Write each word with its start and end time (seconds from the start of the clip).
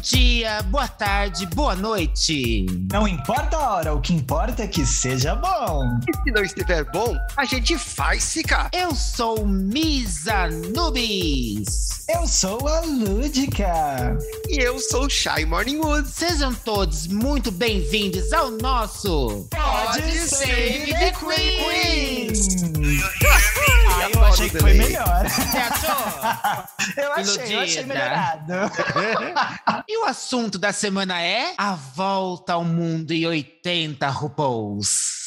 dia, 0.00 0.62
boa 0.62 0.88
tarde, 0.88 1.46
boa 1.46 1.76
noite. 1.76 2.64
Não 2.90 3.06
importa 3.06 3.56
a 3.56 3.74
hora, 3.74 3.94
o 3.94 4.00
que 4.00 4.14
importa 4.14 4.62
é 4.62 4.66
que 4.66 4.86
seja 4.86 5.34
bom. 5.34 5.82
E 6.08 6.16
se 6.16 6.30
não 6.30 6.42
estiver 6.42 6.84
bom, 6.90 7.14
a 7.36 7.44
gente 7.44 7.76
faz 7.76 8.32
ficar. 8.32 8.70
Eu 8.72 8.94
sou 8.94 9.46
Misa 9.46 10.48
Nubis. 10.74 12.06
Eu 12.08 12.26
sou 12.26 12.66
a 12.66 12.80
Lúdica. 12.80 14.16
E 14.48 14.58
eu 14.62 14.78
sou 14.78 15.04
o 15.04 15.10
Shy 15.10 15.44
Morningwood. 15.46 16.08
Sejam 16.08 16.54
todos 16.54 17.06
muito 17.06 17.52
bem-vindos 17.52 18.32
ao 18.32 18.50
nosso 18.50 19.46
Pode 19.50 20.18
Save 20.18 20.94
the 20.94 21.12
Queen! 21.12 22.32
Ah, 24.00 24.10
eu 24.12 24.24
achei 24.24 24.48
que 24.50 24.58
foi 24.58 24.74
melhor. 24.74 25.28
Você 25.28 25.58
achou? 25.58 26.70
Eu 26.96 27.12
achei, 27.12 27.54
eu 27.54 27.60
achei 27.60 27.82
Iludida. 27.82 27.86
melhorado. 27.86 28.52
e 29.88 29.98
o 29.98 30.04
assunto 30.06 30.58
da 30.58 30.72
semana 30.72 31.22
é 31.22 31.54
a 31.56 31.74
volta 31.74 32.54
ao 32.54 32.64
mundo 32.64 33.12
em 33.12 33.26
80 33.26 34.08
RuPaul's. 34.08 35.20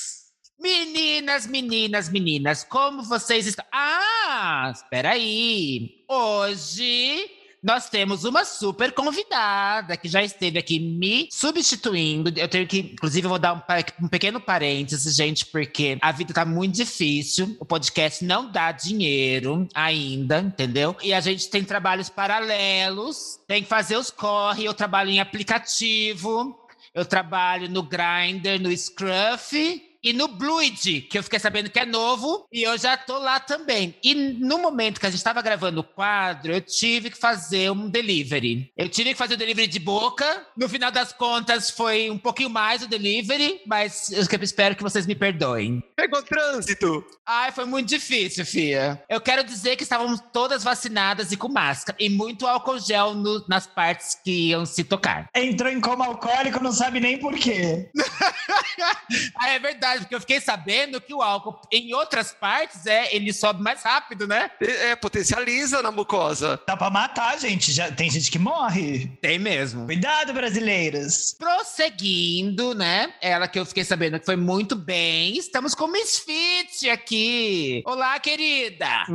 Meninas, 0.59 1.45
meninas, 1.47 2.09
meninas, 2.09 2.63
como 2.63 3.03
vocês 3.03 3.47
estão? 3.47 3.65
Ah, 3.71 4.71
espera 4.73 5.11
aí. 5.11 5.89
Hoje 6.09 7.29
nós 7.63 7.89
temos 7.89 8.25
uma 8.25 8.43
super 8.43 8.91
convidada 8.91 9.95
que 9.95 10.09
já 10.09 10.21
esteve 10.21 10.59
aqui 10.59 10.79
me 10.79 11.29
substituindo. 11.31 12.29
Eu 12.37 12.47
tenho 12.49 12.67
que, 12.67 12.79
inclusive, 12.79 13.25
eu 13.25 13.29
vou 13.29 13.39
dar 13.39 13.53
um, 13.53 14.05
um 14.05 14.07
pequeno 14.09 14.39
parênteses, 14.41 15.15
gente, 15.15 15.45
porque 15.45 15.97
a 16.01 16.11
vida 16.11 16.33
tá 16.33 16.43
muito 16.43 16.75
difícil. 16.75 17.55
O 17.59 17.65
podcast 17.65 18.25
não 18.25 18.51
dá 18.51 18.73
dinheiro 18.73 19.65
ainda, 19.73 20.39
entendeu? 20.39 20.95
E 21.01 21.13
a 21.13 21.21
gente 21.21 21.49
tem 21.49 21.63
trabalhos 21.63 22.09
paralelos, 22.09 23.39
tem 23.47 23.63
que 23.63 23.69
fazer 23.69 23.95
os 23.95 24.11
corre. 24.11 24.65
Eu 24.65 24.73
trabalho 24.73 25.09
em 25.09 25.21
aplicativo, 25.21 26.59
eu 26.93 27.05
trabalho 27.05 27.69
no 27.69 27.81
Grindr, 27.81 28.59
no 28.59 28.75
Scruff. 28.75 29.92
E 30.03 30.11
no 30.13 30.27
Bluid, 30.27 31.01
que 31.01 31.17
eu 31.17 31.23
fiquei 31.23 31.39
sabendo 31.39 31.69
que 31.69 31.79
é 31.79 31.85
novo, 31.85 32.45
e 32.51 32.63
eu 32.63 32.77
já 32.77 32.97
tô 32.97 33.17
lá 33.19 33.39
também. 33.39 33.95
E 34.03 34.13
no 34.13 34.57
momento 34.57 34.99
que 34.99 35.05
a 35.05 35.09
gente 35.09 35.17
estava 35.19 35.41
gravando 35.41 35.79
o 35.81 35.83
quadro, 35.83 36.53
eu 36.53 36.61
tive 36.61 37.09
que 37.09 37.17
fazer 37.17 37.71
um 37.71 37.89
delivery. 37.89 38.71
Eu 38.77 38.89
tive 38.89 39.11
que 39.11 39.17
fazer 39.17 39.35
o 39.35 39.37
delivery 39.37 39.67
de 39.67 39.79
boca. 39.79 40.45
No 40.57 40.67
final 40.67 40.91
das 40.91 41.13
contas, 41.13 41.69
foi 41.69 42.09
um 42.09 42.17
pouquinho 42.17 42.49
mais 42.49 42.83
o 42.83 42.87
delivery, 42.87 43.61
mas 43.65 44.11
eu 44.11 44.21
espero 44.43 44.75
que 44.75 44.83
vocês 44.83 45.05
me 45.05 45.15
perdoem. 45.15 45.81
Pegou 45.95 46.21
trânsito. 46.21 47.05
Ai, 47.25 47.51
foi 47.51 47.65
muito 47.65 47.87
difícil, 47.89 48.45
Fia. 48.45 49.01
Eu 49.09 49.21
quero 49.21 49.43
dizer 49.43 49.75
que 49.77 49.83
estávamos 49.83 50.19
todas 50.33 50.63
vacinadas 50.63 51.31
e 51.31 51.37
com 51.37 51.47
máscara. 51.47 51.97
E 51.99 52.09
muito 52.09 52.45
álcool 52.45 52.79
gel 52.79 53.13
no- 53.13 53.45
nas 53.47 53.65
partes 53.67 54.17
que 54.23 54.49
iam 54.49 54.65
se 54.65 54.83
tocar. 54.83 55.29
Entrou 55.35 55.71
em 55.71 55.79
coma 55.79 56.05
alcoólico, 56.07 56.61
não 56.61 56.71
sabe 56.73 56.99
nem 56.99 57.17
por 57.19 57.33
quê. 57.35 57.89
ah, 59.39 59.49
é 59.49 59.59
verdade, 59.59 59.92
porque 60.01 60.15
eu 60.15 60.19
fiquei 60.19 60.41
sabendo 60.41 60.99
que 60.99 61.13
o 61.13 61.21
álcool 61.21 61.59
em 61.71 61.93
outras 61.93 62.31
partes 62.31 62.85
é 62.85 63.13
ele 63.15 63.31
sobe 63.31 63.61
mais 63.61 63.83
rápido, 63.83 64.27
né? 64.27 64.49
É, 64.59 64.95
potencializa 64.95 65.81
na 65.81 65.91
mucosa. 65.91 66.59
Dá 66.65 66.75
pra 66.75 66.89
matar, 66.89 67.39
gente. 67.39 67.71
Já 67.71 67.91
tem 67.91 68.09
gente 68.09 68.31
que 68.31 68.39
morre. 68.39 69.07
Tem 69.21 69.37
mesmo. 69.37 69.85
Cuidado, 69.85 70.33
brasileiros. 70.33 71.35
Prosseguindo, 71.37 72.73
né? 72.73 73.13
Ela 73.21 73.47
que 73.47 73.59
eu 73.59 73.65
fiquei 73.65 73.83
sabendo 73.83 74.19
que 74.19 74.25
foi 74.25 74.35
muito 74.35 74.75
bem. 74.75 75.37
Estamos 75.37 75.75
com 75.75 75.87
Miss 75.87 76.19
Fit 76.19 76.89
aqui. 76.89 77.83
Olá, 77.85 78.19
querida. 78.19 79.05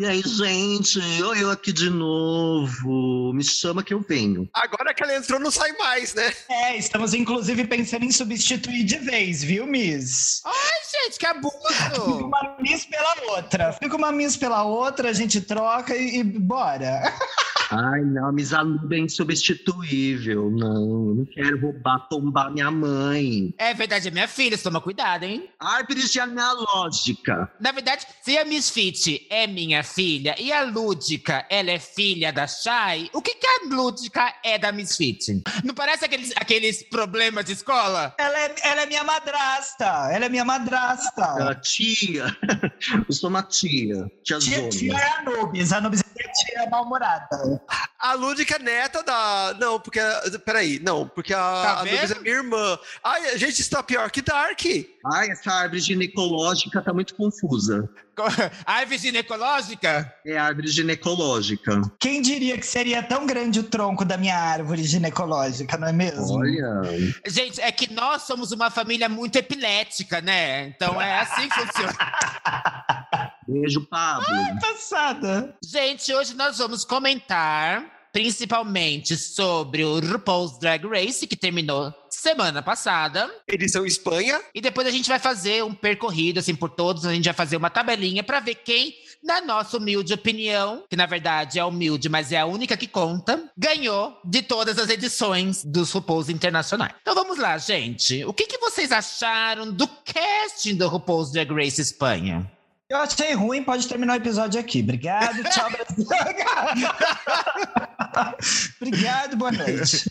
E 0.00 0.06
aí, 0.06 0.22
gente? 0.22 1.00
Oi, 1.22 1.42
eu 1.42 1.50
aqui 1.50 1.72
de 1.72 1.90
novo. 1.90 3.32
Me 3.34 3.44
chama 3.44 3.82
que 3.82 3.92
eu 3.92 4.00
venho. 4.00 4.48
Agora 4.54 4.94
que 4.94 5.02
ela 5.02 5.16
entrou, 5.16 5.38
não 5.38 5.50
sai 5.50 5.72
mais, 5.72 6.14
né? 6.14 6.32
É, 6.48 6.76
estamos 6.76 7.14
inclusive 7.14 7.66
pensando 7.66 8.04
em 8.04 8.10
substituir 8.10 8.53
de 8.56 8.98
vez, 8.98 9.42
viu, 9.42 9.66
Miss? 9.66 10.40
Ai, 10.44 10.52
gente, 11.04 11.18
que 11.18 11.26
Fica 11.26 11.30
abuso. 11.30 12.26
uma 12.26 12.56
Miss 12.60 12.84
pela 12.84 13.14
outra. 13.36 13.72
Fica 13.72 13.96
uma 13.96 14.12
Miss 14.12 14.36
pela 14.36 14.62
outra, 14.64 15.10
a 15.10 15.12
gente 15.12 15.40
troca 15.40 15.96
e, 15.96 16.18
e 16.18 16.24
bora. 16.24 17.02
Ai, 17.70 18.02
não, 18.02 18.28
a 18.28 18.32
Misaluda 18.32 18.94
é 18.94 18.98
insubstituível. 18.98 20.50
Não, 20.50 21.08
eu 21.08 21.14
não 21.16 21.24
quero 21.24 21.60
roubar, 21.60 22.08
tombar 22.08 22.52
minha 22.52 22.70
mãe. 22.70 23.54
É 23.58 23.72
verdade, 23.74 24.08
é 24.08 24.10
minha 24.10 24.28
filha, 24.28 24.56
você 24.56 24.62
toma 24.62 24.80
cuidado, 24.80 25.24
hein? 25.24 25.48
Árvores 25.58 26.12
genealógica. 26.12 27.50
Na 27.60 27.72
verdade, 27.72 28.06
se 28.22 28.36
a 28.36 28.44
Miss 28.44 28.70
Fit 28.70 29.26
é 29.30 29.46
minha 29.46 29.82
filha 29.82 30.34
e 30.38 30.52
a 30.52 30.62
Lúdica, 30.62 31.46
ela 31.50 31.70
é 31.70 31.78
filha 31.78 32.32
da 32.32 32.46
Shai, 32.46 33.10
o 33.12 33.20
que, 33.20 33.34
que 33.34 33.46
a 33.46 33.74
Lúdica 33.74 34.32
é 34.44 34.58
da 34.58 34.70
Miss 34.70 34.96
Fit? 34.96 35.42
Não 35.64 35.74
parece 35.74 36.04
aqueles, 36.04 36.32
aqueles 36.36 36.82
problemas 36.82 37.44
de 37.44 37.52
escola? 37.52 38.14
Ela 38.18 38.38
é, 38.40 38.43
ela 38.62 38.82
é 38.82 38.86
minha 38.86 39.04
madrasta. 39.04 39.84
Ela 40.12 40.26
é 40.26 40.28
minha 40.28 40.44
madrasta. 40.44 41.24
Ah, 41.24 41.54
tia. 41.54 42.24
Eu 43.08 43.12
sou 43.12 43.30
uma 43.30 43.42
tia. 43.42 44.10
Tia, 44.22 44.38
Tia, 44.38 44.68
tia 44.68 44.96
é 44.96 45.08
a 45.18 45.22
Nubes. 45.22 45.72
A 45.72 45.80
Nubes 45.80 46.00
é 46.00 46.28
tia 46.32 46.70
mal-humorada. 46.70 47.60
A 48.04 48.12
Lúdica 48.12 48.56
é 48.56 48.58
neta 48.58 49.02
da. 49.02 49.56
Não, 49.58 49.80
porque. 49.80 49.98
Peraí, 50.44 50.78
não, 50.78 51.08
porque 51.08 51.32
a, 51.32 51.38
Tá 51.38 51.80
a 51.80 51.88
é 51.88 52.18
minha 52.20 52.34
irmã. 52.34 52.78
Ai, 53.02 53.30
a 53.30 53.38
gente 53.38 53.62
está 53.62 53.82
pior 53.82 54.10
que 54.10 54.20
Dark. 54.20 54.60
Ai, 55.06 55.30
essa 55.30 55.50
árvore 55.50 55.80
ginecológica 55.80 56.82
tá 56.82 56.92
muito 56.92 57.14
confusa. 57.14 57.88
Árvore 58.64 58.98
ginecológica? 58.98 60.14
É 60.24 60.36
árvore 60.36 60.68
ginecológica. 60.68 61.80
Quem 61.98 62.22
diria 62.22 62.56
que 62.56 62.66
seria 62.66 63.02
tão 63.02 63.26
grande 63.26 63.58
o 63.58 63.64
tronco 63.64 64.04
da 64.04 64.16
minha 64.16 64.38
árvore 64.38 64.84
ginecológica, 64.84 65.76
não 65.76 65.88
é 65.88 65.92
mesmo? 65.92 66.38
Olha. 66.38 66.82
Gente, 67.26 67.60
é 67.60 67.72
que 67.72 67.92
nós 67.92 68.22
somos 68.22 68.52
uma 68.52 68.70
família 68.70 69.08
muito 69.08 69.36
epilética, 69.36 70.20
né? 70.20 70.68
Então 70.68 71.00
é 71.00 71.20
assim 71.20 71.48
que 71.48 71.54
funciona. 71.54 71.92
Beijo, 73.46 73.86
Pablo. 73.86 74.26
Passada. 74.60 75.56
Gente, 75.64 76.12
hoje 76.14 76.34
nós 76.34 76.58
vamos 76.58 76.84
comentar 76.84 77.94
principalmente 78.14 79.16
sobre 79.16 79.84
o 79.84 79.98
RuPaul's 79.98 80.56
Drag 80.60 80.86
Race, 80.86 81.26
que 81.26 81.34
terminou 81.34 81.92
semana 82.08 82.62
passada. 82.62 83.28
Edição 83.48 83.84
Espanha. 83.84 84.40
E 84.54 84.60
depois 84.60 84.86
a 84.86 84.90
gente 84.92 85.08
vai 85.08 85.18
fazer 85.18 85.64
um 85.64 85.74
percorrido, 85.74 86.38
assim, 86.38 86.54
por 86.54 86.70
todos. 86.70 87.04
A 87.04 87.12
gente 87.12 87.24
vai 87.24 87.34
fazer 87.34 87.56
uma 87.56 87.68
tabelinha 87.68 88.22
para 88.22 88.38
ver 88.38 88.54
quem, 88.54 88.94
na 89.20 89.40
nossa 89.40 89.78
humilde 89.78 90.14
opinião, 90.14 90.84
que 90.88 90.94
na 90.94 91.06
verdade 91.06 91.58
é 91.58 91.64
humilde, 91.64 92.08
mas 92.08 92.30
é 92.30 92.38
a 92.38 92.46
única 92.46 92.76
que 92.76 92.86
conta, 92.86 93.50
ganhou 93.58 94.16
de 94.24 94.42
todas 94.42 94.78
as 94.78 94.88
edições 94.88 95.64
dos 95.64 95.90
RuPaul's 95.90 96.28
internacionais. 96.28 96.94
Então 97.02 97.16
vamos 97.16 97.36
lá, 97.36 97.58
gente. 97.58 98.24
O 98.26 98.32
que, 98.32 98.46
que 98.46 98.58
vocês 98.58 98.92
acharam 98.92 99.72
do 99.72 99.88
casting 99.88 100.76
do 100.76 100.86
RuPaul's 100.86 101.32
Drag 101.32 101.52
Race 101.52 101.80
Espanha? 101.80 102.48
Eu 102.88 102.98
achei 102.98 103.32
ruim, 103.32 103.64
pode 103.64 103.88
terminar 103.88 104.12
o 104.12 104.16
episódio 104.16 104.60
aqui. 104.60 104.80
Obrigado, 104.80 105.42
tchau, 105.44 105.70
Brasil. 105.72 106.06
Obrigado, 108.80 109.36
boa 109.36 109.50
noite. 109.50 110.10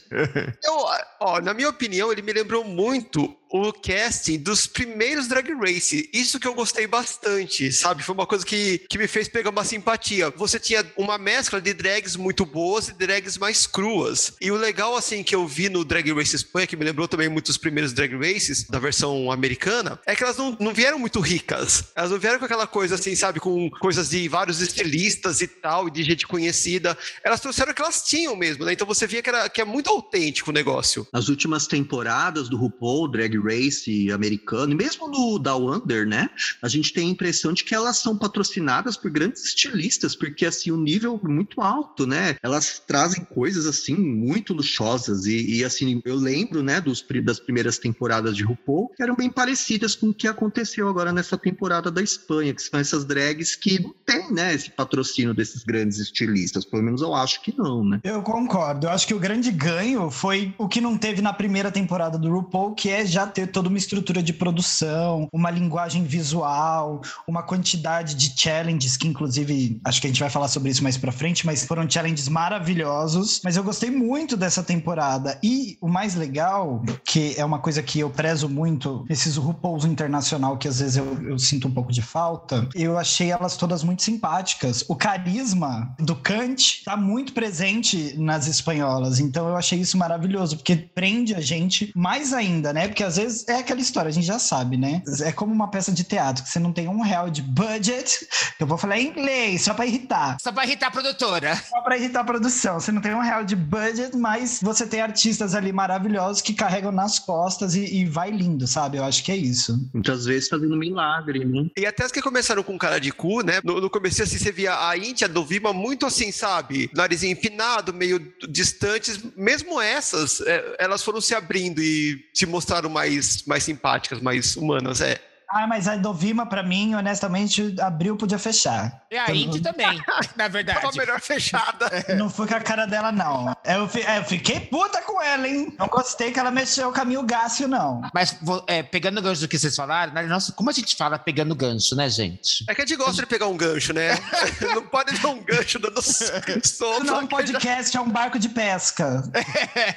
Eu, 0.64 0.86
ó, 1.20 1.40
na 1.40 1.54
minha 1.54 1.70
opinião, 1.70 2.12
ele 2.12 2.24
me 2.24 2.34
lembrou 2.34 2.64
muito 2.64 3.38
o 3.54 3.72
casting 3.72 4.40
dos 4.40 4.66
primeiros 4.66 5.28
Drag 5.28 5.54
Race. 5.54 6.10
Isso 6.12 6.40
que 6.40 6.48
eu 6.48 6.56
gostei 6.56 6.88
bastante, 6.88 7.72
sabe? 7.72 8.02
Foi 8.02 8.16
uma 8.16 8.26
coisa 8.26 8.44
que, 8.44 8.80
que 8.90 8.98
me 8.98 9.08
fez 9.08 9.28
pegar 9.28 9.52
uma 9.52 9.64
simpatia. 9.64 10.32
Você 10.32 10.60
tinha 10.60 10.84
uma 10.98 11.20
mescla 11.20 11.62
de 11.62 11.72
drags 11.72 12.16
muito 12.16 12.48
boas 12.48 12.90
e 12.90 12.94
drags 12.94 13.38
mais 13.38 13.68
cruas. 13.68 14.34
E 14.42 14.50
o 14.50 14.56
legal, 14.56 14.98
assim, 14.98 15.22
que 15.22 15.36
eu 15.36 15.48
vi 15.48 15.70
no 15.70 15.86
Drag 15.86 16.12
Race 16.14 16.36
Espanha, 16.36 16.66
que 16.66 16.76
me 16.76 16.84
lembrou 16.84 17.08
também 17.08 17.30
muito 17.30 17.50
os 17.50 17.58
primeiros 17.58 17.94
Drag 17.94 18.16
Races 18.16 18.64
da 18.64 18.80
versão 18.80 19.32
americana, 19.32 20.00
é 20.04 20.16
que 20.16 20.24
elas 20.24 20.38
não, 20.38 20.58
não 20.60 20.74
vieram 20.74 20.98
muito 20.98 21.20
ricas. 21.20 21.92
Elas 21.96 22.10
não 22.10 22.18
vieram 22.18 22.40
com 22.40 22.46
aquela 22.46 22.66
coisa, 22.66 22.96
assim, 22.96 23.16
sabe? 23.16 23.40
Com 23.40 23.70
coisas 23.70 24.10
de 24.10 24.28
vários 24.28 24.62
estilistas 24.62 25.42
e 25.42 25.48
tal, 25.48 25.92
de 25.92 26.02
gente 26.02 26.26
conhecida. 26.26 26.98
Elas 27.24 27.40
trouxeram 27.40 27.72
o 27.72 27.76
que 27.76 27.84
elas 27.84 28.02
tinham 28.02 28.36
mesmo, 28.36 28.66
né? 28.66 28.74
Então 28.74 28.88
você 28.88 29.06
via 29.06 29.22
que, 29.22 29.30
era, 29.30 29.48
que 29.48 29.62
é 29.62 29.66
muito 29.66 29.92
autêntico 29.92 30.50
o 30.50 30.54
negócio. 30.54 31.06
Nas 31.14 31.30
últimas 31.30 31.68
temporadas 31.68 32.50
do 32.50 32.58
RuPaul, 32.58 33.08
Drag 33.08 33.43
Race 33.44 34.12
americano, 34.12 34.74
e 34.74 34.76
mesmo 34.76 35.08
no 35.08 35.40
Down 35.40 35.74
Under, 35.74 36.08
né? 36.08 36.30
A 36.62 36.68
gente 36.68 36.94
tem 36.94 37.08
a 37.08 37.12
impressão 37.12 37.54
de 37.54 37.64
que 37.64 37.76
elas 37.76 37.98
são 37.98 38.18
patrocinadas 38.18 38.98
por 38.98 39.12
grandes 39.12 39.44
estilistas, 39.44 40.16
porque 40.16 40.46
assim, 40.46 40.72
o 40.72 40.78
nível 40.78 41.20
é 41.24 41.28
muito 41.28 41.62
alto, 41.62 42.06
né? 42.06 42.36
Elas 42.42 42.82
trazem 42.86 43.24
coisas 43.26 43.66
assim 43.66 43.96
muito 43.96 44.54
luxuosas. 44.54 45.26
E, 45.26 45.60
e, 45.60 45.64
assim, 45.64 46.02
eu 46.06 46.16
lembro, 46.16 46.64
né, 46.64 46.80
dos, 46.80 47.06
das 47.24 47.40
primeiras 47.40 47.78
temporadas 47.78 48.36
de 48.36 48.44
RuPaul, 48.44 48.90
que 48.96 49.04
eram 49.04 49.16
bem 49.16 49.30
parecidas 49.30 49.96
com 49.96 50.10
o 50.10 50.14
que 50.14 50.28
aconteceu 50.28 50.88
agora 50.88 51.12
nessa 51.12 51.38
temporada 51.38 51.92
da 51.92 52.02
Espanha, 52.02 52.54
que 52.54 52.62
são 52.62 52.80
essas 52.80 53.06
drags 53.06 53.56
que 53.56 53.82
não 53.82 53.94
tem, 54.06 54.32
né, 54.32 54.54
esse 54.54 54.70
patrocínio 54.70 55.34
desses 55.34 55.64
grandes 55.64 56.00
estilistas. 56.00 56.66
Pelo 56.66 56.84
menos 56.84 57.02
eu 57.02 57.14
acho 57.14 57.42
que 57.42 57.56
não, 57.58 57.84
né? 57.84 58.00
Eu 58.04 58.22
concordo. 58.22 58.88
Eu 58.88 58.92
acho 58.92 59.08
que 59.08 59.14
o 59.14 59.20
grande 59.20 59.52
ganho 59.52 60.10
foi 60.10 60.54
o 60.58 60.68
que 60.68 60.82
não 60.82 60.98
teve 60.98 61.22
na 61.22 61.34
primeira 61.34 61.72
temporada 61.72 62.18
do 62.18 62.30
RuPaul, 62.30 62.74
que 62.74 62.90
é 62.90 63.06
já 63.06 63.26
ter 63.34 63.48
toda 63.48 63.70
uma 63.70 63.78
estrutura 63.78 64.22
de 64.22 64.34
produção, 64.34 65.28
uma 65.34 65.50
linguagem 65.50 66.04
visual, 66.04 67.02
uma 67.28 67.44
quantidade 67.44 68.16
de 68.16 68.34
challenges 68.40 68.98
que 68.98 69.08
inclusive 69.08 69.80
acho 69.84 70.02
que 70.02 70.08
a 70.08 70.10
gente 70.10 70.20
vai 70.20 70.30
falar 70.30 70.48
sobre 70.48 70.70
isso 70.70 70.84
mais 70.84 70.98
para 70.98 71.12
frente, 71.12 71.46
mas 71.46 71.66
foram 71.66 71.90
challenges 71.90 72.28
maravilhosos. 72.28 73.42
Mas 73.44 73.58
eu 73.58 73.64
gostei 73.64 73.90
muito 73.90 74.38
dessa 74.38 74.64
temporada 74.64 75.40
e 75.44 75.78
o 75.82 75.88
mais 75.88 76.16
legal, 76.16 76.84
que 77.06 77.34
é 77.38 77.46
uma 77.46 77.60
coisa 77.60 77.82
que 77.82 78.00
eu 78.00 78.10
prezo 78.10 78.48
muito, 78.48 79.06
esses 79.10 79.38
RuPaul's 79.38 79.86
internacional 79.86 80.58
que 80.58 80.68
às 80.68 80.80
vezes 80.80 80.98
eu, 80.98 81.24
eu 81.24 81.40
sinto 81.40 81.68
um 81.68 81.72
pouco 81.72 81.92
de 81.92 82.02
falta, 82.02 82.68
eu 82.76 82.98
achei 82.98 83.32
elas 83.32 83.58
todas 83.58 83.84
muito 83.84 84.04
simpáticas. 84.04 84.86
O 84.88 84.96
carisma 84.96 85.96
do 86.00 86.16
Kant 86.16 86.84
tá 86.84 86.96
muito 86.96 87.34
presente 87.34 88.16
nas 88.18 88.48
espanholas, 88.48 89.20
então 89.20 89.48
eu 89.48 89.56
achei 89.56 89.80
isso 89.80 89.98
maravilhoso, 89.98 90.58
porque 90.58 90.76
prende 90.76 91.34
a 91.34 91.42
gente 91.42 91.92
mais 91.96 92.34
ainda, 92.34 92.74
né? 92.74 92.88
Porque 92.88 93.04
às 93.04 93.16
vezes 93.16 93.23
é 93.48 93.56
aquela 93.56 93.82
história, 93.82 94.10
a 94.10 94.14
gente 94.14 94.26
já 94.26 94.40
sabe, 94.40 94.78
né? 94.78 95.02
É 95.22 95.32
como 95.32 95.54
uma 95.54 95.70
peça 95.70 95.92
de 95.92 96.04
teatro, 96.04 96.44
que 96.44 96.50
você 96.50 96.60
não 96.60 96.74
tem 96.74 96.88
um 96.88 97.02
real 97.02 97.30
de 97.30 97.42
budget, 97.42 98.28
eu 98.60 98.68
vou 98.68 98.78
falar 98.78 99.00
em 99.00 99.08
inglês, 99.08 99.64
só 99.64 99.74
pra 99.74 99.86
irritar. 99.86 100.38
Só 100.42 100.52
pra 100.52 100.66
irritar 100.66 100.88
a 100.88 100.92
produtora. 100.92 101.56
Só 101.74 101.82
pra 101.82 101.98
irritar 101.98 102.22
a 102.22 102.24
produção. 102.24 102.80
Você 102.80 102.92
não 102.92 103.02
tem 103.02 103.14
um 103.14 103.22
real 103.22 103.44
de 103.44 103.56
budget, 103.56 104.16
mas 104.16 104.60
você 104.62 104.86
tem 104.86 105.02
artistas 105.02 105.56
ali 105.56 105.72
maravilhosos 105.72 106.42
que 106.42 106.54
carregam 106.54 106.92
nas 106.92 107.20
costas 107.20 107.76
e, 107.76 107.84
e 107.84 108.06
vai 108.06 108.30
lindo, 108.30 108.68
sabe? 108.68 108.98
Eu 108.98 109.04
acho 109.04 109.24
que 109.24 109.32
é 109.32 109.36
isso. 109.36 109.90
Muitas 109.94 110.26
vezes 110.26 110.50
fazendo 110.50 110.78
milagre, 110.78 111.46
né? 111.46 111.68
E 111.78 111.86
até 111.86 112.04
as 112.04 112.12
que 112.12 112.22
começaram 112.22 112.64
com 112.64 112.78
cara 112.78 113.00
de 113.00 113.12
cu, 113.12 113.42
né? 113.42 113.60
No, 113.64 113.82
no 113.82 113.90
começo 113.90 114.22
assim, 114.22 114.38
você 114.38 114.52
via 114.52 114.88
a 114.88 114.98
Índia 114.98 115.28
do 115.28 115.44
Vima 115.44 115.74
muito 115.74 116.06
assim, 116.06 116.32
sabe? 116.32 116.90
Narizinho 116.94 117.34
empinado, 117.34 117.94
meio 117.94 118.20
distantes. 118.50 119.20
Mesmo 119.36 119.82
essas, 119.82 120.42
é, 120.42 120.76
elas 120.80 121.04
foram 121.04 121.20
se 121.20 121.34
abrindo 121.34 121.82
e 121.82 122.24
se 122.34 122.46
mostraram 122.46 122.90
mais, 122.90 123.03
mais 123.46 123.64
simpáticas, 123.64 124.22
mais 124.22 124.56
humanas, 124.56 125.02
é. 125.02 125.33
Ah, 125.56 125.68
mas 125.68 125.88
a 125.88 125.96
Dovima, 125.96 126.46
pra 126.48 126.64
mim, 126.64 126.96
honestamente, 126.96 127.76
abriu, 127.80 128.16
podia 128.18 128.40
fechar. 128.40 129.04
E 129.12 129.18
a 129.18 129.30
Indy 129.34 129.62
também, 129.62 130.02
na 130.36 130.48
verdade. 130.48 130.82
Tava 130.82 130.96
melhor 130.98 131.20
fechada. 131.22 131.90
Não 132.18 132.30
foi 132.30 132.48
com 132.48 132.56
a 132.56 132.60
cara 132.60 132.86
dela, 132.88 133.12
não. 133.12 133.56
Eu, 133.64 133.88
fi- 133.88 134.02
é, 134.02 134.18
eu 134.18 134.24
fiquei 134.24 134.60
puta 134.62 135.02
com 135.04 135.22
ela, 135.22 135.48
hein? 135.48 135.74
Não 135.78 135.88
gostei 135.88 136.32
que 136.32 136.40
ela 136.40 136.50
mexeu 136.50 136.90
o 136.90 136.92
caminho 136.92 137.22
gácio, 137.24 137.68
não. 137.68 138.02
Mas 138.14 138.36
é, 138.68 138.82
pegando 138.82 139.20
o 139.20 139.22
gancho 139.22 139.42
do 139.42 139.48
que 139.48 139.58
vocês 139.60 139.76
falaram, 139.76 140.14
né? 140.14 140.24
nossa, 140.24 140.52
como 140.52 140.70
a 140.70 140.74
gente 140.74 140.96
fala 140.96 141.20
pegando 141.20 141.54
gancho, 141.56 141.96
né, 141.96 142.10
gente? 142.10 142.66
É 142.68 142.74
que 142.74 142.82
a 142.82 142.86
gente 142.86 142.98
gosta 142.98 143.22
de 143.22 143.28
pegar 143.28 143.48
um 143.48 143.56
gancho, 143.58 143.94
né? 143.94 144.18
Não 144.74 144.84
pode 144.88 145.18
dar 145.20 145.30
um 145.30 145.44
gancho 145.44 145.78
dando 145.80 146.02
solto. 146.02 147.04
Não 147.06 147.18
é 147.18 147.20
um 147.24 147.28
podcast, 147.28 147.96
é 147.96 148.02
um 148.02 148.10
barco 148.10 148.40
de 148.40 148.50
pesca. 148.50 149.24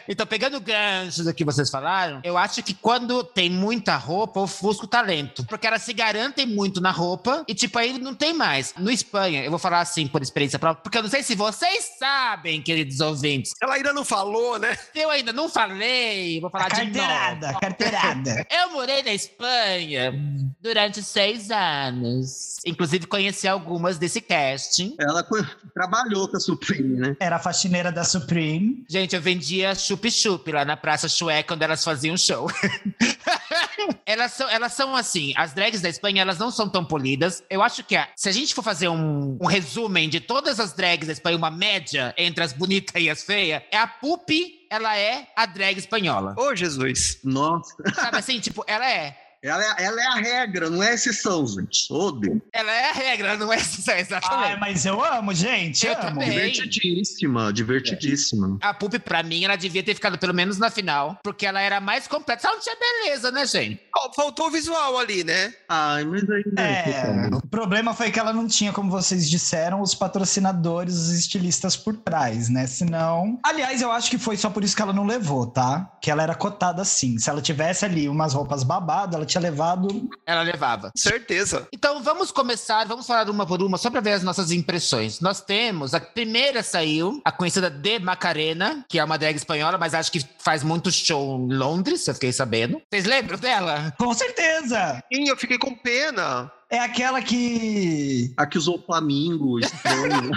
então, 0.08 0.26
pegando 0.26 0.56
o 0.58 0.60
gancho 0.60 1.24
do 1.24 1.32
que 1.32 1.44
vocês 1.44 1.70
falaram, 1.70 2.20
eu 2.22 2.36
acho 2.36 2.62
que 2.62 2.74
quando 2.74 3.24
tem 3.24 3.48
muita 3.50 3.96
roupa, 3.96 4.40
ofusca 4.40 4.84
o 4.84 4.88
talento. 4.88 5.45
Porque 5.48 5.66
elas 5.66 5.82
se 5.82 5.92
garantem 5.92 6.46
muito 6.46 6.80
na 6.80 6.90
roupa 6.90 7.44
e, 7.48 7.54
tipo, 7.54 7.78
aí 7.78 7.98
não 7.98 8.14
tem 8.14 8.32
mais. 8.32 8.74
No 8.76 8.90
Espanha, 8.90 9.44
eu 9.44 9.50
vou 9.50 9.58
falar 9.58 9.80
assim 9.80 10.06
por 10.06 10.22
experiência 10.22 10.58
própria, 10.58 10.82
porque 10.82 10.98
eu 10.98 11.02
não 11.02 11.10
sei 11.10 11.22
se 11.22 11.34
vocês 11.34 11.92
sabem, 11.98 12.62
queridos 12.62 13.00
ouvintes. 13.00 13.52
Ela 13.62 13.74
ainda 13.74 13.92
não 13.92 14.04
falou, 14.04 14.58
né? 14.58 14.76
Eu 14.94 15.10
ainda 15.10 15.32
não 15.32 15.48
falei, 15.48 16.40
vou 16.40 16.50
falar 16.50 16.66
A 16.66 16.68
de 16.68 16.84
novo. 16.84 16.94
carteirada, 16.98 17.60
carteirada. 17.60 18.46
Eu 18.50 18.70
morei 18.72 19.02
na 19.02 19.12
Espanha 19.14 20.12
durante 20.60 21.02
seis 21.02 21.50
anos. 21.50 22.56
Inclusive, 22.64 23.06
conheci 23.06 23.46
algumas 23.46 23.98
desse 23.98 24.20
casting. 24.20 24.96
Ela 24.98 25.26
trabalhou 25.74 26.28
com 26.28 26.36
a 26.36 26.40
Supreme, 26.40 26.96
né? 26.98 27.16
Era 27.20 27.36
a 27.36 27.38
faxineira 27.38 27.92
da 27.92 28.04
Supreme. 28.04 28.84
Gente, 28.88 29.14
eu 29.14 29.22
vendia 29.22 29.74
chup-chup 29.74 30.50
lá 30.50 30.64
na 30.64 30.76
Praça 30.76 31.08
Chué 31.08 31.42
quando 31.42 31.62
elas 31.62 31.84
faziam 31.84 32.16
show. 32.16 32.48
elas, 34.06 34.32
são, 34.32 34.48
elas 34.48 34.72
são 34.72 34.94
assim, 34.94 35.32
as 35.36 35.52
drags 35.52 35.80
da 35.80 35.88
Espanha, 35.88 36.22
elas 36.22 36.38
não 36.38 36.50
são 36.50 36.68
tão 36.68 36.84
polidas. 36.84 37.42
Eu 37.50 37.62
acho 37.62 37.82
que 37.84 37.96
a- 37.96 38.08
se 38.16 38.28
a 38.28 38.32
gente 38.32 38.54
for 38.54 38.62
fazer 38.62 38.88
um, 38.88 39.36
um 39.40 39.46
resumen 39.46 40.08
de 40.08 40.20
todas 40.20 40.60
as 40.60 40.72
drags 40.72 41.06
da 41.08 41.12
Espanha, 41.12 41.36
uma 41.36 41.50
média 41.50 42.14
entre 42.16 42.42
as 42.44 42.52
bonitas 42.52 42.94
e 43.02 43.10
as 43.10 43.24
feias, 43.24 43.62
é 43.70 43.76
a 43.76 43.86
Pupi, 43.86 44.66
ela 44.70 44.96
é 44.96 45.26
a 45.36 45.44
drag 45.46 45.78
espanhola. 45.78 46.34
Ô, 46.38 46.54
Jesus. 46.54 47.18
Nossa. 47.24 47.74
Sabe 47.94 48.18
assim, 48.18 48.38
tipo, 48.40 48.64
ela 48.66 48.88
é. 48.90 49.16
Ela 49.46 49.62
é, 49.62 49.84
ela 49.84 50.02
é 50.02 50.06
a 50.06 50.14
regra, 50.14 50.68
não 50.68 50.82
é 50.82 50.94
exceção, 50.94 51.46
gente. 51.46 51.86
Deus. 52.20 52.40
Ela 52.52 52.72
é 52.72 52.90
a 52.90 52.92
regra, 52.92 53.36
não 53.36 53.52
é 53.52 53.56
exatamente. 53.56 54.26
Ai, 54.28 54.56
mas 54.58 54.84
eu 54.84 55.02
amo, 55.04 55.32
gente. 55.32 55.86
Eu 55.86 55.92
amo. 55.92 56.02
também. 56.02 56.30
Divertidíssima, 56.30 57.52
divertidíssima. 57.52 58.58
A 58.60 58.74
Pupi, 58.74 58.98
pra 58.98 59.22
mim, 59.22 59.44
ela 59.44 59.56
devia 59.56 59.82
ter 59.82 59.94
ficado 59.94 60.18
pelo 60.18 60.34
menos 60.34 60.58
na 60.58 60.68
final, 60.68 61.18
porque 61.22 61.46
ela 61.46 61.60
era 61.60 61.80
mais 61.80 62.08
completa. 62.08 62.46
Ela 62.46 62.56
não 62.56 62.62
tinha 62.62 62.76
beleza, 62.76 63.30
né, 63.30 63.46
gente? 63.46 63.80
Faltou 64.14 64.48
o 64.48 64.50
visual 64.50 64.98
ali, 64.98 65.22
né? 65.22 65.52
Ai, 65.68 66.04
mas 66.04 66.22
ainda 66.28 66.62
É, 66.62 67.28
o 67.32 67.46
problema 67.48 67.94
foi 67.94 68.10
que 68.10 68.18
ela 68.18 68.32
não 68.32 68.46
tinha, 68.46 68.72
como 68.72 68.90
vocês 68.90 69.28
disseram, 69.30 69.80
os 69.80 69.94
patrocinadores, 69.94 70.94
os 70.94 71.10
estilistas 71.10 71.76
por 71.76 71.96
trás, 71.96 72.48
né? 72.48 72.66
Senão. 72.66 73.38
Aliás, 73.44 73.80
eu 73.80 73.92
acho 73.92 74.10
que 74.10 74.18
foi 74.18 74.36
só 74.36 74.50
por 74.50 74.64
isso 74.64 74.74
que 74.74 74.82
ela 74.82 74.92
não 74.92 75.06
levou, 75.06 75.46
tá? 75.46 75.90
Que 76.00 76.10
ela 76.10 76.22
era 76.22 76.34
cotada 76.34 76.82
assim. 76.82 77.18
Se 77.18 77.30
ela 77.30 77.40
tivesse 77.40 77.84
ali 77.84 78.08
umas 78.08 78.34
roupas 78.34 78.62
babadas, 78.62 79.14
ela 79.14 79.26
tinha 79.26 79.35
levado. 79.40 80.08
Ela 80.24 80.42
levava. 80.42 80.90
Certeza. 80.96 81.66
Então 81.72 82.02
vamos 82.02 82.30
começar, 82.30 82.86
vamos 82.86 83.06
falar 83.06 83.28
uma 83.30 83.46
por 83.46 83.62
uma, 83.62 83.78
só 83.78 83.90
para 83.90 84.00
ver 84.00 84.12
as 84.12 84.22
nossas 84.22 84.50
impressões. 84.50 85.20
Nós 85.20 85.40
temos, 85.40 85.94
a 85.94 86.00
primeira 86.00 86.62
saiu, 86.62 87.20
a 87.24 87.32
conhecida 87.32 87.70
de 87.70 87.98
Macarena, 87.98 88.84
que 88.88 88.98
é 88.98 89.04
uma 89.04 89.18
drag 89.18 89.36
espanhola, 89.36 89.78
mas 89.78 89.94
acho 89.94 90.12
que 90.12 90.24
faz 90.38 90.62
muito 90.62 90.90
show 90.90 91.38
em 91.38 91.54
Londres, 91.54 92.06
eu 92.06 92.14
fiquei 92.14 92.32
sabendo. 92.32 92.80
Vocês 92.90 93.04
lembram 93.04 93.38
dela? 93.38 93.94
Com 93.98 94.12
certeza! 94.14 95.02
Sim, 95.12 95.28
eu 95.28 95.36
fiquei 95.36 95.58
com 95.58 95.74
pena. 95.74 96.50
É 96.68 96.80
aquela 96.80 97.22
que. 97.22 98.32
A 98.36 98.44
que 98.46 98.58
usou 98.58 98.76
o 98.78 98.82
Flamingo, 98.82 99.58
estranho. 99.60 100.30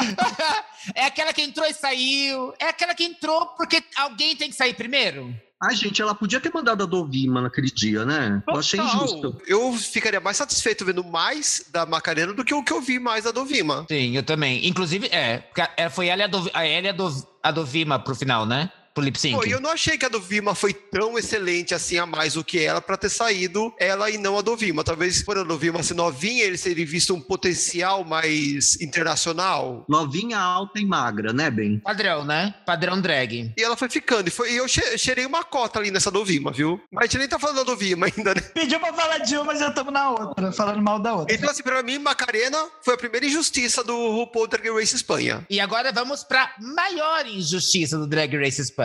é 0.94 1.04
aquela 1.04 1.32
que 1.32 1.42
entrou 1.42 1.66
e 1.66 1.74
saiu. 1.74 2.54
É 2.58 2.68
aquela 2.68 2.94
que 2.94 3.04
entrou 3.04 3.46
porque 3.48 3.82
alguém 3.96 4.34
tem 4.34 4.48
que 4.48 4.56
sair 4.56 4.74
primeiro. 4.74 5.34
Ai, 5.62 5.76
gente, 5.76 6.00
ela 6.00 6.14
podia 6.14 6.40
ter 6.40 6.50
mandado 6.54 6.82
a 6.82 6.86
Dovima 6.86 7.42
naquele 7.42 7.70
dia, 7.70 8.06
né? 8.06 8.42
Eu 8.48 8.56
achei 8.56 8.80
Total. 8.80 8.96
injusto. 8.96 9.42
Eu 9.46 9.72
ficaria 9.74 10.18
mais 10.18 10.38
satisfeito 10.38 10.86
vendo 10.86 11.04
mais 11.04 11.66
da 11.70 11.84
Macarena 11.84 12.32
do 12.32 12.42
que 12.42 12.54
o 12.54 12.64
que 12.64 12.72
eu 12.72 12.80
vi 12.80 12.98
mais 12.98 13.24
da 13.24 13.30
Dovima. 13.30 13.84
Sim, 13.86 14.16
eu 14.16 14.22
também. 14.22 14.66
Inclusive, 14.66 15.08
é, 15.08 15.44
é, 15.76 15.90
foi 15.90 16.06
ela 16.06 16.22
e 16.22 16.24
a, 16.24 16.28
Dov, 16.28 16.50
a, 16.54 16.66
ela 16.66 16.86
e 16.86 16.88
a, 16.88 16.92
Dov, 16.92 17.22
a 17.42 17.50
Dovima 17.50 17.98
pro 17.98 18.14
final, 18.14 18.46
né? 18.46 18.70
Pro 18.94 19.04
lip 19.04 19.18
sync. 19.18 19.36
Pô, 19.36 19.46
e 19.46 19.50
eu 19.52 19.60
não 19.60 19.70
achei 19.70 19.96
que 19.96 20.04
a 20.04 20.08
Dovima 20.08 20.54
foi 20.54 20.72
tão 20.74 21.16
excelente 21.18 21.74
assim 21.74 21.96
a 21.98 22.06
mais 22.06 22.34
do 22.34 22.42
que 22.44 22.58
ela 22.58 22.80
pra 22.80 22.96
ter 22.96 23.08
saído 23.08 23.72
ela 23.78 24.10
e 24.10 24.18
não 24.18 24.36
a 24.38 24.42
Dovima. 24.42 24.82
Talvez 24.82 25.22
por 25.22 25.38
a 25.38 25.44
Dovima 25.44 25.82
ser 25.82 25.94
novinha, 25.94 26.44
eles 26.44 26.62
terem 26.62 26.84
visto 26.84 27.14
um 27.14 27.20
potencial 27.20 28.04
mais 28.04 28.80
internacional. 28.80 29.84
Novinha, 29.88 30.38
alta 30.38 30.80
e 30.80 30.84
magra, 30.84 31.32
né, 31.32 31.50
Ben? 31.50 31.78
Padrão, 31.80 32.24
né? 32.24 32.54
Padrão 32.66 33.00
drag. 33.00 33.52
E 33.56 33.62
ela 33.62 33.76
foi 33.76 33.88
ficando. 33.88 34.28
E, 34.28 34.30
foi, 34.30 34.52
e 34.52 34.56
eu 34.56 34.66
che- 34.68 34.98
cheirei 34.98 35.24
uma 35.26 35.44
cota 35.44 35.78
ali 35.78 35.90
nessa 35.90 36.10
Dovima, 36.10 36.50
viu? 36.50 36.80
Mas 36.90 37.04
a 37.04 37.06
gente 37.06 37.18
nem 37.18 37.28
tá 37.28 37.38
falando 37.38 37.56
da 37.58 37.62
Dovima 37.64 38.06
ainda, 38.06 38.34
né? 38.34 38.40
Pediu 38.54 38.80
pra 38.80 38.92
falar 38.92 39.18
de 39.18 39.34
uma, 39.36 39.44
mas 39.44 39.60
já 39.60 39.68
estamos 39.68 39.92
na 39.92 40.10
outra, 40.10 40.52
falando 40.52 40.82
mal 40.82 40.98
da 40.98 41.14
outra. 41.14 41.34
Então, 41.34 41.48
assim, 41.48 41.62
pra 41.62 41.82
mim, 41.82 41.98
Macarena 41.98 42.58
foi 42.82 42.94
a 42.94 42.98
primeira 42.98 43.24
injustiça 43.26 43.84
do 43.84 43.94
RuPaul 44.10 44.48
Drag 44.48 44.68
Race 44.70 44.94
Espanha. 44.96 45.46
E 45.48 45.60
agora 45.60 45.92
vamos 45.92 46.24
pra 46.24 46.52
maior 46.58 47.26
injustiça 47.26 47.96
do 47.96 48.06
Drag 48.06 48.36
Race 48.36 48.60
Espanha. 48.60 48.79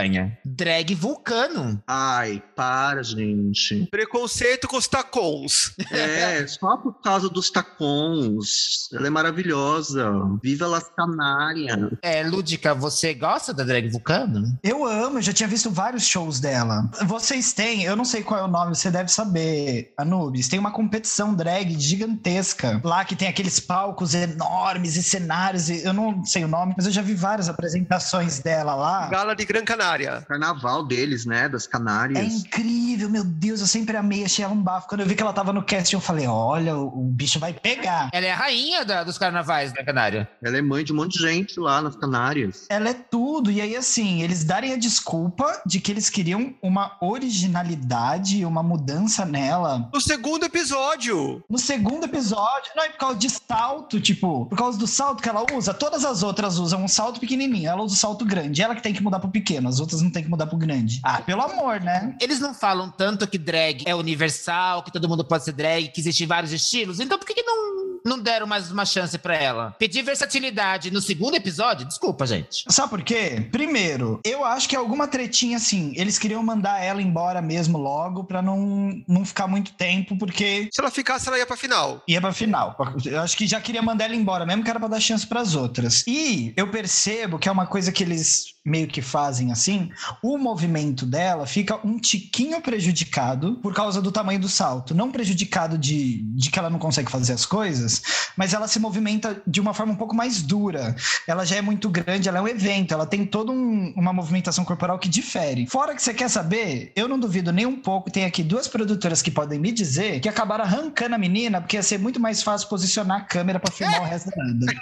Drag 0.46 0.94
Vulcano. 0.96 1.82
Ai, 1.88 2.42
para, 2.56 3.04
gente. 3.04 3.88
Preconceito 3.92 4.68
com 4.68 4.78
os 4.78 4.88
tacons. 4.88 5.74
É, 5.92 6.46
só 6.48 6.78
por 6.78 6.94
causa 7.02 7.30
dos 7.30 7.50
tacons. 7.50 8.90
Ela 8.94 9.08
é 9.08 9.10
maravilhosa. 9.10 10.12
Viva 10.42 10.68
las 10.68 10.90
Canárias. 10.96 11.78
É, 12.02 12.24
Lúdica, 12.24 12.74
você 12.74 13.14
gosta 13.14 13.54
da 13.54 13.64
Drag 13.64 13.90
Vulcano? 13.90 14.58
Eu 14.64 14.86
amo, 14.86 15.18
eu 15.18 15.22
já 15.22 15.34
tinha 15.34 15.48
visto 15.48 15.70
vários 15.70 16.06
shows 16.06 16.40
dela. 16.40 16.90
Vocês 17.06 17.54
têm, 17.54 17.84
eu 17.84 17.96
não 17.96 18.06
sei 18.06 18.24
qual 18.24 18.40
é 18.40 18.44
o 18.44 18.48
nome, 18.48 18.76
você 18.76 18.90
deve 18.92 19.10
saber, 19.12 19.94
Anubis. 19.98 20.48
Tem 20.48 20.60
uma 20.60 20.72
competição 20.72 21.34
drag 21.34 21.80
gigantesca 21.80 22.82
lá 22.84 23.04
que 23.06 23.16
tem 23.16 23.28
aqueles 23.28 23.60
palcos 23.60 24.14
enormes 24.14 24.96
e 24.96 25.04
cenários. 25.04 25.70
e- 25.70 25.84
eu 25.86 25.94
não 25.94 26.26
sei 26.26 26.44
o 26.44 26.48
nome, 26.48 26.74
mas 26.76 26.86
eu 26.86 26.92
já 26.92 27.02
vi 27.02 27.14
várias 27.14 27.50
apresentações 27.50 28.40
dela 28.40 28.76
lá. 28.76 29.08
Gala 29.08 29.36
de 29.36 29.46
Gran 29.46 29.64
Canária. 29.64 29.85
Carnaval 30.28 30.86
deles, 30.86 31.26
né? 31.26 31.48
Das 31.50 31.66
É 31.66 31.70
Canárias. 31.70 32.34
incrível, 32.34 33.10
meu 33.10 33.24
Deus, 33.24 33.62
eu 33.62 33.68
sempre 33.68 33.96
amei, 33.98 34.24
achei 34.26 34.44
ela 34.44 34.54
um 34.54 34.62
bafo. 34.62 34.88
Quando 34.88 35.02
eu 35.02 35.08
vi 35.08 35.16
que 35.16 35.22
ela 35.22 35.34
tava 35.34 35.52
no 35.54 35.64
casting, 35.64 35.96
eu 35.96 36.02
falei: 36.02 36.28
olha, 36.28 36.76
o, 36.78 36.88
o 36.88 37.04
bicho 37.12 37.40
vai 37.40 37.54
pegar. 37.54 38.10
Ela 38.14 38.26
é 38.26 38.32
a 38.32 38.36
rainha 38.36 38.84
da- 38.86 39.04
dos 39.04 39.18
carnavais 39.18 39.74
da 39.74 39.84
Canária. 39.84 40.28
Ela 40.44 40.58
é 40.58 40.62
mãe 40.62 40.84
de 40.84 40.92
um 40.94 40.96
monte 40.96 41.14
de 41.18 41.24
gente 41.24 41.60
lá 41.60 41.82
nas 41.82 41.96
Canárias. 41.96 42.66
Ela 42.70 42.90
é 42.90 42.94
tudo. 42.94 43.52
E 43.52 43.62
aí, 43.62 43.76
assim, 43.76 44.22
eles 44.22 44.44
darem 44.44 44.74
a 44.74 44.78
desculpa 44.78 45.62
de 45.66 45.80
que 45.80 45.92
eles 45.92 46.10
queriam 46.10 46.54
uma 46.62 46.98
originalidade, 47.02 48.44
uma 48.46 48.64
mudança 48.64 49.26
nela. 49.26 49.90
No 49.94 50.02
segundo 50.02 50.46
episódio. 50.46 51.44
No 51.50 51.58
segundo 51.58 52.06
episódio, 52.06 52.72
não 52.76 52.84
é 52.84 52.90
por 52.90 52.98
causa 52.98 53.18
de 53.18 53.30
salto, 53.30 54.00
tipo, 54.00 54.46
por 54.48 54.58
causa 54.58 54.78
do 54.78 54.88
salto 54.88 55.22
que 55.22 55.30
ela 55.30 55.46
usa, 55.54 55.74
todas 55.74 56.04
as 56.06 56.24
outras 56.24 56.58
usam 56.58 56.84
um 56.84 56.88
salto 56.88 57.20
pequenininho, 57.20 57.70
ela 57.70 57.82
usa 57.84 57.94
o 57.96 57.98
salto 57.98 58.26
grande, 58.26 58.62
ela 58.62 58.76
que 58.76 58.82
tem 58.82 58.94
que 58.94 59.02
mudar 59.04 59.20
pro 59.20 59.30
pequeno. 59.30 59.70
As 59.76 59.80
outras 59.82 60.02
não 60.02 60.10
tem 60.10 60.24
que 60.24 60.30
mudar 60.30 60.48
pro 60.48 60.58
grande. 60.58 61.02
Ah, 61.04 61.22
pelo 61.22 61.42
amor, 61.42 61.82
né? 61.82 62.16
Eles 62.22 62.40
não 62.40 62.54
falam 62.54 62.90
tanto 62.90 63.28
que 63.28 63.38
drag 63.38 63.84
é 63.86 63.94
universal, 63.94 64.84
que 64.84 64.92
todo 64.92 65.08
mundo 65.10 65.24
pode 65.24 65.44
ser 65.44 65.52
drag, 65.52 65.90
que 65.90 66.00
existem 66.00 66.26
vários 66.26 66.54
estilos. 66.54 67.00
Então 67.00 67.20
por 67.20 67.28
que, 67.28 67.34
que 67.34 67.44
não 67.44 67.95
não 68.06 68.20
deram 68.20 68.46
mais 68.46 68.72
uma 68.72 68.86
chance 68.86 69.18
para 69.18 69.36
ela? 69.36 69.76
Pedir 69.80 70.04
versatilidade 70.04 70.92
no 70.92 71.02
segundo 71.02 71.36
episódio? 71.36 71.86
Desculpa, 71.88 72.26
gente. 72.28 72.64
Sabe 72.70 72.90
por 72.90 73.02
quê? 73.04 73.48
Primeiro, 73.52 74.20
eu 74.24 74.46
acho 74.46 74.70
que 74.70 74.76
alguma 74.76 75.08
tretinha 75.08 75.58
assim, 75.58 75.94
eles 75.96 76.20
queriam 76.20 76.44
mandar 76.44 76.82
ela 76.84 77.02
embora 77.02 77.42
mesmo 77.42 77.78
logo 77.78 78.24
para 78.24 78.42
não, 78.42 79.02
não 79.08 79.26
ficar 79.26 79.48
muito 79.48 79.74
tempo, 79.74 80.18
porque 80.18 80.70
Se 80.72 80.80
ela 80.80 80.92
ficasse, 80.92 81.28
ela 81.28 81.38
ia 81.38 81.46
pra 81.46 81.58
final. 81.58 82.04
ia 82.08 82.22
pra 82.22 82.32
final. 82.32 82.78
Eu 83.04 83.22
acho 83.22 83.36
que 83.36 83.48
já 83.48 83.60
queria 83.60 83.82
mandar 83.82 84.06
ela 84.06 84.16
embora, 84.16 84.46
mesmo 84.46 84.64
que 84.64 84.70
era 84.70 84.80
pra 84.80 84.88
dar 84.88 85.00
chance 85.00 85.26
pras 85.26 85.56
outras. 85.56 86.04
E 86.08 86.54
eu 86.56 86.70
percebo 86.70 87.40
que 87.40 87.50
é 87.50 87.52
uma 87.52 87.66
coisa 87.66 87.92
que 87.92 88.04
eles 88.04 88.56
meio 88.66 88.88
que 88.88 89.02
fazem 89.02 89.52
assim, 89.52 89.92
o 90.24 90.40
movimento 90.40 91.06
dela 91.06 91.46
fica 91.46 91.80
um 91.86 92.00
tiquinho 92.00 92.60
prejudicado 92.62 93.60
por 93.62 93.76
causa 93.76 94.02
do 94.02 94.12
tamanho 94.12 94.40
do 94.40 94.50
salto. 94.50 94.96
Não 94.96 95.12
prejudicado 95.12 95.78
de, 95.78 96.24
de 96.34 96.50
que 96.50 96.58
ela 96.58 96.70
não 96.70 96.80
consegue 96.80 97.12
fazer 97.12 97.34
as 97.34 97.46
coisas, 97.46 97.95
mas 98.38 98.54
ela 98.54 98.68
se 98.68 98.80
movimenta 98.80 99.42
de 99.46 99.60
uma 99.62 99.74
forma 99.74 99.94
um 99.94 99.96
pouco 99.96 100.16
mais 100.16 100.42
dura. 100.42 100.96
Ela 101.28 101.46
já 101.46 101.58
é 101.58 101.62
muito 101.62 101.90
grande, 101.90 102.28
ela 102.30 102.40
é 102.40 102.42
um 102.42 102.48
evento, 102.48 102.94
ela 102.94 103.06
tem 103.06 103.26
toda 103.26 103.52
um- 103.52 103.94
uma 103.96 104.14
movimentação 104.14 104.64
corporal 104.66 104.98
que 105.00 105.08
difere. 105.10 105.68
Fora 105.68 105.96
que 105.96 106.02
você 106.02 106.14
quer 106.14 106.30
saber, 106.30 106.92
eu 106.96 107.08
não 107.08 107.20
duvido 107.20 107.52
nem 107.52 107.66
um 107.66 107.76
pouco, 107.80 108.10
tem 108.12 108.26
aqui 108.26 108.44
duas 108.44 108.68
produtoras 108.68 109.22
que 109.22 109.32
podem 109.32 109.60
me 109.60 109.72
dizer 109.72 110.20
que 110.20 110.30
acabaram 110.30 110.64
arrancando 110.64 111.16
a 111.16 111.18
menina 111.18 111.60
porque 111.62 111.76
ia 111.78 111.84
ser 111.84 111.98
muito 112.00 112.20
mais 112.20 112.42
fácil 112.44 112.68
posicionar 112.70 113.18
a 113.22 113.24
câmera 113.26 113.60
pra 113.60 113.72
filmar 113.72 114.02
o 114.02 114.06
resto 114.06 114.30
da 114.30 114.36
banda. 114.36 114.74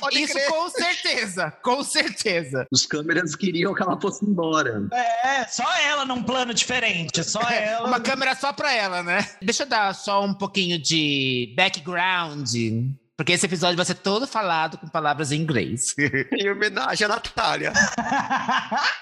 Pode 0.00 0.20
Isso 0.22 0.34
crer. 0.34 0.48
com 0.48 0.68
certeza, 0.68 1.50
com 1.62 1.82
certeza. 1.84 2.66
Os 2.70 2.86
câmeras 2.86 3.34
queriam 3.34 3.74
que 3.74 3.82
ela 3.82 3.98
fosse 4.00 4.24
embora. 4.24 4.86
É, 4.92 5.44
só 5.46 5.64
ela 5.78 6.04
num 6.04 6.22
plano 6.22 6.52
diferente, 6.54 7.22
só 7.24 7.40
ela. 7.50 7.86
Uma 7.86 8.00
câmera 8.00 8.34
só 8.34 8.52
pra 8.52 8.72
ela, 8.72 9.02
né? 9.02 9.26
Deixa 9.42 9.62
eu 9.62 9.66
dar 9.68 9.94
só 9.94 10.24
um 10.24 10.34
pouquinho 10.34 10.78
de 10.78 10.98
Backgrounds. 11.56 12.54
Porque 13.18 13.32
esse 13.32 13.46
episódio 13.46 13.76
vai 13.76 13.84
ser 13.84 13.96
todo 13.96 14.28
falado 14.28 14.78
com 14.78 14.86
palavras 14.86 15.32
em 15.32 15.40
inglês. 15.40 15.92
Em 16.38 16.48
homenagem 16.52 17.04
à 17.04 17.08
Natália. 17.08 17.72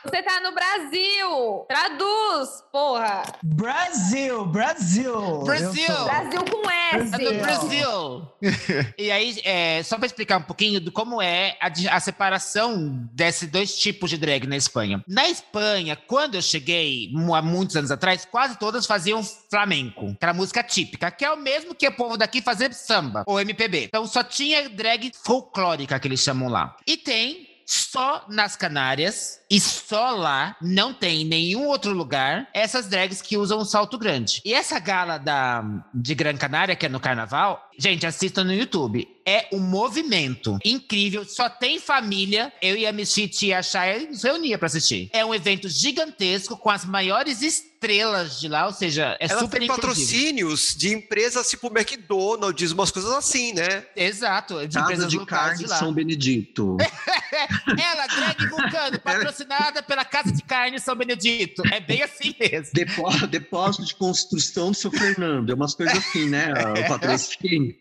Você 0.03 0.23
tá 0.23 0.41
no 0.41 0.53
Brasil! 0.55 1.67
Traduz, 1.69 2.65
porra! 2.73 3.23
Brasil, 3.43 4.47
Brasil. 4.47 5.43
Brasil. 5.45 6.05
Brasil 6.05 6.45
com 6.51 6.71
S! 6.71 7.15
É 7.15 7.19
do 7.19 7.43
Brasil. 7.43 8.29
e 8.97 9.11
aí, 9.11 9.39
é, 9.45 9.83
só 9.83 9.99
para 9.99 10.07
explicar 10.07 10.39
um 10.39 10.45
pouquinho 10.45 10.81
do 10.81 10.91
como 10.91 11.21
é 11.21 11.59
a, 11.61 11.71
a 11.95 12.01
separação 12.01 13.07
desses 13.13 13.51
dois 13.51 13.77
tipos 13.77 14.09
de 14.09 14.17
drag 14.17 14.47
na 14.47 14.57
Espanha. 14.57 15.05
Na 15.07 15.29
Espanha, 15.29 15.95
quando 15.95 16.37
eu 16.37 16.43
cheguei, 16.43 17.11
há 17.35 17.43
muitos 17.43 17.77
anos 17.77 17.91
atrás, 17.91 18.25
quase 18.25 18.59
todas 18.59 18.87
faziam 18.87 19.23
flamenco, 19.23 20.13
aquela 20.13 20.33
música 20.33 20.63
típica, 20.63 21.11
que 21.11 21.25
é 21.25 21.31
o 21.31 21.37
mesmo 21.37 21.75
que 21.75 21.87
o 21.87 21.93
povo 21.93 22.17
daqui 22.17 22.41
fazer 22.41 22.73
samba 22.73 23.23
ou 23.27 23.39
MPB. 23.39 23.85
Então 23.85 24.06
só 24.07 24.23
tinha 24.23 24.69
drag 24.69 25.13
folclórica 25.15 25.99
que 25.99 26.09
eles 26.09 26.21
chamam 26.21 26.49
lá. 26.49 26.77
E 26.87 26.97
tem 26.97 27.49
só 27.67 28.25
nas 28.29 28.55
Canárias 28.57 29.41
e 29.51 29.61
só 29.61 30.11
lá, 30.11 30.57
não 30.61 30.93
tem 30.93 31.23
em 31.23 31.25
nenhum 31.25 31.67
outro 31.67 31.93
lugar, 31.93 32.49
essas 32.53 32.89
drags 32.89 33.23
que 33.23 33.37
usam 33.37 33.61
um 33.61 33.65
salto 33.65 33.97
grande. 33.97 34.41
E 34.45 34.53
essa 34.53 34.79
gala 34.79 35.19
da, 35.19 35.65
de 35.95 36.15
Gran 36.15 36.37
Canária, 36.37 36.75
que 36.75 36.87
é 36.87 36.89
no 36.89 36.99
carnaval, 36.99 37.71
gente, 37.79 38.07
assistam 38.07 38.45
no 38.45 38.53
YouTube. 38.53 39.07
É 39.29 39.49
um 39.53 39.59
movimento 39.59 40.57
incrível, 40.65 41.25
só 41.25 41.49
tem 41.49 41.81
família. 41.81 42.53
Eu 42.63 42.77
e 42.77 42.87
a 42.87 42.93
Michite 42.93 43.47
e 43.47 43.53
a 43.53 43.63
Shaya 43.63 44.09
nos 44.09 44.23
reunia 44.23 44.57
pra 44.57 44.67
assistir. 44.67 45.11
É 45.13 45.25
um 45.25 45.35
evento 45.35 45.69
gigantesco 45.69 46.57
com 46.57 46.71
as 46.71 46.85
maiores 46.85 47.43
estrelas 47.43 48.39
de 48.39 48.49
lá, 48.49 48.67
ou 48.67 48.73
seja, 48.73 49.17
é 49.21 49.27
Ela 49.29 49.41
super 49.41 49.59
tem 49.59 49.69
patrocínios 49.69 50.77
de 50.77 50.95
empresas 50.95 51.51
tipo 51.51 51.67
McDonald's, 51.67 52.71
umas 52.71 52.93
coisas 52.93 53.11
assim, 53.13 53.53
né? 53.53 53.85
Exato, 53.97 54.67
de 54.67 54.75
Casa 54.75 54.81
empresas 54.85 55.11
de 55.11 55.19
locais 55.19 55.43
carne 55.43 55.65
de 55.65 55.71
lá. 55.71 55.77
São 55.77 55.93
Benedito. 55.93 56.77
Ela, 57.67 58.07
drag 58.07 58.47
vulcano, 58.49 59.01
patrocinada 59.37 59.83
pela 59.83 60.05
Casa 60.05 60.33
de 60.33 60.43
Carne 60.43 60.81
São 60.81 60.97
Benedito. 60.97 61.63
É 61.73 61.81
bem 61.81 62.03
assim 62.03 62.35
mesmo. 62.39 62.73
Depó- 62.73 63.11
depósito 63.27 63.85
de 63.85 63.95
construção 63.95 64.71
do 64.71 64.77
seu 64.77 64.91
Fernando. 64.91 65.51
É 65.51 65.55
umas 65.55 65.75
coisas 65.75 65.97
assim, 65.99 66.29
né? 66.29 66.53
O 66.77 66.89
patrocínio. 66.89 67.75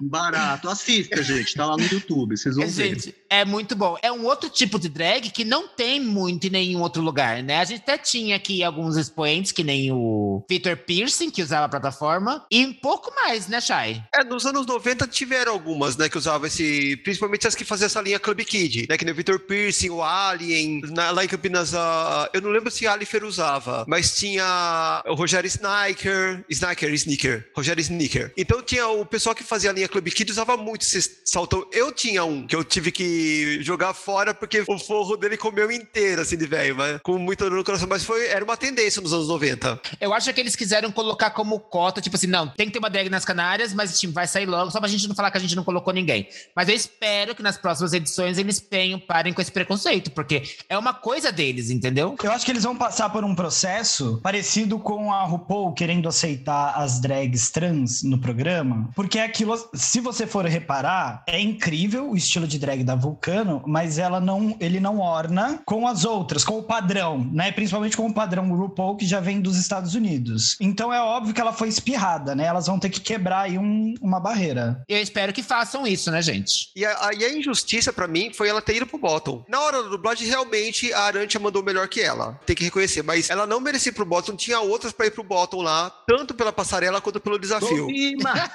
Barato. 0.00 0.68
Assista, 0.68 1.22
gente. 1.22 1.54
Tá 1.54 1.66
lá 1.66 1.76
no 1.76 1.84
YouTube. 1.84 2.36
Vocês 2.36 2.56
vão 2.56 2.66
ver. 2.66 2.94
Gente, 2.94 3.14
é 3.28 3.44
muito 3.44 3.76
bom. 3.76 3.96
É 4.02 4.10
um 4.10 4.24
outro 4.24 4.48
tipo 4.48 4.78
de 4.78 4.88
drag 4.88 5.30
que 5.30 5.44
não 5.44 5.68
tem 5.68 6.00
muito 6.00 6.46
em 6.46 6.50
nenhum 6.50 6.80
outro 6.80 7.02
lugar, 7.02 7.42
né? 7.42 7.58
A 7.58 7.64
gente 7.64 7.82
até 7.82 7.98
tinha 7.98 8.36
aqui 8.36 8.62
alguns 8.62 8.96
expoentes, 8.96 9.52
que 9.52 9.62
nem 9.62 9.90
o 9.92 10.44
Peter 10.48 10.76
Piercing, 10.76 11.30
que 11.30 11.42
usava 11.42 11.66
a 11.66 11.68
plataforma, 11.68 12.44
e 12.50 12.64
um 12.64 12.72
pouco 12.72 13.12
mais, 13.14 13.48
né, 13.48 13.60
Shai? 13.60 14.02
É, 14.14 14.24
nos 14.24 14.46
anos 14.46 14.66
90 14.66 15.06
tiveram 15.06 15.52
algumas, 15.52 15.96
né, 15.96 16.08
que 16.08 16.18
usavam 16.18 16.46
esse. 16.46 16.96
Principalmente 16.98 17.46
as 17.46 17.54
que 17.54 17.64
faziam 17.64 17.86
essa 17.86 18.00
linha 18.00 18.18
Club 18.18 18.40
Kid, 18.40 18.86
né? 18.88 18.96
Que 18.96 19.04
nem 19.04 19.12
o 19.12 19.16
Victor 19.16 19.38
Piercing, 19.40 19.90
o 19.90 20.02
Alien. 20.32 20.80
na- 20.90 21.10
lá 21.10 21.24
em 21.24 21.28
Campinas, 21.28 21.74
a- 21.74 22.28
eu 22.32 22.40
não 22.40 22.50
lembro 22.50 22.70
se 22.70 22.86
a 22.86 22.92
Alifer 22.92 23.24
usava, 23.24 23.84
mas 23.88 24.16
tinha 24.18 25.02
o 25.06 25.14
Rogério 25.14 25.46
Sniker. 25.46 26.44
Sniker, 26.48 26.92
Sneaker. 26.94 27.50
Rogério 27.54 27.80
Sneaker. 27.80 28.32
Então 28.36 28.62
tinha 28.62 28.86
o 28.88 29.04
pessoal 29.06 29.34
que 29.34 29.42
fazia 29.44 29.70
a 29.70 29.72
linha 29.72 29.88
Club 29.88 30.08
Kid 30.08 30.30
usava 30.30 30.56
muito 30.56 30.82
esse 30.82 31.20
saltão. 31.24 31.66
Eu 31.72 31.92
tinha 31.92 32.24
um 32.24 32.46
que 32.46 32.54
eu 32.56 32.64
tive 32.64 32.90
que 32.92 33.58
jogar 33.62 33.94
fora 33.94 34.34
porque 34.34 34.64
o 34.68 34.78
forro 34.78 35.16
dele 35.16 35.36
comeu 35.36 35.70
inteiro, 35.70 36.22
assim, 36.22 36.36
de 36.36 36.46
velho, 36.46 36.76
mas 36.76 37.00
com 37.02 37.18
muita 37.18 37.48
dor 37.48 37.56
no 37.58 37.64
coração. 37.64 37.88
Mas 37.88 38.04
foi, 38.04 38.26
era 38.28 38.44
uma 38.44 38.56
tendência 38.56 39.00
nos 39.02 39.12
anos 39.12 39.28
90. 39.28 39.80
Eu 40.00 40.12
acho 40.14 40.32
que 40.32 40.40
eles 40.40 40.56
quiseram 40.56 40.90
colocar 40.90 41.30
como 41.30 41.58
cota, 41.60 42.00
tipo 42.00 42.16
assim, 42.16 42.26
não, 42.26 42.48
tem 42.48 42.66
que 42.66 42.72
ter 42.72 42.78
uma 42.78 42.90
drag 42.90 43.08
nas 43.08 43.24
Canárias, 43.24 43.72
mas 43.74 43.98
tipo, 43.98 44.12
vai 44.12 44.26
sair 44.26 44.46
logo, 44.46 44.70
só 44.70 44.78
pra 44.80 44.88
gente 44.88 45.06
não 45.08 45.14
falar 45.14 45.30
que 45.30 45.38
a 45.38 45.40
gente 45.40 45.54
não 45.56 45.64
colocou 45.64 45.92
ninguém. 45.92 46.28
Mas 46.56 46.68
eu 46.68 46.74
espero 46.74 47.34
que 47.34 47.42
nas 47.42 47.56
próximas 47.58 47.92
edições 47.92 48.38
eles 48.38 48.60
tenham, 48.60 48.98
parem 48.98 49.32
com 49.32 49.40
esse 49.42 49.50
preconceito, 49.52 50.10
porque 50.10 50.21
é 50.68 50.76
uma 50.78 50.94
coisa 50.94 51.30
deles, 51.32 51.70
entendeu? 51.70 52.14
Eu 52.22 52.32
acho 52.32 52.44
que 52.44 52.50
eles 52.52 52.62
vão 52.64 52.76
passar 52.76 53.10
por 53.10 53.24
um 53.24 53.34
processo 53.34 54.20
parecido 54.22 54.78
com 54.78 55.12
a 55.12 55.24
RuPaul 55.24 55.72
querendo 55.72 56.08
aceitar 56.08 56.74
as 56.76 57.00
drags 57.00 57.50
trans 57.50 58.02
no 58.02 58.18
programa, 58.18 58.90
porque 58.94 59.18
é 59.18 59.24
aquilo, 59.24 59.56
se 59.74 60.00
você 60.00 60.26
for 60.26 60.44
reparar, 60.46 61.22
é 61.26 61.40
incrível 61.40 62.10
o 62.10 62.16
estilo 62.16 62.46
de 62.46 62.58
drag 62.58 62.82
da 62.84 62.94
Vulcano, 62.94 63.62
mas 63.66 63.98
ela 63.98 64.20
não, 64.20 64.56
ele 64.60 64.80
não 64.80 64.98
orna 64.98 65.60
com 65.64 65.86
as 65.86 66.04
outras, 66.04 66.44
com 66.44 66.58
o 66.58 66.62
padrão, 66.62 67.18
né? 67.32 67.50
Principalmente 67.52 67.96
com 67.96 68.06
o 68.06 68.14
padrão 68.14 68.52
RuPaul 68.54 68.96
que 68.96 69.06
já 69.06 69.20
vem 69.20 69.40
dos 69.40 69.56
Estados 69.56 69.94
Unidos. 69.94 70.56
Então 70.60 70.92
é 70.92 71.00
óbvio 71.00 71.34
que 71.34 71.40
ela 71.40 71.52
foi 71.52 71.68
espirrada, 71.68 72.34
né? 72.34 72.44
Elas 72.44 72.66
vão 72.66 72.78
ter 72.78 72.88
que 72.90 73.00
quebrar 73.00 73.42
aí 73.42 73.58
um- 73.58 73.94
uma 74.00 74.20
barreira. 74.20 74.82
Eu 74.88 74.98
espero 75.00 75.32
que 75.32 75.42
façam 75.42 75.86
isso, 75.86 76.10
né, 76.10 76.20
gente? 76.22 76.70
E 76.76 76.84
a, 76.84 77.06
a- 77.08 77.14
e 77.14 77.24
a 77.24 77.32
injustiça 77.36 77.92
pra 77.92 78.06
mim 78.08 78.32
foi 78.32 78.48
ela 78.48 78.60
ter 78.62 78.76
ido 78.76 78.86
pro 78.86 78.98
bottom. 78.98 79.44
Na 79.48 79.60
hora 79.60 79.82
da 79.82 79.88
dublagem, 79.88 80.11
realmente, 80.20 80.92
a 80.92 81.00
Arantia 81.02 81.40
mandou 81.40 81.62
melhor 81.62 81.88
que 81.88 82.00
ela. 82.00 82.38
Tem 82.46 82.54
que 82.56 82.64
reconhecer. 82.64 83.02
Mas 83.02 83.30
ela 83.30 83.46
não 83.46 83.60
merecia 83.60 83.90
ir 83.90 83.94
pro 83.94 84.04
bottom. 84.04 84.36
Tinha 84.36 84.60
outras 84.60 84.92
pra 84.92 85.06
ir 85.06 85.10
pro 85.10 85.22
bottom 85.22 85.62
lá, 85.62 85.90
tanto 86.06 86.34
pela 86.34 86.52
passarela 86.52 87.00
quanto 87.00 87.20
pelo 87.20 87.38
desafio. 87.38 87.86
Dovima! 87.86 88.32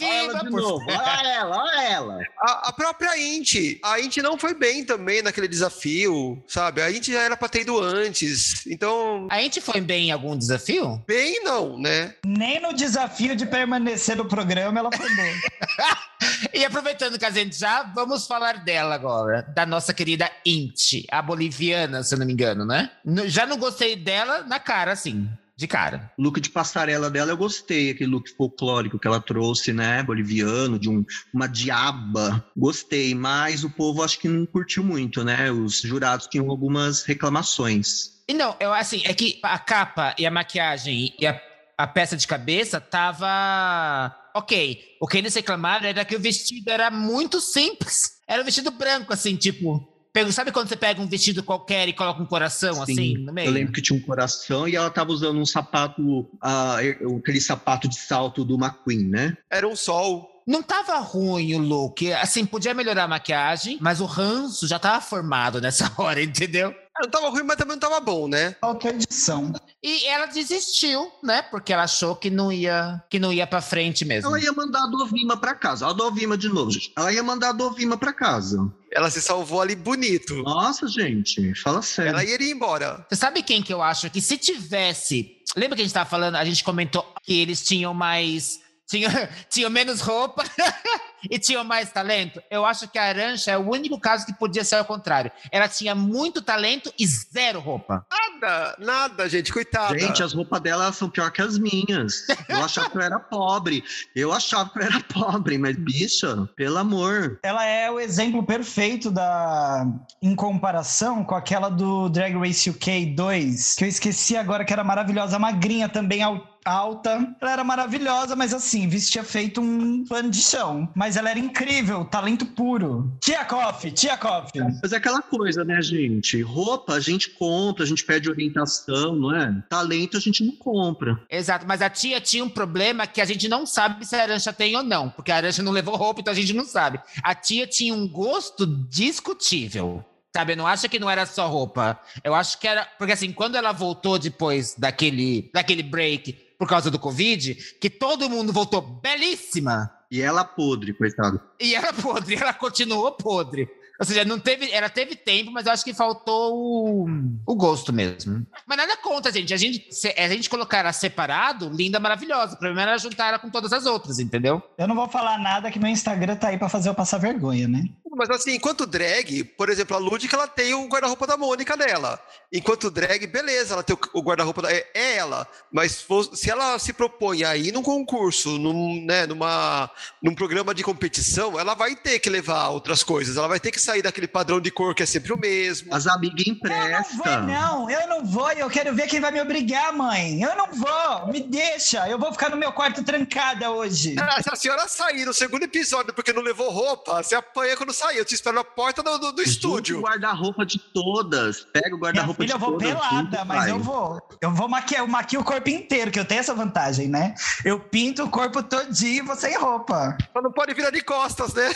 Ela 0.00 0.44
de 0.44 0.50
por 0.50 0.60
novo. 0.60 0.84
Olha 0.88 1.28
ela, 1.32 1.56
olha 1.62 1.82
ela. 1.82 2.18
A, 2.40 2.68
a 2.68 2.72
própria 2.72 3.16
Inti. 3.18 3.78
A 3.82 4.00
Inti 4.00 4.20
não 4.22 4.38
foi 4.38 4.54
bem 4.54 4.84
também 4.84 5.22
naquele 5.22 5.46
desafio, 5.48 6.42
sabe? 6.46 6.82
A 6.82 6.90
Inti 6.90 7.12
já 7.12 7.20
era 7.22 7.36
pra 7.36 7.48
ter 7.48 7.62
ido 7.62 7.78
antes. 7.80 8.66
Então, 8.66 9.26
A 9.30 9.40
gente 9.40 9.60
foi 9.60 9.80
bem 9.80 10.08
em 10.08 10.12
algum 10.12 10.36
desafio? 10.36 11.02
bem 11.06 11.42
não, 11.44 11.78
né? 11.78 12.14
Nem 12.24 12.60
no 12.60 12.72
desafio 12.74 13.34
de 13.36 13.46
permanecer 13.46 14.16
no 14.16 14.26
programa 14.26 14.78
ela 14.80 14.90
foi 14.92 15.08
boa. 15.14 16.00
E 16.52 16.64
aproveitando 16.64 17.18
que 17.18 17.24
a 17.24 17.30
gente 17.30 17.56
já, 17.58 17.82
vamos 17.94 18.26
falar 18.26 18.58
dela 18.64 18.94
agora, 18.94 19.42
da 19.54 19.64
nossa 19.64 19.94
querida 19.94 20.30
Inti, 20.44 20.79
a 21.10 21.20
boliviana, 21.22 22.02
se 22.02 22.14
eu 22.14 22.18
não 22.18 22.26
me 22.26 22.32
engano, 22.32 22.64
né? 22.64 22.90
Já 23.26 23.46
não 23.46 23.56
gostei 23.58 23.96
dela 23.96 24.42
na 24.42 24.58
cara, 24.58 24.92
assim, 24.92 25.28
de 25.56 25.66
cara. 25.66 26.10
O 26.18 26.22
look 26.22 26.40
de 26.40 26.48
passarela 26.50 27.10
dela 27.10 27.30
eu 27.32 27.36
gostei, 27.36 27.90
aquele 27.90 28.10
look 28.10 28.28
folclórico 28.30 28.98
que 28.98 29.06
ela 29.06 29.20
trouxe, 29.20 29.72
né? 29.72 30.02
Boliviano, 30.02 30.78
de 30.78 30.88
um- 30.88 31.04
uma 31.34 31.46
diaba. 31.46 32.44
Gostei, 32.56 33.14
mas 33.14 33.62
o 33.64 33.70
povo 33.70 34.02
acho 34.02 34.18
que 34.18 34.28
não 34.28 34.46
curtiu 34.46 34.82
muito, 34.82 35.22
né? 35.24 35.50
Os 35.50 35.80
jurados 35.82 36.26
tinham 36.26 36.48
algumas 36.50 37.02
reclamações. 37.04 38.20
E 38.28 38.32
não, 38.34 38.56
eu 38.60 38.72
assim, 38.72 39.02
é 39.04 39.12
que 39.12 39.38
a 39.42 39.58
capa 39.58 40.14
e 40.18 40.24
a 40.24 40.30
maquiagem 40.30 41.12
e 41.18 41.26
a, 41.26 41.40
a 41.76 41.86
peça 41.86 42.16
de 42.16 42.26
cabeça 42.26 42.80
tava 42.80 44.14
ok. 44.34 44.96
O 45.00 45.06
que 45.06 45.18
eles 45.18 45.34
reclamaram 45.34 45.86
era 45.86 46.04
que 46.04 46.16
o 46.16 46.20
vestido 46.20 46.70
era 46.70 46.90
muito 46.90 47.40
simples. 47.40 48.12
Era 48.26 48.42
um 48.42 48.44
vestido 48.44 48.70
branco, 48.70 49.12
assim, 49.12 49.36
tipo. 49.36 49.86
Pega- 50.12 50.32
Sabe 50.32 50.52
quando 50.52 50.68
você 50.68 50.76
pega 50.76 51.00
um 51.00 51.06
vestido 51.06 51.42
qualquer 51.42 51.88
e 51.88 51.92
coloca 51.92 52.22
um 52.22 52.26
coração 52.26 52.82
assim 52.82 52.94
Sim, 52.94 53.18
no 53.18 53.32
meio? 53.32 53.48
Eu 53.48 53.52
lembro 53.52 53.72
que 53.72 53.82
tinha 53.82 53.98
um 53.98 54.02
coração 54.02 54.68
e 54.68 54.76
ela 54.76 54.90
tava 54.90 55.10
usando 55.12 55.38
um 55.38 55.46
sapato, 55.46 56.28
ah, 56.40 56.76
aquele 57.18 57.40
sapato 57.40 57.88
de 57.88 57.98
salto 57.98 58.44
do 58.44 58.54
McQueen, 58.56 59.08
né? 59.08 59.36
Era 59.50 59.66
um 59.68 59.76
sol. 59.76 60.28
Não 60.46 60.62
tava 60.62 60.98
ruim 60.98 61.54
o 61.54 61.58
look. 61.58 62.12
Assim, 62.14 62.44
podia 62.44 62.74
melhorar 62.74 63.04
a 63.04 63.08
maquiagem, 63.08 63.78
mas 63.80 64.00
o 64.00 64.04
ranço 64.04 64.66
já 64.66 64.78
tava 64.78 65.00
formado 65.00 65.60
nessa 65.60 65.90
hora, 65.98 66.22
entendeu? 66.22 66.74
Não 67.00 67.08
tava 67.08 67.30
ruim, 67.30 67.44
mas 67.44 67.56
também 67.56 67.76
não 67.76 67.80
tava 67.80 67.98
bom, 68.00 68.28
né? 68.28 68.54
Falta 68.60 68.88
edição. 68.88 69.52
E 69.82 70.04
ela 70.06 70.26
desistiu, 70.26 71.10
né? 71.22 71.40
Porque 71.40 71.72
ela 71.72 71.84
achou 71.84 72.14
que 72.14 72.28
não 72.28 72.52
ia, 72.52 73.02
que 73.08 73.18
não 73.18 73.32
ia 73.32 73.46
para 73.46 73.62
frente 73.62 74.04
mesmo. 74.04 74.28
Ela 74.28 74.40
ia 74.40 74.52
mandar 74.52 74.84
a 74.84 74.86
Dovima 74.86 75.36
pra 75.38 75.54
casa. 75.54 75.86
A 75.86 75.92
Dovima 75.94 76.36
de 76.36 76.48
novo, 76.48 76.70
gente. 76.70 76.92
Ela 76.96 77.10
ia 77.12 77.22
mandar 77.22 77.50
a 77.50 77.52
Dovima 77.52 77.96
pra 77.96 78.12
casa. 78.12 78.70
Ela 78.92 79.10
se 79.10 79.22
salvou 79.22 79.60
ali 79.60 79.76
bonito. 79.76 80.42
Nossa, 80.42 80.88
gente, 80.88 81.54
fala 81.60 81.80
sério. 81.80 82.10
Ela 82.10 82.24
iria 82.24 82.50
embora. 82.50 83.06
Você 83.08 83.16
sabe 83.16 83.42
quem 83.42 83.62
que 83.62 83.72
eu 83.72 83.80
acho 83.80 84.10
que 84.10 84.20
se 84.20 84.36
tivesse. 84.36 85.36
Lembra 85.56 85.76
que 85.76 85.82
a 85.82 85.84
gente 85.84 85.94
tava 85.94 86.08
falando? 86.08 86.36
A 86.36 86.44
gente 86.44 86.64
comentou 86.64 87.04
que 87.22 87.40
eles 87.40 87.62
tinham 87.62 87.94
mais. 87.94 88.60
Tinham, 88.90 89.10
tinham 89.48 89.70
menos 89.70 90.00
roupa 90.00 90.42
e 91.30 91.38
tinham 91.38 91.62
mais 91.62 91.92
talento. 91.92 92.42
Eu 92.50 92.66
acho 92.66 92.88
que 92.88 92.98
a 92.98 93.04
Arancha 93.04 93.52
é 93.52 93.56
o 93.58 93.70
único 93.70 93.98
caso 94.00 94.26
que 94.26 94.32
podia 94.34 94.64
ser 94.64 94.74
ao 94.76 94.84
contrário. 94.84 95.30
Ela 95.52 95.68
tinha 95.68 95.94
muito 95.94 96.42
talento 96.42 96.92
e 96.98 97.06
zero 97.06 97.60
roupa. 97.60 98.04
Nada, 98.10 98.76
nada, 98.80 99.28
gente, 99.28 99.52
coitada. 99.52 99.96
Gente, 99.98 100.22
as 100.22 100.32
roupas 100.32 100.60
dela 100.60 100.92
são 100.92 101.08
pior 101.08 101.30
que 101.30 101.40
as 101.40 101.56
minhas. 101.58 102.26
Eu 102.48 102.64
achava 102.64 102.90
que 102.90 102.96
eu 102.96 103.02
era 103.02 103.20
pobre. 103.20 103.84
Eu 104.16 104.32
achava 104.32 104.68
que 104.70 104.78
eu 104.78 104.82
era 104.82 105.00
pobre, 105.00 105.56
mas 105.58 105.76
bicha, 105.76 106.48
pelo 106.56 106.78
amor. 106.78 107.38
Ela 107.42 107.64
é 107.64 107.90
o 107.90 108.00
exemplo 108.00 108.42
perfeito 108.42 109.10
da. 109.10 109.86
Em 110.22 110.34
comparação 110.34 111.22
com 111.24 111.34
aquela 111.34 111.68
do 111.68 112.08
Drag 112.08 112.34
Race 112.36 112.68
UK 112.68 113.14
2, 113.14 113.74
que 113.74 113.84
eu 113.84 113.88
esqueci 113.88 114.36
agora 114.36 114.64
que 114.64 114.72
era 114.72 114.82
maravilhosa, 114.82 115.38
magrinha 115.38 115.88
também, 115.88 116.22
al- 116.22 116.49
alta. 116.64 117.34
Ela 117.40 117.52
era 117.52 117.64
maravilhosa, 117.64 118.36
mas 118.36 118.52
assim, 118.54 118.88
vestia 118.88 119.24
feito 119.24 119.60
um 119.60 120.04
pano 120.04 120.30
de 120.30 120.40
chão. 120.40 120.88
Mas 120.94 121.16
ela 121.16 121.30
era 121.30 121.38
incrível, 121.38 122.04
talento 122.04 122.46
puro. 122.46 123.12
Tia 123.20 123.44
Coffee, 123.44 123.90
Tia 123.90 124.16
Coffee. 124.16 124.62
Mas 124.82 124.92
é 124.92 124.96
aquela 124.96 125.22
coisa, 125.22 125.64
né, 125.64 125.80
gente? 125.82 126.40
Roupa 126.42 126.94
a 126.94 127.00
gente 127.00 127.30
compra, 127.30 127.84
a 127.84 127.86
gente 127.86 128.04
pede 128.04 128.30
orientação, 128.30 129.14
não 129.14 129.34
é? 129.34 129.62
Talento 129.68 130.16
a 130.16 130.20
gente 130.20 130.44
não 130.44 130.54
compra. 130.56 131.20
Exato, 131.30 131.66
mas 131.66 131.82
a 131.82 131.90
tia 131.90 132.20
tinha 132.20 132.44
um 132.44 132.48
problema 132.48 133.06
que 133.06 133.20
a 133.20 133.24
gente 133.24 133.48
não 133.48 133.64
sabe 133.66 134.04
se 134.06 134.16
a 134.16 134.22
Arancha 134.22 134.52
tem 134.52 134.76
ou 134.76 134.82
não, 134.82 135.08
porque 135.08 135.32
a 135.32 135.36
Arancha 135.36 135.62
não 135.62 135.72
levou 135.72 135.96
roupa, 135.96 136.20
então 136.20 136.32
a 136.32 136.36
gente 136.36 136.52
não 136.52 136.64
sabe. 136.64 137.00
A 137.22 137.34
tia 137.34 137.66
tinha 137.66 137.94
um 137.94 138.08
gosto 138.08 138.66
discutível. 138.66 140.04
Sabe, 140.34 140.52
eu 140.52 140.56
não 140.56 140.66
acho 140.66 140.88
que 140.88 141.00
não 141.00 141.10
era 141.10 141.26
só 141.26 141.48
roupa. 141.48 142.00
Eu 142.22 142.34
acho 142.34 142.58
que 142.58 142.68
era. 142.68 142.84
Porque 142.96 143.12
assim, 143.12 143.32
quando 143.32 143.56
ela 143.56 143.72
voltou 143.72 144.16
depois 144.16 144.76
daquele, 144.78 145.50
daquele 145.52 145.82
break 145.82 146.49
por 146.60 146.68
causa 146.68 146.90
do 146.90 146.98
Covid, 146.98 147.54
que 147.80 147.88
todo 147.88 148.28
mundo 148.28 148.52
voltou 148.52 148.82
belíssima. 148.82 149.90
E 150.10 150.20
ela 150.20 150.44
podre, 150.44 150.92
coitado. 150.92 151.40
E 151.58 151.74
ela 151.74 151.90
podre, 151.90 152.34
ela 152.34 152.52
continuou 152.52 153.12
podre. 153.12 153.66
Ou 153.98 154.04
seja, 154.04 154.26
não 154.26 154.38
teve, 154.38 154.70
ela 154.70 154.90
teve 154.90 155.16
tempo, 155.16 155.50
mas 155.50 155.64
eu 155.64 155.72
acho 155.72 155.84
que 155.84 155.94
faltou 155.94 156.54
o, 156.54 157.06
o 157.46 157.54
gosto 157.54 157.94
mesmo. 157.94 158.46
Mas 158.66 158.76
nada 158.76 158.94
contra, 158.98 159.32
gente. 159.32 159.54
A 159.54 159.56
gente, 159.56 159.86
se 159.90 160.08
a 160.08 160.28
gente 160.28 160.50
colocar 160.50 160.78
ela 160.78 160.92
separado, 160.92 161.70
linda, 161.70 161.98
maravilhosa. 161.98 162.54
O 162.54 162.58
problema 162.58 162.82
era 162.82 162.98
juntar 162.98 163.28
ela 163.28 163.38
com 163.38 163.48
todas 163.48 163.72
as 163.72 163.86
outras, 163.86 164.18
entendeu? 164.18 164.62
Eu 164.76 164.88
não 164.88 164.94
vou 164.94 165.08
falar 165.08 165.38
nada 165.38 165.70
que 165.70 165.78
meu 165.78 165.90
Instagram 165.90 166.36
tá 166.36 166.48
aí 166.48 166.58
pra 166.58 166.68
fazer 166.68 166.90
eu 166.90 166.94
passar 166.94 167.18
vergonha, 167.18 167.68
né? 167.68 167.84
Mas 168.12 168.28
assim, 168.30 168.54
enquanto 168.54 168.86
drag, 168.86 169.44
por 169.44 169.68
exemplo, 169.70 169.96
a 169.96 170.00
Lúdica, 170.00 170.34
ela 170.36 170.48
tem 170.48 170.74
o 170.74 170.86
guarda-roupa 170.88 171.26
da 171.26 171.36
Mônica 171.36 171.76
dela. 171.76 172.20
Enquanto 172.52 172.90
drag, 172.90 173.24
beleza, 173.28 173.74
ela 173.74 173.82
tem 173.84 173.96
o- 174.12 174.20
guarda-roupa 174.22 174.62
da... 174.62 174.72
É, 174.72 174.84
é 174.92 175.16
ela. 175.16 175.46
Mas 175.72 176.04
se 176.34 176.50
ela 176.50 176.76
se 176.78 176.92
propõe 176.92 177.44
a 177.44 177.56
ir 177.56 177.72
num 177.72 177.82
concurso, 177.82 178.58
num, 178.58 179.04
né, 179.06 179.26
numa, 179.26 179.88
num 180.20 180.34
programa 180.34 180.74
de 180.74 180.82
competição, 180.82 181.58
ela 181.58 181.74
vai 181.74 181.94
ter 181.94 182.18
que 182.18 182.28
levar 182.28 182.68
outras 182.70 183.02
coisas. 183.04 183.36
Ela 183.36 183.46
vai 183.46 183.60
ter 183.60 183.70
que 183.70 183.80
sair 183.80 184.02
daquele 184.02 184.26
padrão 184.26 184.60
de 184.60 184.70
cor 184.72 184.92
que 184.94 185.04
é 185.04 185.06
sempre 185.06 185.32
o 185.32 185.38
mesmo. 185.38 185.94
As 185.94 186.06
amigas 186.08 186.44
Eu 186.46 186.52
não 186.54 186.58
vou, 186.60 186.70
emprestam. 186.72 187.46
não. 187.46 187.90
Eu 187.90 188.08
não 188.08 188.24
vou. 188.24 188.50
Eu 188.52 188.68
quero 188.68 188.92
ver 188.94 189.06
quem 189.06 189.20
vai 189.20 189.30
me 189.30 189.40
obrigar, 189.40 189.92
mãe. 189.92 190.42
Eu 190.42 190.56
não 190.56 190.66
vou. 190.72 191.28
Me 191.32 191.40
deixa. 191.40 192.08
Eu 192.08 192.18
vou 192.18 192.32
ficar 192.32 192.48
no 192.50 192.56
meu 192.56 192.72
quarto 192.72 193.04
trancada 193.04 193.70
hoje. 193.70 194.16
Ah, 194.18 194.42
Se 194.42 194.50
a 194.52 194.56
senhora 194.56 194.88
sair 194.88 195.24
no 195.24 195.32
segundo 195.32 195.62
episódio 195.62 196.12
porque 196.12 196.32
não 196.32 196.42
levou 196.42 196.70
roupa, 196.70 197.22
você 197.22 197.36
apanha 197.36 197.76
quando 197.76 197.92
sair. 198.00 198.18
Eu 198.18 198.24
te 198.24 198.34
espero 198.34 198.56
na 198.56 198.64
porta 198.64 199.02
do, 199.02 199.18
do- 199.18 199.32
do 199.32 199.42
estúdio. 199.42 199.98
o 199.98 200.02
guarda-roupa 200.02 200.64
de 200.66 200.78
todas. 200.78 201.60
Pega 201.72 201.94
o 201.94 201.98
guarda-roupa 201.98 202.42
de 202.44 202.48
filha, 202.48 202.56
eu 202.56 202.58
vou 202.58 202.72
todas. 202.78 202.88
pelada, 202.88 203.44
mas 203.44 203.58
vai. 203.58 203.70
eu 203.70 203.78
vou. 203.78 204.20
Eu 204.40 204.50
vou 204.54 204.68
maquiar, 204.68 205.02
eu 205.02 205.08
maquio 205.08 205.40
o 205.40 205.44
corpo 205.44 205.68
inteiro, 205.70 206.10
que 206.10 206.18
eu 206.18 206.24
tenho 206.24 206.40
essa 206.40 206.54
vantagem, 206.54 207.08
né? 207.08 207.34
Eu 207.64 207.78
pinto 207.78 208.24
o 208.24 208.30
corpo 208.30 208.62
todinho 208.62 209.22
e 209.22 209.26
vou 209.26 209.36
sem 209.36 209.56
roupa. 209.56 210.16
Só 210.32 210.42
não 210.42 210.52
pode 210.52 210.74
virar 210.74 210.90
de 210.90 211.02
costas, 211.02 211.54
né? 211.54 211.70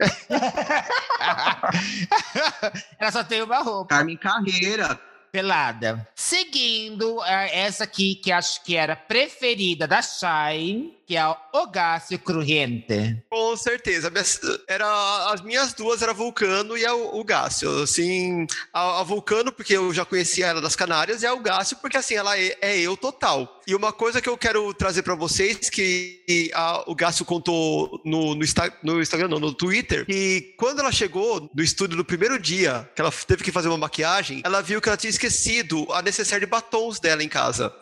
ela 2.98 3.10
só 3.12 3.24
tem 3.24 3.42
uma 3.42 3.58
roupa. 3.58 3.94
Carmen 3.96 4.16
Carreira. 4.16 4.98
pelada. 5.32 6.06
Seguindo 6.14 7.22
é, 7.24 7.60
essa 7.60 7.84
aqui, 7.84 8.14
que 8.14 8.32
acho 8.32 8.62
que 8.64 8.76
era 8.76 8.96
preferida 8.96 9.86
da 9.86 10.00
Shine, 10.02 10.96
que 11.10 11.16
é 11.16 11.26
o 11.26 11.34
Ogácio 11.52 12.16
Crujiente. 12.20 13.20
Com 13.28 13.56
certeza. 13.56 14.12
Era, 14.68 15.32
as 15.32 15.40
minhas 15.42 15.72
duas 15.74 16.02
era 16.02 16.14
Vulcano 16.14 16.78
e 16.78 16.86
a- 16.86 16.94
o 16.94 17.24
Gácio. 17.24 17.82
Assim, 17.82 18.46
a, 18.72 19.00
a 19.00 19.02
Vulcano, 19.02 19.50
porque 19.50 19.76
eu 19.76 19.92
já 19.92 20.04
conhecia 20.04 20.46
ela 20.46 20.60
das 20.60 20.76
Canárias, 20.76 21.24
e 21.24 21.26
a 21.26 21.34
o 21.34 21.40
Gácio, 21.40 21.76
porque 21.78 21.96
assim, 21.96 22.14
ela 22.14 22.38
é, 22.38 22.56
é 22.60 22.78
eu 22.78 22.96
total. 22.96 23.60
E 23.66 23.74
uma 23.74 23.92
coisa 23.92 24.20
que 24.20 24.28
eu 24.28 24.38
quero 24.38 24.72
trazer 24.72 25.02
pra 25.02 25.16
vocês, 25.16 25.68
que 25.68 26.22
a- 26.54 26.84
o 26.86 26.94
Gácio 26.94 27.24
contou 27.24 28.00
no, 28.04 28.36
no, 28.36 28.44
no 28.84 29.02
Instagram, 29.02 29.26
não, 29.28 29.40
no 29.40 29.52
Twitter, 29.52 30.06
que 30.06 30.54
quando 30.56 30.78
ela 30.78 30.92
chegou 30.92 31.50
no 31.52 31.60
estúdio 31.62 31.96
no 31.96 32.04
primeiro 32.04 32.38
dia, 32.38 32.88
que 32.94 33.00
ela 33.02 33.10
teve 33.26 33.42
que 33.42 33.50
fazer 33.50 33.66
uma 33.66 33.78
maquiagem, 33.78 34.42
ela 34.44 34.60
viu 34.62 34.80
que 34.80 34.88
ela 34.88 34.96
tinha 34.96 35.10
esquecido 35.10 35.92
a 35.92 36.02
necessaire 36.02 36.44
de 36.46 36.50
batons 36.50 37.00
dela 37.00 37.24
em 37.24 37.28
casa. 37.28 37.74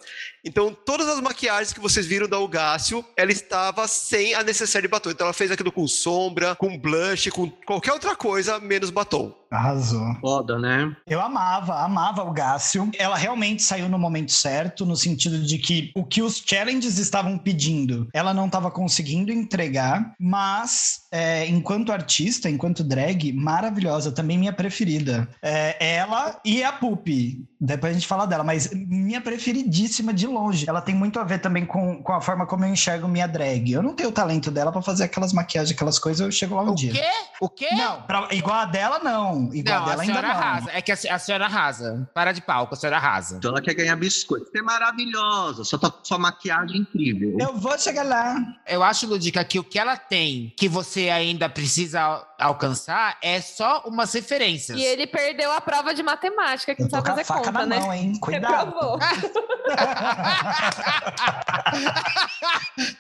Então, 0.49 0.75
todas 0.75 1.07
as 1.07 1.21
maquiagens 1.21 1.75
que 1.75 1.79
vocês 1.79 2.07
viram 2.07 2.27
da 2.27 2.41
Ugácio, 2.41 3.05
ela 3.15 3.31
estava 3.31 3.87
sem 3.87 4.35
a 4.35 4.43
necessaire 4.43 4.87
de 4.87 4.91
batom. 4.91 5.11
Então, 5.11 5.27
ela 5.27 5.35
fez 5.35 5.51
aquilo 5.51 5.71
com 5.71 5.87
sombra, 5.87 6.57
com 6.57 6.79
blush, 6.79 7.31
com 7.31 7.51
qualquer 7.67 7.93
outra 7.93 8.17
coisa, 8.17 8.59
menos 8.59 8.89
batom. 8.89 9.38
Arrasou. 9.51 10.15
Foda, 10.21 10.59
né? 10.59 10.95
Eu 11.07 11.21
amava, 11.21 11.81
amava 11.83 12.23
o 12.23 12.33
Gácio. 12.33 12.91
Ela 12.99 13.17
realmente 13.17 13.63
saiu 13.63 13.89
no 13.89 13.99
momento 13.99 14.33
certo, 14.33 14.85
no 14.85 14.97
sentido 14.97 15.39
de 15.43 15.59
que 15.59 15.91
o 15.97 16.05
que 16.05 16.21
os 16.23 16.43
challenges 16.45 16.99
estavam 16.99 17.39
pedindo, 17.39 18.09
ela 18.13 18.35
não 18.35 18.47
estava 18.47 18.71
conseguindo 18.71 19.33
entregar, 19.33 20.13
mas 20.19 21.01
é, 21.11 21.47
enquanto 21.47 21.93
artista, 21.93 22.49
enquanto 22.51 22.85
drag, 22.85 23.33
maravilhosa, 23.33 24.13
também 24.13 24.37
minha 24.39 24.53
preferida. 24.53 25.29
É, 25.43 25.95
ela 25.97 26.39
e 26.45 26.63
a 26.63 26.73
Pupi. 26.73 27.45
Depois 27.61 27.91
a 27.93 27.95
gente 27.95 28.07
fala 28.07 28.27
dela, 28.27 28.45
mas 28.45 28.71
minha 28.73 29.21
preferidíssima 29.21 30.13
de 30.13 30.27
longe. 30.27 30.69
Ela 30.69 30.81
tem 30.81 30.95
muito 30.95 31.19
a 31.19 31.25
ver 31.25 31.39
também 31.41 31.65
com, 31.67 32.03
com 32.03 32.13
a 32.13 32.21
forma 32.21 32.47
como 32.47 32.65
eu 32.65 32.69
enxergo 32.73 33.09
minha 33.09 33.27
drag. 33.27 33.73
Eu 33.73 33.83
não 33.83 33.95
tenho 33.95 34.11
o 34.11 34.13
talento 34.13 34.51
dela 34.51 34.71
pra 34.71 34.83
fazer 34.83 35.05
aquelas 35.05 35.33
maquiagens, 35.33 35.75
aquelas 35.75 35.99
coisas, 35.99 36.21
eu 36.25 36.31
chego 36.31 36.55
lá 36.55 36.63
um 36.63 36.71
O 36.71 36.75
dia. 36.75 36.93
quê? 36.93 37.05
O 37.41 37.49
quê? 37.49 37.69
Não, 37.73 38.03
pra- 38.03 38.29
igual 38.33 38.57
a 38.59 38.65
dela, 38.65 38.99
não. 39.01 39.38
Igual 39.53 39.81
Não, 39.81 39.83
a 39.83 39.87
a 39.87 39.91
dela 39.91 40.03
ainda 40.03 40.13
senhora 40.15 40.29
não. 40.29 40.35
arrasa. 40.35 40.71
É 40.73 40.83
que 40.83 40.93
a, 40.93 40.95
a 40.95 41.19
senhora 41.19 41.45
arrasa. 41.47 42.11
Para 42.15 42.33
de 42.33 42.41
palco, 42.43 42.75
a 42.75 42.77
senhora 42.77 42.97
arrasa. 42.97 43.37
Então 43.37 43.51
ela 43.51 43.61
quer 43.63 43.75
ganhar 43.75 43.97
biscoito. 43.97 44.51
Você 44.51 44.59
é 44.59 44.63
maravilhosa. 44.63 45.65
Só 45.65 45.79
tá 45.79 45.93
sua 46.03 46.19
maquiagem 46.19 46.77
é 46.77 46.81
incrível. 46.81 47.37
Eu 47.41 47.57
vou 47.57 47.79
chegar 47.79 48.05
lá. 48.05 48.37
Eu 48.67 48.83
acho, 48.83 49.07
Ludica, 49.07 49.43
que 49.45 49.59
o 49.59 49.65
que 49.65 49.79
ela 49.79 49.97
tem 49.97 50.53
que 50.57 50.69
você 50.69 51.09
ainda 51.11 51.49
precisa 51.49 52.01
al- 52.01 52.27
alcançar 52.39 53.17
é 53.23 53.41
só 53.41 53.83
umas 53.87 54.13
referências. 54.13 54.79
E 54.79 54.83
ele 54.83 55.07
perdeu 55.07 55.51
a 55.53 55.61
prova 55.61 55.95
de 55.95 56.03
matemática, 56.03 56.75
que 56.75 56.83
Eu 56.83 56.91
sabe 56.91 57.09
fazer 57.09 57.25
faca 57.25 57.41
conta, 57.45 57.53
na 57.53 57.67
né? 57.67 57.81
mão, 57.81 57.93
hein? 57.93 58.13
Cuidado. 58.21 58.75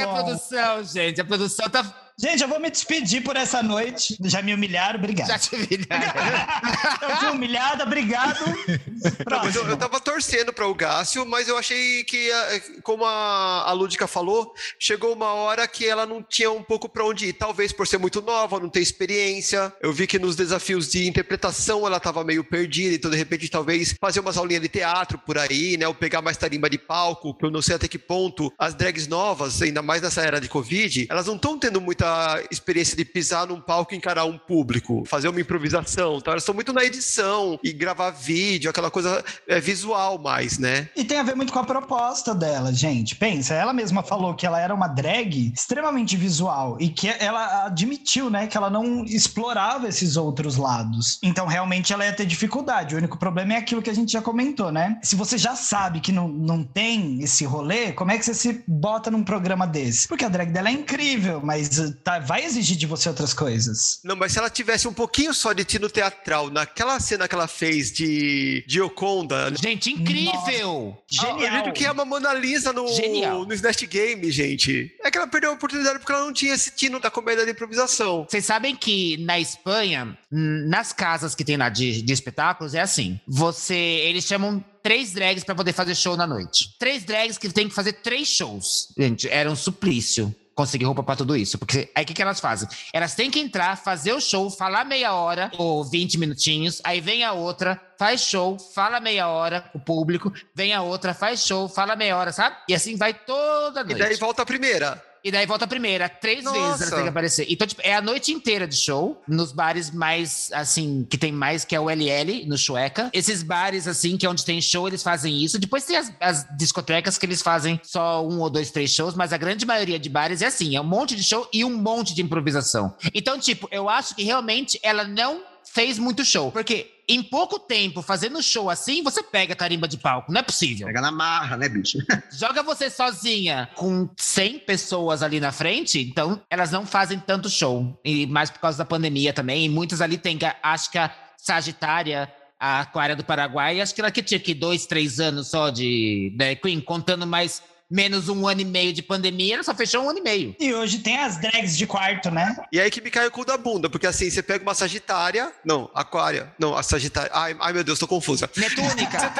Ai, 0.00 0.10
a 0.10 0.22
produção, 0.22 0.84
gente. 0.84 1.20
A 1.20 1.24
produção 1.24 1.68
tá. 1.68 2.10
Gente, 2.20 2.42
eu 2.42 2.48
vou 2.48 2.60
me 2.60 2.70
despedir 2.70 3.22
por 3.22 3.34
essa 3.34 3.62
noite. 3.62 4.14
Já 4.24 4.42
me 4.42 4.52
humilharam, 4.52 4.98
obrigado. 4.98 5.28
Já 5.28 5.38
te 5.38 5.56
viraram. 5.56 7.00
Eu 7.00 7.16
fui 7.16 7.28
humilhada, 7.30 7.84
obrigado. 7.84 8.38
Eu, 8.68 9.24
Próximo. 9.24 9.70
eu 9.70 9.76
tava 9.76 9.98
torcendo 9.98 10.52
para 10.52 10.66
o 10.66 10.74
Gácio, 10.74 11.24
mas 11.24 11.48
eu 11.48 11.56
achei 11.56 12.04
que, 12.04 12.30
eh, 12.30 12.62
como 12.82 13.06
a, 13.06 13.64
a 13.66 13.72
Lúdica 13.72 14.06
falou, 14.06 14.54
chegou 14.78 15.14
uma 15.14 15.32
hora 15.32 15.66
que 15.66 15.86
ela 15.86 16.04
não 16.04 16.22
tinha 16.22 16.50
um 16.50 16.62
pouco 16.62 16.88
para 16.88 17.04
onde 17.04 17.26
ir. 17.28 17.32
Talvez 17.32 17.72
por 17.72 17.86
ser 17.86 17.96
muito 17.96 18.20
nova, 18.20 18.60
não 18.60 18.68
ter 18.68 18.80
experiência. 18.80 19.72
Eu 19.80 19.92
vi 19.92 20.06
que 20.06 20.18
nos 20.18 20.36
desafios 20.36 20.90
de 20.90 21.08
interpretação 21.08 21.86
ela 21.86 21.98
tava 21.98 22.22
meio 22.22 22.44
perdida, 22.44 22.94
então 22.94 23.10
de 23.10 23.16
repente 23.16 23.48
talvez 23.48 23.94
fazer 23.98 24.20
umas 24.20 24.36
aulinhas 24.36 24.62
de 24.62 24.68
teatro 24.68 25.16
por 25.18 25.38
aí, 25.38 25.78
né? 25.78 25.88
Ou 25.88 25.94
pegar 25.94 26.20
mais 26.20 26.36
tarimba 26.36 26.68
de 26.68 26.76
palco, 26.76 27.32
que 27.34 27.46
eu 27.46 27.50
não 27.50 27.62
sei 27.62 27.76
até 27.76 27.88
que 27.88 27.98
ponto 27.98 28.52
as 28.58 28.74
drags 28.74 29.06
novas, 29.06 29.62
ainda 29.62 29.80
mais 29.90 30.02
nessa 30.02 30.22
era 30.22 30.40
de 30.40 30.48
Covid, 30.48 31.08
elas 31.10 31.26
não 31.26 31.34
estão 31.34 31.58
tendo 31.58 31.80
muita 31.80 32.40
experiência 32.48 32.96
de 32.96 33.04
pisar 33.04 33.48
num 33.48 33.60
palco 33.60 33.92
e 33.92 33.96
encarar 33.96 34.24
um 34.24 34.38
público, 34.38 35.02
fazer 35.04 35.26
uma 35.26 35.40
improvisação. 35.40 36.20
Tá? 36.20 36.30
Elas 36.30 36.44
estão 36.44 36.54
muito 36.54 36.72
na 36.72 36.84
edição 36.84 37.58
e 37.60 37.72
gravar 37.72 38.12
vídeo, 38.12 38.70
aquela 38.70 38.88
coisa 38.88 39.24
é, 39.48 39.58
visual 39.58 40.16
mais, 40.16 40.60
né? 40.60 40.88
E 40.94 41.02
tem 41.02 41.18
a 41.18 41.24
ver 41.24 41.34
muito 41.34 41.52
com 41.52 41.58
a 41.58 41.64
proposta 41.64 42.32
dela, 42.32 42.72
gente. 42.72 43.16
Pensa, 43.16 43.52
ela 43.52 43.72
mesma 43.72 44.00
falou 44.04 44.32
que 44.32 44.46
ela 44.46 44.60
era 44.60 44.72
uma 44.72 44.86
drag 44.86 45.52
extremamente 45.56 46.16
visual 46.16 46.76
e 46.78 46.88
que 46.88 47.08
ela 47.08 47.66
admitiu, 47.66 48.30
né, 48.30 48.46
que 48.46 48.56
ela 48.56 48.70
não 48.70 49.04
explorava 49.04 49.88
esses 49.88 50.16
outros 50.16 50.54
lados. 50.54 51.18
Então, 51.20 51.48
realmente, 51.48 51.92
ela 51.92 52.06
ia 52.06 52.12
ter 52.12 52.26
dificuldade. 52.26 52.94
O 52.94 52.98
único 52.98 53.18
problema 53.18 53.54
é 53.54 53.56
aquilo 53.56 53.82
que 53.82 53.90
a 53.90 53.94
gente 53.94 54.12
já 54.12 54.22
comentou, 54.22 54.70
né? 54.70 55.00
Se 55.02 55.16
você 55.16 55.36
já 55.36 55.56
sabe 55.56 55.98
que 55.98 56.12
não, 56.12 56.28
não 56.28 56.62
tem 56.62 57.20
esse 57.24 57.44
rolê, 57.44 57.90
como 57.90 58.12
é 58.12 58.18
que 58.18 58.24
você 58.24 58.34
se 58.34 58.62
bota 58.68 59.10
num 59.10 59.24
programa 59.24 59.66
desse? 59.80 60.08
Porque 60.08 60.24
a 60.24 60.28
drag 60.28 60.50
dela 60.50 60.68
é 60.68 60.72
incrível, 60.72 61.40
mas 61.42 61.78
uh, 61.78 61.92
tá, 61.92 62.18
vai 62.18 62.44
exigir 62.44 62.76
de 62.76 62.86
você 62.86 63.08
outras 63.08 63.32
coisas. 63.32 64.00
Não, 64.04 64.16
mas 64.16 64.32
se 64.32 64.38
ela 64.38 64.50
tivesse 64.50 64.86
um 64.86 64.92
pouquinho 64.92 65.32
só 65.32 65.52
de 65.52 65.64
tino 65.64 65.88
teatral 65.88 66.50
naquela 66.50 66.98
cena 67.00 67.26
que 67.26 67.34
ela 67.34 67.48
fez 67.48 67.92
de 67.92 68.64
Gioconda, 68.66 69.52
Gente, 69.60 69.90
incrível! 69.90 70.96
Genial. 71.08 71.66
Ah, 71.66 71.70
que 71.72 71.84
é 71.84 71.90
uma 71.90 72.04
Mona 72.04 72.32
Lisa 72.34 72.72
no, 72.72 72.86
Genial. 72.88 73.44
no 73.44 73.54
Snatch 73.54 73.84
Game, 73.84 74.30
gente. 74.30 74.94
É 75.02 75.10
que 75.10 75.18
ela 75.18 75.26
perdeu 75.26 75.50
a 75.50 75.54
oportunidade 75.54 75.98
porque 75.98 76.12
ela 76.12 76.24
não 76.24 76.32
tinha 76.32 76.54
esse 76.54 76.70
tino 76.70 77.00
da 77.00 77.10
comédia 77.10 77.44
de 77.44 77.52
improvisação. 77.52 78.26
Vocês 78.28 78.44
sabem 78.44 78.74
que 78.76 79.16
na 79.18 79.38
Espanha, 79.38 80.16
nas 80.30 80.92
casas 80.92 81.34
que 81.34 81.44
tem 81.44 81.56
lá 81.56 81.68
de, 81.68 82.02
de 82.02 82.12
espetáculos, 82.12 82.74
é 82.74 82.80
assim. 82.80 83.20
Você. 83.26 83.74
Eles 83.74 84.24
chamam 84.24 84.64
três 84.82 85.12
drags 85.12 85.44
pra 85.44 85.54
poder 85.54 85.72
fazer 85.72 85.94
show 85.94 86.16
na 86.16 86.26
noite. 86.26 86.74
Três 86.78 87.04
drags 87.04 87.38
que 87.38 87.48
tem 87.48 87.68
que 87.68 87.74
fazer 87.74 87.94
três 87.94 88.28
shows. 88.28 88.88
Gente, 88.96 89.28
era 89.28 89.50
um 89.50 89.56
suplício. 89.56 90.34
Conseguir 90.52 90.84
roupa 90.84 91.02
pra 91.02 91.16
tudo 91.16 91.34
isso. 91.34 91.56
Porque 91.56 91.90
aí 91.94 92.04
o 92.04 92.06
que, 92.06 92.12
que 92.12 92.20
elas 92.20 92.38
fazem? 92.38 92.68
Elas 92.92 93.14
têm 93.14 93.30
que 93.30 93.38
entrar, 93.40 93.76
fazer 93.76 94.12
o 94.12 94.20
show, 94.20 94.50
falar 94.50 94.84
meia 94.84 95.14
hora 95.14 95.50
ou 95.56 95.82
20 95.82 96.18
minutinhos, 96.18 96.82
aí 96.84 97.00
vem 97.00 97.24
a 97.24 97.32
outra, 97.32 97.80
faz 97.98 98.20
show, 98.20 98.58
fala 98.58 99.00
meia 99.00 99.26
hora, 99.28 99.70
o 99.74 99.78
público, 99.78 100.30
vem 100.54 100.74
a 100.74 100.82
outra, 100.82 101.14
faz 101.14 101.46
show, 101.46 101.66
fala 101.66 101.96
meia 101.96 102.14
hora, 102.14 102.30
sabe? 102.30 102.56
E 102.68 102.74
assim 102.74 102.94
vai 102.96 103.14
toda 103.14 103.80
E 103.80 103.84
noite. 103.84 103.98
daí 104.00 104.16
volta 104.16 104.42
a 104.42 104.46
primeira. 104.46 105.02
E 105.22 105.30
daí 105.30 105.46
volta 105.46 105.64
a 105.64 105.68
primeira, 105.68 106.08
três 106.08 106.44
Nossa. 106.44 106.58
vezes 106.58 106.82
ela 106.82 106.90
tem 106.92 107.02
que 107.02 107.08
aparecer. 107.08 107.46
Então, 107.48 107.66
tipo, 107.66 107.82
é 107.84 107.94
a 107.94 108.00
noite 108.00 108.32
inteira 108.32 108.66
de 108.66 108.76
show, 108.76 109.20
nos 109.28 109.52
bares 109.52 109.90
mais, 109.90 110.50
assim, 110.52 111.06
que 111.08 111.18
tem 111.18 111.32
mais, 111.32 111.64
que 111.64 111.74
é 111.74 111.80
o 111.80 111.90
LL, 111.90 112.46
no 112.46 112.56
Chueca. 112.56 113.10
Esses 113.12 113.42
bares, 113.42 113.86
assim, 113.86 114.16
que 114.16 114.24
é 114.24 114.30
onde 114.30 114.44
tem 114.44 114.60
show, 114.60 114.88
eles 114.88 115.02
fazem 115.02 115.42
isso. 115.42 115.58
Depois 115.58 115.84
tem 115.84 115.96
as, 115.96 116.12
as 116.20 116.46
discotecas 116.56 117.18
que 117.18 117.26
eles 117.26 117.42
fazem 117.42 117.80
só 117.82 118.26
um 118.26 118.40
ou 118.40 118.50
dois, 118.50 118.70
três 118.70 118.90
shows, 118.92 119.14
mas 119.14 119.32
a 119.32 119.36
grande 119.36 119.66
maioria 119.66 119.98
de 119.98 120.08
bares 120.08 120.42
é 120.42 120.46
assim, 120.46 120.76
é 120.76 120.80
um 120.80 120.84
monte 120.84 121.14
de 121.14 121.22
show 121.22 121.48
e 121.52 121.64
um 121.64 121.76
monte 121.76 122.14
de 122.14 122.22
improvisação. 122.22 122.94
Então, 123.14 123.38
tipo, 123.38 123.68
eu 123.70 123.88
acho 123.88 124.14
que 124.14 124.22
realmente 124.22 124.78
ela 124.82 125.04
não 125.04 125.42
fez 125.72 125.98
muito 125.98 126.24
show. 126.24 126.50
Porque 126.50 126.90
em 127.08 127.22
pouco 127.22 127.58
tempo, 127.58 128.02
fazendo 128.02 128.42
show 128.42 128.70
assim, 128.70 129.02
você 129.02 129.22
pega 129.22 129.56
tarimba 129.56 129.88
de 129.88 129.96
palco. 129.96 130.32
Não 130.32 130.40
é 130.40 130.42
possível. 130.42 130.86
Pega 130.86 131.00
na 131.00 131.10
marra, 131.10 131.56
né, 131.56 131.68
bicho? 131.68 131.98
Joga 132.32 132.62
você 132.62 132.90
sozinha 132.90 133.68
com 133.74 134.08
100 134.16 134.60
pessoas 134.60 135.22
ali 135.22 135.40
na 135.40 135.52
frente, 135.52 136.00
então 136.00 136.40
elas 136.50 136.70
não 136.70 136.86
fazem 136.86 137.18
tanto 137.18 137.48
show. 137.48 137.98
E 138.04 138.26
mais 138.26 138.50
por 138.50 138.60
causa 138.60 138.78
da 138.78 138.84
pandemia 138.84 139.32
também. 139.32 139.64
E 139.64 139.68
muitas 139.68 140.00
ali 140.00 140.18
tem, 140.18 140.38
acho 140.62 140.90
que 140.90 140.98
a 140.98 141.10
Sagitária, 141.36 142.30
a 142.58 142.80
Aquária 142.80 143.16
do 143.16 143.24
Paraguai, 143.24 143.80
acho 143.80 143.94
que 143.94 144.00
ela 144.00 144.10
que 144.10 144.22
tinha 144.22 144.38
que 144.38 144.54
dois, 144.54 144.86
três 144.86 145.18
anos 145.18 145.48
só 145.48 145.70
de 145.70 146.32
drag 146.36 146.56
queen, 146.60 146.80
contando 146.80 147.26
mais 147.26 147.62
menos 147.90 148.28
um 148.28 148.46
ano 148.46 148.60
e 148.60 148.64
meio 148.64 148.92
de 148.92 149.02
pandemia, 149.02 149.54
ela 149.54 149.62
só 149.62 149.74
fechou 149.74 150.02
um 150.04 150.10
ano 150.10 150.18
e 150.18 150.22
meio. 150.22 150.54
E 150.60 150.72
hoje 150.72 150.98
tem 150.98 151.18
as 151.18 151.40
drags 151.40 151.76
de 151.76 151.86
quarto, 151.86 152.30
né? 152.30 152.56
E 152.72 152.80
aí 152.80 152.90
que 152.90 153.00
me 153.00 153.10
cai 153.10 153.26
o 153.26 153.30
cu 153.30 153.44
da 153.44 153.56
bunda, 153.56 153.88
porque 153.90 154.06
assim, 154.06 154.30
você 154.30 154.42
pega 154.42 154.62
uma 154.62 154.74
Sagitária. 154.74 155.52
Não, 155.64 155.90
Aquária. 155.94 156.52
Não, 156.58 156.76
a 156.76 156.82
Sagitária. 156.82 157.30
Ai, 157.34 157.56
ai 157.60 157.72
meu 157.72 157.84
Deus, 157.84 157.98
tô 157.98 158.06
confusa. 158.06 158.48
Netúnica. 158.56 159.18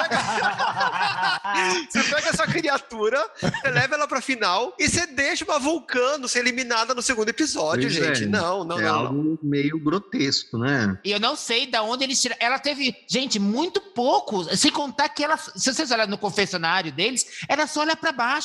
Você 1.90 2.02
pega 2.04 2.28
essa 2.28 2.46
criatura, 2.46 3.20
você 3.40 3.70
leva 3.70 3.94
ela 3.94 4.06
pra 4.06 4.20
final 4.20 4.74
e 4.78 4.88
você 4.88 5.06
deixa 5.06 5.44
uma 5.44 5.58
vulcano 5.58 6.28
ser 6.28 6.40
eliminada 6.40 6.94
no 6.94 7.02
segundo 7.02 7.28
episódio, 7.28 7.82
Pois 7.82 7.94
gente. 7.94 8.24
é. 8.24 8.26
Não, 8.26 8.64
não, 8.64 8.78
é 8.78 8.82
não, 8.82 8.92
não. 8.92 9.06
algo 9.06 9.38
meio 9.42 9.78
grotesco, 9.82 10.58
né? 10.58 10.98
E 11.04 11.10
eu 11.10 11.20
não 11.20 11.36
sei 11.36 11.66
da 11.66 11.82
onde 11.82 12.04
eles 12.04 12.20
tiraram. 12.20 12.40
Ela 12.44 12.58
teve, 12.58 12.94
gente, 13.08 13.38
muito 13.38 13.80
pouco. 13.80 14.44
Sem 14.56 14.70
contar 14.70 15.08
que 15.08 15.24
ela, 15.24 15.36
se 15.36 15.72
vocês 15.72 15.90
olharem 15.90 16.10
no 16.10 16.18
confessionário 16.18 16.92
deles, 16.92 17.26
ela 17.48 17.66
só 17.66 17.80
olha 17.80 17.96
pra 17.96 18.12
baixo. 18.12 18.39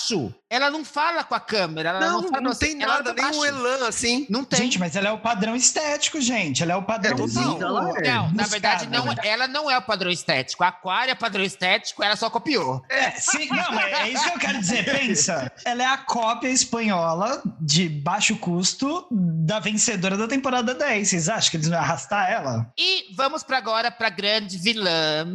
Ela 0.50 0.70
não 0.70 0.86
fala 0.86 1.24
com 1.24 1.34
a 1.36 1.40
câmera. 1.40 1.90
Ela 1.90 2.00
não, 2.00 2.22
Não, 2.22 2.30
fala 2.30 2.42
não 2.42 2.52
assim, 2.52 2.66
tem 2.68 2.76
nada, 2.76 3.14
nem 3.14 3.26
um 3.26 3.28
baixo. 3.30 3.46
elan 3.46 3.88
assim. 3.88 4.26
Não 4.30 4.44
tem. 4.44 4.60
Gente, 4.60 4.80
mas 4.80 4.96
ela 4.96 5.10
é 5.10 5.12
o 5.12 5.18
padrão 5.18 5.56
estético, 5.56 6.22
gente. 6.22 6.62
Ela 6.64 6.74
é 6.74 6.76
o 6.76 6.84
padrão 6.84 7.14
É, 7.14 7.18
total. 7.18 7.62
ela 7.62 8.00
é. 8.00 8.12
Não, 8.12 8.32
na 8.32 8.44
verdade, 8.46 8.88
não, 8.88 9.06
né? 9.06 9.16
ela 9.24 9.48
não 9.48 9.70
é 9.70 9.78
o 9.78 9.82
padrão 9.82 10.12
estético. 10.12 10.64
A 10.64 10.68
Aquária 10.68 11.12
é 11.12 11.16
padrão 11.16 11.44
estético, 11.44 12.04
ela 12.04 12.16
só 12.16 12.30
copiou. 12.30 12.82
É, 12.90 13.12
sim, 13.12 13.48
não, 13.50 13.72
mas 13.72 13.92
é 13.94 14.10
isso 14.10 14.24
que 14.24 14.30
eu 14.36 14.40
quero 14.40 14.60
dizer. 14.60 14.86
Pensa, 14.86 15.52
ela 15.66 15.84
é 15.84 15.86
a 15.88 15.98
cópia 15.98 16.50
espanhola 16.50 17.42
de 17.60 17.90
baixo 17.90 18.36
custo 18.38 19.08
da 19.12 19.60
vencedora 19.60 20.16
da 20.18 20.28
temporada 20.28 20.74
10. 20.74 21.10
Vocês 21.10 21.30
acham 21.30 21.52
que 21.52 21.58
eles 21.58 21.68
vão 21.68 21.78
arrastar 21.80 22.30
ela? 22.32 22.72
E 22.78 23.14
vamos 23.16 23.44
para 23.44 23.58
agora 23.58 23.90
pra 23.92 24.10
grande 24.10 24.58
vilã, 24.58 25.26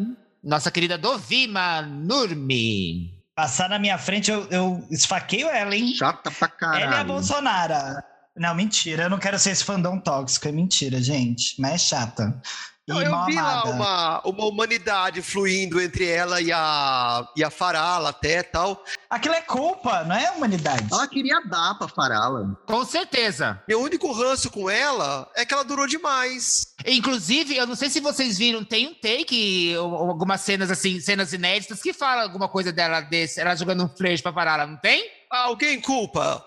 nossa 0.43 0.71
querida 0.71 0.97
Dovima 0.97 1.83
Nurmi. 1.83 3.20
Passar 3.41 3.71
na 3.71 3.79
minha 3.79 3.97
frente, 3.97 4.31
eu, 4.31 4.47
eu 4.51 4.87
esfaqueio 4.91 5.49
ela, 5.49 5.75
hein? 5.75 5.95
Chata 5.95 6.31
pra 6.31 6.47
caralho. 6.47 6.85
Ela 6.85 6.97
é 6.97 7.01
a 7.01 7.05
Bolsonaro. 7.05 8.03
Não, 8.37 8.55
mentira. 8.55 9.05
Eu 9.05 9.11
não 9.11 9.19
quero 9.19 9.39
ser 9.39 9.53
esse 9.53 9.65
fandom 9.65 9.99
tóxico. 9.99 10.47
É 10.47 10.53
mentira, 10.53 11.01
gente. 11.01 11.59
Mas 11.59 11.73
é 11.73 11.79
chata. 11.79 12.43
Não, 12.89 13.01
eu 13.01 13.25
vi 13.27 13.35
lá 13.37 13.63
uma, 13.65 14.21
uma 14.25 14.45
humanidade 14.47 15.23
fluindo 15.23 15.81
entre 15.81 16.09
ela 16.09 16.41
e 16.41 16.51
a, 16.53 17.25
e 17.37 17.45
a 17.45 17.51
Farala 17.51 18.11
até 18.11 18.43
tal. 18.43 18.83
Aquilo 19.09 19.35
é 19.35 19.41
culpa, 19.43 20.03
não 20.05 20.17
é 20.17 20.31
humanidade. 20.33 20.89
Ela 20.91 21.07
queria 21.07 21.41
dar 21.43 21.75
pra 21.79 21.87
Farala. 21.87 22.59
Com 22.67 22.85
certeza. 22.85 23.63
Meu 23.69 23.81
único 23.81 24.11
ranço 24.13 24.51
com 24.51 24.69
ela 24.69 25.31
é 25.37 25.45
que 25.45 25.55
ela 25.55 25.63
durou 25.63 25.87
demais. 25.87 26.75
Inclusive, 26.85 27.57
eu 27.57 27.67
não 27.67 27.77
sei 27.77 27.91
se 27.91 28.01
vocês 28.01 28.39
viram, 28.39 28.65
tem 28.65 28.89
um 28.89 28.95
take, 28.95 29.75
algumas 29.77 30.41
cenas 30.41 30.71
assim, 30.71 30.99
cenas 31.01 31.33
inéditas, 31.33 31.83
que 31.83 31.93
fala 31.93 32.23
alguma 32.23 32.49
coisa 32.49 32.73
dela 32.73 33.01
desse, 33.01 33.41
ela 33.41 33.55
jogando 33.55 33.85
um 33.85 33.89
flash 33.89 34.21
pra 34.21 34.33
parar, 34.33 34.55
ela 34.55 34.67
não 34.67 34.77
tem? 34.77 35.09
Alguém 35.31 35.81
culpa? 35.81 36.45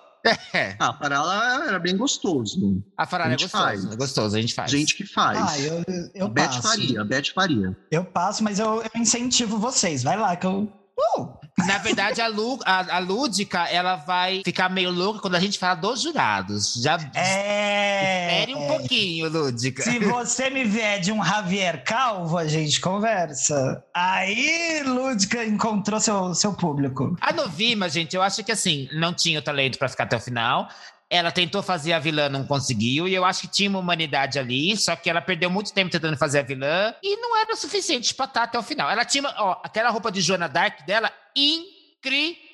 É, 0.54 0.76
Ah, 0.80 0.94
Farala 0.94 1.66
era 1.68 1.80
bem 1.80 1.98
gostoso. 1.98 2.82
a 2.98 3.06
Farala 3.06 3.32
A 3.32 3.34
é 3.34 3.36
gostoso, 3.38 3.64
faz. 3.64 3.92
é 3.92 3.96
gostoso, 3.96 4.36
a 4.38 4.42
gente 4.42 4.54
faz. 4.54 4.72
Gente 4.72 4.96
que 4.96 5.06
faz. 5.06 5.38
Ah, 5.40 5.60
eu, 5.60 5.84
eu 6.16 6.26
a 6.28 6.30
Beth 6.30 6.46
passo. 6.48 6.62
faria, 6.62 7.02
a 7.02 7.04
Beth 7.04 7.26
faria. 7.36 7.78
Eu 7.92 8.06
passo, 8.06 8.44
mas 8.44 8.58
eu, 8.60 8.82
eu 8.82 9.02
incentivo 9.02 9.58
vocês. 9.58 10.02
Vai 10.04 10.18
lá 10.18 10.36
que 10.36 10.46
eu. 10.48 10.72
Uh! 10.97 11.34
Na 11.67 11.77
verdade, 11.77 12.19
a, 12.19 12.27
Lu, 12.27 12.60
a, 12.65 12.95
a 12.97 12.99
Lúdica, 12.99 13.60
ela 13.69 13.95
vai 13.95 14.41
ficar 14.43 14.69
meio 14.69 14.89
louca 14.91 15.19
quando 15.19 15.36
a 15.36 15.39
gente 15.39 15.58
fala 15.60 15.75
dos 15.75 16.01
jurados. 16.01 16.73
Já 16.82 16.97
É. 17.15 18.39
espere 18.41 18.56
um 18.56 18.67
pouquinho, 18.67 19.29
Lúdica. 19.29 19.84
Se 19.84 19.99
você 19.99 20.49
me 20.49 20.63
vier 20.63 20.99
de 20.99 21.12
um 21.12 21.23
Javier 21.23 21.84
Calvo, 21.84 22.38
a 22.38 22.47
gente 22.47 22.82
conversa. 22.82 23.84
Aí, 23.93 24.82
Lúdica 24.86 25.45
encontrou 25.45 25.99
seu, 25.99 26.34
seu 26.34 26.53
público. 26.53 27.15
A 27.21 27.32
Novima, 27.32 27.88
gente, 27.88 28.15
eu 28.15 28.21
acho 28.21 28.43
que 28.43 28.51
assim, 28.51 28.89
não 28.91 29.13
tinha 29.13 29.39
o 29.39 29.41
talento 29.41 29.77
pra 29.77 29.88
ficar 29.88 30.03
até 30.06 30.17
o 30.17 30.21
final. 30.21 30.67
Ela 31.15 31.32
tentou 31.32 31.62
fazer 31.62 31.93
a 31.93 31.99
vilã, 31.99 32.28
não 32.28 32.43
conseguiu. 32.43 33.08
E 33.08 33.13
eu 33.13 33.23
acho 33.23 33.41
que 33.41 33.47
tinha 33.47 33.69
uma 33.69 33.78
humanidade 33.78 34.39
ali, 34.39 34.76
só 34.76 34.95
que 34.95 35.08
ela 35.08 35.21
perdeu 35.21 35.47
muito 35.47 35.71
tempo 35.71 35.91
tentando 35.91 36.17
fazer 36.17 36.39
a 36.39 36.41
vilã. 36.41 36.91
E 37.04 37.15
não 37.17 37.38
era 37.38 37.54
o 37.54 37.56
suficiente 37.56 38.15
pra 38.15 38.26
estar 38.26 38.43
até 38.43 38.58
o 38.58 38.63
final. 38.63 38.89
Ela 38.89 39.06
tinha, 39.06 39.23
ó, 39.38 39.62
aquela 39.63 39.91
roupa 39.91 40.12
de 40.12 40.21
Joana 40.21 40.49
Dark 40.49 40.84
dela, 40.88 41.12
incrível. 41.36 42.53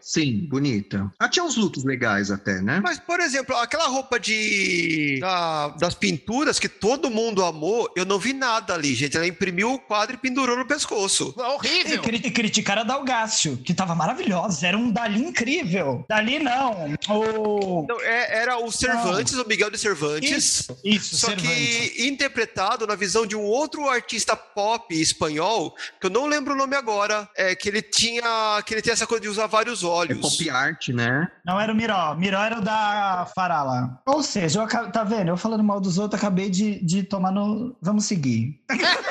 Sim, 0.00 0.46
bonita. 0.48 1.10
Ela 1.20 1.28
tinha 1.30 1.44
uns 1.44 1.56
looks 1.56 1.84
legais 1.84 2.30
até, 2.30 2.60
né? 2.60 2.80
Mas, 2.82 2.98
por 2.98 3.20
exemplo, 3.20 3.56
aquela 3.56 3.86
roupa 3.88 4.18
de 4.18 5.18
da- 5.20 5.68
das 5.78 5.94
pinturas 5.94 6.58
que 6.58 6.68
todo 6.68 7.10
mundo 7.10 7.44
amou, 7.44 7.90
eu 7.96 8.04
não 8.04 8.18
vi 8.18 8.32
nada 8.32 8.74
ali, 8.74 8.94
gente. 8.94 9.16
Ela 9.16 9.26
imprimiu 9.26 9.74
o 9.74 9.78
quadro 9.78 10.14
e 10.16 10.18
pendurou 10.18 10.56
no 10.56 10.66
pescoço. 10.66 11.34
E, 11.36 11.40
Horrível. 11.40 12.02
cri- 12.02 12.22
e 12.24 12.30
criticaram 12.30 12.82
a 12.82 12.84
Dalgácio, 12.84 13.56
que 13.58 13.74
tava 13.74 13.94
maravilhosa. 13.94 14.66
Era 14.66 14.76
um 14.76 14.90
Dali 14.90 15.20
incrível. 15.22 16.04
Dali 16.08 16.38
não. 16.38 16.94
O. 17.08 17.86
Não, 17.88 18.00
é- 18.00 18.38
era 18.40 18.58
o 18.58 18.70
Cervantes, 18.70 19.34
o 19.34 19.46
Miguel 19.46 19.70
de 19.70 19.78
Cervantes. 19.78 20.30
Isso, 20.30 20.78
isso, 20.84 21.16
Só 21.16 21.28
Cervantes. 21.28 21.90
que 21.90 22.06
interpretado 22.08 22.86
na 22.86 22.94
visão 22.94 23.26
de 23.26 23.36
um 23.36 23.42
outro 23.42 23.88
artista 23.88 24.36
pop 24.36 24.94
espanhol, 24.94 25.74
que 26.00 26.06
eu 26.06 26.10
não 26.10 26.26
lembro 26.26 26.54
o 26.54 26.56
nome 26.56 26.74
agora, 26.76 27.28
é 27.36 27.54
que 27.54 27.68
ele 27.68 27.82
tinha 27.82 28.62
que 28.66 28.74
ele 28.74 28.82
tem 28.82 28.92
essa 28.92 29.06
coisa 29.06 29.22
de 29.22 29.28
usar 29.28 29.37
vários 29.46 29.82
É 29.82 29.86
olhos. 29.86 30.20
pop 30.20 30.50
art, 30.50 30.88
né? 30.88 31.28
Não 31.44 31.60
era 31.60 31.72
o 31.72 31.76
Miró. 31.76 32.14
Miró 32.14 32.38
era 32.42 32.58
o 32.58 32.62
da 32.62 33.26
Farala. 33.34 34.00
Ou 34.06 34.22
seja, 34.22 34.60
eu 34.60 34.90
tá 34.90 35.04
vendo? 35.04 35.28
Eu 35.28 35.36
falando 35.36 35.62
mal 35.62 35.80
dos 35.80 35.98
outros, 35.98 36.20
acabei 36.20 36.50
de, 36.50 36.84
de 36.84 37.02
tomar 37.02 37.30
no. 37.30 37.76
Vamos 37.80 38.04
seguir. 38.04 38.60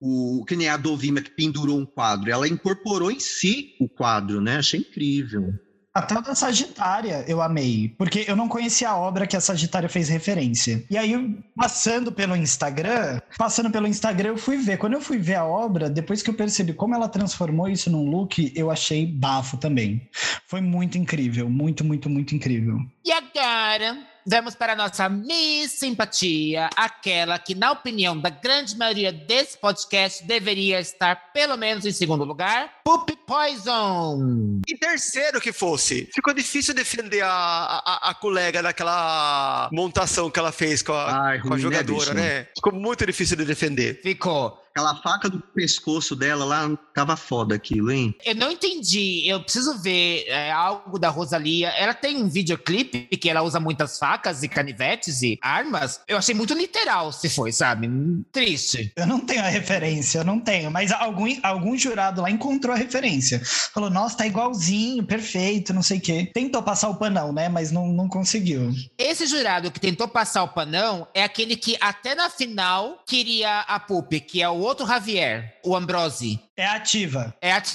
o 0.00 0.44
que 0.46 0.56
nem 0.56 0.68
a 0.68 0.76
Dovima 0.76 1.20
que 1.20 1.30
pendurou 1.30 1.78
um 1.78 1.86
quadro, 1.86 2.30
ela 2.30 2.48
incorporou 2.48 3.10
em 3.10 3.20
si 3.20 3.74
o 3.80 3.88
quadro, 3.88 4.40
né? 4.40 4.56
Achei 4.56 4.80
incrível. 4.80 5.54
Até 5.94 6.18
o 6.18 6.20
da 6.20 6.34
Sagitária 6.34 7.24
eu 7.28 7.40
amei, 7.40 7.94
porque 7.96 8.24
eu 8.26 8.34
não 8.34 8.48
conhecia 8.48 8.90
a 8.90 8.96
obra 8.96 9.28
que 9.28 9.36
a 9.36 9.40
Sagitária 9.40 9.88
fez 9.88 10.08
referência. 10.08 10.84
E 10.90 10.98
aí, 10.98 11.38
passando 11.54 12.10
pelo 12.10 12.34
Instagram, 12.34 13.20
passando 13.38 13.70
pelo 13.70 13.86
Instagram, 13.86 14.30
eu 14.30 14.36
fui 14.36 14.56
ver. 14.56 14.76
Quando 14.76 14.94
eu 14.94 15.00
fui 15.00 15.18
ver 15.18 15.36
a 15.36 15.44
obra, 15.44 15.88
depois 15.88 16.20
que 16.20 16.28
eu 16.28 16.34
percebi 16.34 16.72
como 16.72 16.96
ela 16.96 17.08
transformou 17.08 17.68
isso 17.68 17.88
num 17.90 18.10
look, 18.10 18.52
eu 18.56 18.72
achei 18.72 19.06
bafo 19.06 19.56
também. 19.56 20.10
Foi 20.48 20.60
muito 20.60 20.98
incrível, 20.98 21.48
muito, 21.48 21.84
muito, 21.84 22.10
muito 22.10 22.34
incrível. 22.34 22.76
E 23.04 23.12
agora, 23.12 23.96
vamos 24.26 24.54
para 24.54 24.72
a 24.72 24.76
nossa 24.76 25.08
Miss 25.08 25.72
Simpatia, 25.72 26.70
aquela 26.76 27.38
que, 27.38 27.54
na 27.54 27.72
opinião 27.72 28.18
da 28.18 28.30
grande 28.30 28.76
maioria 28.76 29.12
desse 29.12 29.58
podcast, 29.58 30.24
deveria 30.26 30.80
estar 30.80 31.32
pelo 31.32 31.56
menos 31.56 31.84
em 31.84 31.92
segundo 31.92 32.24
lugar, 32.24 32.70
Poop 32.84 33.14
Poison. 33.26 34.60
E 34.66 34.76
terceiro 34.76 35.40
que 35.40 35.52
fosse. 35.52 36.08
Ficou 36.14 36.32
difícil 36.32 36.74
defender 36.74 37.22
a, 37.22 37.28
a, 37.30 38.10
a 38.10 38.14
colega 38.14 38.62
naquela 38.62 39.68
montação 39.72 40.30
que 40.30 40.38
ela 40.38 40.52
fez 40.52 40.82
com 40.82 40.92
a, 40.92 41.28
Ai, 41.28 41.40
com 41.40 41.48
a 41.48 41.56
né, 41.56 41.62
jogadora, 41.62 42.14
né? 42.14 42.46
Ficou 42.54 42.72
muito 42.72 43.04
difícil 43.06 43.36
de 43.36 43.44
defender. 43.44 44.00
Ficou. 44.02 44.63
Aquela 44.76 44.96
faca 44.96 45.30
do 45.30 45.38
pescoço 45.38 46.16
dela 46.16 46.44
lá, 46.44 46.76
tava 46.92 47.16
foda 47.16 47.54
aquilo, 47.54 47.92
hein? 47.92 48.12
Eu 48.24 48.34
não 48.34 48.50
entendi. 48.50 49.22
Eu 49.24 49.40
preciso 49.40 49.78
ver 49.78 50.24
é, 50.26 50.50
algo 50.50 50.98
da 50.98 51.10
Rosalia. 51.10 51.68
Ela 51.68 51.94
tem 51.94 52.16
um 52.16 52.28
videoclipe 52.28 53.06
que 53.16 53.30
ela 53.30 53.42
usa 53.42 53.60
muitas 53.60 54.00
facas 54.00 54.42
e 54.42 54.48
canivetes 54.48 55.22
e 55.22 55.38
armas. 55.40 56.00
Eu 56.08 56.18
achei 56.18 56.34
muito 56.34 56.54
literal, 56.54 57.12
se 57.12 57.28
foi, 57.28 57.52
sabe? 57.52 57.88
Triste. 58.32 58.92
Eu 58.96 59.06
não 59.06 59.20
tenho 59.20 59.42
a 59.42 59.48
referência, 59.48 60.18
eu 60.18 60.24
não 60.24 60.40
tenho, 60.40 60.72
mas 60.72 60.90
algum, 60.90 61.28
algum 61.44 61.78
jurado 61.78 62.20
lá 62.22 62.28
encontrou 62.28 62.74
a 62.74 62.76
referência. 62.76 63.40
Falou, 63.72 63.90
nossa, 63.90 64.16
tá 64.16 64.26
igualzinho, 64.26 65.06
perfeito, 65.06 65.72
não 65.72 65.84
sei 65.84 65.98
o 65.98 66.00
quê. 66.00 66.28
Tentou 66.34 66.60
passar 66.64 66.88
o 66.88 66.96
panão, 66.96 67.32
né? 67.32 67.48
Mas 67.48 67.70
não, 67.70 67.86
não 67.92 68.08
conseguiu. 68.08 68.72
Esse 68.98 69.24
jurado 69.28 69.70
que 69.70 69.78
tentou 69.78 70.08
passar 70.08 70.42
o 70.42 70.48
panão 70.48 71.06
é 71.14 71.22
aquele 71.22 71.54
que 71.54 71.76
até 71.80 72.16
na 72.16 72.28
final 72.28 73.00
queria 73.06 73.60
a 73.60 73.78
Pup, 73.78 74.12
que 74.18 74.42
é 74.42 74.48
o 74.48 74.63
outro 74.64 74.86
Javier, 74.86 75.58
o 75.64 75.76
Ambrosi. 75.76 76.40
É 76.56 76.66
ativa. 76.66 77.34
É 77.40 77.52
a... 77.52 77.62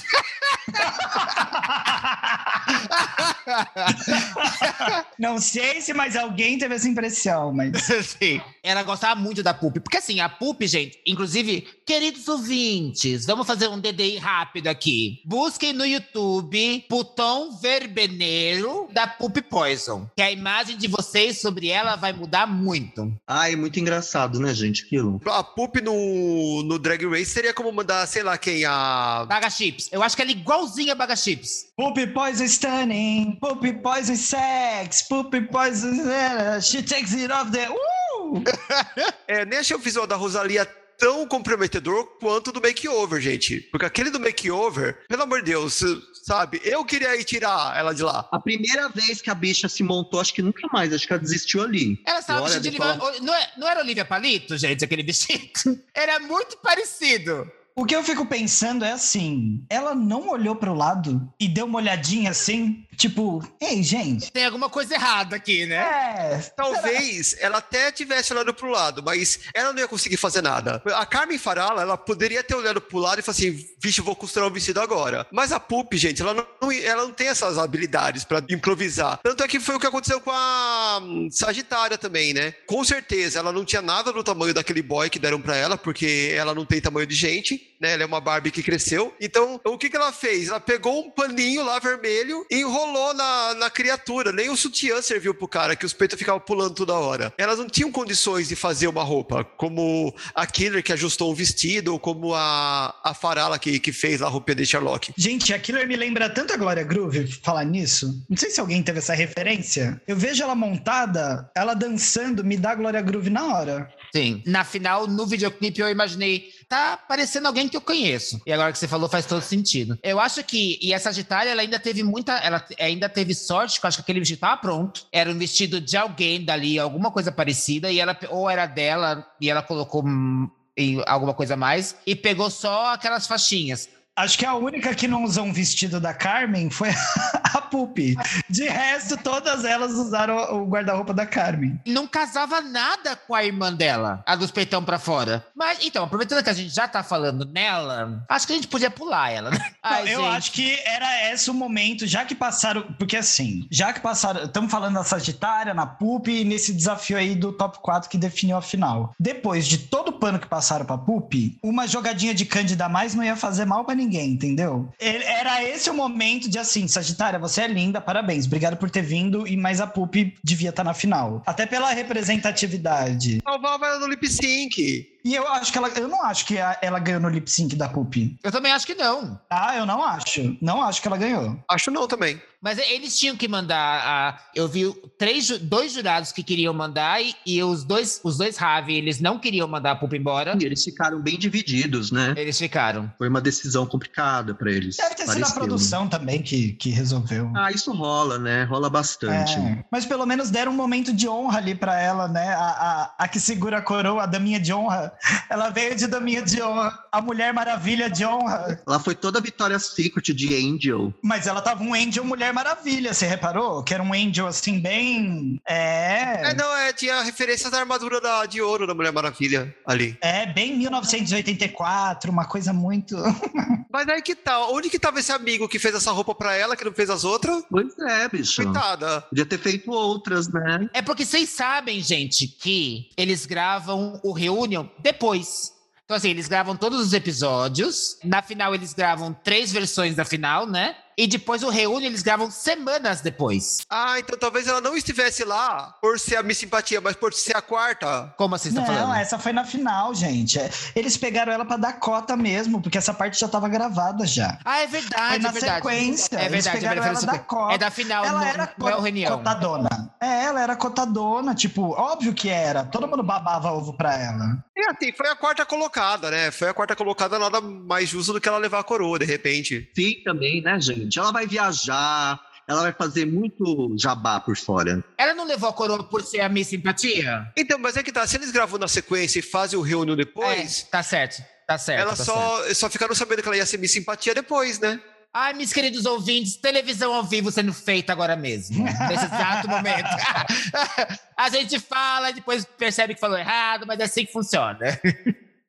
Não 5.17 5.39
sei 5.39 5.81
se 5.81 5.93
mais 5.93 6.15
alguém 6.15 6.57
teve 6.57 6.75
essa 6.75 6.87
impressão, 6.87 7.53
mas. 7.53 7.71
Sim. 8.05 8.39
Ela 8.63 8.83
gostava 8.83 9.19
muito 9.19 9.43
da 9.43 9.53
Pup. 9.53 9.79
Porque 9.79 9.97
assim, 9.97 10.21
a 10.21 10.29
Pup, 10.29 10.61
gente, 10.65 10.99
inclusive, 11.05 11.67
queridos 11.85 12.25
ouvintes, 12.27 13.25
vamos 13.25 13.47
fazer 13.47 13.67
um 13.67 13.79
DDI 13.79 14.17
rápido 14.17 14.67
aqui. 14.67 15.21
Busquem 15.25 15.73
no 15.73 15.85
YouTube 15.85 16.85
Putão 16.87 17.57
Verbeneiro 17.57 18.87
da 18.91 19.07
Pup 19.07 19.37
Poison. 19.49 20.07
Que 20.15 20.21
a 20.21 20.31
imagem 20.31 20.77
de 20.77 20.87
vocês 20.87 21.41
sobre 21.41 21.69
ela 21.69 21.95
vai 21.95 22.13
mudar 22.13 22.45
muito. 22.47 23.11
Ai, 23.27 23.55
muito 23.55 23.79
engraçado, 23.79 24.39
né, 24.39 24.53
gente? 24.53 24.85
Aquilo. 24.85 25.19
A 25.25 25.43
Pup 25.43 25.81
no, 25.81 26.63
no 26.63 26.79
Drag 26.79 27.05
Race 27.05 27.31
seria 27.31 27.53
como 27.53 27.71
mandar, 27.71 28.05
sei 28.07 28.23
lá 28.23 28.37
quem, 28.37 28.65
a. 28.69 29.25
Baga 29.27 29.49
Chips. 29.49 29.89
Eu 29.91 30.03
acho 30.03 30.15
que 30.15 30.21
ela 30.21 30.31
é 30.31 30.33
igualzinha 30.33 30.93
a 30.93 30.95
Baga 30.95 31.15
Chips. 31.15 31.67
Poop 31.75 32.05
poison 32.07 32.45
stunning, 32.45 33.37
poop 33.41 33.71
poison 33.81 34.15
sex, 34.15 35.03
poop 35.09 35.39
poison. 35.47 35.89
uh, 35.91 36.61
She 36.61 36.83
takes 36.83 37.13
it 37.13 37.31
off 37.31 37.51
the. 37.51 37.67
Uh! 37.69 38.43
É, 39.27 39.45
nem 39.45 39.59
achei 39.59 39.75
o 39.75 39.79
visual 39.79 40.05
da 40.07 40.15
Rosalia 40.15 40.65
tão 40.97 41.25
comprometedor 41.27 42.03
quanto 42.19 42.51
do 42.51 42.61
makeover, 42.61 43.21
gente. 43.21 43.61
Porque 43.71 43.85
aquele 43.85 44.09
do 44.09 44.19
makeover, 44.19 44.99
pelo 45.07 45.23
amor 45.23 45.39
de 45.41 45.51
Deus, 45.51 45.81
sabe? 46.25 46.59
Eu 46.63 46.83
queria 46.83 47.15
ir 47.15 47.23
tirar 47.23 47.75
ela 47.77 47.93
de 47.93 48.03
lá. 48.03 48.27
A 48.31 48.39
primeira 48.39 48.89
vez 48.89 49.21
que 49.21 49.29
a 49.29 49.35
bicha 49.35 49.69
se 49.69 49.81
montou, 49.81 50.19
acho 50.19 50.33
que 50.33 50.41
nunca 50.41 50.67
mais, 50.73 50.91
acho 50.93 51.07
que 51.07 51.13
ela 51.13 51.21
desistiu 51.21 51.61
ali. 51.63 52.01
Ela 52.05 52.19
estava 52.19 52.41
vestida 52.43 52.69
de. 52.69 52.77
Não, 53.21 53.33
é- 53.33 53.49
não 53.57 53.67
era 53.67 53.79
Olivia 53.79 54.03
Palito, 54.03 54.57
gente, 54.57 54.83
aquele 54.83 55.03
vestido? 55.03 55.79
Era 55.95 56.19
muito 56.19 56.57
parecido. 56.57 57.49
O 57.79 57.85
que 57.85 57.95
eu 57.95 58.03
fico 58.03 58.25
pensando 58.25 58.83
é 58.83 58.91
assim: 58.91 59.63
ela 59.69 59.95
não 59.95 60.27
olhou 60.27 60.53
pro 60.53 60.73
lado 60.73 61.31
e 61.39 61.47
deu 61.47 61.65
uma 61.65 61.77
olhadinha 61.77 62.31
assim, 62.31 62.85
tipo, 62.97 63.41
ei, 63.61 63.81
gente. 63.81 64.29
Tem 64.33 64.45
alguma 64.45 64.69
coisa 64.69 64.95
errada 64.95 65.37
aqui, 65.37 65.65
né? 65.65 65.77
É, 65.77 66.39
Talvez 66.57 67.37
ela 67.39 67.59
até 67.59 67.89
tivesse 67.89 68.33
olhado 68.33 68.53
pro 68.53 68.69
lado, 68.69 69.01
mas 69.01 69.39
ela 69.53 69.71
não 69.71 69.79
ia 69.79 69.87
conseguir 69.87 70.17
fazer 70.17 70.41
nada. 70.41 70.83
A 70.93 71.05
Carmen 71.05 71.37
Farala, 71.37 71.81
ela 71.81 71.95
poderia 71.95 72.43
ter 72.43 72.53
olhado 72.53 72.81
pro 72.81 72.99
lado 72.99 73.19
e 73.19 73.21
falado 73.21 73.37
assim: 73.37 73.65
vixe, 73.81 74.01
eu 74.01 74.05
vou 74.05 74.13
costurar 74.13 74.49
o 74.49 74.53
vestido 74.53 74.81
agora. 74.81 75.25
Mas 75.31 75.53
a 75.53 75.59
Pup, 75.59 75.93
gente, 75.93 76.21
ela 76.21 76.33
não, 76.33 76.71
ela 76.73 77.03
não 77.03 77.13
tem 77.13 77.29
essas 77.29 77.57
habilidades 77.57 78.25
pra 78.25 78.43
improvisar. 78.49 79.21
Tanto 79.23 79.41
é 79.41 79.47
que 79.47 79.57
foi 79.57 79.75
o 79.75 79.79
que 79.79 79.87
aconteceu 79.87 80.19
com 80.19 80.31
a 80.31 80.99
hum, 81.01 81.29
Sagitária 81.31 81.97
também, 81.97 82.33
né? 82.33 82.53
Com 82.67 82.83
certeza, 82.83 83.39
ela 83.39 83.53
não 83.53 83.63
tinha 83.63 83.81
nada 83.81 84.11
do 84.11 84.21
tamanho 84.21 84.53
daquele 84.53 84.81
boy 84.81 85.09
que 85.09 85.17
deram 85.17 85.39
pra 85.39 85.55
ela, 85.55 85.77
porque 85.77 86.33
ela 86.35 86.53
não 86.53 86.65
tem 86.65 86.81
tamanho 86.81 87.07
de 87.07 87.15
gente, 87.15 87.68
né? 87.79 87.93
Ela 87.93 88.03
é 88.03 88.05
uma 88.05 88.19
Barbie 88.19 88.51
que 88.51 88.61
cresceu. 88.61 89.13
Então, 89.19 89.59
o 89.63 89.77
que, 89.77 89.89
que 89.89 89.95
ela 89.95 90.11
fez? 90.11 90.49
Ela 90.49 90.59
pegou 90.59 90.99
um 90.99 91.09
paninho 91.09 91.63
lá 91.63 91.79
vermelho 91.79 92.45
e 92.51 92.59
enrolou 92.59 93.13
na, 93.13 93.53
na 93.55 93.69
criatura. 93.69 94.31
Nem 94.31 94.49
o 94.49 94.57
sutiã 94.57 95.01
serviu 95.01 95.33
pro 95.33 95.47
cara, 95.47 95.75
que 95.75 95.85
os 95.85 95.93
peitos 95.93 96.17
ficavam 96.17 96.41
pulando 96.41 96.75
toda 96.75 96.93
hora. 96.93 97.33
Elas 97.37 97.57
não 97.57 97.67
tinham 97.67 97.91
condições 97.91 98.49
de 98.49 98.55
fazer 98.55 98.87
uma 98.87 99.03
roupa, 99.03 99.43
como 99.43 100.13
a 100.35 100.45
Killer 100.45 100.83
que 100.83 100.93
ajustou 100.93 101.31
o 101.31 101.35
vestido, 101.35 101.93
ou 101.93 101.99
como 101.99 102.33
a, 102.33 102.95
a 103.03 103.13
Farala 103.13 103.57
que, 103.57 103.79
que 103.79 103.91
fez 103.91 104.19
lá 104.19 104.27
a 104.27 104.29
roupinha 104.29 104.55
de 104.55 104.65
Sherlock. 104.65 105.13
Gente, 105.17 105.53
a 105.53 105.59
Killer 105.59 105.87
me 105.87 105.95
lembra 105.95 106.29
tanto 106.29 106.53
a 106.53 106.57
Glória 106.57 106.83
Groove 106.83 107.27
falar 107.43 107.63
nisso. 107.63 108.23
Não 108.29 108.37
sei 108.37 108.49
se 108.49 108.59
alguém 108.59 108.83
teve 108.83 108.99
essa 108.99 109.13
referência. 109.13 110.01
Eu 110.07 110.15
vejo 110.15 110.43
ela 110.43 110.55
montada, 110.55 111.49
ela 111.55 111.73
dançando, 111.73 112.43
me 112.43 112.57
dá 112.57 112.75
Glória 112.75 113.01
Groove 113.01 113.29
na 113.29 113.55
hora. 113.55 113.89
Sim. 114.13 114.41
Na 114.45 114.63
final, 114.63 115.07
no 115.07 115.25
videoclipe, 115.25 115.79
eu 115.79 115.89
imaginei, 115.89 116.49
tá 116.67 116.97
parecendo 116.97 117.47
alguém 117.47 117.67
que 117.67 117.77
eu 117.77 117.81
conheço. 117.81 118.41
E 118.45 118.51
agora 118.51 118.71
que 118.71 118.77
você 118.77 118.87
falou, 118.87 119.09
faz 119.09 119.25
todo 119.25 119.41
sentido. 119.41 119.97
Eu 120.03 120.19
acho 120.19 120.43
que, 120.43 120.79
e 120.81 120.93
a 120.93 120.99
Sagitária, 120.99 121.49
ela 121.49 121.61
ainda 121.61 121.79
teve 121.79 122.03
muita, 122.03 122.33
ela 122.37 122.65
ainda 122.79 123.07
teve 123.07 123.33
sorte, 123.33 123.79
eu 123.81 123.87
acho 123.87 123.97
que 123.97 124.01
aquele 124.01 124.19
vestido 124.19 124.39
tava 124.39 124.57
pronto. 124.57 125.05
Era 125.11 125.29
um 125.29 125.37
vestido 125.37 125.79
de 125.79 125.97
alguém 125.97 126.43
dali, 126.43 126.79
alguma 126.79 127.11
coisa 127.11 127.31
parecida, 127.31 127.91
e 127.91 127.99
ela, 127.99 128.17
ou 128.29 128.49
era 128.49 128.65
dela, 128.65 129.25
e 129.39 129.49
ela 129.49 129.61
colocou 129.61 130.05
hum, 130.05 130.49
em 130.75 131.01
alguma 131.05 131.33
coisa 131.33 131.55
mais, 131.55 131.95
e 132.05 132.15
pegou 132.15 132.49
só 132.49 132.93
aquelas 132.93 133.27
faixinhas. 133.27 133.89
Acho 134.15 134.37
que 134.37 134.45
a 134.45 134.53
única 134.53 134.93
que 134.93 135.07
não 135.07 135.23
usou 135.23 135.45
um 135.45 135.53
vestido 135.53 135.99
da 135.99 136.13
Carmen 136.13 136.69
foi 136.69 136.89
a 137.53 137.61
Pupi. 137.61 138.15
De 138.49 138.67
resto, 138.67 139.15
todas 139.15 139.63
elas 139.63 139.93
usaram 139.93 140.61
o 140.61 140.67
guarda-roupa 140.67 141.13
da 141.13 141.25
Carmen. 141.25 141.79
Não 141.85 142.05
casava 142.05 142.59
nada 142.59 143.15
com 143.15 143.33
a 143.33 143.45
irmã 143.45 143.73
dela, 143.73 144.21
a 144.25 144.35
dos 144.35 144.51
peitão 144.51 144.83
pra 144.83 144.99
fora. 144.99 145.45
Mas, 145.55 145.79
então, 145.85 146.03
aproveitando 146.03 146.43
que 146.43 146.49
a 146.49 146.53
gente 146.53 146.73
já 146.73 146.85
tá 146.87 147.01
falando 147.01 147.45
nela, 147.45 148.25
acho 148.27 148.45
que 148.45 148.51
a 148.53 148.55
gente 148.57 148.67
podia 148.67 148.91
pular 148.91 149.31
ela, 149.31 149.51
né? 149.51 149.57
Não, 149.57 149.91
Ai, 149.91 150.13
eu 150.13 150.21
gente. 150.21 150.35
acho 150.35 150.51
que 150.51 150.77
era 150.85 151.31
esse 151.31 151.49
o 151.49 151.53
momento, 151.53 152.05
já 152.05 152.25
que 152.25 152.35
passaram. 152.35 152.81
Porque 152.97 153.15
assim, 153.15 153.67
já 153.71 153.93
que 153.93 154.01
passaram. 154.01 154.43
Estamos 154.43 154.69
falando 154.69 154.95
da 154.95 155.03
Sagitária, 155.05 155.73
na 155.73 155.85
Pup 155.85 156.27
e 156.27 156.43
nesse 156.43 156.73
desafio 156.73 157.17
aí 157.17 157.35
do 157.35 157.53
top 157.53 157.79
4 157.81 158.09
que 158.09 158.17
definiu 158.17 158.57
a 158.57 158.61
final. 158.61 159.13
Depois 159.17 159.65
de 159.65 159.77
todo 159.77 160.09
o 160.09 160.13
pano 160.19 160.39
que 160.39 160.47
passaram 160.47 160.85
pra 160.85 160.97
Pup, 160.97 161.33
uma 161.63 161.87
jogadinha 161.87 162.33
de 162.33 162.45
Cândida 162.45 162.89
mais 162.89 163.15
não 163.15 163.23
ia 163.23 163.35
fazer 163.37 163.63
mal 163.65 163.85
pra 163.85 163.95
ninguém, 163.95 164.08
entendeu? 164.17 164.89
E- 164.99 165.23
Era 165.23 165.63
esse 165.63 165.89
o 165.89 165.93
momento 165.93 166.49
de 166.49 166.57
assim, 166.57 166.87
Sagitária, 166.87 167.37
você 167.39 167.61
é 167.61 167.67
linda, 167.67 167.99
parabéns. 168.01 168.45
Obrigado 168.45 168.77
por 168.77 168.89
ter 168.89 169.01
vindo, 169.01 169.47
e 169.47 169.55
mais 169.57 169.79
a 169.81 169.87
Pup 169.87 170.15
devia 170.43 170.69
estar 170.69 170.83
na 170.83 170.93
final. 170.93 171.43
Até 171.45 171.65
pela 171.65 171.91
representatividade. 171.91 173.39
Salvava 173.43 173.85
ela 173.87 173.99
no 173.99 174.07
lip 174.07 174.27
sync. 174.27 175.07
E 175.23 175.35
eu 175.35 175.47
acho 175.47 175.71
que 175.71 175.77
ela. 175.77 175.89
Eu 175.89 176.07
não 176.07 176.23
acho 176.23 176.45
que 176.45 176.57
a- 176.57 176.77
ela 176.81 176.99
ganhou 176.99 177.19
no 177.21 177.29
lip 177.29 177.49
sync 177.49 177.75
da 177.75 177.89
Pup. 177.89 178.15
Eu 178.43 178.51
também 178.51 178.71
acho 178.71 178.85
que 178.85 178.95
não. 178.95 179.39
Ah, 179.49 179.75
eu 179.75 179.85
não 179.85 180.03
acho. 180.03 180.57
Não 180.61 180.81
acho 180.81 181.01
que 181.01 181.07
ela 181.07 181.17
ganhou. 181.17 181.59
Acho 181.69 181.91
não 181.91 182.07
também. 182.07 182.41
Mas 182.61 182.77
eles 182.77 183.17
tinham 183.17 183.37
que 183.37 183.47
mandar. 183.47 184.01
A, 184.05 184.37
eu 184.53 184.67
vi 184.67 184.93
três, 185.17 185.47
dois 185.59 185.93
jurados 185.93 186.31
que 186.33 186.43
queriam 186.43 186.73
mandar 186.73 187.21
e, 187.23 187.33
e 187.45 187.63
os 187.63 187.85
dois, 187.85 188.19
os 188.23 188.37
dois 188.37 188.57
Ravi, 188.57 188.95
eles 188.95 189.21
não 189.21 189.39
queriam 189.39 189.65
mandar 189.67 189.91
a 189.91 189.95
Pupa 189.95 190.17
embora. 190.17 190.57
E 190.59 190.65
eles 190.65 190.83
ficaram 190.83 191.21
bem 191.21 191.37
divididos, 191.37 192.11
né? 192.11 192.33
Eles 192.35 192.57
ficaram. 192.57 193.11
Foi 193.17 193.29
uma 193.29 193.39
decisão 193.39 193.85
complicada 193.85 194.53
pra 194.53 194.69
eles. 194.71 194.97
Deve 194.97 195.15
ter 195.15 195.21
sido 195.23 195.29
a 195.31 195.33
pareceu. 195.35 195.55
produção 195.55 196.07
também 196.09 196.41
que, 196.41 196.73
que 196.73 196.89
resolveu. 196.89 197.49
Ah, 197.55 197.71
isso 197.71 197.93
rola, 197.93 198.37
né? 198.37 198.63
Rola 198.63 198.89
bastante. 198.89 199.53
É, 199.57 199.83
mas 199.89 200.05
pelo 200.05 200.25
menos 200.25 200.49
deram 200.49 200.73
um 200.73 200.75
momento 200.75 201.13
de 201.13 201.29
honra 201.29 201.59
ali 201.59 201.73
pra 201.75 201.97
ela, 202.01 202.27
né? 202.27 202.49
A, 202.53 203.13
a, 203.17 203.23
a 203.23 203.27
que 203.27 203.39
segura 203.39 203.77
a 203.77 203.81
coroa, 203.81 204.23
a 204.23 204.25
daminha 204.25 204.59
de 204.59 204.73
honra. 204.73 205.08
Ela 205.49 205.69
veio 205.69 205.95
de 205.95 206.07
daminha 206.07 206.41
de 206.41 206.61
honra, 206.61 206.97
a 207.11 207.21
Mulher 207.21 207.53
Maravilha 207.53 208.09
de 208.09 208.25
honra. 208.25 208.81
Ela 208.87 208.99
foi 208.99 209.15
toda 209.15 209.39
a 209.39 209.41
Victoria's 209.41 209.87
Secret 209.87 210.33
de 210.33 210.55
Angel. 210.55 211.13
Mas 211.21 211.47
ela 211.47 211.61
tava 211.61 211.83
um 211.83 211.93
Angel 211.93 212.23
Mulher 212.23 212.53
Maravilha, 212.53 213.13
você 213.13 213.25
reparou? 213.25 213.83
Que 213.83 213.93
era 213.93 214.03
um 214.03 214.13
Angel 214.13 214.47
assim, 214.47 214.79
bem. 214.79 215.59
É. 215.67 216.49
É, 216.49 216.53
não, 216.53 216.75
é, 216.77 216.93
tinha 216.93 217.21
referência 217.21 217.69
da 217.69 217.79
armadura 217.79 218.21
da, 218.21 218.45
de 218.45 218.61
ouro 218.61 218.87
da 218.87 218.93
Mulher 218.93 219.11
Maravilha 219.11 219.75
ali. 219.85 220.17
É, 220.21 220.45
bem 220.45 220.77
1984, 220.77 222.31
uma 222.31 222.45
coisa 222.45 222.73
muito. 222.73 223.15
Mas 223.91 224.07
aí 224.07 224.21
que 224.21 224.35
tal? 224.35 224.73
Onde 224.73 224.89
que 224.89 224.99
tava 224.99 225.19
esse 225.19 225.31
amigo 225.31 225.67
que 225.67 225.79
fez 225.79 225.95
essa 225.95 226.11
roupa 226.11 226.35
pra 226.35 226.55
ela, 226.55 226.75
que 226.75 226.85
não 226.85 226.93
fez 226.93 227.09
as 227.09 227.23
outras? 227.23 227.63
Pois 227.69 227.97
é, 227.97 228.29
bicho. 228.29 228.63
Coitada. 228.63 229.21
Podia 229.21 229.45
ter 229.45 229.57
feito 229.57 229.91
outras, 229.91 230.47
né? 230.47 230.87
É 230.93 231.01
porque 231.01 231.25
vocês 231.25 231.49
sabem, 231.49 231.99
gente, 232.01 232.47
que 232.47 233.09
eles 233.17 233.45
gravam 233.45 234.19
o 234.23 234.31
Reunion 234.31 234.85
depois. 235.01 235.73
Então, 236.05 236.17
assim, 236.17 236.29
eles 236.29 236.47
gravam 236.47 236.75
todos 236.75 236.99
os 236.99 237.13
episódios. 237.13 238.17
Na 238.23 238.41
final, 238.41 238.73
eles 238.73 238.93
gravam 238.93 239.31
três 239.31 239.71
versões 239.71 240.15
da 240.15 240.25
final, 240.25 240.65
né? 240.65 240.95
E 241.21 241.27
depois 241.27 241.63
o 241.63 241.69
Reunion 241.69 242.07
eles 242.07 242.21
gravam 242.23 242.49
semanas 242.49 243.19
depois. 243.19 243.79
Ah, 243.89 244.17
então 244.19 244.37
talvez 244.39 244.67
ela 244.67 244.79
não 244.79 244.95
estivesse 244.95 245.43
lá 245.43 245.95
por 246.01 246.17
ser 246.19 246.37
a 246.37 246.43
Miss 246.43 246.59
Simpatia, 246.59 247.01
mas 247.01 247.15
por 247.15 247.33
ser 247.33 247.57
a 247.57 247.61
quarta. 247.61 248.33
Como 248.37 248.57
vocês 248.57 248.73
estão 248.73 248.87
Não, 248.87 249.01
falando? 249.01 249.19
essa 249.19 249.37
foi 249.37 249.51
na 249.51 249.65
final, 249.65 250.13
gente. 250.15 250.57
É, 250.57 250.69
Eles 250.95 251.17
pegaram 251.17 251.51
ela 251.51 251.65
pra 251.65 251.75
dar 251.75 251.93
cota 251.99 252.37
mesmo, 252.37 252.81
porque 252.81 252.97
essa 252.97 253.13
parte 253.13 253.39
já 253.39 253.47
tava 253.49 253.67
gravada 253.67 254.25
já. 254.25 254.57
Ah, 254.63 254.79
é 254.81 254.87
Foi 254.87 255.01
verdade, 255.01 255.43
na 255.43 255.49
é 255.49 255.51
verdade. 255.51 255.75
sequência. 255.75 256.37
É 256.37 256.45
Eles 256.45 256.51
verdade, 256.65 256.77
é 256.77 256.79
pegaram 256.79 257.03
verdade. 257.03 257.25
ela 257.25 257.33
da 257.33 257.39
cota. 257.39 257.73
É 257.73 257.77
da 257.77 257.91
final, 257.91 258.23
ela 258.25 258.39
não, 258.39 258.47
era 258.47 258.73
não 258.77 258.87
é 258.87 258.91
o 258.93 258.95
co- 258.97 259.01
Reunião. 259.03 259.37
cotadona. 259.39 260.13
É, 260.21 260.43
ela 260.45 260.61
era 260.61 260.75
cotadona, 260.75 261.53
tipo, 261.53 261.91
óbvio 261.91 262.33
que 262.33 262.49
era. 262.49 262.85
Todo 262.85 263.07
mundo 263.07 263.23
babava 263.23 263.71
ovo 263.71 263.93
pra 263.97 264.13
ela. 264.17 264.63
E 264.75 264.81
assim, 264.89 265.11
foi 265.11 265.27
a 265.29 265.35
quarta 265.35 265.65
colocada, 265.65 266.31
né? 266.31 266.51
Foi 266.51 266.69
a 266.69 266.73
quarta 266.73 266.95
colocada, 266.95 267.37
nada 267.37 267.59
mais 267.59 268.07
justo 268.07 268.31
do 268.31 268.39
que 268.39 268.47
ela 268.47 268.57
levar 268.57 268.79
a 268.79 268.83
coroa, 268.83 269.19
de 269.19 269.25
repente. 269.25 269.89
Sim, 269.93 270.13
também, 270.23 270.61
né, 270.61 270.79
gente? 270.79 271.08
Ela 271.17 271.31
vai 271.31 271.47
viajar, 271.47 272.39
ela 272.67 272.81
vai 272.83 272.93
fazer 272.93 273.25
muito 273.25 273.95
jabá 273.97 274.39
por 274.39 274.55
fora. 274.57 275.03
Ela 275.17 275.33
não 275.33 275.45
levou 275.45 275.69
a 275.69 275.73
coroa 275.73 276.03
por 276.03 276.21
ser 276.21 276.41
a 276.41 276.49
Miss 276.49 276.67
Simpatia? 276.67 277.51
Então, 277.57 277.79
mas 277.79 277.97
é 277.97 278.03
que 278.03 278.11
tá, 278.11 278.27
se 278.27 278.35
eles 278.37 278.51
gravam 278.51 278.77
na 278.77 278.87
sequência 278.87 279.39
e 279.39 279.41
fazem 279.41 279.79
o 279.79 279.81
reunião 279.81 280.15
depois, 280.15 280.85
É, 280.87 280.91
tá 280.91 281.01
certo, 281.01 281.41
tá 281.65 281.77
certo. 281.77 282.01
elas 282.01 282.17
tá 282.19 282.25
certo. 282.25 282.37
só, 282.37 282.73
só 282.73 282.89
ficaram 282.89 283.15
sabendo 283.15 283.41
que 283.41 283.47
ela 283.47 283.57
ia 283.57 283.65
ser 283.65 283.77
Miss 283.77 283.91
Simpatia 283.91 284.35
depois, 284.35 284.79
né? 284.79 284.99
Ai, 285.31 285.53
meus 285.53 285.71
queridos 285.71 286.05
ouvintes, 286.07 286.57
televisão 286.57 287.13
ao 287.13 287.23
vivo 287.23 287.51
sendo 287.51 287.71
feita 287.71 288.11
agora 288.11 288.35
mesmo, 288.35 288.83
nesse 288.83 289.25
exato 289.25 289.67
momento. 289.69 290.09
a 291.37 291.49
gente 291.49 291.79
fala 291.79 292.31
e 292.31 292.33
depois 292.33 292.65
percebe 292.65 293.13
que 293.13 293.19
falou 293.19 293.37
errado, 293.37 293.85
mas 293.85 293.99
é 293.99 294.05
assim 294.05 294.25
que 294.25 294.31
funciona. 294.33 294.79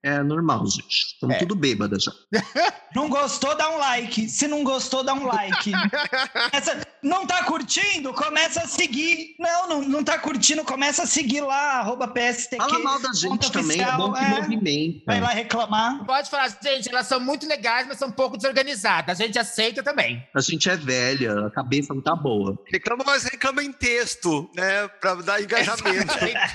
É 0.03 0.23
normal, 0.23 0.67
gente. 0.67 1.13
Estamos 1.15 1.37
É. 1.37 1.39
tudo 1.41 1.55
bêbadas 1.55 2.05
já. 2.05 2.13
Não 2.97 3.09
gostou, 3.09 3.55
dá 3.55 3.69
um 3.71 3.79
like. 3.79 4.29
Se 4.29 4.49
não 4.49 4.65
gostou, 4.65 5.05
dá 5.05 5.15
um 5.15 5.25
like. 5.25 5.71
Essa- 6.53 6.85
não 7.01 7.25
tá 7.25 7.45
curtindo? 7.45 8.13
Começa 8.13 8.63
a 8.63 8.67
seguir. 8.67 9.37
Não, 9.39 9.69
não, 9.69 9.83
não 9.83 10.03
tá 10.05 10.19
curtindo, 10.19 10.65
começa 10.65 11.05
a 11.05 11.07
seguir 11.07 11.41
lá, 11.41 11.79
arroba 11.79 12.09
PSTQ. 12.09 12.57
Fala 12.57 12.79
mal 12.81 13.01
da 13.01 13.13
gente 13.13 13.53
também, 13.53 13.81
é 13.81 13.87
oficial, 13.87 13.97
bom 14.09 14.13
que 14.13 14.25
é. 14.25 14.29
movimenta. 14.29 15.03
Vai 15.07 15.21
lá 15.21 15.29
reclamar. 15.29 16.05
Pode 16.05 16.29
falar, 16.29 16.49
gente, 16.63 16.89
elas 16.89 17.07
são 17.07 17.21
muito 17.21 17.47
legais, 17.47 17.87
mas 17.87 17.97
são 17.97 18.09
um 18.09 18.13
pouco 18.13 18.37
desorganizadas. 18.37 19.21
A 19.21 19.25
gente 19.25 19.39
aceita 19.39 19.85
também. 19.85 20.27
A 20.35 20.41
gente 20.41 20.69
é 20.69 20.77
velha, 20.77 21.47
a 21.47 21.51
cabeça 21.53 21.95
não 21.95 22.03
tá 22.03 22.17
boa. 22.17 22.59
Reclama, 22.73 23.05
mas 23.07 23.23
reclama 23.23 23.63
em 23.63 23.73
texto, 23.73 24.51
né? 24.57 24.89
Pra 25.01 25.15
dar 25.15 25.41
engajamento. 25.41 26.13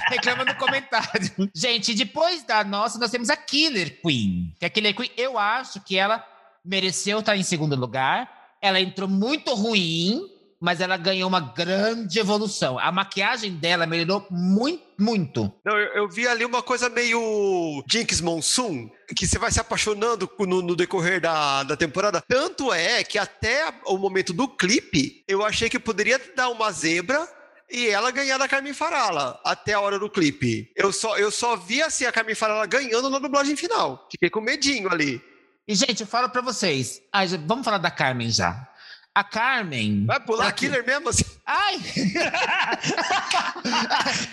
Reclama 0.09 0.43
no 0.43 0.55
comentário. 0.55 1.31
Gente, 1.55 1.93
depois 1.95 2.43
da 2.43 2.61
nossa, 2.63 2.99
nós 2.99 3.09
temos 3.09 3.29
a 3.29 3.34
Killer 3.35 4.01
Queen. 4.01 4.53
Que 4.59 4.65
a 4.65 4.69
Killer 4.69 4.95
Queen, 4.95 5.11
eu 5.17 5.37
acho 5.37 5.81
que 5.81 5.97
ela 5.97 6.25
mereceu 6.63 7.19
estar 7.19 7.35
em 7.35 7.43
segundo 7.43 7.75
lugar. 7.75 8.29
Ela 8.61 8.79
entrou 8.79 9.07
muito 9.07 9.53
ruim, 9.53 10.27
mas 10.59 10.81
ela 10.81 10.97
ganhou 10.97 11.27
uma 11.27 11.39
grande 11.39 12.19
evolução. 12.19 12.79
A 12.79 12.91
maquiagem 12.91 13.53
dela 13.53 13.85
melhorou 13.85 14.25
muito, 14.31 14.83
muito. 14.97 15.53
Não, 15.63 15.77
eu, 15.77 15.93
eu 15.93 16.09
vi 16.09 16.27
ali 16.27 16.43
uma 16.43 16.63
coisa 16.63 16.89
meio 16.89 17.83
Jinx 17.87 18.21
Monsoon, 18.21 18.89
que 19.15 19.27
você 19.27 19.37
vai 19.37 19.51
se 19.51 19.59
apaixonando 19.59 20.29
no, 20.39 20.61
no 20.61 20.75
decorrer 20.75 21.21
da, 21.21 21.63
da 21.63 21.77
temporada. 21.77 22.23
Tanto 22.27 22.73
é 22.73 23.03
que 23.03 23.19
até 23.19 23.71
o 23.85 23.97
momento 23.97 24.33
do 24.33 24.47
clipe, 24.47 25.23
eu 25.27 25.45
achei 25.45 25.69
que 25.69 25.77
poderia 25.77 26.19
dar 26.35 26.49
uma 26.49 26.71
zebra 26.71 27.27
e 27.69 27.87
ela 27.87 28.11
ganhar 28.11 28.37
da 28.37 28.47
Carmen 28.47 28.73
Farala 28.73 29.39
até 29.43 29.73
a 29.73 29.79
hora 29.79 29.97
do 29.99 30.09
clipe. 30.09 30.71
Eu 30.75 30.91
só, 30.91 31.17
eu 31.17 31.31
só 31.31 31.55
vi 31.55 31.81
assim 31.81 32.05
a 32.05 32.11
Carmen 32.11 32.35
Farala 32.35 32.65
ganhando 32.65 33.09
na 33.09 33.19
dublagem 33.19 33.55
final. 33.55 34.07
Fiquei 34.11 34.29
com 34.29 34.41
medinho 34.41 34.91
ali. 34.91 35.21
E, 35.67 35.73
gente, 35.73 36.01
eu 36.01 36.07
falo 36.07 36.29
pra 36.29 36.41
vocês. 36.41 37.01
Já- 37.27 37.37
vamos 37.37 37.65
falar 37.65 37.79
da 37.79 37.89
Carmen 37.89 38.29
já. 38.29 38.67
A 39.15 39.23
Carmen. 39.23 40.05
Vai 40.05 40.19
pular 40.19 40.47
Aqui. 40.49 40.65
killer 40.67 40.85
mesmo 40.85 41.07
assim? 41.07 41.23
Ai! 41.45 41.75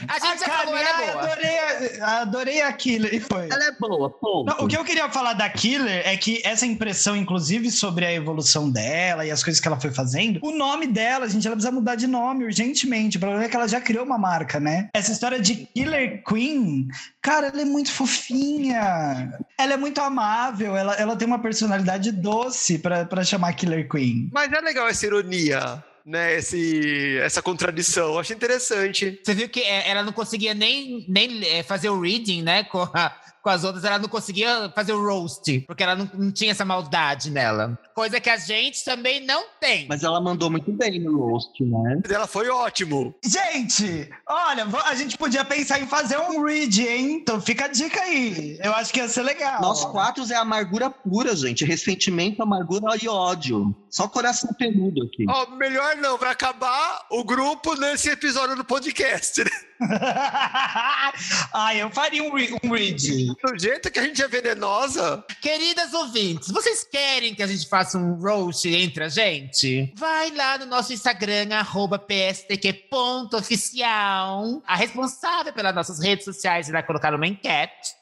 a 0.08 0.18
gente 0.18 0.40
já 0.40 0.46
falou, 0.48 0.76
ela 0.76 0.96
ai, 0.96 1.08
é 1.08 1.12
boa. 1.12 1.22
adorei, 1.24 1.58
a- 2.00 2.20
adorei 2.22 2.62
a 2.62 2.72
Killer. 2.72 3.14
E 3.14 3.20
foi. 3.20 3.48
Ela 3.50 3.64
é 3.66 3.72
boa, 3.72 4.10
ponto. 4.10 4.46
Não, 4.50 4.64
o 4.64 4.68
que 4.68 4.76
eu 4.76 4.84
queria 4.84 5.08
falar 5.10 5.34
da 5.34 5.48
Killer 5.48 6.02
é 6.06 6.16
que 6.16 6.40
essa 6.44 6.66
impressão, 6.66 7.16
inclusive, 7.16 7.70
sobre 7.70 8.04
a 8.06 8.12
evolução 8.12 8.70
dela 8.70 9.24
e 9.26 9.30
as 9.30 9.42
coisas 9.44 9.60
que 9.60 9.68
ela 9.68 9.78
foi 9.78 9.92
fazendo, 9.92 10.40
o 10.42 10.50
nome 10.52 10.86
dela, 10.86 11.28
gente, 11.28 11.46
ela 11.46 11.54
precisa 11.56 11.72
mudar 11.72 11.94
de 11.94 12.06
nome 12.06 12.44
urgentemente. 12.44 13.16
O 13.18 13.20
problema 13.20 13.44
é 13.44 13.48
que 13.48 13.56
ela 13.56 13.68
já 13.68 13.80
criou 13.80 14.04
uma 14.04 14.18
marca, 14.18 14.58
né? 14.58 14.88
Essa 14.94 15.12
história 15.12 15.38
de 15.40 15.54
Killer 15.74 16.22
Queen, 16.24 16.88
cara, 17.22 17.46
ela 17.48 17.62
é 17.62 17.64
muito 17.64 17.90
fofinha. 17.92 19.38
Ela 19.56 19.74
é 19.74 19.76
muito 19.76 20.00
amável, 20.00 20.76
ela, 20.76 20.94
ela 20.96 21.16
tem 21.16 21.26
uma 21.26 21.38
personalidade 21.40 22.10
doce 22.12 22.78
pra, 22.78 23.04
pra 23.04 23.24
chamar 23.24 23.52
Killer 23.54 23.88
Queen. 23.88 24.28
Mas 24.32 24.52
é 24.52 24.60
legal 24.60 24.88
essa 24.88 25.06
ironia, 25.06 25.82
né? 26.04 26.34
Esse, 26.36 27.18
essa 27.18 27.40
contradição. 27.40 28.14
Eu 28.14 28.18
achei 28.18 28.34
interessante. 28.36 29.20
Você 29.22 29.34
viu 29.34 29.48
que 29.48 29.60
é, 29.60 29.88
ela 29.88 30.02
não 30.02 30.12
conseguia 30.12 30.52
nem, 30.54 31.04
nem 31.08 31.44
é, 31.46 31.62
fazer 31.62 31.88
o 31.90 32.00
reading, 32.00 32.42
né? 32.42 32.64
Com, 32.64 32.82
a- 32.92 33.14
com 33.42 33.50
as 33.50 33.64
outras, 33.64 33.84
ela 33.84 33.98
não 33.98 34.08
conseguia 34.08 34.70
fazer 34.74 34.92
o 34.92 35.02
roast, 35.02 35.60
porque 35.66 35.82
ela 35.82 35.96
não, 35.96 36.08
não 36.14 36.32
tinha 36.32 36.52
essa 36.52 36.64
maldade 36.64 37.30
nela. 37.30 37.78
Coisa 37.94 38.20
que 38.20 38.30
a 38.30 38.36
gente 38.36 38.84
também 38.84 39.24
não 39.24 39.44
tem. 39.60 39.86
Mas 39.88 40.04
ela 40.04 40.20
mandou 40.20 40.48
muito 40.50 40.72
bem 40.72 41.00
no 41.00 41.18
roast, 41.18 41.62
né? 41.62 42.00
Ela 42.08 42.26
foi 42.26 42.48
ótimo. 42.48 43.14
Gente, 43.24 44.08
olha, 44.28 44.66
a 44.84 44.94
gente 44.94 45.18
podia 45.18 45.44
pensar 45.44 45.80
em 45.80 45.86
fazer 45.86 46.18
um 46.18 46.44
read, 46.44 46.86
hein? 46.86 47.18
Então 47.20 47.40
fica 47.40 47.64
a 47.64 47.68
dica 47.68 48.00
aí. 48.00 48.58
Eu 48.62 48.72
acho 48.74 48.92
que 48.92 49.00
ia 49.00 49.08
ser 49.08 49.22
legal. 49.22 49.60
Nós 49.60 49.84
quatro 49.84 50.22
é 50.32 50.36
amargura 50.36 50.88
pura, 50.88 51.34
gente. 51.34 51.64
Ressentimento, 51.64 52.42
amargura 52.42 52.96
e 53.02 53.08
ódio. 53.08 53.74
Só 53.90 54.06
coração 54.06 54.54
peludo 54.54 55.04
aqui. 55.04 55.24
Ó, 55.28 55.50
melhor 55.56 55.96
não, 55.96 56.16
pra 56.16 56.30
acabar 56.30 57.06
o 57.10 57.24
grupo 57.24 57.74
nesse 57.74 58.08
episódio 58.10 58.56
do 58.56 58.64
podcast, 58.64 59.42
né? 59.42 59.50
ah, 61.52 61.74
eu 61.74 61.90
faria 61.90 62.22
um, 62.22 62.32
re- 62.34 62.54
um 62.62 62.70
read. 62.70 63.34
Do 63.42 63.58
jeito 63.58 63.90
que 63.90 63.98
a 63.98 64.02
gente 64.02 64.22
é 64.22 64.28
venenosa, 64.28 65.24
Queridas 65.40 65.92
ouvintes, 65.92 66.50
vocês 66.50 66.84
querem 66.84 67.34
que 67.34 67.42
a 67.42 67.46
gente 67.46 67.68
faça 67.68 67.98
um 67.98 68.14
roast 68.14 68.68
entre 68.68 69.04
a 69.04 69.08
gente? 69.08 69.92
Vai 69.96 70.30
lá 70.30 70.58
no 70.58 70.66
nosso 70.66 70.92
Instagram, 70.92 71.54
arroba 71.54 71.98
pstq.oficial. 71.98 74.62
A 74.66 74.76
responsável 74.76 75.52
pelas 75.52 75.74
nossas 75.74 76.00
redes 76.00 76.24
sociais 76.24 76.68
irá 76.68 76.82
colocar 76.82 77.14
uma 77.14 77.26
enquete 77.26 77.92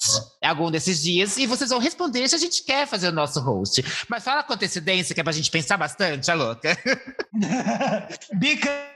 algum 0.42 0.70
desses 0.70 1.02
dias 1.02 1.36
e 1.36 1.46
vocês 1.46 1.70
vão 1.70 1.78
responder 1.78 2.28
se 2.28 2.34
a 2.34 2.38
gente 2.38 2.62
quer 2.62 2.86
fazer 2.86 3.08
o 3.08 3.12
nosso 3.12 3.40
host. 3.40 3.84
Mas 4.08 4.24
fala 4.24 4.42
com 4.42 4.52
antecedência, 4.52 5.14
que 5.14 5.20
é 5.20 5.24
pra 5.24 5.32
gente 5.32 5.50
pensar 5.50 5.76
bastante, 5.76 6.30
a 6.30 6.34
louca. 6.34 6.76
Because 8.38 8.89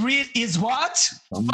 read 0.00 0.26
is 0.34 0.58
what? 0.58 0.98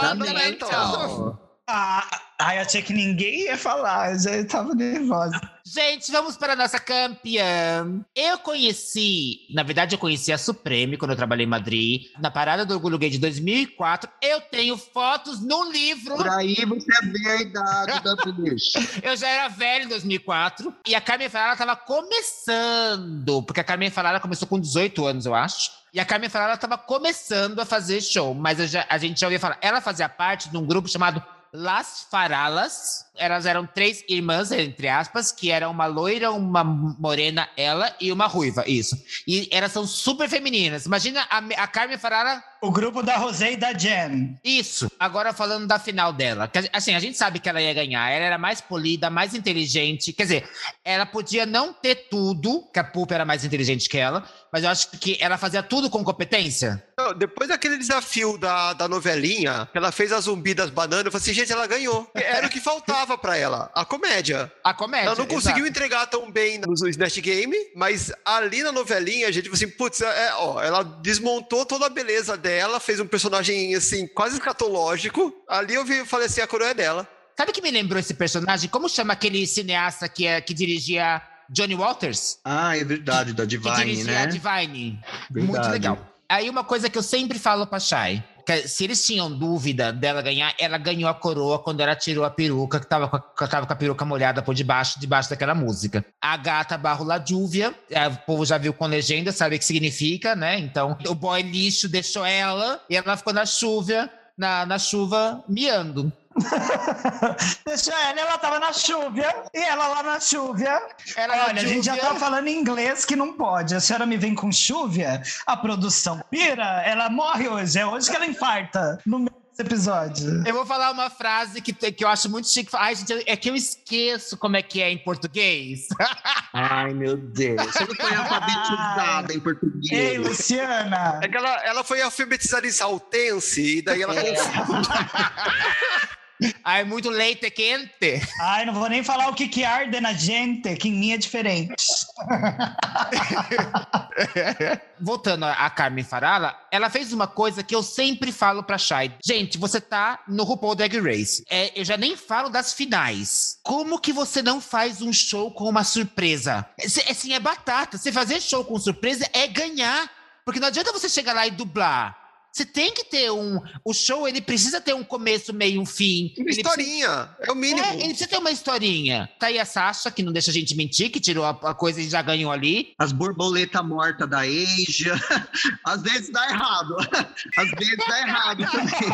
Fundamental. 0.00 0.68
Ah, 0.72 1.36
ah, 1.66 2.54
eu 2.56 2.60
achei 2.62 2.82
que 2.82 2.92
ninguém 2.92 3.44
ia 3.44 3.56
falar, 3.56 4.12
eu 4.12 4.18
já 4.18 4.44
tava 4.46 4.74
nervosa. 4.74 5.40
Gente, 5.66 6.12
vamos 6.12 6.36
para 6.36 6.52
a 6.52 6.56
nossa 6.56 6.78
campeã. 6.78 8.04
Eu 8.14 8.38
conheci, 8.38 9.46
na 9.50 9.62
verdade, 9.62 9.94
eu 9.94 9.98
conheci 9.98 10.30
a 10.30 10.36
Supreme 10.36 10.98
quando 10.98 11.12
eu 11.12 11.16
trabalhei 11.16 11.46
em 11.46 11.48
Madrid, 11.48 12.02
na 12.20 12.30
Parada 12.30 12.66
do 12.66 12.74
Orgulho 12.74 12.98
Gay 12.98 13.08
de 13.08 13.18
2004. 13.18 14.10
Eu 14.20 14.42
tenho 14.42 14.76
fotos 14.76 15.40
no 15.40 15.70
livro. 15.72 16.16
Por 16.16 16.28
aí 16.28 16.54
você 16.66 17.06
vê 17.06 17.28
a 17.30 17.36
idade 17.40 18.00
da 18.02 18.14
bicha. 18.32 18.78
Eu 19.02 19.16
já 19.16 19.28
era 19.28 19.48
velho 19.48 19.86
em 19.86 19.88
2004. 19.88 20.74
E 20.86 20.94
a 20.94 21.00
Carmen 21.00 21.30
Farala 21.30 21.52
estava 21.54 21.74
começando, 21.76 23.42
porque 23.42 23.60
a 23.60 23.64
Carmen 23.64 23.90
Farala 23.90 24.20
começou 24.20 24.46
com 24.46 24.60
18 24.60 25.06
anos, 25.06 25.24
eu 25.26 25.34
acho. 25.34 25.70
E 25.94 26.00
a 26.00 26.04
Carmen 26.04 26.28
Farala 26.28 26.54
estava 26.54 26.76
começando 26.76 27.58
a 27.60 27.64
fazer 27.64 28.00
show, 28.00 28.34
mas 28.34 28.58
já- 28.70 28.84
a 28.90 28.98
gente 28.98 29.20
já 29.20 29.26
ouvia 29.28 29.38
falar. 29.38 29.56
Ela 29.62 29.80
fazia 29.80 30.08
parte 30.08 30.50
de 30.50 30.56
um 30.56 30.66
grupo 30.66 30.88
chamado 30.88 31.22
Las 31.54 32.04
Faralas. 32.10 33.03
Elas 33.16 33.46
eram 33.46 33.66
três 33.66 34.02
irmãs, 34.08 34.50
entre 34.50 34.88
aspas, 34.88 35.30
que 35.30 35.50
eram 35.50 35.70
uma 35.70 35.86
loira, 35.86 36.30
uma 36.32 36.64
morena, 36.64 37.48
ela 37.56 37.94
e 38.00 38.10
uma 38.10 38.26
ruiva, 38.26 38.64
isso. 38.66 38.96
E 39.26 39.48
elas 39.52 39.72
são 39.72 39.86
super 39.86 40.28
femininas. 40.28 40.86
Imagina 40.86 41.26
a, 41.30 41.38
a 41.38 41.66
Carmen 41.66 41.98
Farala 41.98 42.42
O 42.60 42.70
grupo 42.70 43.02
da 43.02 43.16
Rosé 43.16 43.52
e 43.52 43.56
da 43.56 43.72
Jen. 43.72 44.38
isso. 44.42 44.90
Agora 44.98 45.32
falando 45.32 45.66
da 45.66 45.78
final 45.78 46.12
dela. 46.12 46.48
Que, 46.48 46.68
Assim, 46.72 46.94
a 46.94 46.98
gente 46.98 47.16
sabe 47.16 47.38
que 47.38 47.48
ela 47.48 47.60
ia 47.62 47.74
ganhar. 47.74 48.10
Ela 48.10 48.24
era 48.24 48.38
mais 48.38 48.60
polida, 48.60 49.08
mais 49.10 49.34
inteligente. 49.34 50.12
Quer 50.12 50.22
dizer, 50.24 50.48
ela 50.84 51.06
podia 51.06 51.44
não 51.46 51.72
ter 51.72 52.08
tudo, 52.10 52.68
que 52.72 52.78
a 52.78 52.84
Pulpa 52.84 53.14
era 53.14 53.24
mais 53.24 53.44
inteligente 53.44 53.88
que 53.88 53.98
ela, 53.98 54.24
mas 54.52 54.64
eu 54.64 54.70
acho 54.70 54.90
que 54.98 55.16
ela 55.20 55.36
fazia 55.36 55.62
tudo 55.62 55.90
com 55.90 56.02
competência. 56.02 56.82
Não, 56.98 57.12
depois 57.12 57.48
daquele 57.48 57.76
desafio 57.76 58.38
da, 58.38 58.72
da 58.72 58.88
novelinha, 58.88 59.68
que 59.70 59.76
ela 59.76 59.92
fez 59.92 60.12
a 60.12 60.20
zumbi 60.20 60.54
das 60.54 60.70
bananas, 60.70 61.04
eu 61.06 61.12
falei 61.12 61.22
assim, 61.22 61.34
gente, 61.34 61.52
ela 61.52 61.66
ganhou. 61.66 62.08
Era 62.14 62.46
o 62.46 62.50
que 62.50 62.60
faltava 62.60 63.03
pra 63.18 63.36
ela, 63.36 63.70
a 63.74 63.84
comédia. 63.84 64.50
A 64.62 64.72
comédia. 64.72 65.08
Ela 65.08 65.16
não 65.16 65.26
conseguiu 65.26 65.64
exato. 65.64 65.68
entregar 65.68 66.06
tão 66.06 66.30
bem 66.30 66.58
no 66.58 66.88
Snatch 66.88 67.18
Game, 67.20 67.56
mas 67.76 68.10
ali 68.24 68.62
na 68.62 68.72
novelinha, 68.72 69.28
a 69.28 69.30
gente 69.30 69.44
falou 69.44 69.56
assim, 69.56 69.68
putz, 69.68 70.00
é, 70.00 70.34
ó, 70.36 70.62
ela 70.62 70.82
desmontou 70.82 71.66
toda 71.66 71.86
a 71.86 71.90
beleza 71.90 72.36
dela, 72.36 72.80
fez 72.80 72.98
um 73.00 73.06
personagem, 73.06 73.74
assim, 73.74 74.06
quase 74.06 74.36
escatológico. 74.36 75.34
Ali 75.48 75.74
eu 75.74 75.84
vi, 75.84 76.04
falei 76.04 76.26
assim, 76.26 76.40
a 76.40 76.46
coroa 76.46 76.70
é 76.70 76.74
dela. 76.74 77.08
Sabe 77.36 77.52
que 77.52 77.60
me 77.60 77.70
lembrou 77.70 77.98
esse 77.98 78.14
personagem? 78.14 78.70
Como 78.70 78.88
chama 78.88 79.12
aquele 79.12 79.46
cineasta 79.46 80.08
que, 80.08 80.26
é, 80.26 80.40
que 80.40 80.54
dirigia 80.54 81.20
Johnny 81.50 81.74
Walters? 81.74 82.38
Ah, 82.44 82.76
é 82.76 82.84
verdade, 82.84 83.32
da 83.32 83.42
que 83.42 83.48
Divine, 83.48 83.76
dirigia 83.76 84.04
né? 84.04 84.22
a 84.22 84.26
Divine. 84.26 85.00
Muito 85.30 85.52
Verdade. 85.52 85.72
legal. 85.72 86.14
Aí 86.28 86.48
uma 86.48 86.64
coisa 86.64 86.88
que 86.88 86.96
eu 86.96 87.02
sempre 87.02 87.38
falo 87.38 87.66
pra 87.66 87.78
Shai, 87.78 88.24
que 88.33 88.33
se 88.66 88.84
eles 88.84 89.04
tinham 89.04 89.30
dúvida 89.30 89.92
dela 89.92 90.22
ganhar, 90.22 90.54
ela 90.58 90.78
ganhou 90.78 91.08
a 91.08 91.14
coroa 91.14 91.58
quando 91.58 91.80
ela 91.80 91.94
tirou 91.94 92.24
a 92.24 92.30
peruca, 92.30 92.80
que 92.80 92.86
tava 92.86 93.08
com 93.08 93.18
com 93.18 93.72
a 93.72 93.76
peruca 93.76 94.04
molhada 94.04 94.42
por 94.42 94.54
debaixo, 94.54 95.00
debaixo 95.00 95.30
daquela 95.30 95.54
música. 95.54 96.04
A 96.20 96.36
gata 96.36 96.76
barro 96.76 97.04
la 97.04 97.22
Júvia, 97.24 97.74
é, 97.90 98.08
o 98.08 98.16
povo 98.18 98.44
já 98.44 98.58
viu 98.58 98.72
com 98.72 98.86
legenda, 98.86 99.32
sabe 99.32 99.56
o 99.56 99.58
que 99.58 99.64
significa, 99.64 100.34
né? 100.34 100.58
Então, 100.58 100.96
o 101.06 101.14
boy 101.14 101.42
lixo 101.42 101.88
deixou 101.88 102.24
ela 102.24 102.80
e 102.88 102.96
ela 102.96 103.16
ficou 103.16 103.32
na 103.32 103.46
chuva, 103.46 104.10
na, 104.36 104.66
na 104.66 104.78
chuva, 104.78 105.42
miando. 105.48 106.12
Deixa 107.66 107.92
ela, 107.92 108.20
ela 108.20 108.38
tava 108.38 108.58
na 108.58 108.72
chuva. 108.72 109.44
E 109.54 109.58
ela 109.62 109.88
lá 109.88 110.02
na 110.02 110.20
chuva. 110.20 110.82
Olha, 111.16 111.44
a 111.46 111.54
gente 111.54 111.84
já 111.86 111.96
tá 111.96 112.14
falando 112.14 112.48
em 112.48 112.58
inglês 112.58 113.04
que 113.04 113.16
não 113.16 113.32
pode. 113.32 113.74
A 113.74 113.80
senhora 113.80 114.06
me 114.06 114.16
vem 114.16 114.34
com 114.34 114.50
chuva, 114.52 115.22
a 115.46 115.56
produção 115.56 116.20
pira, 116.30 116.82
ela 116.84 117.08
morre 117.10 117.48
hoje. 117.48 117.78
É 117.78 117.86
hoje 117.86 118.10
que 118.10 118.16
ela 118.16 118.26
infarta 118.26 118.98
no 119.06 119.18
meio 119.18 119.30
desse 119.50 119.62
episódio. 119.62 120.42
Eu 120.46 120.54
vou 120.54 120.66
falar 120.66 120.90
uma 120.90 121.08
frase 121.08 121.60
que, 121.62 121.72
que 121.72 122.04
eu 122.04 122.08
acho 122.08 122.28
muito 122.28 122.48
chique. 122.48 122.70
Ai, 122.74 122.94
gente, 122.96 123.22
é 123.26 123.36
que 123.36 123.48
eu 123.50 123.54
esqueço 123.56 124.36
como 124.36 124.56
é 124.56 124.62
que 124.62 124.82
é 124.82 124.90
em 124.90 124.98
português. 124.98 125.86
Ai, 126.52 126.92
meu 126.92 127.16
Deus. 127.16 127.62
Você 127.66 127.84
não 127.86 127.94
foi 127.94 128.14
alfabetizada 128.14 129.32
em 129.32 129.36
Ei, 129.36 129.40
português. 129.40 130.18
Luciana. 130.28 131.20
É 131.22 131.28
que 131.28 131.36
ela, 131.36 131.64
ela 131.64 131.84
foi 131.84 132.02
alfabetizada 132.02 132.66
em 132.66 132.72
saltense, 132.72 133.78
e 133.78 133.82
daí 133.82 134.02
ela 134.02 134.14
É. 134.14 134.34
confunde. 134.34 134.88
Ai, 136.64 136.84
muito 136.84 137.08
leite 137.10 137.48
quente. 137.50 138.20
Ai, 138.40 138.64
não 138.66 138.74
vou 138.74 138.88
nem 138.88 139.04
falar 139.04 139.28
o 139.28 139.34
que 139.34 139.48
que 139.48 139.64
arde 139.64 140.00
na 140.00 140.12
gente, 140.12 140.74
que 140.76 140.88
em 140.88 140.92
mim 140.92 141.12
é 141.12 141.16
diferente. 141.16 141.74
Voltando 145.00 145.44
a 145.44 145.70
Carmen 145.70 146.04
Farala, 146.04 146.58
ela 146.70 146.90
fez 146.90 147.12
uma 147.12 147.26
coisa 147.26 147.62
que 147.62 147.74
eu 147.74 147.82
sempre 147.82 148.32
falo 148.32 148.62
pra 148.62 148.78
Shai. 148.78 149.14
Gente, 149.24 149.58
você 149.58 149.80
tá 149.80 150.20
no 150.26 150.44
RuPaul 150.44 150.74
Drag 150.74 150.98
Race. 151.00 151.44
É, 151.48 151.78
eu 151.78 151.84
já 151.84 151.96
nem 151.96 152.16
falo 152.16 152.48
das 152.48 152.72
finais. 152.72 153.58
Como 153.62 154.00
que 154.00 154.12
você 154.12 154.42
não 154.42 154.60
faz 154.60 155.02
um 155.02 155.12
show 155.12 155.50
com 155.50 155.68
uma 155.68 155.84
surpresa? 155.84 156.66
É, 156.78 156.84
Assim, 157.10 157.32
é 157.32 157.40
batata. 157.40 157.96
Você 157.96 158.10
fazer 158.10 158.40
show 158.40 158.64
com 158.64 158.78
surpresa 158.78 159.28
é 159.32 159.46
ganhar. 159.46 160.10
Porque 160.44 160.60
não 160.60 160.68
adianta 160.68 160.92
você 160.92 161.08
chegar 161.08 161.32
lá 161.32 161.46
e 161.46 161.50
dublar. 161.50 162.16
Você 162.54 162.64
tem 162.64 162.94
que 162.94 163.04
ter 163.06 163.32
um... 163.32 163.60
O 163.84 163.92
show, 163.92 164.28
ele 164.28 164.40
precisa 164.40 164.80
ter 164.80 164.94
um 164.94 165.02
começo, 165.02 165.52
meio, 165.52 165.80
um 165.80 165.84
fim. 165.84 166.26
Uma 166.26 166.34
Ele 166.36 166.44
precisa- 166.44 166.60
historinha, 166.68 167.36
é 167.40 167.50
o 167.50 167.54
mínimo. 167.56 167.84
É, 167.84 167.94
ele 167.96 168.04
precisa 168.10 168.28
ter 168.28 168.38
uma 168.38 168.52
historinha. 168.52 169.28
Tá 169.40 169.48
aí 169.48 169.58
a 169.58 169.64
Sasha, 169.64 170.08
que 170.08 170.22
não 170.22 170.32
deixa 170.32 170.52
a 170.52 170.54
gente 170.54 170.72
mentir, 170.76 171.10
que 171.10 171.18
tirou 171.18 171.44
a, 171.44 171.50
a 171.50 171.74
coisa 171.74 172.00
e 172.00 172.08
já 172.08 172.22
ganhou 172.22 172.52
ali. 172.52 172.94
As 172.96 173.10
borboletas 173.10 173.84
mortas 173.84 174.30
da 174.30 174.42
Asia. 174.42 175.14
Às 175.84 176.00
vezes 176.02 176.30
dá 176.30 176.48
errado. 176.48 176.96
Às 177.58 177.70
vezes 177.72 177.96
dá 178.08 178.20
errado 178.20 178.64
também. 178.70 179.10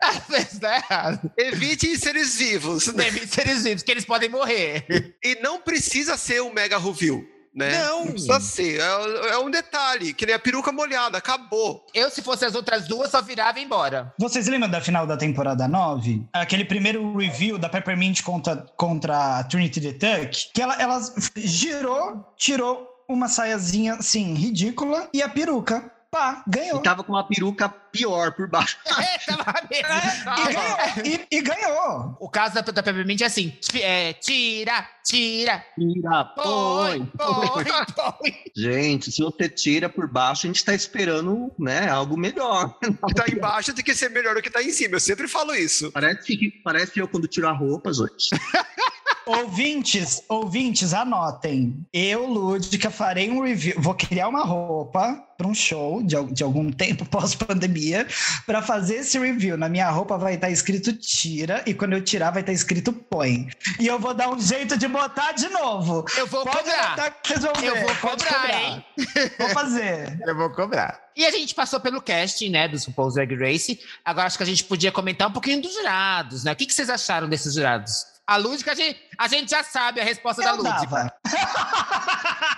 Às 0.00 0.26
vezes 0.28 0.58
dá 0.58 0.76
errado. 0.76 1.30
Evite 1.36 1.98
seres 1.98 2.34
vivos, 2.36 2.86
né? 2.94 3.10
Ser 3.10 3.26
seres 3.28 3.62
vivos, 3.64 3.82
que 3.82 3.90
eles 3.90 4.06
podem 4.06 4.30
morrer. 4.30 5.14
E 5.22 5.34
não 5.42 5.60
precisa 5.60 6.16
ser 6.16 6.40
um 6.42 6.50
mega 6.52 6.78
review, 6.78 7.28
né? 7.54 7.78
Não. 7.86 8.06
precisa 8.06 8.40
ser. 8.40 8.80
É, 8.80 9.28
é 9.32 9.38
um 9.38 9.50
detalhe, 9.50 10.12
que 10.14 10.26
nem 10.26 10.34
a 10.34 10.38
peruca 10.38 10.72
molhada, 10.72 11.18
acabou. 11.18 11.84
Eu, 11.94 12.10
se 12.10 12.22
fosse 12.22 12.44
as 12.44 12.54
outras 12.54 12.86
duas, 12.86 13.10
só 13.10 13.20
virava 13.20 13.60
e 13.60 13.64
embora. 13.64 14.12
Vocês 14.18 14.48
lembram 14.48 14.70
da 14.70 14.80
final 14.80 15.06
da 15.06 15.16
temporada 15.16 15.68
9? 15.68 16.26
Aquele 16.32 16.64
primeiro 16.64 17.16
review 17.16 17.58
da 17.58 17.68
Peppermint 17.68 18.22
contra, 18.22 18.56
contra 18.76 19.38
a 19.38 19.44
Trinity 19.44 19.80
the 19.80 19.92
Tuck? 19.92 20.52
Que 20.54 20.62
ela, 20.62 20.80
ela 20.80 21.00
girou, 21.36 22.32
tirou 22.36 22.88
uma 23.08 23.28
saiazinha, 23.28 23.94
assim, 23.94 24.34
ridícula 24.34 25.08
e 25.12 25.22
a 25.22 25.28
peruca. 25.28 25.91
Pá, 26.12 26.44
ganhou. 26.46 26.78
E 26.78 26.82
tava 26.82 27.02
com 27.02 27.12
uma 27.14 27.26
peruca 27.26 27.70
pior 27.70 28.32
por 28.32 28.46
baixo. 28.46 28.76
É, 29.02 29.18
tava 29.18 29.54
mesmo. 29.70 29.88
E 30.36 30.52
ganhou. 30.52 31.26
E, 31.30 31.36
e 31.36 31.40
ganhou. 31.40 32.16
O 32.20 32.28
caso 32.28 32.54
da, 32.54 32.60
da 32.60 32.82
Peppermint 32.82 33.22
é 33.22 33.24
assim: 33.24 33.56
é, 33.74 34.12
tira, 34.12 34.86
tira, 35.02 35.64
Tira, 35.74 36.24
põe, 36.36 37.06
põe. 37.06 37.64
põe. 37.94 38.34
Gente, 38.54 39.10
se 39.10 39.22
você 39.22 39.48
tira 39.48 39.88
por 39.88 40.06
baixo, 40.06 40.46
a 40.46 40.48
gente 40.48 40.64
tá 40.64 40.74
esperando, 40.74 41.50
né, 41.58 41.88
algo 41.88 42.16
melhor. 42.16 42.76
O 43.02 43.06
que 43.06 43.14
tá 43.14 43.24
embaixo 43.28 43.74
tem 43.74 43.84
que 43.84 43.94
ser 43.94 44.10
melhor 44.10 44.34
do 44.34 44.42
que 44.42 44.50
tá 44.50 44.62
em 44.62 44.70
cima. 44.70 44.96
Eu 44.96 45.00
sempre 45.00 45.26
falo 45.26 45.54
isso. 45.54 45.90
Parece, 45.92 46.36
que, 46.36 46.50
parece 46.62 47.00
eu 47.00 47.08
quando 47.08 47.26
tiro 47.26 47.48
a 47.48 47.52
roupa, 47.52 47.92
gente. 47.92 48.30
Ouvintes, 49.24 50.22
ouvintes, 50.28 50.92
anotem. 50.92 51.86
Eu, 51.92 52.26
Lúdica, 52.26 52.90
farei 52.90 53.30
um 53.30 53.42
review. 53.42 53.74
Vou 53.78 53.94
criar 53.94 54.28
uma 54.28 54.44
roupa 54.44 55.22
para 55.38 55.46
um 55.46 55.54
show 55.54 56.02
de, 56.02 56.16
de 56.32 56.42
algum 56.42 56.72
tempo 56.72 57.04
pós-pandemia 57.06 58.06
para 58.46 58.60
fazer 58.60 58.96
esse 58.96 59.18
review. 59.18 59.56
Na 59.56 59.68
minha 59.68 59.88
roupa 59.90 60.18
vai 60.18 60.34
estar 60.34 60.50
escrito 60.50 60.92
tira 60.92 61.62
e 61.66 61.72
quando 61.72 61.92
eu 61.92 62.02
tirar 62.02 62.30
vai 62.30 62.42
estar 62.42 62.52
escrito 62.52 62.92
põe. 62.92 63.48
E 63.78 63.86
eu 63.86 63.98
vou 63.98 64.12
dar 64.12 64.28
um 64.28 64.40
jeito 64.40 64.76
de 64.76 64.88
botar 64.88 65.32
de 65.32 65.48
novo. 65.48 66.04
Eu 66.16 66.26
vou 66.26 66.44
Pode 66.44 66.58
cobrar. 66.58 67.14
Eu 67.62 67.76
vou 67.76 67.94
Pode 67.96 68.24
cobrar, 68.24 68.50
hein? 68.50 68.84
Vou 69.38 69.48
fazer. 69.50 70.18
Eu 70.26 70.36
vou 70.36 70.50
cobrar. 70.50 71.00
E 71.14 71.26
a 71.26 71.30
gente 71.30 71.54
passou 71.54 71.78
pelo 71.78 72.00
casting, 72.00 72.48
né, 72.48 72.68
do 72.68 72.78
RuPaul's 72.78 73.14
Drag 73.14 73.34
Race. 73.34 73.78
Agora 74.04 74.26
acho 74.26 74.36
que 74.36 74.42
a 74.42 74.46
gente 74.46 74.64
podia 74.64 74.90
comentar 74.90 75.28
um 75.28 75.32
pouquinho 75.32 75.60
dos 75.60 75.72
jurados, 75.74 76.44
né? 76.44 76.52
O 76.52 76.56
que, 76.56 76.66
que 76.66 76.72
vocês 76.72 76.88
acharam 76.88 77.28
desses 77.28 77.54
jurados? 77.54 78.06
A 78.32 78.36
Lúdica, 78.36 78.72
a 78.72 78.74
gente, 78.74 78.98
a 79.18 79.28
gente 79.28 79.50
já 79.50 79.62
sabe 79.62 80.00
a 80.00 80.04
resposta 80.04 80.42
da 80.42 80.50
Eu 80.50 80.56
Lúdica. 80.56 80.86
dava. 80.86 81.12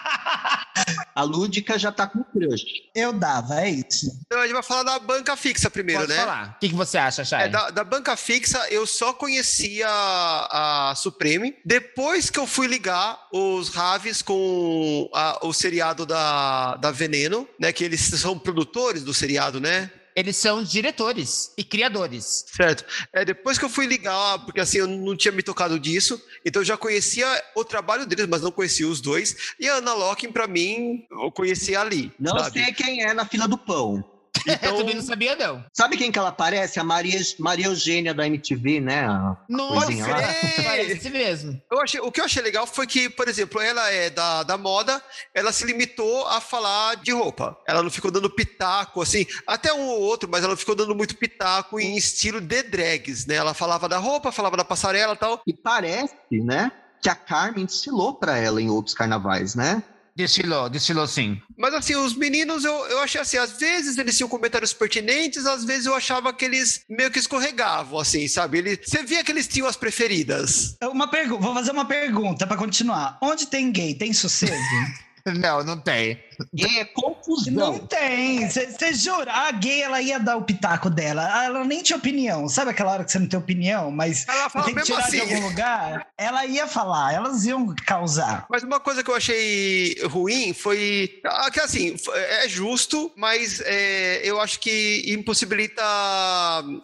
A 1.15 1.23
Lúdica 1.23 1.79
já 1.79 1.93
tá 1.93 2.09
com 2.09 2.25
crush. 2.25 2.65
Eu 2.95 3.13
dava, 3.13 3.61
é 3.61 3.71
isso. 3.71 4.07
Então 4.27 4.41
a 4.41 4.43
gente 4.43 4.53
vai 4.53 4.63
falar 4.65 4.83
da 4.83 4.99
banca 4.99 5.37
fixa 5.37 5.71
primeiro, 5.71 6.01
Pode 6.03 6.13
né? 6.13 6.19
falar. 6.19 6.55
O 6.57 6.59
que, 6.59 6.69
que 6.71 6.75
você 6.75 6.99
acha, 6.99 7.25
Chay? 7.25 7.43
É, 7.45 7.49
da, 7.49 7.71
da 7.71 7.85
banca 7.85 8.17
fixa, 8.17 8.59
eu 8.69 8.85
só 8.85 9.13
conhecia 9.13 9.87
a, 9.89 10.91
a 10.91 10.95
Supreme. 10.97 11.57
Depois 11.65 12.31
que 12.31 12.39
eu 12.39 12.47
fui 12.49 12.67
ligar 12.67 13.17
os 13.33 13.69
Raves 13.69 14.23
com 14.23 15.09
a- 15.15 15.39
o 15.47 15.53
seriado 15.53 16.05
da, 16.05 16.75
da 16.77 16.91
Veneno, 16.91 17.49
né? 17.61 17.73
Que 17.73 17.85
eles 17.85 18.01
são 18.01 18.37
produtores 18.37 19.05
do 19.05 19.15
seriado, 19.15 19.61
né? 19.61 19.91
Eles 20.15 20.37
são 20.37 20.63
diretores 20.63 21.53
e 21.59 21.65
criadores. 21.65 22.45
Certo. 22.47 22.85
É, 23.13 23.25
depois 23.25 23.59
que 23.59 23.65
eu 23.65 23.69
fui 23.69 23.87
ligar, 23.87 24.39
porque 24.45 24.61
assim, 24.61 24.79
eu 24.79 24.87
não 24.87 25.17
tinha 25.17 25.33
me 25.33 25.43
tocado 25.43 25.79
disso, 25.79 26.23
então 26.45 26.63
eu 26.63 26.67
já 26.67 26.77
conhecia 26.77 27.27
o 27.55 27.65
trabalho 27.65 28.07
deles, 28.07 28.27
mas 28.29 28.43
não 28.43 28.53
conhecia 28.53 28.87
os 28.87 29.01
dois. 29.01 29.55
E 29.59 29.69
a 29.69 29.75
Ana 29.75 29.95
Locking, 29.95 30.31
pra 30.31 30.47
mim, 30.47 31.05
eu 31.11 31.33
conhecia 31.33 31.81
ali. 31.81 32.13
Não 32.19 32.39
sabe? 32.39 32.63
sei 32.63 32.73
quem 32.73 33.03
é 33.03 33.13
na 33.13 33.27
fila 33.27 33.49
do 33.49 33.59
pão. 33.59 34.14
Eu 34.47 34.55
Então, 34.55 34.77
também 34.79 34.95
não 34.95 35.03
sabia, 35.03 35.37
não. 35.37 35.65
Sabe 35.73 35.97
quem 35.97 36.11
que 36.13 36.19
ela 36.19 36.33
parece? 36.33 36.79
A 36.81 36.85
Maria, 36.85 37.19
Maria 37.39 37.67
Eugênia 37.67 38.13
da 38.13 38.27
MTV, 38.27 38.81
né? 38.81 39.05
A 39.07 39.37
Nossa, 39.49 39.91
lá. 40.07 40.19
parece 40.65 41.11
mesmo. 41.11 41.61
eu 41.71 41.81
achei, 41.81 42.01
o 42.01 42.11
que 42.13 42.21
eu 42.21 42.25
achei 42.25 42.43
legal 42.43 42.67
foi 42.67 42.87
que, 42.87 43.09
por 43.09 43.29
exemplo, 43.29 43.61
ela 43.61 43.91
é 43.91 44.11
da, 44.11 44.43
da 44.43 44.59
moda, 44.59 45.03
ela 45.35 45.53
se 45.53 45.65
limitou 45.65 46.27
a 46.27 46.41
falar 46.41 46.97
de 46.97 47.13
roupa. 47.13 47.57
Ela 47.67 47.83
não 47.83 47.91
ficou 47.91 48.11
dando 48.11 48.29
pitaco, 48.31 49.01
assim, 49.03 49.27
até 49.47 49.73
um 49.73 49.87
ou 49.87 50.01
outro, 50.01 50.29
mas 50.31 50.41
ela 50.43 50.51
não 50.53 50.57
ficou 50.59 50.75
dando 50.75 50.95
muito 50.95 51.17
pitaco 51.17 51.79
em 51.81 51.97
estilo 51.97 52.41
de 52.41 52.63
drags, 52.63 53.27
né? 53.27 53.37
Ela 53.37 53.55
falava 53.55 53.89
da 53.89 53.99
roupa, 53.99 54.33
falava 54.33 54.57
da 54.57 54.65
passarela 54.65 55.15
e 55.15 55.17
tal. 55.17 55.41
E 55.47 55.55
parece, 55.55 56.15
né? 56.31 56.71
Que 57.03 57.09
a 57.09 57.15
Carmen 57.15 57.67
desfilou 57.67 58.15
pra 58.15 58.37
ela 58.39 58.61
em 58.61 58.71
outros 58.71 58.95
carnavais, 58.95 59.55
né? 59.55 59.83
Desfilou, 60.17 60.69
desfilou 60.71 61.09
sim. 61.09 61.41
Mas 61.59 61.75
assim, 61.75 61.97
os 61.97 62.15
meninos, 62.17 62.65
eu, 62.65 62.73
eu 62.87 63.01
achei 63.01 63.21
assim, 63.21 63.37
às 63.37 63.53
vezes 63.59 63.99
eles 63.99 64.17
tinham 64.17 64.29
comentários 64.29 64.73
pertinentes, 64.73 65.45
às 65.45 65.65
vezes 65.65 65.87
eu 65.87 65.95
achava 65.95 66.33
que 66.33 66.45
eles 66.45 66.83
meio 66.89 67.11
que 67.11 67.19
escorregavam, 67.19 67.99
assim, 67.99 68.29
sabe? 68.29 68.59
Ele, 68.59 68.77
você 68.81 69.03
via 69.03 69.25
que 69.25 69.33
eles 69.33 69.49
tinham 69.49 69.67
as 69.67 69.77
preferidas. 69.77 70.77
Uma 70.85 71.09
pergu- 71.11 71.41
Vou 71.41 71.53
fazer 71.53 71.73
uma 71.73 71.85
pergunta 71.87 72.47
pra 72.47 72.57
continuar. 72.57 73.19
Onde 73.21 73.47
tem 73.47 73.73
gay, 73.73 73.93
tem 73.95 74.13
sossego? 74.13 74.55
Não, 75.27 75.65
não 75.65 75.81
tem. 75.81 76.19
É 76.59 76.85
confusão. 76.85 77.53
Não 77.53 77.79
tem. 77.79 78.49
Você 78.49 78.95
jura? 78.95 79.33
A 79.33 79.51
gay, 79.53 79.83
ela 79.83 80.01
ia 80.01 80.19
dar 80.19 80.37
o 80.37 80.43
pitaco 80.43 80.91
dela. 80.91 81.45
Ela 81.45 81.65
nem 81.65 81.83
tinha 81.83 81.97
opinião. 81.97 82.49
Sabe 82.49 82.71
aquela 82.71 82.93
hora 82.93 83.05
que 83.05 83.13
você 83.13 83.19
não 83.19 83.29
tem 83.29 83.39
opinião, 83.39 83.91
mas 83.91 84.27
Ela 84.29 84.49
fala 84.49 84.65
tem 84.65 84.75
que 84.75 84.81
mesmo 84.81 84.95
tirar 84.95 85.07
assim. 85.07 85.27
de 85.27 85.35
algum 85.35 85.49
lugar? 85.49 86.07
Ela 86.17 86.47
ia 86.47 86.67
falar, 86.67 87.13
elas 87.15 87.45
iam 87.45 87.75
causar. 87.87 88.47
Mas 88.51 88.63
uma 88.63 88.81
coisa 88.81 89.03
que 89.03 89.11
eu 89.11 89.15
achei 89.15 89.97
ruim 90.05 90.53
foi 90.53 91.21
ah, 91.25 91.51
que 91.51 91.61
assim 91.61 91.97
é 92.15 92.49
justo, 92.49 93.13
mas 93.17 93.61
é, 93.65 94.21
eu 94.23 94.41
acho 94.41 94.61
que 94.61 95.05
impossibilita 95.09 95.83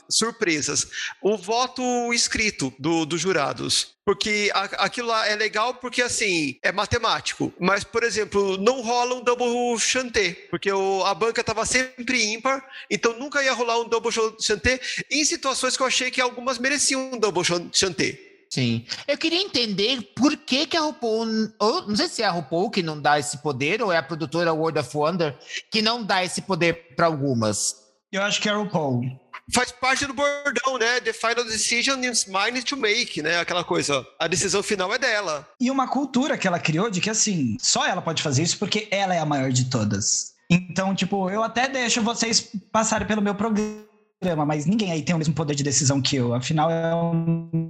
surpresas. 0.08 0.86
O 1.22 1.36
voto 1.36 2.12
escrito 2.12 2.72
do, 2.78 3.04
dos 3.04 3.20
jurados. 3.20 3.94
Porque 4.04 4.50
aquilo 4.54 5.06
lá 5.06 5.28
é 5.28 5.36
legal 5.36 5.74
porque, 5.74 6.02
assim, 6.02 6.56
é 6.64 6.72
matemático. 6.72 7.52
Mas, 7.60 7.84
por 7.84 8.02
exemplo, 8.02 8.56
não 8.56 8.80
rola 8.80 9.14
um 9.14 9.22
double 9.22 9.39
chanté. 9.78 10.32
Porque 10.50 10.70
o- 10.72 11.04
a 11.04 11.14
banca 11.14 11.40
estava 11.40 11.64
sempre 11.66 12.32
ímpar, 12.32 12.64
então 12.90 13.18
nunca 13.18 13.42
ia 13.42 13.52
rolar 13.52 13.80
um 13.80 13.88
double 13.88 14.10
chanté 14.40 14.80
em 15.10 15.24
situações 15.24 15.76
que 15.76 15.82
eu 15.82 15.86
achei 15.86 16.10
que 16.10 16.20
algumas 16.20 16.58
mereciam 16.58 17.12
um 17.12 17.18
double 17.18 17.42
chanté. 17.72 18.18
Sim. 18.48 18.84
Eu 19.06 19.16
queria 19.16 19.40
entender 19.40 20.02
por 20.16 20.36
que, 20.36 20.66
que 20.66 20.76
a 20.76 20.80
RuPaul. 20.80 21.52
Ou, 21.60 21.86
não 21.86 21.94
sei 21.94 22.08
se 22.08 22.20
é 22.22 22.26
a 22.26 22.30
RuPaul 22.32 22.68
que 22.70 22.82
não 22.82 23.00
dá 23.00 23.16
esse 23.16 23.38
poder, 23.38 23.80
ou 23.80 23.92
é 23.92 23.96
a 23.96 24.02
produtora 24.02 24.52
World 24.52 24.76
of 24.80 24.96
Wonder 24.96 25.38
que 25.70 25.80
não 25.80 26.02
dá 26.02 26.24
esse 26.24 26.42
poder 26.42 26.94
para 26.96 27.06
algumas. 27.06 27.76
Eu 28.10 28.22
acho 28.22 28.40
que 28.40 28.48
é 28.48 28.56
o 28.56 28.68
Paul. 28.68 29.02
Faz 29.52 29.70
parte 29.72 30.06
do 30.06 30.14
bordão, 30.14 30.78
né? 30.78 31.00
The 31.00 31.12
final 31.12 31.44
decision 31.44 32.02
is 32.04 32.26
mine 32.26 32.62
to 32.62 32.76
make, 32.76 33.22
né? 33.22 33.38
Aquela 33.38 33.64
coisa. 33.64 34.06
A 34.18 34.26
decisão 34.26 34.62
final 34.62 34.92
é 34.94 34.98
dela. 34.98 35.48
E 35.60 35.70
uma 35.70 35.88
cultura 35.88 36.36
que 36.38 36.46
ela 36.46 36.58
criou 36.58 36.90
de 36.90 37.00
que, 37.00 37.10
assim, 37.10 37.56
só 37.60 37.86
ela 37.86 38.02
pode 38.02 38.22
fazer 38.22 38.42
isso 38.42 38.58
porque 38.58 38.88
ela 38.90 39.14
é 39.14 39.18
a 39.18 39.26
maior 39.26 39.50
de 39.50 39.66
todas. 39.66 40.34
Então, 40.50 40.94
tipo, 40.94 41.30
eu 41.30 41.42
até 41.42 41.68
deixo 41.68 42.02
vocês 42.02 42.48
passarem 42.72 43.06
pelo 43.06 43.22
meu 43.22 43.34
programa, 43.36 44.44
mas 44.44 44.66
ninguém 44.66 44.90
aí 44.90 45.00
tem 45.02 45.14
o 45.14 45.18
mesmo 45.18 45.32
poder 45.32 45.54
de 45.54 45.62
decisão 45.62 46.02
que 46.02 46.16
eu. 46.16 46.34
Afinal, 46.34 46.68
é 46.70 46.92
o 46.94 47.12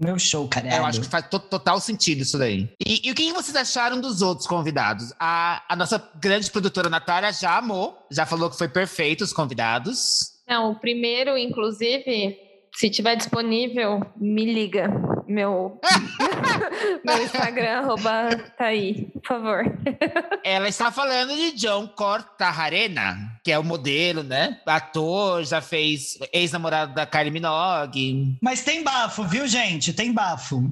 meu 0.03 0.18
show, 0.18 0.49
cara. 0.49 0.74
Eu 0.74 0.87
acho 0.87 1.01
que 1.03 1.07
faz 1.07 1.28
to- 1.28 1.39
total 1.39 1.78
sentido 1.78 2.22
isso 2.22 2.39
daí. 2.39 2.70
E, 2.85 3.07
e 3.07 3.11
o 3.11 3.14
que 3.14 3.33
vocês 3.35 3.55
acharam 3.55 4.01
dos 4.01 4.22
outros 4.22 4.47
convidados? 4.47 5.12
A, 5.20 5.62
a 5.68 5.76
nossa 5.76 6.03
grande 6.18 6.51
produtora 6.51 6.89
Natália 6.89 7.31
já 7.33 7.59
amou, 7.59 7.99
já 8.11 8.24
falou 8.24 8.49
que 8.51 8.57
foi 8.57 8.68
perfeito 8.68 9.22
os 9.24 9.33
convidados. 9.33 10.39
Não, 10.51 10.73
o 10.73 10.75
primeiro, 10.75 11.39
inclusive, 11.39 12.37
se 12.75 12.91
tiver 12.91 13.15
disponível, 13.15 14.01
me 14.17 14.45
liga. 14.45 14.89
Meu, 15.29 15.81
meu 17.07 17.23
Instagram, 17.23 17.79
arroba, 17.79 18.37
tá 18.59 18.65
aí, 18.65 19.13
por 19.13 19.29
favor. 19.29 19.63
Ela 20.43 20.69
está 20.69 20.91
falando 20.91 21.37
de 21.37 21.53
John 21.53 21.87
Cortajarena, 21.87 23.39
que 23.45 23.53
é 23.53 23.59
o 23.61 23.63
modelo, 23.63 24.25
né? 24.25 24.61
Ator, 24.67 25.45
já 25.45 25.61
fez 25.61 26.19
ex-namorado 26.33 26.95
da 26.95 27.07
Kylie 27.07 27.31
Minogue. 27.31 28.37
Mas 28.43 28.65
tem 28.65 28.83
bafo, 28.83 29.23
viu, 29.23 29.47
gente? 29.47 29.93
Tem 29.93 30.13
bafo. 30.13 30.63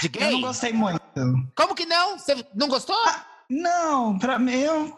De 0.00 0.08
Eu 0.20 0.30
não 0.30 0.40
gostei 0.42 0.72
muito. 0.72 1.00
Como 1.56 1.74
que 1.74 1.84
não? 1.84 2.16
Você 2.16 2.46
não 2.54 2.68
gostou? 2.68 2.96
Não, 3.48 4.18
pra 4.18 4.38
mim, 4.38 4.60
eu 4.60 4.96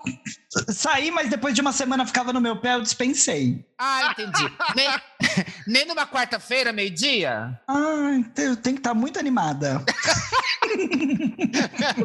saí, 0.70 1.10
mas 1.10 1.28
depois 1.28 1.54
de 1.54 1.60
uma 1.60 1.72
semana 1.72 2.06
ficava 2.06 2.32
no 2.32 2.40
meu 2.40 2.56
pé, 2.60 2.74
eu 2.74 2.82
dispensei. 2.82 3.64
Ah, 3.78 4.10
entendi. 4.12 4.52
nem, 4.74 4.88
nem 5.66 5.86
numa 5.86 6.06
quarta-feira, 6.06 6.72
meio-dia? 6.72 7.60
Ah, 7.68 8.18
eu 8.36 8.56
tenho 8.56 8.76
que 8.76 8.80
estar 8.80 8.94
muito 8.94 9.18
animada. 9.18 9.84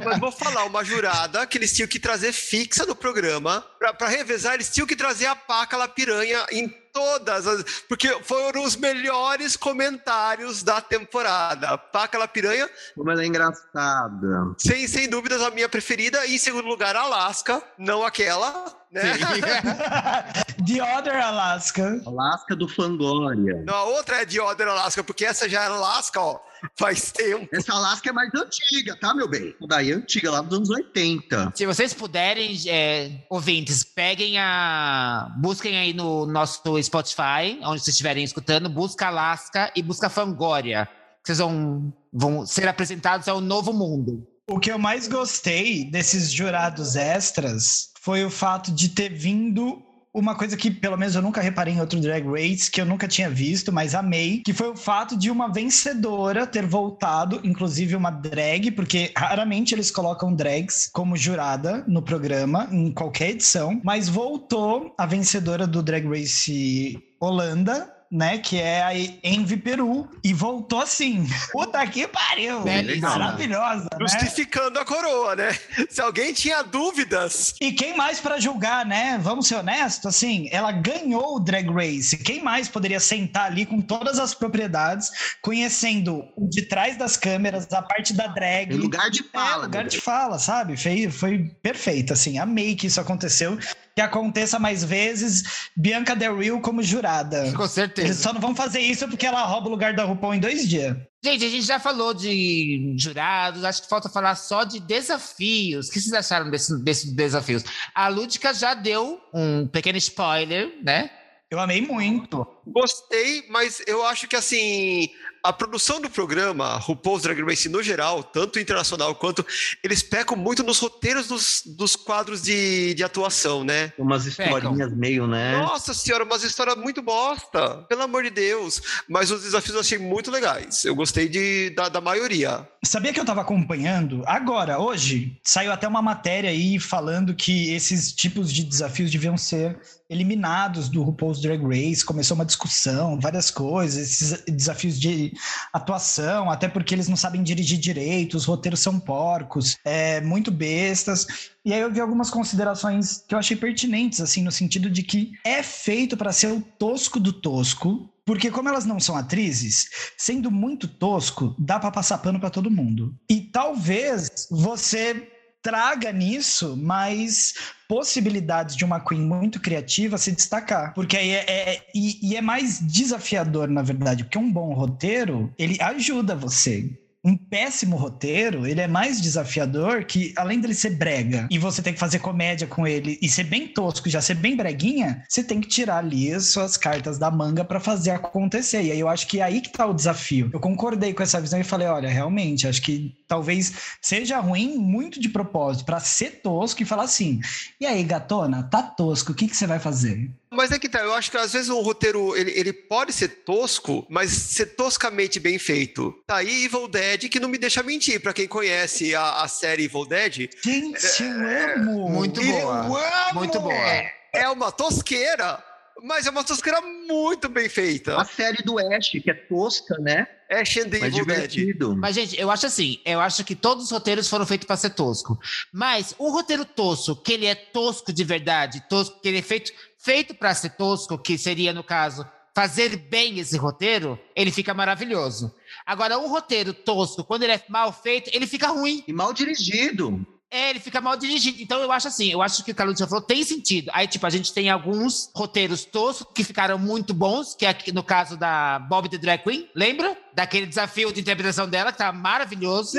Mas 0.06 0.20
vou 0.20 0.32
falar, 0.32 0.66
uma 0.66 0.84
jurada 0.84 1.46
que 1.46 1.58
eles 1.58 1.74
tinham 1.74 1.88
que 1.88 2.00
trazer 2.00 2.32
fixa 2.32 2.86
no 2.86 2.96
programa. 2.96 3.66
Pra, 3.78 3.94
pra 3.94 4.08
revezar, 4.08 4.54
eles 4.54 4.70
tinham 4.70 4.88
que 4.88 4.96
trazer 4.96 5.26
a 5.26 5.36
Paca 5.36 5.76
La 5.76 5.88
Piranha 5.88 6.46
em 6.52 6.74
todas 6.94 7.48
as. 7.48 7.64
Porque 7.90 8.08
foram 8.24 8.64
os 8.64 8.76
melhores 8.76 9.58
comentários 9.58 10.64
da 10.64 10.80
temporada. 10.80 11.78
Paca 11.78 12.18
La 12.18 12.28
Piranha, 12.28 12.70
Como 12.96 13.12
ela 13.12 13.24
é 13.24 13.26
engraçada. 13.26 14.54
sem, 14.58 14.88
sem 14.88 15.10
dúvidas, 15.10 15.42
a 15.42 15.50
minha 15.50 15.68
preferida. 15.68 16.26
E 16.26 16.36
em 16.36 16.40
segundo 16.40 16.68
lugar, 16.68 16.96
Alaska, 16.96 17.62
não 17.78 18.06
aquela. 18.06 18.83
Né? 18.94 19.02
The 20.66 20.82
Other 20.82 21.16
Alaska. 21.16 22.02
Alaska 22.06 22.56
do 22.56 22.68
Fangoria. 22.68 23.64
Não, 23.66 23.74
a 23.74 23.84
outra 23.86 24.22
é 24.22 24.26
de 24.26 24.40
Other 24.40 24.68
Alaska, 24.68 25.04
porque 25.04 25.26
essa 25.26 25.50
já 25.50 25.64
é 25.64 25.68
Alaska, 25.68 26.22
ó, 26.22 26.40
faz 26.78 27.12
tempo. 27.12 27.48
Essa 27.52 27.74
Alaska 27.74 28.10
é 28.10 28.14
mais 28.14 28.30
antiga, 28.34 28.96
tá, 28.96 29.14
meu 29.14 29.28
bem? 29.28 29.56
Daí 29.68 29.92
é 29.92 29.96
antiga, 29.96 30.32
lá 30.32 30.42
dos 30.42 30.58
anos 30.58 30.70
80. 30.70 31.54
Se 31.56 31.66
vocês 31.66 31.94
puderem, 31.94 32.56
é, 32.68 33.26
ouvintes, 33.30 33.84
peguem 33.84 34.38
a. 34.38 35.34
Busquem 35.38 35.78
aí 35.78 35.94
no 35.94 36.26
nosso 36.28 36.82
Spotify, 36.82 37.60
onde 37.64 37.82
vocês 37.82 37.90
estiverem 37.90 38.24
escutando, 38.24 38.70
busca 38.70 39.08
Alaska 39.08 39.72
e 39.76 39.82
busca 39.82 40.10
Fangoria. 40.10 40.88
Vocês 41.24 41.40
vão, 41.40 41.94
vão 42.12 42.46
ser 42.46 42.68
apresentados 42.68 43.28
ao 43.28 43.42
novo 43.42 43.74
mundo. 43.74 44.28
O 44.48 44.60
que 44.60 44.72
eu 44.72 44.78
mais 44.78 45.08
gostei 45.08 45.86
desses 45.90 46.32
jurados 46.32 46.98
extras 46.98 47.93
foi 48.04 48.26
o 48.26 48.30
fato 48.30 48.70
de 48.70 48.90
ter 48.90 49.14
vindo 49.14 49.82
uma 50.14 50.36
coisa 50.36 50.58
que, 50.58 50.70
pelo 50.70 50.98
menos, 50.98 51.16
eu 51.16 51.22
nunca 51.22 51.42
reparei 51.42 51.74
em 51.74 51.80
outro 51.80 52.00
Drag 52.02 52.24
Race, 52.28 52.70
que 52.70 52.82
eu 52.82 52.86
nunca 52.86 53.08
tinha 53.08 53.30
visto, 53.30 53.72
mas 53.72 53.96
amei, 53.96 54.44
que 54.46 54.54
foi 54.54 54.70
o 54.70 54.76
fato 54.76 55.18
de 55.18 55.32
uma 55.32 55.52
vencedora 55.52 56.46
ter 56.46 56.68
voltado, 56.68 57.40
inclusive 57.46 57.96
uma 57.96 58.12
drag, 58.12 58.72
porque 58.72 59.12
raramente 59.18 59.74
eles 59.74 59.90
colocam 59.90 60.36
drags 60.36 60.90
como 60.94 61.16
jurada 61.16 61.84
no 61.88 62.02
programa, 62.02 62.68
em 62.72 62.92
qualquer 62.92 63.30
edição, 63.32 63.80
mas 63.84 64.10
voltou 64.10 64.94
a 64.98 65.06
vencedora 65.06 65.66
do 65.66 65.82
Drag 65.82 66.06
Race 66.06 67.00
Holanda, 67.20 67.90
né, 68.14 68.38
que 68.38 68.60
é 68.60 68.84
a 68.84 68.94
Envy 69.28 69.58
Peru, 69.58 70.08
e 70.24 70.34
voltou 70.34 70.80
assim. 70.80 71.28
Puta 71.52 71.86
que 71.88 72.08
pariu! 72.08 72.62
Belíssima. 72.62 73.10
Maravilhosa, 73.10 73.84
né? 73.92 73.98
Justificando 74.00 74.78
a 74.80 74.86
coroa, 74.86 75.36
né? 75.36 75.58
Se 75.90 76.00
alguém 76.00 76.32
tinha 76.34 76.62
dúvidas, 76.62 77.56
E 77.60 77.72
quem 77.72 77.98
mais 77.98 78.20
pra 78.20 78.40
julgar, 78.40 78.86
né? 78.86 79.20
Vamos 79.22 79.48
ser 79.48 79.56
honestos, 79.56 80.06
assim, 80.06 80.48
ela 80.52 80.72
ganhou 80.72 81.38
o 81.38 81.40
Drag 81.40 81.68
Race. 81.70 82.16
Quem 82.18 82.44
mais 82.44 82.68
poderia 82.70 83.00
sentar 83.00 83.46
ali 83.46 83.66
com 83.66 83.82
todas 83.82 84.20
as 84.20 84.34
propriedades, 84.36 85.10
conhecendo 85.42 86.26
o 86.36 86.48
de 86.48 86.62
trás 86.64 86.96
das 86.98 87.18
câmeras, 87.18 87.72
a 87.74 87.82
parte 87.82 88.14
da 88.14 88.28
drag. 88.28 88.74
Em 88.74 88.78
lugar 88.78 89.10
de 89.10 89.22
É, 89.22 89.24
fala. 89.32 89.64
lugar 89.64 89.84
meu 89.84 89.90
de 89.90 90.00
fala, 90.00 90.38
sabe? 90.38 90.78
Foi, 90.78 91.10
foi 91.10 91.52
perfeito, 91.62 92.14
assim. 92.14 92.38
Amei 92.38 92.76
que 92.76 92.88
isso 92.88 93.02
aconteceu. 93.02 93.58
Que 93.96 94.02
aconteça 94.02 94.58
mais 94.58 94.84
vezes. 94.84 95.70
Bianca 95.76 96.16
Del 96.16 96.38
Rio 96.40 96.60
como 96.62 96.82
jurada. 96.82 97.52
Com 97.54 97.62
Eles 97.62 97.72
certeza. 97.72 98.22
só 98.22 98.34
não 98.34 98.42
vão 98.42 98.56
fazer 98.56 98.80
isso 98.80 99.08
porque 99.08 99.26
ela 99.26 99.44
rouba 99.44 99.68
o 99.68 99.72
lugar 99.72 99.94
da 99.94 100.04
RuPaul 100.04 100.34
em 100.34 100.40
dois 100.40 100.68
dias. 100.68 100.98
Gente, 101.24 101.46
a 101.46 101.50
gente 101.50 101.66
já 101.66 101.80
falou 101.80 102.14
de 102.14 102.96
jurados, 102.98 103.64
acho 103.64 103.84
que 103.84 103.88
falta 103.88 104.10
falar 104.10 104.36
só 104.36 104.64
de 104.64 104.80
desafios. 104.80 105.88
O 105.88 105.92
que 105.92 106.02
vocês 106.02 106.14
acharam 106.14 106.50
desses 106.50 106.78
desse 106.84 107.16
desafios? 107.16 107.64
A 107.96 108.08
Lúdica 108.10 108.54
já 108.54 108.74
deu 108.74 109.22
um 109.34 109.68
pequeno 109.68 109.98
spoiler, 109.98 110.74
né? 110.84 111.10
Eu 111.50 111.60
amei 111.60 111.82
muito. 111.82 112.46
Gostei, 112.66 113.46
mas 113.50 113.82
eu 113.86 114.06
acho 114.06 114.28
que 114.28 114.36
assim, 114.36 115.10
a 115.44 115.52
produção 115.52 116.00
do 116.00 116.10
programa, 116.10 116.78
RuPaul's 116.78 117.24
Drag 117.24 117.42
Race 117.42 117.68
no 117.68 117.84
geral, 117.84 118.24
tanto 118.24 118.60
internacional 118.60 119.14
quanto, 119.14 119.46
eles 119.84 120.02
pecam 120.02 120.38
muito 120.38 120.64
nos 120.64 120.80
roteiros 120.80 121.28
dos, 121.28 121.64
dos 121.66 121.98
quadros 121.98 122.42
de, 122.42 122.94
de 122.94 123.04
atuação, 123.04 123.62
né? 123.62 123.92
Umas 123.98 124.26
historinhas 124.26 124.96
meio, 124.96 125.28
né? 125.28 125.58
Nossa 125.58 125.94
senhora, 125.94 126.24
umas 126.24 126.44
histórias 126.44 126.78
muito 126.78 127.02
bosta, 127.02 127.84
pelo 127.90 128.04
amor 128.04 128.24
de 128.24 128.30
Deus. 128.30 128.82
Mas 129.10 129.32
os 129.32 129.44
desafios 129.44 129.76
eu 129.76 129.82
achei 129.82 129.98
muito 129.98 130.32
legais. 130.32 130.86
Eu 130.86 130.96
gostei 130.96 131.28
de, 131.28 131.72
da, 131.72 131.90
da 131.90 132.00
maioria. 132.00 132.66
Sabia 132.86 133.12
que 133.12 133.20
eu 133.20 133.26
tava 133.26 133.42
acompanhando? 133.42 134.24
Agora, 134.26 134.80
hoje, 134.80 135.38
saiu 135.44 135.74
até 135.74 135.86
uma 135.86 136.02
matéria 136.02 136.50
aí 136.50 136.80
falando 136.80 137.36
que 137.36 137.74
esses 137.74 138.14
tipos 138.14 138.52
de 138.52 138.64
desafios 138.64 139.12
deviam 139.12 139.38
ser 139.38 139.78
eliminados 140.10 140.90
do 140.90 141.02
RuPaul's 141.02 141.42
Drag 141.42 141.62
Race. 141.62 142.06
Começou 142.06 142.36
uma 142.36 142.46
discussão, 142.54 143.20
várias 143.20 143.50
coisas, 143.50 143.98
esses 143.98 144.44
desafios 144.46 145.00
de 145.00 145.34
atuação, 145.72 146.50
até 146.50 146.68
porque 146.68 146.94
eles 146.94 147.08
não 147.08 147.16
sabem 147.16 147.44
dirigir 147.44 147.80
direito, 147.80 148.38
os 148.38 148.46
roteiros 148.46 148.80
são 148.80 149.00
porcos, 149.00 149.78
é, 149.84 150.22
muito 150.22 150.52
bestas. 150.52 151.28
E 151.66 151.74
aí 151.74 151.82
eu 151.82 151.92
vi 151.92 152.00
algumas 152.00 152.30
considerações 152.30 153.24
que 153.28 153.34
eu 153.34 153.40
achei 153.40 153.58
pertinentes, 153.58 154.22
assim, 154.22 154.44
no 154.44 154.52
sentido 154.52 154.90
de 154.90 155.04
que 155.04 155.32
é 155.44 155.64
feito 155.64 156.16
para 156.16 156.32
ser 156.32 156.48
o 156.48 156.62
tosco 156.62 157.20
do 157.20 157.34
tosco, 157.34 158.10
porque 158.26 158.50
como 158.50 158.70
elas 158.70 158.86
não 158.86 159.00
são 159.00 159.18
atrizes, 159.18 159.90
sendo 160.18 160.50
muito 160.50 160.88
tosco, 160.88 161.56
dá 161.60 161.80
para 161.80 161.92
passar 161.92 162.20
pano 162.20 162.40
para 162.40 162.50
todo 162.50 162.72
mundo. 162.72 163.16
E 163.30 163.42
talvez 163.42 164.48
você 164.50 165.33
traga 165.64 166.12
nisso 166.12 166.76
mais 166.78 167.54
possibilidades 167.88 168.76
de 168.76 168.84
uma 168.84 169.00
Queen 169.00 169.22
muito 169.22 169.60
criativa 169.60 170.18
se 170.18 170.32
destacar. 170.32 170.94
Porque 170.94 171.16
aí 171.16 171.32
é, 171.32 171.46
é 171.50 171.88
e, 171.96 172.32
e, 172.32 172.36
é 172.36 172.42
mais 172.42 172.80
desafiador, 172.80 173.70
na 173.70 173.82
verdade, 173.82 174.26
porque 174.26 174.38
um 174.38 174.52
bom 174.52 174.74
roteiro, 174.74 175.54
ele 175.58 175.82
ajuda 175.82 176.36
você 176.36 176.92
um 177.24 177.38
péssimo 177.38 177.96
roteiro, 177.96 178.68
ele 178.68 178.82
é 178.82 178.88
mais 178.88 179.22
desafiador 179.22 180.04
que, 180.04 180.34
além 180.36 180.60
dele 180.60 180.74
ser 180.74 180.92
brega 180.92 181.48
e 181.50 181.58
você 181.58 181.82
tem 181.82 181.94
que 181.94 182.00
fazer 182.00 182.20
comédia 182.20 182.68
com 182.68 182.86
ele 182.86 183.18
e 183.22 183.30
ser 183.30 183.46
bem 183.46 183.68
tosco, 183.68 184.10
já 184.10 184.22
ser 184.22 184.36
bem 184.36 184.58
breguinha, 184.58 185.24
você 185.30 185.42
tem 185.42 185.62
que 185.62 185.68
tirar 185.70 186.00
ali 186.00 186.34
as 186.34 186.48
suas 186.48 186.76
cartas 186.76 187.18
da 187.18 187.32
manga 187.32 187.64
para 187.64 187.80
fazer 187.80 188.12
acontecer. 188.12 188.84
E 188.84 188.92
aí 188.92 189.00
eu 189.00 189.08
acho 189.08 189.28
que 189.28 189.40
é 189.40 189.44
aí 189.44 189.62
que 189.62 189.72
tá 189.72 189.86
o 189.86 189.94
desafio. 189.94 190.50
Eu 190.52 190.60
concordei 190.60 191.14
com 191.14 191.24
essa 191.24 191.40
visão 191.40 191.60
e 191.60 191.64
falei: 191.64 191.88
olha, 191.88 192.10
realmente, 192.10 192.68
acho 192.68 192.82
que 192.82 193.14
talvez 193.26 193.74
seja 194.02 194.40
ruim 194.40 194.78
muito 194.78 195.20
de 195.20 195.30
propósito, 195.30 195.86
para 195.86 196.02
ser 196.02 196.42
tosco 196.42 196.82
e 196.82 196.86
falar 196.86 197.04
assim: 197.04 197.40
e 197.80 197.86
aí, 197.86 198.04
gatona, 198.04 198.64
tá 198.64 198.84
tosco, 198.84 199.32
o 199.32 199.36
que, 199.36 199.48
que 199.48 199.56
você 199.56 199.66
vai 199.66 199.80
fazer? 199.80 200.30
Mas 200.54 200.72
é 200.72 200.80
que 200.80 200.88
tá, 200.90 201.00
eu 201.00 201.14
acho 201.14 201.32
que 201.32 201.38
às 201.38 201.54
vezes 201.54 201.70
um 201.70 201.82
roteiro 201.82 202.36
ele, 202.36 202.52
ele 202.52 202.72
pode 202.72 203.12
ser 203.12 203.28
tosco, 203.28 204.06
mas 204.10 204.32
ser 204.32 204.68
toscamente 204.68 205.40
bem 205.40 205.58
feito. 205.58 206.14
Tá 206.28 206.38
aí 206.38 206.66
Evil 206.66 206.88
Dead, 206.88 207.30
que 207.30 207.40
não 207.40 207.50
me 207.50 207.58
deixa 207.58 207.84
mentir, 207.84 208.22
para 208.22 208.34
quem 208.34 208.48
conhece 208.48 209.16
a, 209.16 209.42
a, 209.42 209.48
série 209.48 209.86
Evil 209.86 210.06
Dead. 210.06 210.50
Gente, 210.64 211.24
eu 211.24 211.82
amo! 211.82 212.10
Muito 212.10 212.42
boa. 212.44 213.34
Muito 213.34 213.60
boa. 213.60 213.74
É, 213.74 214.14
é 214.34 214.50
uma 214.50 214.72
tosqueira, 214.72 215.64
mas 216.04 216.28
é 216.28 216.30
uma 216.30 216.44
tosqueira 216.44 216.82
muito 216.82 217.48
bem 217.48 217.70
feita. 217.70 218.20
A 218.20 218.26
série 218.26 218.62
do 218.62 218.78
Ash, 218.78 219.10
que 219.10 219.32
é 219.32 219.34
tosca, 219.34 219.98
né? 220.00 220.28
Ash 220.52 220.76
and 220.76 220.90
Mas 220.92 221.02
Evil 221.04 221.26
Dead. 221.26 221.50
divertido. 221.50 221.96
Mas, 221.96 222.16
gente, 222.16 222.38
eu 222.38 222.52
acho 222.52 222.66
assim, 222.66 223.00
eu 223.06 223.22
acho 223.22 223.42
que 223.46 223.56
todos 223.56 223.86
os 223.86 223.92
roteiros 223.92 224.28
foram 224.28 224.46
feitos 224.46 224.68
para 224.68 224.76
ser 224.76 224.90
tosco. 224.90 225.40
Mas 225.72 226.14
um 226.20 226.30
roteiro 226.30 226.66
tosco, 226.66 227.16
que 227.16 227.32
ele 227.32 227.46
é 227.46 227.56
tosco 227.56 228.12
de 228.12 228.24
verdade, 228.26 228.84
tosco, 228.90 229.22
que 229.22 229.30
ele 229.30 229.38
é 229.38 229.42
feito, 229.42 229.72
feito 229.98 230.36
para 230.36 230.54
ser 230.54 230.72
tosco, 230.72 231.18
que 231.18 231.38
seria, 231.38 231.72
no 231.72 231.86
caso, 231.86 232.28
fazer 232.54 232.98
bem 232.98 233.40
esse 233.40 233.56
roteiro, 233.56 234.20
ele 234.36 234.52
fica 234.52 234.74
maravilhoso. 234.74 235.56
Agora, 235.86 236.20
um 236.20 236.28
roteiro 236.28 236.74
tosco, 236.74 237.24
quando 237.24 237.44
ele 237.44 237.54
é 237.54 237.64
mal 237.70 237.94
feito, 237.94 238.30
ele 238.34 238.46
fica 238.46 238.68
ruim. 238.68 239.06
E 239.08 239.14
mal 239.14 239.32
dirigido. 239.32 240.26
É, 240.54 240.70
ele 240.70 240.80
fica 240.80 241.02
mal 241.02 241.18
dirigido. 241.18 241.60
Então 241.62 241.80
eu 241.82 241.92
acho 241.92 242.08
assim, 242.08 242.30
eu 242.32 242.42
acho 242.42 242.64
que 242.64 242.72
o 242.72 242.76
Carlos 242.76 243.00
já 243.00 243.08
falou 243.08 243.24
tem 243.24 243.44
sentido. 243.44 243.90
Aí, 243.94 244.08
tipo, 244.08 244.26
a 244.26 244.30
gente 244.30 244.54
tem 244.54 244.70
alguns 244.70 245.30
roteiros 245.36 245.84
toscos 245.84 246.28
que 246.34 246.44
ficaram 246.44 246.78
muito 246.78 247.14
bons, 247.14 247.56
que 247.56 247.66
é 247.66 247.70
aqui 247.70 247.92
no 247.92 248.04
caso 248.04 248.38
da 248.38 248.78
Bob 248.80 249.10
the 249.10 249.18
Drag 249.18 249.44
Queen, 249.44 249.68
lembra? 249.76 250.16
Daquele 250.36 250.66
desafio 250.68 251.12
de 251.12 251.22
interpretação 251.22 251.68
dela, 251.68 251.92
que 251.92 251.98
tá 251.98 252.12
maravilhoso. 252.12 252.92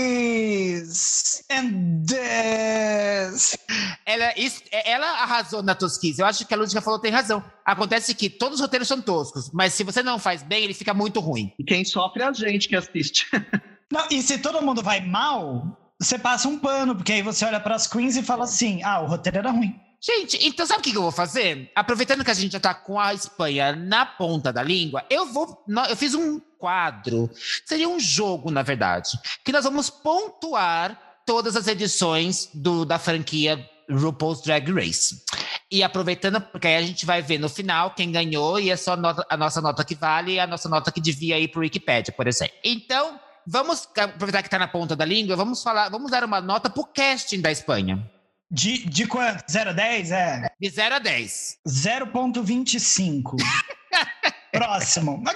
This 0.00 1.44
and 1.50 2.02
this. 2.06 3.56
Ela, 4.04 4.32
isso- 4.36 4.62
é- 4.72 4.90
ela 4.92 5.06
arrasou 5.22 5.62
na 5.62 5.74
tosquice. 5.74 6.20
Eu 6.20 6.26
acho 6.26 6.44
que 6.46 6.54
a 6.54 6.56
Lúdica 6.56 6.80
falou 6.80 6.98
tem 6.98 7.10
razão. 7.12 7.42
Acontece 7.64 8.14
que 8.14 8.28
todos 8.28 8.56
os 8.56 8.60
roteiros 8.60 8.88
são 8.88 9.00
toscos, 9.00 9.50
mas 9.52 9.72
se 9.74 9.84
você 9.84 10.02
não 10.02 10.18
faz 10.18 10.42
bem, 10.42 10.64
ele 10.64 10.74
fica 10.74 10.92
muito 10.94 11.20
ruim. 11.20 11.52
E 11.58 11.64
quem 11.64 11.84
sofre 11.84 12.22
é 12.22 12.26
a 12.26 12.32
gente 12.32 12.68
que 12.68 12.76
assiste. 12.76 13.26
Não, 13.92 14.06
e 14.08 14.22
se 14.22 14.38
todo 14.38 14.62
mundo 14.62 14.84
vai 14.84 15.00
mal, 15.04 15.89
você 16.00 16.18
passa 16.18 16.48
um 16.48 16.58
pano, 16.58 16.96
porque 16.96 17.12
aí 17.12 17.22
você 17.22 17.44
olha 17.44 17.60
para 17.60 17.74
as 17.74 17.86
queens 17.86 18.16
e 18.16 18.22
fala 18.22 18.44
assim: 18.44 18.82
ah, 18.82 19.00
o 19.00 19.06
roteiro 19.06 19.38
era 19.38 19.50
ruim. 19.50 19.78
Gente, 20.02 20.38
então 20.46 20.64
sabe 20.64 20.80
o 20.80 20.82
que 20.82 20.96
eu 20.96 21.02
vou 21.02 21.12
fazer? 21.12 21.70
Aproveitando 21.74 22.24
que 22.24 22.30
a 22.30 22.34
gente 22.34 22.52
já 22.52 22.60
tá 22.60 22.72
com 22.72 22.98
a 22.98 23.12
Espanha 23.12 23.76
na 23.76 24.06
ponta 24.06 24.50
da 24.50 24.62
língua, 24.62 25.04
eu 25.10 25.26
vou. 25.26 25.62
Eu 25.90 25.96
fiz 25.96 26.14
um 26.14 26.40
quadro, 26.58 27.30
seria 27.66 27.88
um 27.88 28.00
jogo, 28.00 28.50
na 28.50 28.62
verdade, 28.62 29.10
que 29.44 29.52
nós 29.52 29.64
vamos 29.64 29.90
pontuar 29.90 30.98
todas 31.26 31.54
as 31.54 31.66
edições 31.66 32.48
do, 32.54 32.86
da 32.86 32.98
franquia 32.98 33.62
RuPaul's 33.90 34.40
Drag 34.40 34.72
Race. 34.72 35.22
E 35.70 35.82
aproveitando, 35.82 36.40
porque 36.40 36.66
aí 36.66 36.76
a 36.76 36.82
gente 36.82 37.04
vai 37.04 37.20
ver 37.20 37.38
no 37.38 37.48
final 37.48 37.90
quem 37.90 38.10
ganhou 38.10 38.58
e 38.58 38.70
é 38.70 38.76
só 38.76 38.96
nota- 38.96 39.24
a 39.28 39.36
nossa 39.36 39.60
nota 39.60 39.84
que 39.84 39.94
vale 39.94 40.32
e 40.32 40.40
a 40.40 40.46
nossa 40.46 40.68
nota 40.68 40.90
que 40.90 41.00
devia 41.00 41.38
ir 41.38 41.48
pro 41.48 41.60
Wikipedia, 41.60 42.12
por 42.12 42.26
exemplo. 42.26 42.56
Então, 42.64 43.19
vamos 43.46 43.88
aproveitar 43.96 44.42
que 44.42 44.50
tá 44.50 44.58
na 44.58 44.68
ponta 44.68 44.94
da 44.96 45.04
língua, 45.04 45.36
vamos 45.36 45.62
falar, 45.62 45.88
vamos 45.88 46.10
dar 46.10 46.24
uma 46.24 46.40
nota 46.40 46.68
pro 46.70 46.84
casting 46.84 47.40
da 47.40 47.50
Espanha. 47.50 48.08
De, 48.50 48.84
de 48.88 49.06
quanto? 49.06 49.44
0 49.48 49.70
a 49.70 49.72
10? 49.72 50.10
É. 50.10 50.50
De 50.60 50.68
0 50.68 50.94
a 50.96 50.98
10. 50.98 51.58
0,25. 51.68 53.36
Próximo. 54.52 55.22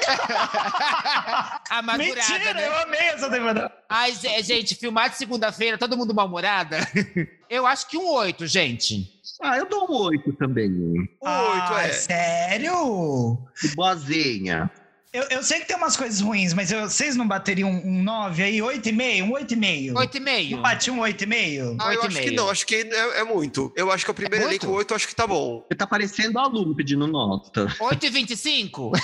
Mentira, 1.97 2.55
né? 2.55 2.67
eu 2.67 2.77
amei 2.79 3.01
essa 3.01 3.31
temporada. 3.31 3.73
Ai, 3.89 4.13
gente, 4.43 4.75
filmar 4.75 5.11
de 5.11 5.17
segunda-feira, 5.17 5.79
todo 5.79 5.97
mundo 5.97 6.13
mal-humorada. 6.15 6.79
Eu 7.49 7.65
acho 7.67 7.87
que 7.87 7.97
um 7.97 8.09
oito, 8.15 8.47
gente. 8.49 9.09
Ah, 9.41 9.59
eu 9.59 9.69
dou 9.69 9.89
um 9.89 9.95
oito 10.07 10.33
também. 10.33 10.73
Oito, 10.99 11.15
Ah, 11.25 11.83
é. 11.87 11.93
Sério? 11.93 13.39
Boazinha. 13.77 14.69
Eu, 15.15 15.23
eu 15.31 15.43
sei 15.45 15.61
que 15.61 15.67
tem 15.67 15.77
umas 15.77 15.97
coisas 15.97 16.21
ruins, 16.21 16.53
mas 16.53 16.73
eu- 16.73 16.91
vocês 16.91 17.15
não 17.15 17.27
bateriam 17.29 17.71
um 17.71 18.03
9 18.03 18.43
aí? 18.43 18.61
8,5? 18.61 19.23
Um 19.25 19.31
8,5? 19.33 19.97
Oito 19.97 20.17
e 20.17 20.21
meio. 20.21 20.57
Não 20.57 20.63
bate 20.63 20.91
um 20.91 20.99
8,5? 20.99 21.77
Ah, 21.81 21.95
eu 21.95 22.01
Oito 22.01 22.05
e 22.05 22.07
acho 22.09 22.21
que 22.21 22.31
não, 22.33 22.51
acho 22.51 22.67
que 22.67 22.75
é, 22.75 23.21
é 23.21 23.25
muito. 23.25 23.73
Eu 23.77 23.93
acho 23.93 24.05
que 24.05 24.11
o 24.11 24.15
primeiro 24.15 24.45
É 24.47 24.49
elenco, 24.49 24.67
muito? 24.67 24.77
oito, 24.79 24.91
eu 24.91 24.97
acho 24.97 25.07
que 25.07 25.15
tá 25.15 25.25
bom. 25.25 25.65
Você 25.71 25.77
tá 25.77 25.87
parecendo 25.87 26.37
aluno 26.41 26.75
pedindo 26.75 27.07
nota. 27.07 27.69
Oito 27.79 28.07
e 28.07 28.11
vinte 28.11 28.33
e 28.33 28.37
cinco? 28.37 28.91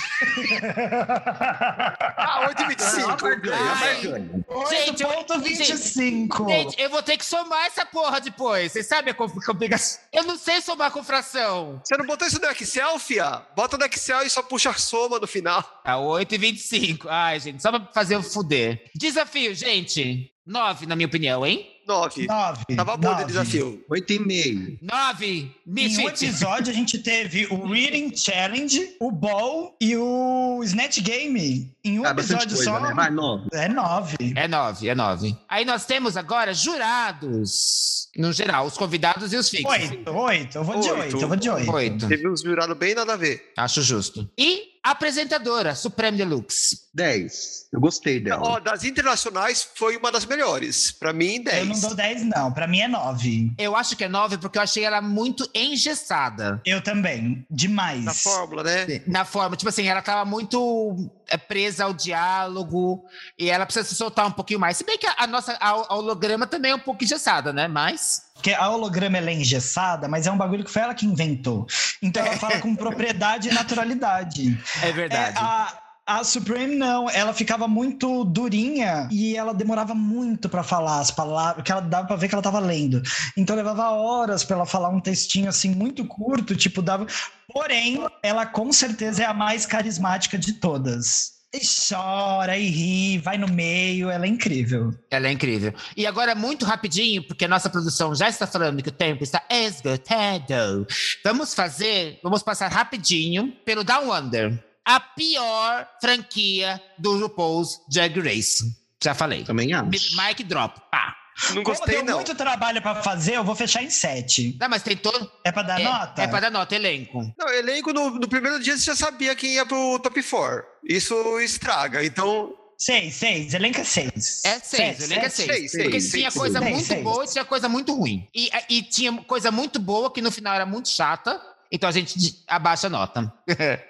Ah, 2.22 2.46
8 2.48 2.62
e 2.62 2.66
25. 2.68 3.11
Ai. 3.11 3.16
barganha. 3.16 4.44
Gente, 4.68 5.02
eu- 5.02 5.08
8,25. 5.08 6.48
Gente, 6.48 6.80
eu 6.80 6.90
vou 6.90 7.02
ter 7.02 7.16
que 7.16 7.24
somar 7.24 7.66
essa 7.66 7.84
porra 7.86 8.20
depois. 8.20 8.72
Vocês 8.72 8.86
sabem 8.86 9.12
a 9.12 9.14
compl- 9.14 9.40
complicação? 9.44 10.00
Eu 10.12 10.24
não 10.24 10.36
sei 10.36 10.61
somar 10.61 10.90
com 10.90 11.02
fração. 11.02 11.80
Você 11.84 11.96
não 11.96 12.06
botou 12.06 12.26
isso 12.26 12.40
no 12.40 12.46
Excel, 12.50 12.98
fia? 12.98 13.42
Bota 13.56 13.76
no 13.78 13.84
Excel 13.86 14.22
e 14.22 14.30
só 14.30 14.42
puxa 14.42 14.70
a 14.70 14.74
soma 14.74 15.18
no 15.18 15.26
final. 15.26 15.62
Tá, 16.01 16.07
8 16.07 16.34
e 16.34 16.38
25. 16.38 17.09
Ai, 17.09 17.40
gente, 17.40 17.62
só 17.62 17.70
pra 17.70 17.88
fazer 17.92 18.14
eu 18.16 18.22
fuder. 18.22 18.82
Desafio, 18.94 19.55
gente. 19.55 20.30
9, 20.46 20.86
na 20.86 20.96
minha 20.96 21.07
opinião, 21.07 21.46
hein? 21.46 21.66
9. 21.86 22.26
9. 22.26 22.64
Tava 22.76 22.96
bom 22.96 23.14
de 23.16 23.24
desafio. 23.24 23.84
Oito 23.90 24.12
e 24.12 24.18
meio. 24.20 24.78
9. 24.80 25.51
Em 25.76 25.98
um 25.98 26.09
episódio, 26.09 26.70
a 26.72 26.74
gente 26.74 26.98
teve 26.98 27.46
o 27.46 27.66
Reading 27.66 28.14
Challenge, 28.16 28.96
o 29.01 29.11
Ball 29.11 29.74
e 29.80 29.96
o 29.96 30.61
Snatch 30.62 31.01
Game. 31.01 31.72
Em 31.84 31.98
um 31.98 32.05
Ah, 32.07 32.11
episódio 32.11 32.48
coisa, 32.57 32.64
só. 32.64 32.80
né? 32.80 32.92
Vai, 32.94 33.11
nove. 33.11 33.48
É 33.53 33.68
9. 33.68 34.16
É 34.36 34.46
9, 34.48 34.88
é 34.88 34.94
9. 34.94 35.36
Aí 35.48 35.64
nós 35.64 35.84
temos 35.84 36.16
agora 36.16 36.53
jurados. 36.55 38.09
No 38.16 38.32
geral, 38.32 38.66
os 38.66 38.76
convidados 38.76 39.32
e 39.32 39.36
os 39.36 39.48
fixos. 39.48 39.70
8, 39.70 40.11
8. 40.11 40.59
Eu 40.59 40.64
vou 40.64 40.80
de 40.80 40.90
Oito. 40.90 41.03
8, 41.16 41.16
eu 41.22 41.28
vou 41.28 41.36
de 41.36 41.51
8. 41.51 41.70
8. 41.72 42.09
Teve 42.09 42.28
uns 42.28 42.42
jurados 42.42 42.76
bem 42.76 42.94
nada 42.94 43.12
a 43.14 43.16
ver. 43.16 43.53
Acho 43.57 43.82
justo. 43.82 44.28
E 44.38 44.62
apresentadora, 44.83 45.74
Supreme 45.74 46.18
Deluxe. 46.18 46.89
Dez. 46.93 47.68
Eu 47.72 47.81
gostei 47.81 48.18
dela. 48.18 48.43
Ó, 48.43 48.59
das 48.59 48.83
internacionais 48.83 49.68
foi 49.76 49.97
uma 49.97 50.11
das 50.11 50.26
melhores. 50.26 50.91
Pra 50.91 51.12
mim, 51.12 51.41
10. 51.43 51.59
Eu 51.59 51.66
não 51.66 51.81
dou 51.81 51.95
10, 51.95 52.24
não. 52.24 52.53
Pra 52.53 52.66
mim 52.66 52.81
é 52.81 52.89
9. 52.89 53.53
Eu 53.57 53.76
acho 53.76 53.97
que 53.97 54.03
é 54.05 54.09
9 54.09 54.39
porque 54.39 54.59
eu 54.59 54.62
achei 54.62 54.85
ela 54.85 55.01
muito 55.01 55.49
engessada. 55.55 56.61
Eu 56.66 56.83
também. 56.83 57.47
Demais. 57.49 58.05
Na 58.05 58.12
fórmula, 58.14 58.64
né? 58.64 59.03
Na 59.07 59.24
forma, 59.24 59.57
tipo 59.57 59.68
assim, 59.68 59.87
ela 59.87 60.03
tava 60.03 60.24
muito. 60.24 61.12
é 61.28 61.37
presa 61.37 61.85
ao 61.85 61.95
diálogo 61.95 63.05
e 63.39 63.49
ela 63.49 63.64
precisa 63.64 63.89
se 63.89 63.95
soltar 63.95 64.26
um 64.26 64.33
pouquinho 64.33 64.59
mais. 64.59 64.76
Se 64.76 64.85
bem 64.85 64.99
que 64.99 65.07
a, 65.07 65.14
a 65.18 65.26
nossa 65.28 65.53
a, 65.61 65.68
a 65.68 65.95
holograma 65.95 66.47
também 66.47 66.72
é 66.72 66.74
um 66.74 66.81
pouco 66.81 67.05
engessada, 67.05 67.53
né? 67.53 67.68
Mas. 67.68 68.22
Porque 68.41 68.55
a 68.55 68.70
holograma 68.70 69.18
é 69.18 69.34
engessada, 69.34 70.09
mas 70.09 70.26
é 70.26 70.32
um 70.32 70.36
bagulho 70.36 70.64
que 70.64 70.70
foi 70.70 70.80
ela 70.80 70.95
que 70.95 71.05
inventou. 71.05 71.66
Então 72.01 72.24
ela 72.24 72.38
fala 72.38 72.59
com 72.61 72.74
propriedade 72.74 73.51
e 73.51 73.53
naturalidade. 73.53 74.59
É 74.82 74.91
verdade. 74.91 75.36
É, 75.36 75.41
a, 75.41 75.78
a 76.07 76.24
Supreme 76.24 76.74
não, 76.74 77.11
ela 77.11 77.34
ficava 77.34 77.68
muito 77.68 78.24
durinha 78.24 79.09
e 79.12 79.36
ela 79.36 79.53
demorava 79.53 79.95
muito 79.95 80.49
pra 80.49 80.62
falar 80.62 81.01
as 81.01 81.11
palavras, 81.11 81.62
que 81.62 81.70
ela 81.70 81.82
dava 81.82 82.07
pra 82.07 82.16
ver 82.16 82.28
que 82.28 82.34
ela 82.34 82.43
tava 82.43 82.59
lendo. 82.59 83.03
Então 83.36 83.55
levava 83.55 83.91
horas 83.91 84.43
pra 84.43 84.57
ela 84.57 84.66
falar 84.66 84.88
um 84.88 85.01
textinho 85.01 85.51
assim 85.51 85.74
muito 85.74 86.07
curto, 86.07 86.57
tipo 86.57 86.80
dava. 86.80 87.07
Porém, 87.53 88.07
ela 88.22 88.47
com 88.47 88.72
certeza 88.72 89.22
é 89.22 89.26
a 89.26 89.34
mais 89.34 89.66
carismática 89.66 90.38
de 90.38 90.55
todas. 90.55 91.39
E 91.53 91.61
chora 91.66 92.57
e 92.57 92.68
ri, 92.68 93.18
vai 93.18 93.36
no 93.36 93.48
meio, 93.48 94.09
ela 94.09 94.24
é 94.24 94.28
incrível. 94.28 94.94
Ela 95.11 95.26
é 95.26 95.32
incrível. 95.32 95.74
E 95.96 96.07
agora, 96.07 96.32
muito 96.32 96.64
rapidinho, 96.64 97.24
porque 97.24 97.44
a 97.44 97.48
nossa 97.48 97.68
produção 97.68 98.14
já 98.14 98.28
está 98.28 98.46
falando 98.46 98.80
que 98.80 98.88
o 98.88 98.92
tempo 98.92 99.24
está 99.24 99.42
esgotado. 99.51 100.86
Vamos 101.24 101.53
fazer, 101.53 102.20
vamos 102.22 102.44
passar 102.44 102.68
rapidinho 102.68 103.53
pelo 103.64 103.82
Down 103.82 104.12
Under. 104.16 104.64
A 104.84 105.01
pior 105.01 105.88
franquia 106.01 106.80
do 106.96 107.18
RuPaul's 107.18 107.80
Drag 107.92 108.20
Race. 108.20 108.64
Já 109.03 109.14
falei. 109.14 109.42
Também 109.42 109.72
acho. 109.72 109.86
Mic 109.88 110.44
drop. 110.44 110.80
Pá. 110.90 111.16
Não 111.49 111.62
Como 111.62 111.76
gostei, 111.76 111.97
deu 111.97 112.05
não. 112.05 112.14
muito 112.16 112.34
trabalho 112.34 112.80
pra 112.82 113.03
fazer, 113.03 113.36
eu 113.36 113.45
vou 113.45 113.55
fechar 113.57 113.82
em 113.82 113.91
sete. 113.91 114.57
Não, 114.61 114.68
mas 114.68 114.82
tem 114.82 114.97
todo. 114.97 115.30
É 115.45 115.51
pra 115.51 115.62
dar 115.62 115.80
é, 115.80 115.84
nota? 115.84 116.22
É 116.22 116.28
pra 116.28 116.41
dar 116.41 116.51
nota, 116.51 116.74
elenco. 116.74 117.32
Não, 117.38 117.49
elenco 117.49 117.93
no, 117.93 118.11
no 118.11 118.28
primeiro 118.28 118.61
dia 118.61 118.76
você 118.76 118.84
já 118.84 118.97
sabia 118.97 119.34
quem 119.34 119.55
ia 119.55 119.64
pro 119.66 119.99
top 120.01 120.22
4. 120.22 120.64
Isso 120.84 121.41
estraga. 121.41 122.05
Então, 122.05 122.55
Seis, 122.76 123.14
seis. 123.14 123.53
Elenco 123.53 123.78
é 123.78 123.84
seis. 123.84 124.43
É 124.43 124.59
seis, 124.59 124.97
Sete, 124.97 125.03
o 125.03 125.05
elenco 125.05 125.26
é 125.26 125.28
sete. 125.28 125.47
seis. 125.53 125.70
seis, 125.70 125.82
Porque 125.82 126.01
seis, 126.01 126.12
tinha 126.12 126.30
seis, 126.30 126.34
coisa 126.41 126.59
seis. 126.61 126.70
muito 126.72 126.86
Seis, 126.86 127.03
boa 127.05 127.24
e 127.24 127.28
tinha 127.28 127.45
coisa 127.45 127.68
muito 127.68 127.95
ruim. 127.95 128.26
E, 128.34 128.51
e 128.70 128.82
tinha 128.82 129.12
coisa 129.24 129.51
muito 129.51 129.78
boa 129.78 130.11
que 130.11 130.22
no 130.22 130.30
final 130.32 130.55
era 130.55 130.64
muito 130.64 130.88
chata, 130.88 131.38
então 131.70 131.88
a 131.91 131.93
gente 131.93 132.43
abaixa 132.49 132.86
a 132.86 132.91
nota. 132.91 133.30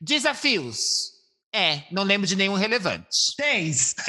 Desafios. 0.00 1.15
É, 1.56 1.84
não 1.90 2.02
lembro 2.02 2.26
de 2.26 2.36
nenhum 2.36 2.52
relevante. 2.52 3.06
Seis. 3.10 3.94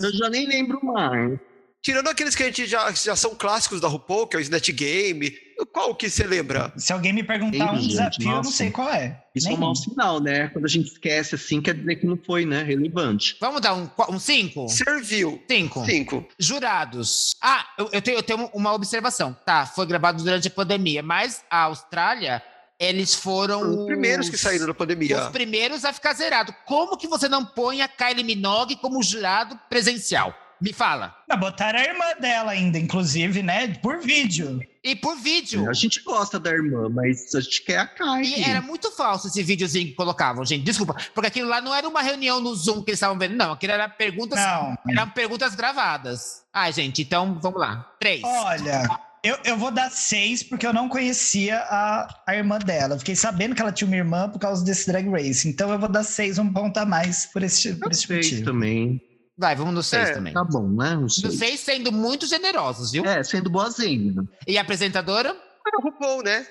Eu 0.00 0.12
já 0.12 0.30
nem 0.30 0.46
lembro 0.46 0.78
mais. 0.84 1.38
tirando 1.82 2.06
aqueles 2.08 2.36
que 2.36 2.42
a 2.44 2.46
gente 2.46 2.66
já, 2.66 2.92
já 2.92 3.16
são 3.16 3.34
clássicos 3.34 3.80
da 3.80 3.88
RuPaul, 3.88 4.28
que 4.28 4.36
é 4.36 4.38
o 4.38 4.42
Snatch 4.42 4.70
Game, 4.70 5.34
qual 5.72 5.92
que 5.94 6.08
você 6.08 6.24
lembra? 6.24 6.72
Se 6.76 6.92
alguém 6.92 7.12
me 7.12 7.24
perguntar 7.24 7.72
um 7.72 7.76
Gente, 7.76 7.88
desafio, 7.88 8.22
eu 8.22 8.26
não 8.28 8.36
nossa. 8.36 8.52
sei 8.52 8.70
qual 8.70 8.88
é. 8.90 9.20
Isso 9.34 9.48
é 9.48 9.52
um 9.52 9.56
mau 9.56 9.74
sinal, 9.74 10.20
né? 10.20 10.48
Quando 10.48 10.66
a 10.66 10.68
gente 10.68 10.86
esquece 10.92 11.34
assim, 11.34 11.60
quer 11.60 11.74
dizer 11.74 11.96
que 11.96 12.06
não 12.06 12.16
foi, 12.16 12.44
né? 12.46 12.62
Relevante. 12.62 13.36
Vamos 13.40 13.60
dar 13.60 13.74
um, 13.74 13.90
um 14.10 14.18
cinco? 14.20 14.68
Serviu. 14.68 15.42
Cinco. 15.50 15.84
Cinco. 15.84 16.28
Jurados. 16.38 17.34
Ah, 17.42 17.66
eu, 17.76 17.88
eu 17.92 18.00
tenho, 18.02 18.18
eu 18.18 18.22
tenho 18.22 18.50
uma 18.54 18.72
observação. 18.72 19.36
Tá, 19.44 19.66
foi 19.66 19.84
gravado 19.86 20.22
durante 20.22 20.46
a 20.46 20.50
pandemia, 20.50 21.02
mas 21.02 21.44
a 21.50 21.62
Austrália, 21.62 22.40
eles 22.78 23.14
foram 23.14 23.80
Os 23.80 23.86
primeiros 23.86 24.28
que 24.28 24.38
saíram 24.38 24.66
da 24.66 24.74
pandemia. 24.74 25.24
Os 25.24 25.28
primeiros 25.30 25.84
a 25.84 25.92
ficar 25.92 26.14
zerado. 26.14 26.54
Como 26.64 26.96
que 26.96 27.08
você 27.08 27.28
não 27.28 27.44
põe 27.44 27.82
a 27.82 27.88
Kylie 27.88 28.24
Minogue 28.24 28.76
como 28.76 29.02
jurado 29.02 29.58
presencial? 29.68 30.34
Me 30.60 30.72
fala. 30.72 31.14
Ah, 31.30 31.36
botaram 31.36 31.78
a 31.78 31.84
irmã 31.84 32.04
dela 32.20 32.50
ainda, 32.50 32.78
inclusive, 32.78 33.44
né? 33.44 33.74
Por 33.74 33.98
vídeo. 34.00 34.60
E 34.82 34.96
por 34.96 35.16
vídeo. 35.16 35.70
A 35.70 35.72
gente 35.72 36.02
gosta 36.02 36.38
da 36.38 36.50
irmã, 36.50 36.88
mas 36.88 37.32
a 37.34 37.40
gente 37.40 37.62
quer 37.62 37.78
a 37.78 37.86
Kylie. 37.86 38.40
E 38.40 38.42
era 38.42 38.60
muito 38.60 38.90
falso 38.90 39.28
esse 39.28 39.40
videozinho 39.42 39.86
que 39.86 39.94
colocavam, 39.94 40.44
gente. 40.44 40.64
Desculpa. 40.64 40.96
Porque 41.14 41.28
aquilo 41.28 41.48
lá 41.48 41.60
não 41.60 41.72
era 41.72 41.88
uma 41.88 42.02
reunião 42.02 42.40
no 42.40 42.52
Zoom 42.56 42.82
que 42.82 42.90
eles 42.90 42.98
estavam 42.98 43.16
vendo. 43.16 43.36
Não, 43.36 43.52
aquilo 43.52 43.72
era 43.72 43.88
perguntas. 43.88 44.38
Não. 44.40 44.76
Eram 44.90 45.10
perguntas 45.10 45.54
gravadas. 45.54 46.42
Ai, 46.52 46.72
gente, 46.72 47.02
então 47.02 47.38
vamos 47.40 47.60
lá. 47.60 47.94
Três. 48.00 48.22
Olha, 48.24 48.82
eu, 49.28 49.38
eu 49.44 49.56
vou 49.56 49.70
dar 49.70 49.90
seis 49.90 50.42
porque 50.42 50.66
eu 50.66 50.72
não 50.72 50.88
conhecia 50.88 51.58
a, 51.58 52.22
a 52.26 52.34
irmã 52.36 52.58
dela. 52.58 52.94
Eu 52.94 52.98
fiquei 52.98 53.14
sabendo 53.16 53.54
que 53.54 53.62
ela 53.62 53.72
tinha 53.72 53.86
uma 53.88 53.96
irmã 53.96 54.28
por 54.28 54.38
causa 54.38 54.64
desse 54.64 54.86
Drag 54.90 55.08
Race. 55.08 55.48
Então 55.48 55.70
eu 55.72 55.78
vou 55.78 55.88
dar 55.88 56.02
seis, 56.04 56.38
um 56.38 56.52
ponto 56.52 56.76
a 56.78 56.86
mais 56.86 57.26
por 57.26 57.42
esse, 57.42 57.74
por 57.76 57.90
esse 57.92 58.06
Fez 58.06 58.26
motivo. 58.30 58.44
também. 58.50 59.00
Vai, 59.36 59.54
vamos 59.54 59.72
no 59.74 59.82
seis 59.82 60.08
É, 60.10 60.14
também. 60.14 60.32
Tá 60.32 60.42
bom, 60.44 60.68
né? 60.68 60.94
Não 60.94 61.02
No 61.02 61.10
sei. 61.10 61.30
seis 61.30 61.60
sendo 61.60 61.92
muito 61.92 62.26
generosos, 62.26 62.90
viu? 62.90 63.04
É, 63.04 63.22
sendo 63.22 63.48
boazinha. 63.48 64.14
E 64.46 64.58
a 64.58 64.62
apresentadora? 64.62 65.28
É 65.30 65.76
o 65.78 65.82
RuPaul, 65.82 66.22
né? 66.24 66.44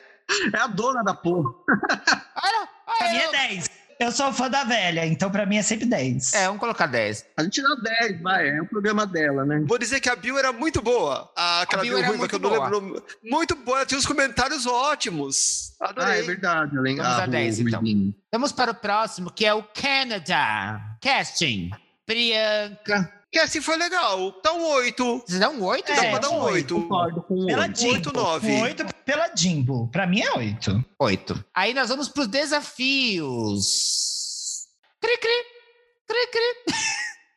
É 0.54 0.58
a 0.60 0.68
dona 0.68 1.04
da 1.04 1.14
porra. 1.14 1.50
Olha, 1.70 2.68
Pra 2.98 3.10
mim 3.12 3.18
olha 3.18 3.22
é 3.22 3.26
eu... 3.28 3.32
10. 3.32 3.70
Eu 4.00 4.12
sou 4.12 4.32
fã 4.32 4.50
da 4.50 4.64
velha, 4.64 5.06
então 5.06 5.30
pra 5.32 5.46
mim 5.46 5.58
é 5.58 5.64
sempre 5.64 5.86
10. 5.86 6.34
É, 6.34 6.46
vamos 6.46 6.60
colocar 6.60 6.86
10. 6.86 7.26
A 7.36 7.44
gente 7.44 7.62
dá 7.62 7.76
10, 8.02 8.22
vai. 8.22 8.50
É 8.50 8.62
o 8.62 8.68
programa 8.68 9.08
dela, 9.08 9.44
né? 9.46 9.64
Vou 9.66 9.78
dizer 9.78 10.00
que 10.00 10.10
a 10.10 10.16
Bill 10.16 10.38
era 10.38 10.54
muito 10.54 10.82
boa. 10.82 11.32
A, 11.36 11.62
aquela 11.62 11.82
Bill 11.82 11.94
Bill, 11.94 12.04
era 12.04 12.08
ruiva, 12.10 12.28
que 12.28 12.36
eu 12.36 12.40
muito 12.40 12.56
não 12.56 12.80
lembro. 12.80 13.04
Muito 13.24 13.56
boa, 13.56 13.80
ela 13.80 13.86
tinha 13.86 13.98
uns 13.98 14.06
comentários 14.06 14.66
ótimos. 14.66 15.76
Adorei. 15.80 16.14
Ah, 16.14 16.18
é 16.18 16.22
verdade. 16.22 16.78
Ela 16.78 16.84
Vamos 16.84 17.18
dar 17.18 17.28
10, 17.28 17.60
então. 17.60 17.84
Vamos 18.32 18.52
para 18.52 18.72
o 18.72 18.76
próximo, 18.76 19.32
que 19.32 19.46
é 19.46 19.54
o 19.54 19.64
Canada. 19.64 20.80
Casting. 21.02 21.72
Priyanka. 22.06 23.17
Que 23.32 23.40
assim 23.40 23.62
foi 23.62 23.78
legal. 23.78 24.32
Tá 24.42 24.54
um 24.54 24.64
8. 24.66 25.24
Você 25.28 25.40
dá 25.40 25.50
um 25.50 25.64
8, 25.64 25.92
É, 25.92 25.96
Dá 25.96 26.02
pra 26.12 26.20
dar 26.20 26.30
um 26.30 26.42
oito. 26.44 26.76
8. 26.76 26.88
Concordo 26.88 27.22
com 27.24 27.34
o 27.36 27.46
Pela 27.46 27.64
oito. 27.64 27.78
Jimbo. 27.80 27.94
Oito, 27.94 28.14
nove. 28.14 28.52
O 28.52 28.62
Oito 28.62 28.86
pela 29.06 29.36
Jimbo. 29.36 29.90
Pra 29.92 30.08
mim 30.08 30.22
é 30.22 30.32
8. 30.34 30.86
8. 31.00 31.46
Aí 31.54 31.74
nós 31.74 31.90
vamos 31.90 32.08
para 32.08 32.22
os 32.22 32.28
desafios. 32.28 33.66
Cri, 35.02 35.18
cri. 35.18 35.46
Cri, 36.08 36.28
cri. 36.32 36.56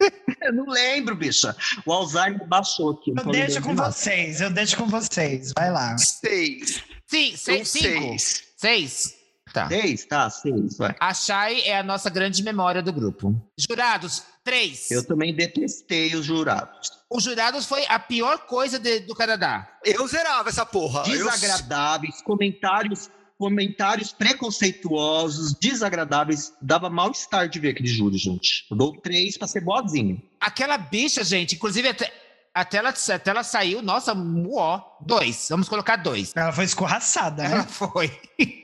Eu 0.42 0.52
não 0.54 0.64
lembro, 0.66 1.14
bicha. 1.14 1.54
O 1.84 1.92
Alzheimer 1.92 2.46
baixou 2.46 2.92
aqui. 2.92 3.12
Eu 3.16 3.24
deixo 3.30 3.60
com 3.60 3.74
nada. 3.74 3.92
vocês, 3.92 4.40
eu 4.40 4.48
deixo 4.50 4.76
com 4.78 4.86
vocês. 4.86 5.52
Vai 5.54 5.70
lá. 5.70 5.94
6. 5.98 6.82
Sim, 7.06 7.36
seis, 7.36 7.68
cinco. 7.68 8.18
6. 8.18 8.44
Seis. 8.56 9.14
Tá. 9.52 9.68
Seis, 9.68 10.04
tá, 10.06 10.30
seis, 10.30 10.78
vai. 10.78 10.94
A 11.00 11.12
Shai 11.12 11.60
é 11.62 11.76
a 11.76 11.82
nossa 11.82 12.08
grande 12.08 12.40
memória 12.42 12.80
do 12.80 12.90
grupo. 12.92 13.34
Jurados, 13.58 14.22
três. 14.44 14.90
Eu 14.90 15.06
também 15.06 15.34
detestei 15.34 16.14
os 16.14 16.24
jurados. 16.24 16.90
Os 17.10 17.24
jurados 17.24 17.66
foi 17.66 17.84
a 17.88 17.98
pior 17.98 18.38
coisa 18.46 18.78
de- 18.78 19.00
do 19.00 19.14
Canadá. 19.14 19.68
Eu 19.84 20.06
zerava 20.06 20.48
essa 20.48 20.64
porra. 20.64 21.02
Eu- 21.08 21.24
Desagradáveis, 21.30 22.22
comentários, 22.22 23.10
comentários 23.38 24.12
preconceituosos, 24.12 25.54
desagradáveis. 25.54 26.52
Dava 26.60 26.88
mal-estar 26.90 27.48
de 27.48 27.58
ver 27.58 27.70
aquele 27.70 27.88
júri, 27.88 28.16
gente. 28.18 28.66
Eu 28.70 28.76
dou 28.76 28.96
três 29.00 29.36
pra 29.36 29.48
ser 29.48 29.60
boazinho. 29.62 30.22
Aquela 30.40 30.78
bicha, 30.78 31.24
gente, 31.24 31.54
inclusive 31.56 31.88
até, 31.88 32.12
até, 32.54 32.78
ela, 32.78 32.90
até 32.90 33.30
ela 33.30 33.42
saiu, 33.42 33.82
nossa, 33.82 34.12
uó, 34.14 34.80
dois. 35.00 35.46
Vamos 35.50 35.68
colocar 35.68 35.96
dois. 35.96 36.32
Ela 36.36 36.52
foi 36.52 36.64
escorraçada, 36.64 37.44
Ela 37.44 37.56
né? 37.58 37.66
foi. 37.68 38.10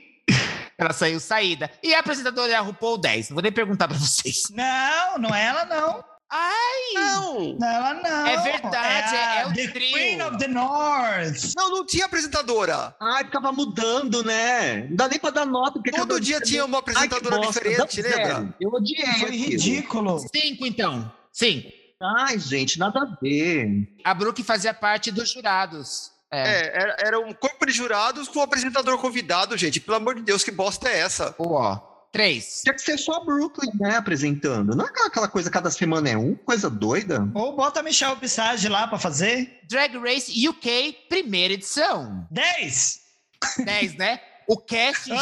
ela 0.77 0.93
saiu 0.93 1.19
saída. 1.19 1.69
E 1.81 1.93
a 1.95 1.99
apresentadora 1.99 2.51
é 2.51 2.55
a 2.55 2.61
RuPaul 2.61 2.97
10. 2.97 3.29
Não 3.29 3.35
vou 3.35 3.43
nem 3.43 3.51
perguntar 3.51 3.87
pra 3.87 3.97
vocês. 3.97 4.43
Não, 4.51 5.17
não 5.17 5.33
é 5.33 5.45
ela, 5.45 5.65
não. 5.65 6.03
Ai! 6.29 6.93
Não. 6.93 7.57
Não, 7.57 7.67
ela 7.67 7.93
não. 7.93 8.27
É 8.27 8.37
verdade, 8.41 9.15
a 9.15 9.35
é 9.35 9.45
o 9.47 9.53
The 9.53 9.67
trio. 9.69 9.93
Queen 9.93 10.21
of 10.21 10.37
the 10.37 10.47
North. 10.47 11.53
Não, 11.55 11.69
não 11.71 11.85
tinha 11.85 12.05
apresentadora. 12.05 12.93
Ai, 13.01 13.23
ficava 13.23 13.51
mudando, 13.53 14.23
né? 14.25 14.87
Não 14.89 14.95
dá 14.97 15.07
nem 15.07 15.19
pra 15.19 15.29
dar 15.29 15.45
nota. 15.45 15.73
Porque 15.79 15.91
Todo 15.91 16.19
dia 16.19 16.41
tinha 16.41 16.65
uma 16.65 16.77
Ai, 16.77 16.81
apresentadora 16.81 17.37
bosta, 17.37 17.53
diferente, 17.63 18.01
lembra? 18.01 18.55
Eu 18.59 18.69
odiei 18.71 19.05
Foi 19.05 19.13
aquilo. 19.29 19.31
ridículo. 19.31 20.19
Cinco, 20.19 20.65
então. 20.65 21.11
Cinco. 21.31 21.71
Ai, 22.01 22.37
gente, 22.37 22.77
nada 22.77 22.99
a 22.99 23.17
ver. 23.21 23.87
A 24.03 24.13
Brooke 24.13 24.43
fazia 24.43 24.73
parte 24.73 25.11
dos 25.11 25.31
jurados. 25.31 26.11
É. 26.31 26.39
É, 26.41 26.81
era, 26.81 26.97
era 26.99 27.19
um 27.19 27.33
corpo 27.33 27.65
de 27.65 27.71
jurados 27.71 28.27
com 28.27 28.39
um 28.39 28.43
apresentador 28.43 28.97
convidado, 28.99 29.55
gente. 29.57 29.79
Pelo 29.79 29.97
amor 29.97 30.15
de 30.15 30.21
Deus, 30.23 30.43
que 30.43 30.51
bosta 30.51 30.89
é 30.89 30.99
essa? 30.99 31.33
Uó. 31.39 31.79
Três. 32.11 32.61
Tinha 32.63 32.73
que 32.73 32.81
ser 32.81 32.97
só 32.97 33.13
a 33.15 33.25
Brooklyn, 33.25 33.69
né, 33.79 33.95
apresentando. 33.97 34.75
Não 34.75 34.85
é 34.85 34.89
aquela- 35.05 35.27
coisa 35.27 35.49
cada 35.51 35.69
semana 35.69 36.09
é 36.09 36.17
um, 36.17 36.35
coisa 36.35 36.69
doida. 36.69 37.29
Ou 37.35 37.55
bota 37.55 37.81
a 37.81 37.83
Michelle 37.83 38.15
Pissage 38.15 38.67
lá 38.69 38.87
pra 38.87 38.97
fazer. 38.97 39.59
Drag 39.69 39.95
Race 39.97 40.47
UK, 40.47 40.97
primeira 41.09 41.53
edição. 41.53 42.25
10. 42.31 42.99
10, 43.65 43.95
né? 43.97 44.19
O 44.49 44.53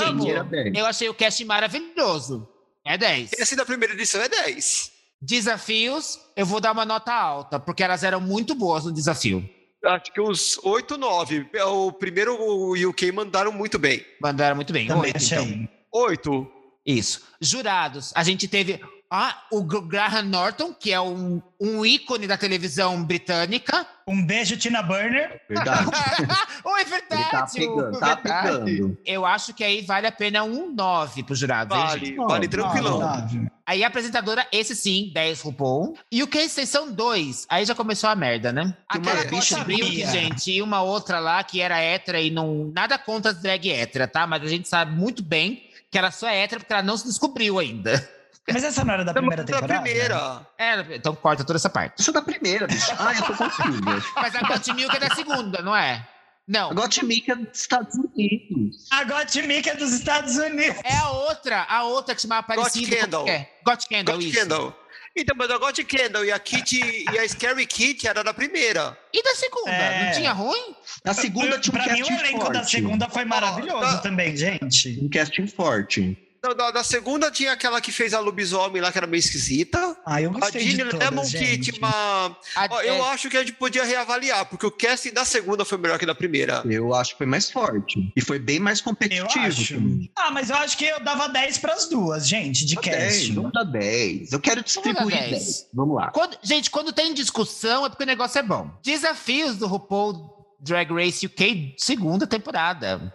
Amo. 0.03 0.21
gente, 0.21 0.29
Era 0.31 0.43
dez. 0.43 0.73
eu 0.75 0.85
achei 0.85 1.09
o 1.09 1.13
casting 1.13 1.45
maravilhoso. 1.45 2.47
É 2.85 2.95
10. 2.97 3.31
Esse 3.33 3.55
da 3.55 3.65
primeira 3.65 3.93
edição 3.95 4.21
é 4.21 4.29
10. 4.29 4.91
Desafios, 5.19 6.19
eu 6.35 6.45
vou 6.45 6.61
dar 6.61 6.71
uma 6.71 6.85
nota 6.85 7.11
alta, 7.11 7.59
porque 7.59 7.83
elas 7.83 8.03
eram 8.03 8.21
muito 8.21 8.53
boas 8.55 8.85
no 8.85 8.93
desafio. 8.93 9.43
Acho 9.85 10.11
que 10.11 10.19
uns 10.19 10.57
8, 10.63 10.97
9. 10.97 11.47
O 11.67 11.91
primeiro 11.91 12.35
o 12.35 12.89
UK 12.89 13.11
mandaram 13.11 13.51
muito 13.51 13.77
bem. 13.77 14.03
Mandaram 14.19 14.55
muito 14.55 14.73
bem. 14.73 14.87
Também 14.87 15.05
Oito, 15.05 15.17
achei. 15.17 15.37
então. 15.37 15.69
8. 15.91 16.51
Isso. 16.85 17.23
Jurados, 17.41 18.11
a 18.15 18.23
gente 18.23 18.47
teve. 18.47 18.79
Ah, 19.17 19.43
o 19.49 19.63
Gr- 19.63 19.87
Graham 19.87 20.23
Norton, 20.23 20.73
que 20.73 20.91
é 20.91 20.99
um, 20.99 21.41
um 21.57 21.85
ícone 21.85 22.27
da 22.27 22.37
televisão 22.37 23.01
britânica. 23.01 23.87
Um 24.05 24.25
beijo, 24.25 24.57
Tina 24.57 24.83
Burner. 24.83 25.41
Verdade. 25.47 25.85
oh, 26.65 26.75
é 26.77 26.81
Ele 26.81 26.89
verdade. 26.89 27.31
tá 27.31 27.47
pegando, 27.53 27.97
tá 27.99 28.15
verdade. 28.15 28.65
pegando. 28.65 28.97
Eu 29.05 29.25
acho 29.25 29.53
que 29.53 29.63
aí 29.63 29.81
vale 29.81 30.05
a 30.05 30.11
pena 30.11 30.43
um 30.43 30.69
9 30.73 31.23
pro 31.23 31.33
jurado. 31.33 31.73
hein, 31.73 31.81
Vale, 31.81 32.05
gente? 32.07 32.15
vale 32.17 32.47
tranquilão. 32.49 32.99
Nove, 32.99 33.37
nove. 33.37 33.51
Aí 33.65 33.83
a 33.83 33.87
apresentadora, 33.87 34.45
esse 34.51 34.75
sim, 34.75 35.11
10 35.13 35.41
RuPaul. 35.41 35.97
E 36.11 36.21
o 36.21 36.27
que 36.27 36.47
vocês 36.47 36.67
são 36.67 36.91
dois. 36.91 37.47
Aí 37.49 37.63
já 37.65 37.73
começou 37.73 38.09
a 38.09 38.15
merda, 38.15 38.51
né? 38.51 38.75
Aquela 38.89 39.23
bicha 39.23 39.55
sabia. 39.57 40.07
gente, 40.11 40.51
e 40.51 40.61
uma 40.61 40.81
outra 40.81 41.19
lá 41.19 41.41
que 41.43 41.61
era 41.61 41.79
hétera 41.79 42.19
e 42.19 42.29
não. 42.29 42.69
Nada 42.75 42.97
contra 42.97 43.31
as 43.31 43.41
drag 43.41 43.71
hétera, 43.71 44.07
tá? 44.09 44.27
Mas 44.27 44.43
a 44.43 44.47
gente 44.47 44.67
sabe 44.67 44.91
muito 44.91 45.23
bem 45.23 45.63
que 45.89 45.97
ela 45.97 46.11
só 46.11 46.27
é 46.27 46.41
hétera 46.43 46.59
porque 46.59 46.73
ela 46.73 46.83
não 46.83 46.97
se 46.97 47.05
descobriu 47.07 47.57
ainda. 47.57 48.07
Mas 48.47 48.63
essa 48.63 48.83
não 48.85 48.93
era 48.93 49.03
da 49.03 49.13
primeira 49.13 49.43
Da 49.43 49.53
temporada? 49.53 49.81
primeira. 49.81 50.47
É, 50.57 50.95
então 50.95 51.15
corta 51.15 51.43
toda 51.43 51.57
essa 51.57 51.69
parte. 51.69 51.99
Isso 51.99 52.11
é 52.11 52.13
da 52.13 52.21
primeira, 52.21 52.67
bicho. 52.67 52.91
Ah, 52.99 53.13
eu 53.13 53.23
tô 53.23 53.33
confusa. 53.33 53.81
Mas 54.15 54.35
a 54.35 54.41
Got 54.41 54.73
Milk 54.73 54.95
é 54.95 54.99
da 54.99 55.15
segunda, 55.15 55.61
não 55.61 55.75
é? 55.75 56.07
Não. 56.47 56.69
A 56.69 56.73
Gottmik 56.75 57.31
é 57.31 57.35
dos 57.35 57.59
Estados 57.59 57.95
Unidos. 57.95 58.85
A 58.91 59.03
Gottmik 59.03 59.67
é 59.67 59.75
dos 59.75 59.91
Estados 59.93 60.35
Unidos. 60.37 60.79
É 60.83 60.95
a 60.95 61.09
outra, 61.09 61.63
a 61.67 61.83
outra 61.85 62.13
que 62.13 62.21
chamava 62.21 62.43
parecido. 62.45 62.95
Kendall. 62.95 63.27
É, 63.27 63.49
Got 63.65 63.87
Kendall, 63.87 64.15
Got 64.15 64.27
isso. 64.27 64.39
Kendall. 64.39 64.75
Então, 65.17 65.35
mas 65.35 65.49
a 65.49 65.57
Got 65.57 65.83
Kendall 65.85 66.25
e 66.25 66.31
a 66.31 66.37
Kitty 66.37 67.05
e 67.11 67.17
a 67.17 67.27
Scary 67.27 67.65
Kitty 67.65 68.07
era 68.07 68.23
da 68.23 68.33
primeira. 68.33 68.95
E 69.11 69.23
da 69.23 69.33
segunda? 69.33 69.71
É. 69.71 70.05
Não 70.05 70.11
tinha 70.11 70.33
ruim? 70.33 70.75
Na 71.03 71.13
segunda 71.15 71.57
tinha 71.57 71.73
um 71.73 71.83
pra 71.83 71.93
mim, 71.93 72.01
o 72.01 72.05
casting 72.05 72.19
elenco 72.19 72.41
forte. 72.41 72.53
da 72.53 72.63
segunda 72.63 73.09
foi 73.09 73.25
maravilhoso 73.25 73.79
tá. 73.95 73.97
também, 73.99 74.35
gente. 74.37 74.99
Um 75.01 75.09
casting 75.09 75.47
forte. 75.47 76.15
Da, 76.45 76.53
da- 76.53 76.71
da 76.71 76.83
segunda 76.83 77.31
tinha 77.31 77.53
aquela 77.53 77.81
que 77.81 77.91
fez 77.91 78.13
a 78.13 78.19
lobisomem 78.19 78.81
lá, 78.81 78.91
que 78.91 78.97
era 78.97 79.07
meio 79.07 79.19
esquisita. 79.19 79.97
Ah, 80.05 80.21
eu 80.21 80.31
A 80.41 80.51
Ginny 80.51 80.65
de 80.75 80.83
Lemon, 80.83 80.99
todas, 80.99 81.31
que 81.31 81.37
gente. 81.37 81.71
tinha 81.71 81.77
uma. 81.79 82.37
A- 82.55 82.67
Ó, 82.69 82.81
eu 82.81 82.95
é, 82.95 83.01
acho 83.13 83.29
que 83.29 83.37
a 83.37 83.39
gente 83.39 83.53
podia 83.53 83.83
reavaliar, 83.83 84.45
porque 84.45 84.65
o 84.65 84.71
casting 84.71 85.11
da 85.11 85.25
segunda 85.25 85.65
foi 85.65 85.77
melhor 85.77 85.97
que 85.97 86.05
da 86.05 86.13
primeira. 86.13 86.61
Eu 86.69 86.93
acho 86.93 87.11
que 87.13 87.17
foi 87.19 87.25
mais 87.27 87.49
forte. 87.49 88.11
E 88.15 88.21
foi 88.21 88.37
bem 88.37 88.59
mais 88.59 88.79
Eu 88.79 88.85
competitivo. 88.85 90.01
Ah, 90.15 90.29
mas 90.31 90.49
eu 90.49 90.55
acho 90.57 90.77
que 90.77 90.85
eu 90.85 90.99
dava 90.99 91.27
10 91.27 91.57
pras 91.57 91.87
duas, 91.89 92.27
gente, 92.27 92.65
de 92.65 92.75
Dá 92.75 92.81
cast. 92.81 92.97
10, 92.99 93.29
vamos 93.29 93.51
dar 93.51 93.63
10. 93.63 94.31
Eu 94.31 94.39
quero 94.39 94.63
distribuir 94.63 95.17
10. 95.17 95.29
10. 95.31 95.67
Vamos 95.73 95.95
lá. 95.95 96.11
Quando- 96.11 96.37
gente, 96.43 96.69
quando 96.69 96.93
tem 96.93 97.13
discussão 97.13 97.85
é 97.85 97.89
porque 97.89 98.03
o 98.03 98.07
negócio 98.07 98.37
é 98.39 98.43
bom. 98.43 98.69
Desafios 98.83 99.57
do 99.57 99.67
RuPaul 99.67 100.33
Drag 100.59 100.91
Race 100.93 101.25
UK, 101.25 101.75
segunda 101.77 102.25
temporada. 102.27 103.13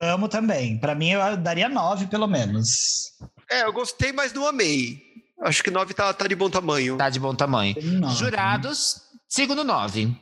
Amo 0.00 0.28
também. 0.28 0.78
Pra 0.78 0.94
mim, 0.94 1.10
eu 1.10 1.36
daria 1.36 1.68
9, 1.68 2.06
pelo 2.06 2.26
menos. 2.26 3.12
É, 3.50 3.62
eu 3.64 3.72
gostei, 3.72 4.12
mas 4.12 4.32
não 4.32 4.46
amei. 4.46 5.00
Acho 5.42 5.62
que 5.62 5.70
9 5.70 5.94
tá, 5.94 6.12
tá 6.12 6.26
de 6.26 6.34
bom 6.34 6.50
tamanho. 6.50 6.96
Tá 6.96 7.08
de 7.10 7.18
bom 7.20 7.34
tamanho. 7.34 7.74
Nove. 7.82 8.14
Jurados, 8.16 9.00
segundo 9.28 9.62
nove. 9.64 10.14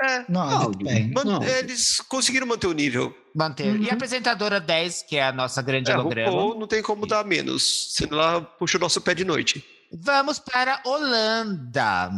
É. 0.00 0.24
Nove, 0.28 0.84
Não. 1.24 1.42
Eles 1.42 1.98
conseguiram 2.00 2.46
manter 2.46 2.68
o 2.68 2.72
nível. 2.72 3.12
Manter. 3.34 3.80
E 3.80 3.90
a 3.90 3.94
apresentadora 3.94 4.60
10, 4.60 5.02
que 5.02 5.16
é 5.16 5.24
a 5.26 5.32
nossa 5.32 5.60
grande 5.62 5.90
É, 5.90 5.98
holograma. 5.98 6.30
RuPaul 6.30 6.58
não 6.60 6.66
tem 6.68 6.82
como 6.82 7.06
dar 7.06 7.24
menos. 7.24 7.94
Senão 7.94 8.18
ela 8.20 8.40
puxa 8.40 8.78
o 8.78 8.80
nosso 8.80 9.00
pé 9.00 9.14
de 9.14 9.24
noite. 9.24 9.64
Vamos 9.92 10.38
para 10.38 10.80
Holanda. 10.84 12.10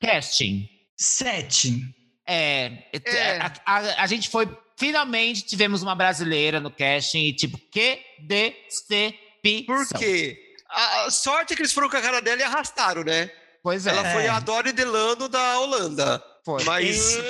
Casting. 0.00 0.68
7. 0.96 1.82
É, 2.26 2.72
É. 3.04 3.38
A, 3.40 3.52
a- 3.66 4.02
a 4.02 4.06
gente 4.06 4.28
foi. 4.28 4.48
Finalmente 4.76 5.42
tivemos 5.42 5.82
uma 5.82 5.94
brasileira 5.94 6.60
no 6.60 6.70
casting 6.70 7.26
e, 7.28 7.32
tipo, 7.34 7.58
que 7.70 8.00
decepção. 8.20 9.18
Por 9.66 9.86
quê? 9.98 10.38
A 10.70 11.04
a 11.06 11.10
sorte 11.10 11.52
é 11.52 11.56
que 11.56 11.62
eles 11.62 11.72
foram 11.72 11.88
com 11.88 11.96
a 11.96 12.00
cara 12.02 12.20
dela 12.20 12.40
e 12.40 12.44
arrastaram, 12.44 13.04
né? 13.04 13.30
Pois 13.62 13.86
é. 13.86 13.90
Ela 13.90 14.10
foi 14.12 14.24
É. 14.24 14.28
a 14.28 14.40
Dory 14.40 14.72
Delano 14.72 15.28
da 15.28 15.58
Holanda. 15.60 16.22
foi. 16.44 16.62
Mas. 16.64 17.16
Ei, 17.16 17.22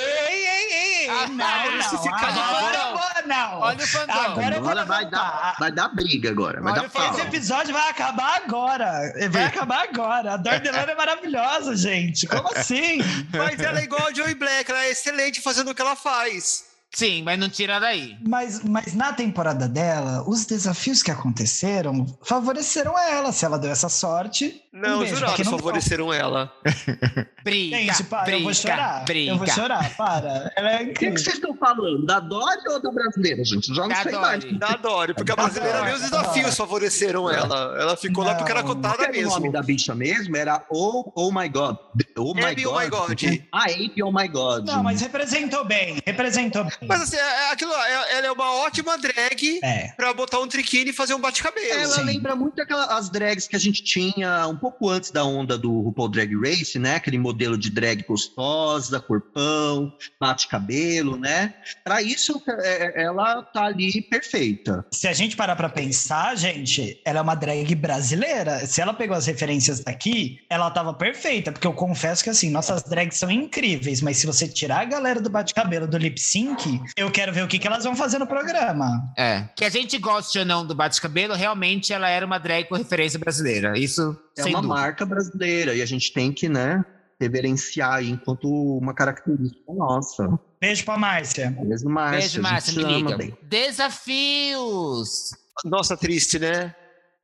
ei, 0.47 0.73
ei! 0.73 1.09
Ah, 1.11 1.27
não, 1.29 1.77
não. 1.77 2.03
fica 2.03 2.33
de 2.33 2.41
Agora 2.41 3.23
não. 3.27 3.61
Olha 3.61 3.85
o 3.85 3.87
fandom. 3.87 4.13
Agora 4.13 4.55
eu 4.57 4.61
vou 4.63 4.71
Agora 4.71 4.85
vai 4.87 5.11
dar, 5.11 5.57
vai 5.59 5.71
dar 5.71 5.89
briga 5.89 6.31
agora. 6.31 6.61
Vai 6.63 6.73
Olha 6.73 6.89
dar. 6.89 7.11
Esse 7.13 7.21
episódio 7.21 7.73
vai 7.75 7.91
acabar 7.91 8.37
agora. 8.45 9.13
Vai 9.31 9.45
acabar 9.45 9.85
agora. 9.85 10.35
A 10.35 10.37
Dor 10.39 10.59
Delano 10.61 10.91
é 10.91 10.95
maravilhosa, 10.95 11.77
gente. 11.77 12.27
Como 12.27 12.49
assim? 12.57 12.99
Mas 13.37 13.61
ela 13.61 13.81
é 13.81 13.85
igual 13.85 14.07
a 14.09 14.13
Joey 14.15 14.35
Black, 14.35 14.71
ela 14.71 14.85
é 14.87 14.91
excelente 14.91 15.41
fazendo 15.43 15.71
o 15.71 15.75
que 15.75 15.83
ela 15.83 15.95
faz. 15.95 16.65
Sim, 16.95 17.23
mas 17.23 17.39
não 17.39 17.49
tira 17.49 17.81
daí. 17.81 18.17
Mas, 18.27 18.63
mas 18.63 18.95
na 18.95 19.13
temporada 19.13 19.69
dela, 19.69 20.25
os 20.29 20.45
desafios 20.47 21.03
que 21.03 21.11
aconteceram 21.11 22.07
favoreceram 22.23 22.97
ela. 22.99 23.33
Se 23.33 23.45
ela 23.45 23.59
deu 23.59 23.71
essa 23.71 23.89
sorte. 23.89 24.63
Não, 24.75 25.03
um 25.03 25.07
jurados 25.07 25.37
porque 25.37 25.45
não 25.45 25.53
favoreceram 25.57 26.13
ela. 26.13 26.53
Briga, 27.45 27.77
Gente, 27.77 28.05
para, 28.05 28.23
briga, 28.23 28.39
eu 28.39 28.43
vou 28.45 28.55
chorar. 28.55 29.05
briga. 29.05 29.33
Eu 29.33 29.37
vou 29.39 29.47
chorar, 29.47 29.95
para. 29.97 30.51
Ela 30.57 30.73
é 30.73 30.83
O 30.85 30.95
que, 30.95 31.11
que 31.11 31.21
vocês 31.21 31.35
estão 31.37 31.55
falando? 31.55 32.07
Da 32.07 32.19
Dory 32.19 32.69
ou 32.71 32.81
da 32.83 32.91
brasileira, 32.91 33.45
gente? 33.45 33.69
Eu 33.69 33.75
Já 33.75 33.83
não 33.83 33.89
Da 33.91 33.97
sei 34.03 34.13
Dory. 34.13 34.23
mais. 34.25 34.59
Da 34.59 34.69
Dory, 34.77 35.15
porque 35.15 35.31
a 35.31 35.35
Da 35.35 35.43
brasileira 35.43 35.77
Dory, 35.79 35.91
nem 35.91 35.95
os 35.97 36.03
desafios 36.11 36.57
favoreceram 36.57 37.31
ela. 37.31 37.77
Ela 37.79 37.97
ficou 37.99 38.25
lá 38.25 38.35
porque 38.35 38.51
era 38.51 38.63
Não. 38.63 38.69
cotada 38.75 39.05
era 39.05 39.13
o 39.13 39.23
nome 39.23 39.41
mesmo. 39.41 39.53
da 39.53 39.63
bicha 39.63 39.95
mesmo? 39.95 40.35
Era 40.37 40.65
Oh, 40.71 41.13
oh 41.15 41.31
My 41.31 41.47
God. 41.51 41.77
Oh 42.17 42.35
My 42.35 42.45
Abby, 42.47 42.63
God. 42.65 42.75
Oh 42.75 42.81
My 42.81 42.89
God. 42.89 43.23
Ah, 43.53 43.65
Ape 43.65 44.03
Oh 44.03 44.11
My 44.11 44.27
God. 44.27 44.67
Não, 44.67 44.83
mas 44.83 45.03
representou 45.03 45.65
bem. 45.67 45.99
Representou 46.07 46.65
bem. 46.65 46.73
Mas 46.89 47.03
assim, 47.03 47.17
é- 47.17 47.21
é 47.21 47.53
aquilo, 47.53 47.73
é- 47.75 48.17
ela 48.17 48.27
é 48.29 48.33
uma 48.33 48.53
ótima 48.63 48.97
drag 48.97 49.61
É. 49.63 49.89
pra 49.97 50.15
botar 50.15 50.41
um 50.41 50.49
triquine 50.49 50.91
e 50.91 50.93
fazer 50.95 51.13
um 51.15 51.21
bate-cabelo. 51.21 51.67
Ela 51.81 51.95
Sim. 51.97 52.05
lembra 52.05 52.35
muito 52.35 52.61
aquelas 52.63 52.89
as 52.91 53.11
drags 53.11 53.47
que 53.47 53.55
a 53.55 53.61
gente 53.61 53.85
tinha 53.85 54.49
um 54.49 54.57
pouco 54.65 54.89
antes 54.89 55.11
da 55.11 55.25
onda 55.27 55.59
do 55.59 55.71
RuPaul 55.83 56.09
Drag 56.09 56.35
Race, 56.41 56.79
né? 56.79 56.95
Aquele 56.95 57.19
modelo 57.19 57.59
de 57.59 57.69
drag 57.69 58.03
gostosa, 58.09 58.99
corpão, 58.99 59.93
bate-cabelo, 60.19 61.19
né? 61.19 61.53
Pra 61.85 62.01
isso, 62.01 62.41
é- 62.49 63.01
é- 63.01 63.05
ela 63.05 63.43
tá 63.43 63.65
ali 63.65 64.01
perfeita. 64.03 64.87
Se 64.91 65.07
a 65.07 65.13
gente 65.13 65.37
parar 65.37 65.55
pra 65.55 65.69
pensar, 65.69 66.35
gente, 66.37 66.99
ela 67.05 67.19
é 67.19 67.23
uma 67.23 67.35
drag 67.35 67.75
brasileira. 67.75 68.67
Se 68.67 68.81
ela 68.81 68.95
pegou 68.95 69.15
as 69.17 69.27
referências 69.27 69.81
daqui, 69.81 70.39
ela 70.49 70.71
tava 70.71 70.95
perfeita. 70.95 71.53
Porque 71.53 71.67
eu 71.67 71.75
confesso 71.75 72.25
que, 72.25 72.31
assim, 72.31 72.49
nossas 72.51 72.83
drags 72.85 73.19
são 73.19 73.31
incríveis. 73.31 74.01
Mas 74.01 74.17
se 74.17 74.27
você 74.27 74.49
tirar 74.49 74.81
a 74.81 74.85
galera 74.87 75.21
do 75.21 75.29
bate-cabelo 75.29 75.87
do 75.87 75.99
lip 75.99 76.19
sync, 76.19 76.81
eu 76.97 77.11
quero 77.11 77.33
ver 77.35 77.45
o 77.45 77.49
que, 77.49 77.59
que 77.59 77.67
elas 77.67 77.85
vão 77.85 77.95
fazer 77.95 78.19
no 78.19 78.27
programa. 78.27 79.13
É. 79.19 79.45
Que 79.55 79.65
a 79.67 79.71
gente 79.71 79.99
goste 79.99 80.39
ou 80.39 80.45
não 80.47 80.67
do 80.67 80.75
bate-cabelo, 80.75 81.35
realmente 81.35 81.93
ela 81.93 82.09
era 82.09 82.25
uma 82.25 82.39
drag 82.39 82.65
com 82.67 82.75
referência 82.77 83.19
brasileira. 83.19 83.79
Isso 83.79 84.17
É 84.39 84.43
sem 84.43 84.53
uma 84.55 84.63
dúvida. 84.63 84.81
marca 84.81 85.07
brasileira 85.07 85.75
e 85.75 85.83
a 85.83 85.87
gente 85.87 86.13
tem 86.13 86.33
que, 86.33 86.49
né, 86.49 86.85
reverenciar 87.21 87.95
aí 87.95 88.11
enquanto 88.11 88.45
uma 88.49 88.93
característica 88.95 89.73
nossa. 89.73 90.29
Beijo 90.61 90.85
pra 90.85 90.97
Márcia. 90.99 91.51
Mesmo 91.63 91.91
Márcia, 91.91 92.19
Beijo, 92.21 92.39
a 92.41 92.43
Márcia, 92.43 92.75
me 92.75 92.85
liga. 93.03 93.17
bem. 93.17 93.37
Desafios. 93.43 95.31
Nossa, 95.65 95.97
triste, 95.97 96.39
né? 96.39 96.75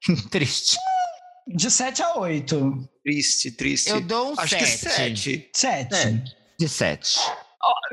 Triste. 0.31 0.77
De 1.49 1.71
7 1.71 2.03
a 2.03 2.15
8. 2.17 2.89
Triste, 3.05 3.51
triste. 3.51 3.91
Eu 3.91 4.01
dou 4.01 4.31
um 4.33 4.35
Acho 4.39 4.57
que 4.57 4.67
7. 4.67 4.95
sete. 4.95 5.51
7. 5.53 5.95
É. 5.95 6.23
De 6.59 6.69
7. 6.69 7.19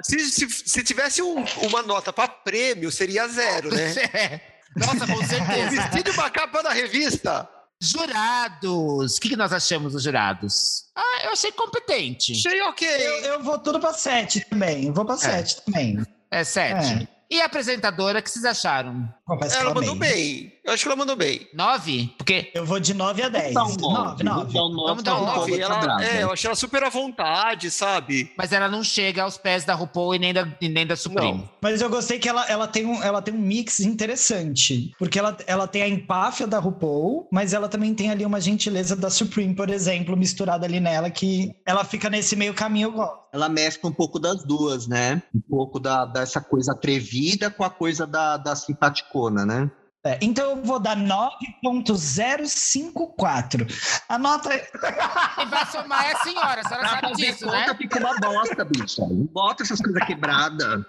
Se, 0.03 0.19
se, 0.29 0.47
se 0.49 0.83
tivesse 0.83 1.21
um- 1.23 1.43
uma 1.63 1.81
nota 1.81 2.13
pra 2.13 2.27
prêmio, 2.27 2.91
seria 2.91 3.27
zero, 3.27 3.69
né? 3.73 3.93
Nossa, 4.77 5.07
com 5.07 5.23
certeza. 5.25 5.69
Vestido 5.71 6.11
uma 6.11 6.29
capa 6.29 6.61
da 6.61 6.71
revista. 6.71 7.49
Jurados. 7.79 9.17
O 9.17 9.21
que, 9.21 9.29
que 9.29 9.35
nós 9.35 9.53
achamos 9.53 9.93
dos 9.93 10.03
jurados? 10.03 10.85
Ah, 10.95 11.25
eu 11.25 11.31
achei 11.31 11.51
competente. 11.51 12.33
Achei 12.33 12.61
ok. 12.61 12.87
Eu, 12.87 13.13
eu 13.23 13.43
vou 13.43 13.59
tudo 13.59 13.79
pra 13.79 13.93
7 13.93 14.45
também. 14.49 14.91
Vou 14.91 15.05
pra 15.05 15.17
7 15.17 15.61
também. 15.61 16.03
É 16.31 16.43
7. 16.43 17.07
E 17.29 17.41
a 17.41 17.45
apresentadora, 17.45 18.19
o 18.19 18.23
que 18.23 18.29
vocês 18.29 18.45
acharam? 18.45 19.07
Ela 19.53 19.73
mandou 19.73 19.95
bem. 19.95 20.56
Eu 20.67 20.73
acho 20.73 20.83
que 20.83 20.89
ela 20.89 20.97
mandou 20.97 21.15
bem. 21.15 21.47
9? 21.53 22.13
Porque. 22.17 22.51
Eu 22.53 22.65
vou 22.65 22.77
de 22.77 22.93
9 22.93 23.23
a 23.23 23.29
10. 23.29 23.53
Dá 23.53 23.63
um 23.63 23.75
nove, 23.77 24.21
9, 24.21 24.51
vou 24.51 24.51
9. 24.51 24.53
dar 24.53 24.65
um 24.65 24.69
nove 24.69 24.87
Vamos 24.89 25.03
dar 25.03 25.21
um 25.21 25.25
nove, 25.25 25.61
Ela, 25.61 26.05
é, 26.05 26.23
eu 26.23 26.31
achei 26.33 26.49
ela 26.49 26.57
super 26.57 26.83
à 26.83 26.89
vontade, 26.89 27.71
sabe? 27.71 28.33
Mas 28.37 28.51
ela 28.51 28.67
não 28.67 28.83
chega 28.83 29.23
aos 29.23 29.37
pés 29.37 29.63
da 29.63 29.73
RuPaul 29.73 30.15
e 30.15 30.19
nem 30.19 30.33
da, 30.33 30.45
e 30.59 30.67
nem 30.67 30.85
da 30.85 30.97
Supreme. 30.97 31.37
Não. 31.37 31.49
Mas 31.61 31.79
eu 31.79 31.89
gostei 31.89 32.19
que 32.19 32.27
ela, 32.27 32.45
ela, 32.49 32.67
tem 32.67 32.85
um, 32.85 33.01
ela 33.01 33.21
tem 33.21 33.33
um 33.33 33.37
mix 33.37 33.79
interessante. 33.79 34.91
Porque 34.99 35.17
ela, 35.17 35.37
ela 35.47 35.67
tem 35.69 35.83
a 35.83 35.87
empáfia 35.87 36.45
da 36.45 36.59
RuPaul, 36.59 37.29
mas 37.31 37.53
ela 37.53 37.69
também 37.69 37.95
tem 37.95 38.11
ali 38.11 38.25
uma 38.25 38.41
gentileza 38.41 38.93
da 38.93 39.09
Supreme, 39.09 39.55
por 39.55 39.69
exemplo, 39.69 40.17
misturada 40.17 40.65
ali 40.65 40.81
nela, 40.81 41.09
que 41.09 41.55
ela 41.65 41.85
fica 41.85 42.09
nesse 42.09 42.35
meio 42.35 42.53
caminho. 42.53 42.89
eu 42.89 42.91
gosto. 42.91 43.19
Ela 43.31 43.47
mescla 43.47 43.89
um 43.89 43.93
pouco 43.93 44.19
das 44.19 44.43
duas, 44.43 44.85
né? 44.85 45.21
Um 45.33 45.39
pouco 45.39 45.79
da, 45.79 46.03
dessa 46.03 46.41
coisa 46.41 46.73
atrevida 46.73 47.49
com 47.49 47.63
a 47.63 47.69
coisa 47.69 48.05
da, 48.05 48.35
da 48.35 48.53
simpaticona, 48.53 49.45
né? 49.45 49.71
É, 50.07 50.17
então 50.21 50.51
eu 50.51 50.63
vou 50.63 50.79
dar 50.79 50.95
9.054. 50.95 53.67
A 54.07 54.17
nota. 54.17 54.55
E 54.55 55.45
vai 55.45 55.65
somar 55.65 56.09
é 56.09 56.13
a 56.13 56.19
senhora, 56.19 56.61
a 56.61 56.67
senhora 56.67 56.87
Pra 56.87 57.01
sabe 57.01 57.11
disso, 57.13 57.43
conta 57.45 57.57
né? 57.57 57.75
fica 57.77 57.99
uma 57.99 58.17
bosta, 58.19 58.63
bicha. 58.63 59.01
Não 59.01 59.25
bota 59.25 59.63
essas 59.63 59.81
coisas 59.81 60.01
quebradas. 60.05 60.85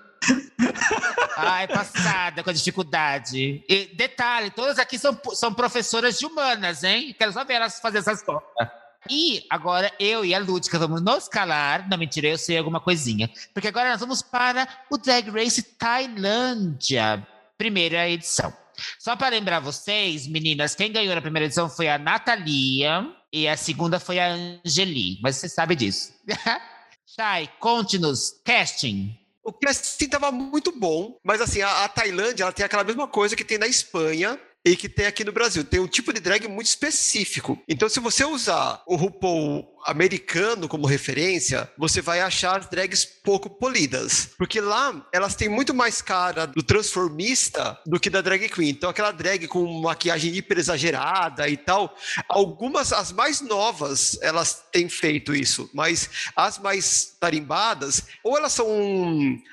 Ai, 1.36 1.66
passada 1.68 2.44
com 2.44 2.50
a 2.50 2.52
dificuldade. 2.52 3.64
E 3.68 3.86
detalhe, 3.94 4.50
todas 4.50 4.78
aqui 4.78 4.98
são, 4.98 5.18
são 5.32 5.52
professoras 5.52 6.16
de 6.18 6.26
humanas, 6.26 6.84
hein? 6.84 7.14
Quero 7.18 7.32
só 7.32 7.44
ver 7.44 7.54
elas 7.54 7.80
fazer 7.80 7.98
essas 7.98 8.22
contas. 8.22 8.68
E 9.08 9.44
agora 9.48 9.90
eu 9.98 10.24
e 10.24 10.34
a 10.34 10.38
Lúdica 10.38 10.78
vamos 10.78 11.00
nos 11.00 11.28
calar. 11.28 11.88
Não, 11.88 11.96
mentira, 11.96 12.28
eu 12.28 12.38
sei 12.38 12.58
alguma 12.58 12.80
coisinha. 12.80 13.30
Porque 13.54 13.68
agora 13.68 13.90
nós 13.90 14.00
vamos 14.00 14.22
para 14.22 14.68
o 14.90 14.98
Drag 14.98 15.30
Race 15.30 15.62
Tailândia, 15.62 17.26
primeira 17.56 18.08
edição. 18.08 18.52
Só 18.98 19.16
para 19.16 19.28
lembrar 19.28 19.60
vocês, 19.60 20.26
meninas, 20.26 20.74
quem 20.74 20.92
ganhou 20.92 21.14
na 21.14 21.20
primeira 21.20 21.46
edição 21.46 21.68
foi 21.68 21.88
a 21.88 21.98
Natalia 21.98 23.06
e 23.32 23.46
a 23.48 23.56
segunda 23.56 24.00
foi 24.00 24.18
a 24.18 24.32
Angeli. 24.32 25.18
Mas 25.22 25.36
você 25.36 25.48
sabe 25.48 25.74
disso. 25.74 26.12
Shai, 27.06 27.50
conte-nos. 27.58 28.40
Casting. 28.44 29.18
O 29.42 29.52
casting 29.52 30.04
estava 30.04 30.30
muito 30.30 30.70
bom, 30.78 31.18
mas 31.24 31.40
assim, 31.40 31.62
a, 31.62 31.84
a 31.84 31.88
Tailândia 31.88 32.44
ela 32.44 32.52
tem 32.52 32.66
aquela 32.66 32.84
mesma 32.84 33.08
coisa 33.08 33.34
que 33.34 33.44
tem 33.44 33.56
na 33.56 33.66
Espanha, 33.66 34.38
e 34.68 34.76
que 34.76 34.88
tem 34.88 35.06
aqui 35.06 35.24
no 35.24 35.32
Brasil. 35.32 35.64
Tem 35.64 35.80
um 35.80 35.86
tipo 35.86 36.12
de 36.12 36.20
drag 36.20 36.46
muito 36.46 36.66
específico. 36.66 37.58
Então, 37.66 37.88
se 37.88 38.00
você 38.00 38.24
usar 38.24 38.82
o 38.86 38.96
RuPaul 38.96 39.66
americano 39.86 40.68
como 40.68 40.86
referência, 40.86 41.70
você 41.78 42.02
vai 42.02 42.20
achar 42.20 42.68
drags 42.68 43.04
pouco 43.04 43.48
polidas. 43.48 44.30
Porque 44.36 44.60
lá 44.60 45.06
elas 45.12 45.34
têm 45.34 45.48
muito 45.48 45.72
mais 45.72 46.02
cara 46.02 46.46
do 46.46 46.62
transformista 46.62 47.78
do 47.86 47.98
que 47.98 48.10
da 48.10 48.20
drag 48.20 48.48
queen. 48.48 48.68
Então, 48.70 48.90
aquela 48.90 49.10
drag 49.10 49.46
com 49.46 49.64
maquiagem 49.80 50.34
hiper 50.36 50.58
exagerada 50.58 51.48
e 51.48 51.56
tal, 51.56 51.96
algumas, 52.28 52.92
as 52.92 53.10
mais 53.10 53.40
novas, 53.40 54.18
elas 54.20 54.62
têm 54.70 54.88
feito 54.88 55.34
isso. 55.34 55.70
Mas 55.72 56.10
as 56.36 56.58
mais 56.58 57.16
tarimbadas, 57.18 58.02
ou 58.22 58.36
elas 58.36 58.52
são 58.52 58.68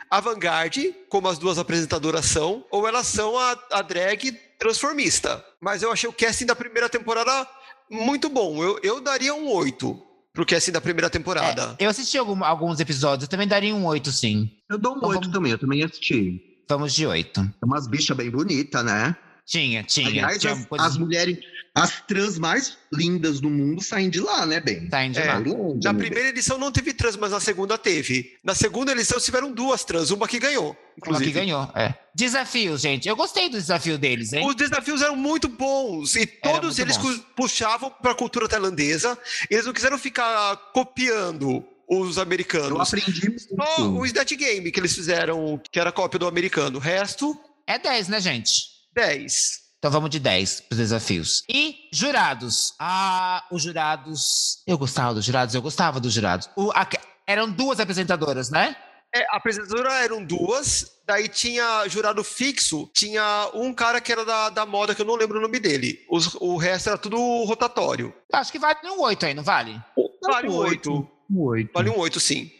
avant-garde, 0.09 0.93
como 1.07 1.29
as 1.29 1.37
duas 1.37 1.57
apresentadoras 1.57 2.25
são, 2.25 2.65
ou 2.69 2.85
elas 2.85 3.07
são 3.07 3.39
a, 3.39 3.57
a 3.71 3.81
drag 3.81 4.37
transformista. 4.59 5.43
Mas 5.61 5.81
eu 5.81 5.91
achei 5.91 6.09
o 6.09 6.13
casting 6.13 6.45
da 6.45 6.55
primeira 6.55 6.89
temporada 6.89 7.47
muito 7.89 8.29
bom. 8.29 8.63
Eu, 8.63 8.79
eu 8.83 9.01
daria 9.01 9.33
um 9.33 9.47
8 9.47 10.01
pro 10.33 10.45
casting 10.45 10.71
da 10.71 10.81
primeira 10.81 11.09
temporada. 11.09 11.75
É, 11.79 11.85
eu 11.85 11.89
assisti 11.89 12.17
algum, 12.17 12.43
alguns 12.43 12.79
episódios, 12.79 13.23
eu 13.23 13.29
também 13.29 13.47
daria 13.47 13.73
um 13.73 13.85
8, 13.85 14.11
sim. 14.11 14.51
Eu 14.69 14.77
dou 14.77 14.93
um 14.93 14.97
então, 14.97 15.09
8 15.09 15.19
vamos... 15.19 15.33
também, 15.33 15.51
eu 15.51 15.57
também 15.57 15.83
assisti. 15.83 16.41
Vamos 16.69 16.93
de 16.93 17.05
8. 17.05 17.41
É 17.41 17.65
umas 17.65 17.87
bichas 17.87 18.17
bem 18.17 18.29
bonitas, 18.29 18.83
né? 18.83 19.15
Tinha, 19.45 19.83
tinha. 19.83 20.07
Aliás, 20.07 20.39
tinha 20.39 20.53
as, 20.53 20.67
as 20.79 20.97
mulheres, 20.97 21.37
as 21.75 22.01
trans 22.01 22.39
mais 22.39 22.77
lindas 22.91 23.39
do 23.39 23.49
mundo 23.49 23.79
saem 23.81 24.09
de 24.09 24.19
lá, 24.19 24.43
né, 24.45 24.59
bem? 24.59 24.89
Saem 24.89 25.11
de 25.11 25.19
é, 25.19 25.25
lá. 25.25 25.41
na 25.83 25.93
primeira 25.93 26.29
edição 26.29 26.57
não 26.57 26.71
teve 26.71 26.93
trans, 26.93 27.15
mas 27.15 27.31
na 27.31 27.39
segunda 27.39 27.77
teve. 27.77 28.37
Na 28.43 28.55
segunda 28.55 28.91
edição 28.91 29.19
tiveram 29.19 29.51
duas 29.51 29.83
trans, 29.83 30.09
uma 30.09 30.27
que 30.27 30.39
ganhou. 30.39 30.75
Inclusive. 30.97 31.25
Uma 31.25 31.31
que 31.31 31.39
ganhou, 31.39 31.71
é. 31.75 31.93
Desafios, 32.15 32.81
gente. 32.81 33.07
Eu 33.07 33.15
gostei 33.15 33.47
do 33.47 33.57
desafio 33.57 33.99
deles, 33.99 34.33
hein? 34.33 34.47
Os 34.47 34.55
desafios 34.55 35.01
eram 35.01 35.15
muito 35.15 35.47
bons 35.47 36.15
e 36.15 36.25
todos 36.25 36.79
eles 36.79 36.97
bons. 36.97 37.21
puxavam 37.35 37.91
para 37.91 38.13
a 38.13 38.15
cultura 38.15 38.47
tailandesa. 38.47 39.15
Eles 39.49 39.65
não 39.65 39.73
quiseram 39.73 39.99
ficar 39.99 40.55
copiando 40.73 41.63
os 41.87 42.17
americanos. 42.17 42.69
Eu 42.71 42.81
aprendi 42.81 43.35
Só 43.37 43.89
o 43.91 44.03
Snatch 44.05 44.31
Game 44.31 44.71
que 44.71 44.79
eles 44.79 44.95
fizeram, 44.95 45.61
que 45.71 45.79
era 45.79 45.91
cópia 45.91 46.17
do 46.17 46.27
americano. 46.27 46.77
O 46.77 46.81
resto. 46.81 47.37
É 47.67 47.77
10, 47.77 48.07
né, 48.07 48.19
gente? 48.19 48.74
10. 48.95 49.65
Então 49.77 49.91
vamos 49.91 50.09
de 50.09 50.19
10 50.19 50.61
para 50.61 50.73
os 50.73 50.77
desafios. 50.79 51.43
E 51.47 51.75
jurados. 51.91 52.73
Ah, 52.79 53.45
os 53.51 53.61
jurados. 53.61 54.63
Eu 54.65 54.77
gostava 54.77 55.13
dos 55.13 55.25
jurados, 55.25 55.53
eu 55.53 55.61
gostava 55.61 55.99
dos 55.99 56.13
jurados. 56.13 56.49
O, 56.55 56.71
a, 56.71 56.87
eram 57.27 57.51
duas 57.51 57.79
apresentadoras, 57.79 58.49
né? 58.49 58.75
É, 59.13 59.23
a 59.29 59.37
apresentadora 59.37 59.93
eram 60.03 60.23
duas, 60.25 60.91
daí 61.05 61.29
tinha 61.29 61.87
jurado 61.87 62.23
fixo, 62.23 62.89
tinha 62.93 63.49
um 63.53 63.73
cara 63.73 64.01
que 64.01 64.11
era 64.11 64.25
da, 64.25 64.49
da 64.49 64.65
moda, 64.65 64.93
que 64.93 65.01
eu 65.01 65.05
não 65.05 65.15
lembro 65.15 65.37
o 65.37 65.41
nome 65.41 65.59
dele. 65.59 66.03
Os, 66.09 66.35
o 66.35 66.57
resto 66.57 66.89
era 66.89 66.97
tudo 66.97 67.17
rotatório. 67.45 68.13
Acho 68.33 68.51
que 68.51 68.59
vale 68.59 68.77
um 68.85 69.01
8 69.01 69.25
aí, 69.27 69.33
não 69.33 69.43
vale? 69.43 69.81
Vale 70.21 70.49
um 70.49 70.55
8. 70.55 70.91
Um 71.31 71.41
8. 71.43 71.71
Vale 71.73 71.89
um 71.91 71.97
8, 71.99 72.19
sim. 72.19 72.51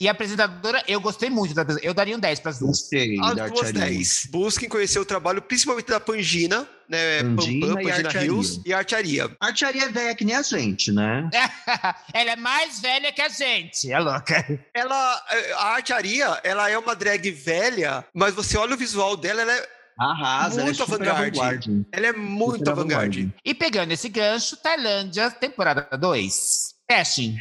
E 0.00 0.08
a 0.08 0.12
apresentadora, 0.12 0.82
eu 0.86 1.00
gostei 1.00 1.30
muito 1.30 1.54
da 1.54 1.64
Eu 1.82 1.94
daria 1.94 2.16
um 2.16 2.20
10 2.20 2.40
para 2.40 2.50
as 2.50 2.58
duas. 2.58 2.80
Gostei. 2.80 3.18
As 3.20 3.50
duas 3.50 3.72
10. 3.72 4.28
Busquem 4.30 4.68
conhecer 4.68 4.98
o 4.98 5.04
trabalho, 5.04 5.40
principalmente 5.42 5.86
da 5.86 6.00
Pangina, 6.00 6.68
né? 6.88 7.22
Pangina, 7.22 7.66
Pam, 7.66 7.74
Pam, 7.74 7.82
Pangina 7.82 8.10
e 8.12 8.24
Hills 8.24 8.62
e 8.66 8.72
Artearia. 8.72 9.30
Artearia 9.40 9.84
é 9.84 9.88
velha 9.88 10.14
que 10.14 10.24
nem 10.24 10.34
a 10.34 10.42
gente, 10.42 10.92
né? 10.92 11.30
ela 12.12 12.32
é 12.32 12.36
mais 12.36 12.80
velha 12.80 13.12
que 13.12 13.22
a 13.22 13.28
gente, 13.28 13.90
é 13.90 13.98
louca. 13.98 14.60
Ela, 14.74 15.22
a 15.56 15.74
Artearia, 15.74 16.40
ela 16.42 16.68
é 16.68 16.76
uma 16.78 16.94
drag 16.94 17.30
velha, 17.30 18.04
mas 18.14 18.34
você 18.34 18.58
olha 18.58 18.74
o 18.74 18.78
visual 18.78 19.16
dela, 19.16 19.42
ela 19.42 19.52
é 19.52 19.68
Arrasa, 19.98 20.62
muito 20.62 20.82
ela 20.82 21.06
é 21.06 21.10
avant-garde. 21.10 21.86
Ela 21.92 22.06
é 22.06 22.12
muito 22.12 22.70
avant-garde. 22.70 23.30
E 23.44 23.52
pegando 23.52 23.92
esse 23.92 24.08
gancho, 24.08 24.56
Tailândia, 24.56 25.30
temporada 25.30 25.86
2. 25.96 26.74
Casting. 26.88 27.36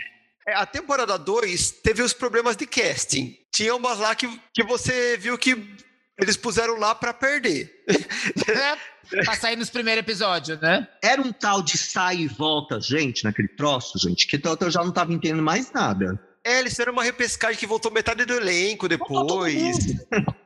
É, 0.50 0.56
a 0.56 0.66
temporada 0.66 1.18
2 1.18 1.72
teve 1.84 2.02
os 2.02 2.12
problemas 2.12 2.56
de 2.56 2.66
casting. 2.66 3.38
Tinha 3.52 3.76
umas 3.76 4.00
lá 4.00 4.16
que, 4.16 4.28
que 4.52 4.64
você 4.64 5.16
viu 5.16 5.38
que 5.38 5.76
eles 6.18 6.36
puseram 6.36 6.78
lá 6.78 6.96
para 6.96 7.14
perder. 7.14 7.72
É, 9.12 9.24
pra 9.24 9.36
sair 9.36 9.56
nos 9.56 9.72
primeiros 9.72 10.02
episódios, 10.02 10.60
né? 10.60 10.88
Era 11.02 11.20
um 11.20 11.32
tal 11.32 11.64
de 11.64 11.78
sai 11.78 12.18
e 12.18 12.28
volta, 12.28 12.80
gente, 12.80 13.24
naquele 13.24 13.48
troço, 13.48 13.98
gente, 13.98 14.28
que 14.28 14.40
eu 14.62 14.70
já 14.70 14.84
não 14.84 14.92
tava 14.92 15.12
entendendo 15.12 15.42
mais 15.42 15.72
nada. 15.72 16.20
É, 16.44 16.60
eles 16.60 16.74
fizeram 16.74 16.94
uma 16.94 17.04
repescagem 17.04 17.58
que 17.58 17.66
voltou 17.66 17.92
metade 17.92 18.24
do 18.26 18.34
elenco 18.34 18.88
depois. 18.88 19.78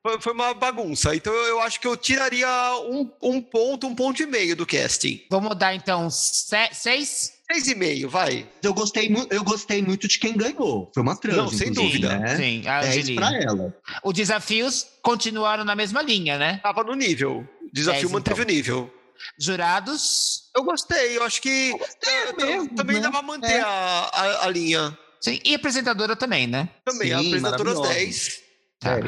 Foi, 0.01 0.22
foi, 0.22 0.34
uma 0.34 0.54
bagunça. 0.54 1.16
Então 1.16 1.34
eu 1.34 1.60
acho 1.60 1.80
que 1.80 1.88
eu 1.88 1.95
tiraria 1.95 2.47
um, 2.89 3.10
um 3.22 3.41
ponto, 3.41 3.88
um 3.88 3.95
ponto 3.95 4.22
e 4.22 4.26
meio 4.26 4.56
do 4.56 4.66
casting. 4.66 5.22
Vamos 5.30 5.56
dar 5.58 5.76
então 5.76 6.10
seis? 6.10 7.33
Seis 7.52 7.68
e 7.68 7.76
meio, 7.76 8.10
vai. 8.10 8.48
Eu 8.62 8.74
gostei, 8.74 9.14
eu 9.30 9.44
gostei 9.44 9.82
muito 9.82 10.08
de 10.08 10.18
quem 10.18 10.36
ganhou. 10.36 10.89
Foi 10.94 11.04
uma 11.04 11.16
trans, 11.16 11.36
Não, 11.36 11.50
sem 11.50 11.72
dúvida. 11.72 12.18
Né? 12.18 12.38
Sim, 12.38 12.68
a 12.68 12.82
10 12.82 13.12
pra 13.12 13.34
ela. 13.36 13.76
Os 14.04 14.14
desafios 14.14 14.88
continuaram 15.02 15.66
na 15.66 15.76
mesma 15.76 16.02
linha, 16.02 16.38
né? 16.38 16.60
Tava 16.64 16.84
no 16.84 16.94
nível. 16.94 17.48
O 17.62 17.74
desafio 17.74 18.02
10, 18.04 18.12
manteve 18.12 18.41
então. 18.41 18.54
o 18.54 18.56
nível. 18.56 18.94
Jurados? 19.38 20.44
Eu 20.56 20.64
gostei, 20.64 21.18
eu 21.18 21.24
acho 21.24 21.41
que 21.41 21.70
eu 21.70 21.78
gostei 21.78 22.46
mesmo, 22.46 22.76
também 22.76 22.98
né? 22.98 23.02
dava 23.02 23.22
manter 23.22 23.52
é. 23.52 23.62
a, 23.62 23.68
a, 23.68 24.46
a, 24.46 24.50
linha. 24.50 24.98
Sim, 25.20 25.39
e 25.44 25.56
apresentadora 25.56 26.16
também, 26.16 26.48
né? 26.48 26.70
Também, 26.86 27.10
Sim, 27.10 27.14
apresentadora 27.14 27.82
10. 27.89 28.43
Tá. 28.84 29.00
É. 29.00 29.02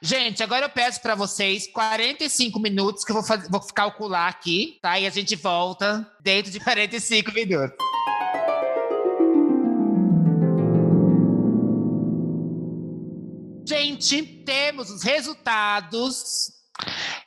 Gente, 0.00 0.42
agora 0.42 0.64
eu 0.64 0.70
peço 0.70 1.00
para 1.02 1.14
vocês 1.14 1.66
45 1.66 2.58
minutos 2.58 3.04
que 3.04 3.12
eu 3.12 3.14
vou, 3.14 3.22
fazer, 3.22 3.48
vou 3.50 3.60
calcular 3.60 4.28
aqui, 4.28 4.78
tá? 4.80 4.98
E 4.98 5.06
a 5.06 5.10
gente 5.10 5.36
volta 5.36 6.10
dentro 6.20 6.50
de 6.50 6.58
45 6.58 7.32
minutos. 7.32 7.76
Gente, 13.68 14.22
temos 14.22 14.90
os 14.90 15.02
resultados. 15.02 16.52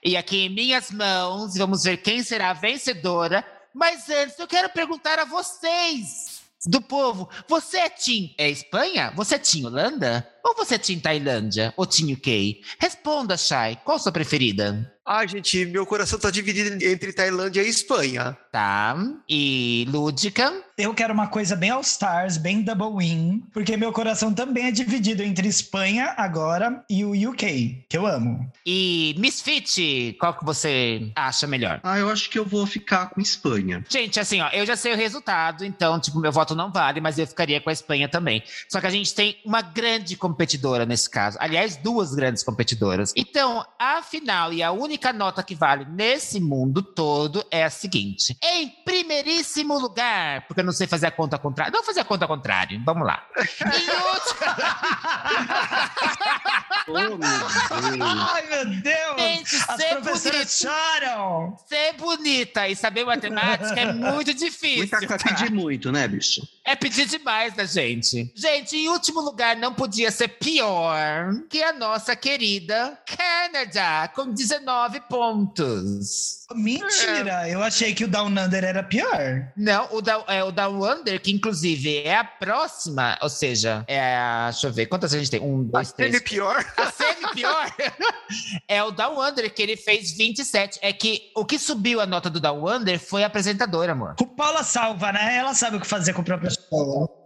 E 0.03 0.17
aqui 0.17 0.45
em 0.45 0.49
minhas 0.49 0.89
mãos, 0.89 1.53
vamos 1.55 1.83
ver 1.83 1.97
quem 1.97 2.23
será 2.23 2.49
a 2.49 2.53
vencedora. 2.53 3.45
Mas 3.75 4.09
antes, 4.09 4.39
eu 4.39 4.47
quero 4.47 4.69
perguntar 4.69 5.19
a 5.19 5.25
vocês 5.25 6.41
do 6.65 6.81
povo: 6.81 7.29
você 7.47 7.77
é 7.77 7.89
Tim 7.89 8.33
é 8.37 8.49
Espanha? 8.49 9.13
Você 9.15 9.35
é 9.35 9.39
Tim 9.39 9.65
Holanda? 9.65 10.27
Ou 10.43 10.55
você 10.55 10.75
é 10.75 10.77
Tim 10.77 10.99
Tailândia? 10.99 11.73
Ou 11.77 11.85
Tim 11.85 12.13
UK? 12.13 12.61
Responda, 12.79 13.37
Shai. 13.37 13.79
Qual 13.83 13.97
a 13.97 13.99
sua 13.99 14.11
preferida? 14.11 14.91
Ah, 15.05 15.25
gente, 15.25 15.65
meu 15.65 15.85
coração 15.85 16.19
tá 16.19 16.29
dividido 16.29 16.83
entre 16.85 17.11
Tailândia 17.11 17.63
e 17.63 17.69
Espanha. 17.69 18.37
Tá. 18.51 18.95
E 19.27 19.85
Lúdica? 19.89 20.53
Eu 20.77 20.93
quero 20.93 21.13
uma 21.13 21.27
coisa 21.27 21.55
bem 21.55 21.69
All 21.69 21.81
Stars, 21.81 22.37
bem 22.37 22.61
Double 22.61 22.97
Win, 22.97 23.43
porque 23.53 23.75
meu 23.75 23.91
coração 23.91 24.33
também 24.33 24.67
é 24.67 24.71
dividido 24.71 25.21
entre 25.21 25.47
Espanha 25.47 26.13
agora 26.17 26.83
e 26.89 27.03
o 27.03 27.29
UK, 27.29 27.85
que 27.89 27.97
eu 27.97 28.05
amo. 28.07 28.49
E 28.65 29.15
Misfit, 29.17 30.15
qual 30.19 30.33
que 30.37 30.45
você 30.45 31.11
acha 31.15 31.45
melhor? 31.45 31.79
Ah, 31.83 31.99
eu 31.99 32.09
acho 32.09 32.29
que 32.29 32.39
eu 32.39 32.45
vou 32.45 32.65
ficar 32.65 33.07
com 33.09 33.21
Espanha. 33.21 33.83
Gente, 33.89 34.19
assim, 34.19 34.41
ó, 34.41 34.49
eu 34.49 34.65
já 34.65 34.75
sei 34.75 34.93
o 34.93 34.97
resultado, 34.97 35.65
então, 35.65 35.99
tipo, 35.99 36.19
meu 36.19 36.31
voto 36.31 36.55
não 36.55 36.71
vale, 36.71 37.01
mas 37.01 37.19
eu 37.19 37.27
ficaria 37.27 37.59
com 37.59 37.69
a 37.69 37.73
Espanha 37.73 38.07
também. 38.07 38.43
Só 38.69 38.79
que 38.79 38.87
a 38.87 38.91
gente 38.91 39.13
tem 39.13 39.37
uma 39.45 39.61
grande 39.61 40.15
competidora 40.31 40.85
nesse 40.85 41.09
caso. 41.09 41.37
Aliás, 41.39 41.75
duas 41.75 42.15
grandes 42.15 42.43
competidoras. 42.43 43.11
Então, 43.15 43.65
a 43.77 44.01
final 44.01 44.53
e 44.53 44.63
a 44.63 44.71
única 44.71 45.11
nota 45.11 45.43
que 45.43 45.53
vale 45.53 45.85
nesse 45.85 46.39
mundo 46.39 46.81
todo 46.81 47.45
é 47.51 47.63
a 47.63 47.69
seguinte: 47.69 48.37
em 48.41 48.69
primeiríssimo 48.85 49.77
lugar, 49.77 50.47
porque 50.47 50.61
eu 50.61 50.65
não 50.65 50.71
sei 50.71 50.87
fazer 50.87 51.07
a 51.07 51.11
conta 51.11 51.37
contrária. 51.37 51.71
Não 51.71 51.83
fazer 51.83 51.99
a 51.99 52.05
conta 52.05 52.27
contrária, 52.27 52.81
vamos 52.85 53.05
lá. 53.05 53.23
em 53.37 54.13
último. 54.13 54.41
Oh. 56.87 58.03
Ai, 58.03 58.47
meu 58.47 58.65
Deus! 58.81 59.21
Gente, 59.21 59.55
As 59.55 59.77
ser 59.77 60.01
professoras 60.01 60.57
choram! 60.57 61.55
Ser 61.67 61.93
bonita 61.93 62.67
e 62.67 62.75
saber 62.75 63.05
matemática 63.05 63.79
é 63.79 63.93
muito 63.93 64.33
difícil. 64.33 64.89
Muita 64.99 65.17
pedir 65.17 65.51
muito, 65.51 65.91
né, 65.91 66.07
bicho? 66.07 66.41
É 66.65 66.75
pedir 66.75 67.07
demais 67.07 67.53
da 67.53 67.65
gente. 67.65 68.31
Gente, 68.35 68.75
em 68.75 68.89
último 68.89 69.21
lugar, 69.21 69.55
não 69.55 69.73
podia 69.73 70.11
ser 70.11 70.20
pior 70.27 71.33
que 71.49 71.61
a 71.61 71.73
nossa 71.73 72.15
querida 72.15 72.97
Canadá, 73.05 74.07
com 74.13 74.31
19 74.33 75.01
pontos. 75.01 76.45
Mentira! 76.53 77.47
Eu 77.49 77.61
achei 77.63 77.93
que 77.93 78.03
o 78.03 78.07
Down 78.07 78.27
Under 78.27 78.63
era 78.63 78.83
pior. 78.83 79.51
Não, 79.55 79.87
o 79.91 80.01
da, 80.01 80.23
é, 80.27 80.43
o 80.43 80.51
Down 80.51 80.83
Under, 80.83 81.19
que 81.21 81.31
inclusive 81.31 81.99
é 81.99 82.15
a 82.15 82.23
próxima, 82.23 83.17
ou 83.21 83.29
seja, 83.29 83.83
é 83.87 83.99
a, 83.99 84.49
deixa 84.51 84.67
eu 84.67 84.73
ver, 84.73 84.87
quantas 84.87 85.13
a 85.13 85.17
gente 85.17 85.31
tem? 85.31 85.41
Um, 85.41 85.63
dois, 85.63 85.91
três. 85.93 86.11
Teve 86.11 86.23
pior. 86.23 86.65
A 86.77 86.91
semi 86.91 87.33
pior 87.33 87.73
é 88.67 88.83
o 88.83 88.91
Down 88.91 89.19
Under, 89.19 89.53
que 89.53 89.61
ele 89.61 89.77
fez 89.77 90.11
27. 90.11 90.79
É 90.81 90.91
que 90.91 91.31
o 91.35 91.45
que 91.45 91.57
subiu 91.57 92.01
a 92.01 92.05
nota 92.05 92.29
do 92.29 92.39
Down 92.39 92.67
Under 92.67 92.99
foi 92.99 93.23
a 93.23 93.27
apresentadora, 93.27 93.93
amor. 93.93 94.15
O 94.19 94.27
Paula 94.27 94.63
salva, 94.63 95.11
né? 95.11 95.37
Ela 95.37 95.53
sabe 95.53 95.77
o 95.77 95.79
que 95.79 95.87
fazer 95.87 96.13
com 96.13 96.21
o 96.21 96.25
próprio 96.25 96.51
show. 96.51 97.20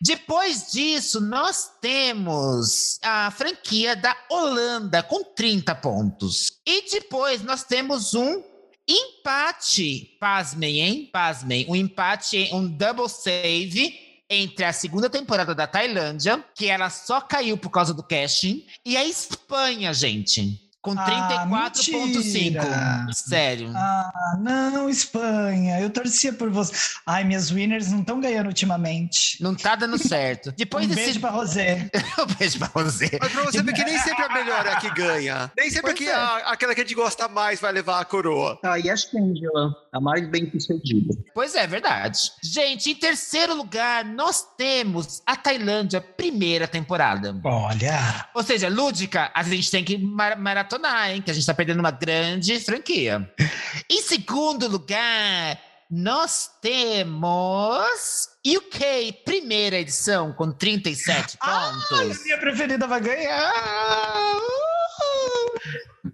Depois 0.00 0.72
disso, 0.72 1.20
nós 1.20 1.70
temos 1.80 2.98
a 3.02 3.30
franquia 3.30 3.96
da 3.96 4.16
Holanda 4.30 5.02
com 5.02 5.22
30 5.22 5.74
pontos. 5.76 6.52
E 6.66 6.90
depois 6.90 7.42
nós 7.42 7.64
temos 7.64 8.14
um 8.14 8.42
empate. 8.88 10.16
Pasmem, 10.20 10.80
hein? 10.80 11.10
Pasmem. 11.12 11.66
Um 11.68 11.76
empate, 11.76 12.50
um 12.52 12.66
double 12.66 13.08
save 13.08 14.04
entre 14.28 14.64
a 14.64 14.72
segunda 14.72 15.08
temporada 15.10 15.54
da 15.54 15.66
Tailândia, 15.66 16.42
que 16.54 16.66
ela 16.66 16.90
só 16.90 17.20
caiu 17.20 17.56
por 17.56 17.70
causa 17.70 17.92
do 17.92 18.02
casting, 18.02 18.66
e 18.84 18.96
a 18.96 19.04
Espanha, 19.04 19.92
gente. 19.92 20.63
Com 20.84 20.92
Ah, 20.98 21.06
34,5. 21.06 22.06
mentira. 22.06 23.06
Sério. 23.10 23.72
Ah, 23.74 24.36
não, 24.38 24.90
Espanha. 24.90 25.80
Eu 25.80 25.88
torcia 25.88 26.30
por 26.30 26.50
você. 26.50 26.74
Ai, 27.06 27.24
minhas 27.24 27.50
winners 27.50 27.90
não 27.90 28.00
estão 28.00 28.20
ganhando 28.20 28.48
ultimamente. 28.48 29.42
Não 29.42 29.54
tá 29.54 29.74
dando 29.76 29.96
certo. 29.96 30.52
Depois 30.54 30.84
um 30.84 30.88
desse. 30.88 31.00
beijo 31.04 31.20
pra 31.20 31.30
Rosé. 31.30 31.88
um 32.20 32.26
beijo 32.38 32.58
pra 32.58 32.68
você. 32.74 33.18
Mas 33.18 33.32
pra 33.32 33.42
você 33.44 33.62
ver 33.62 33.72
que 33.72 33.82
nem 33.82 33.98
sempre 33.98 34.24
a 34.24 34.28
melhor 34.28 34.66
é 34.66 34.72
a 34.74 34.76
que 34.76 34.90
ganha. 34.90 35.50
Nem 35.56 35.70
sempre 35.70 35.92
Pois 35.94 35.98
que 35.98 36.06
é. 36.06 36.14
a- 36.14 36.50
aquela 36.52 36.74
que 36.74 36.82
a 36.82 36.84
gente 36.84 36.94
gosta 36.94 37.28
mais 37.28 37.60
vai 37.60 37.72
levar 37.72 38.00
a 38.00 38.04
coroa. 38.04 38.58
Tá, 38.60 38.78
e 38.78 38.90
a 38.90 38.94
Shangela, 38.96 39.74
a 39.90 39.98
mais 39.98 40.28
bem 40.28 40.50
sucedida. 40.50 41.14
Pois 41.34 41.54
é, 41.54 41.66
verdade. 41.66 42.30
Gente, 42.42 42.90
em 42.90 42.94
terceiro 42.94 43.54
lugar, 43.54 44.04
nós 44.04 44.46
temos 44.58 45.22
a 45.26 45.34
Tailândia, 45.34 45.98
primeira 46.02 46.68
temporada. 46.68 47.34
Olha. 47.42 48.26
Ou 48.34 48.42
seja, 48.42 48.68
Lúdica, 48.68 49.30
a 49.34 49.42
gente 49.42 49.70
tem 49.70 49.82
que 49.82 49.96
mar- 49.96 50.36
maratonar, 50.38 50.73
hein? 51.10 51.22
Que 51.22 51.30
a 51.30 51.34
gente 51.34 51.46
tá 51.46 51.54
perdendo 51.54 51.80
uma 51.80 51.90
grande 51.90 52.58
franquia. 52.60 53.28
em 53.90 54.02
segundo 54.02 54.68
lugar, 54.68 55.60
nós 55.90 56.50
temos 56.60 58.28
UK, 58.46 59.20
primeira 59.24 59.76
edição, 59.76 60.32
com 60.32 60.50
37 60.50 61.38
Ai, 61.40 61.72
pontos. 61.72 62.20
a 62.20 62.22
minha 62.24 62.38
preferida 62.38 62.86
vai 62.86 63.00
ganhar. 63.00 63.52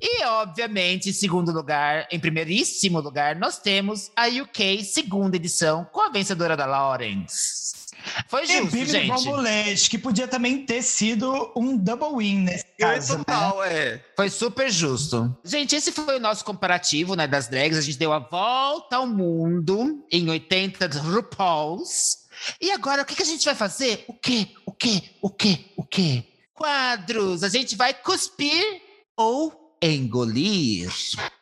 E, 0.00 0.24
obviamente, 0.24 1.10
em 1.10 1.12
segundo 1.12 1.52
lugar, 1.52 2.06
em 2.10 2.18
primeiríssimo 2.18 3.00
lugar, 3.00 3.36
nós 3.36 3.58
temos 3.58 4.10
a 4.16 4.28
UK, 4.28 4.82
segunda 4.84 5.36
edição, 5.36 5.84
com 5.84 6.00
a 6.00 6.08
vencedora 6.08 6.56
da 6.56 6.64
Lawrence. 6.64 7.79
Foi 8.28 8.44
E 8.44 8.46
justo, 8.46 8.86
gente. 8.86 9.90
Que 9.90 9.98
podia 9.98 10.26
também 10.28 10.64
ter 10.64 10.82
sido 10.82 11.52
um 11.56 11.76
double 11.76 12.16
win 12.16 12.40
nesse 12.40 12.64
É 12.78 12.82
caso, 12.84 13.18
né? 13.18 13.24
total, 13.24 13.64
é. 13.64 14.04
Foi 14.16 14.28
super 14.30 14.70
justo. 14.70 15.36
Gente, 15.44 15.74
esse 15.76 15.92
foi 15.92 16.16
o 16.16 16.20
nosso 16.20 16.44
comparativo 16.44 17.14
né, 17.14 17.26
das 17.26 17.48
drags. 17.48 17.78
A 17.78 17.82
gente 17.82 17.98
deu 17.98 18.12
a 18.12 18.18
volta 18.18 18.96
ao 18.96 19.06
mundo 19.06 20.04
em 20.10 20.28
80 20.28 20.86
RuPaul's. 20.98 22.20
E 22.60 22.70
agora, 22.70 23.02
o 23.02 23.04
que, 23.04 23.14
que 23.14 23.22
a 23.22 23.26
gente 23.26 23.44
vai 23.44 23.54
fazer? 23.54 24.04
O 24.08 24.14
quê? 24.14 24.48
O 24.64 24.72
quê? 24.72 25.02
O 25.20 25.30
quê? 25.30 25.58
O 25.76 25.84
quê? 25.84 26.24
Quadros. 26.54 27.42
A 27.42 27.48
gente 27.48 27.76
vai 27.76 27.92
cuspir 27.92 28.80
ou 29.16 29.59
engolir. 29.82 30.90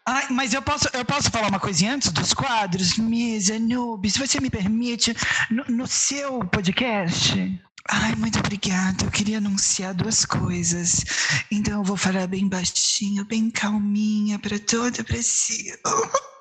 Ai, 0.07 0.27
mas 0.31 0.55
eu 0.55 0.63
posso, 0.63 0.89
eu 0.93 1.05
posso 1.05 1.31
falar 1.31 1.49
uma 1.49 1.61
coisinha 1.61 1.95
antes 1.95 2.11
dos 2.13 2.33
quadros? 2.33 2.97
Misa, 2.97 3.59
Noob, 3.59 4.09
se 4.11 4.19
você 4.19 4.41
me 4.41 4.51
permite, 4.51 5.15
no, 5.51 5.65
no 5.65 5.87
seu 5.87 6.41
podcast. 6.47 7.61
Ai, 7.91 8.15
muito 8.17 8.39
obrigada. 8.39 9.05
Eu 9.05 9.11
queria 9.11 9.39
anunciar 9.39 9.95
duas 9.95 10.25
coisas. 10.25 11.05
Então 11.51 11.79
eu 11.79 11.85
vou 11.85 11.97
falar 11.97 12.27
bem 12.27 12.47
baixinho, 12.47 13.25
bem 13.25 13.51
calminha 13.51 14.39
para 14.39 14.59
Brasil. 15.05 15.75
Ah, 15.87 16.38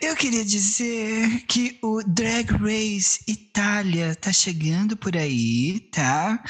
eu 0.00 0.14
queria 0.14 0.44
dizer 0.44 1.44
que 1.48 1.78
o 1.82 2.02
Drag 2.06 2.50
Race 2.52 3.20
Itália 3.26 4.14
tá 4.14 4.32
chegando 4.32 4.96
por 4.96 5.16
aí, 5.16 5.80
tá? 5.90 6.42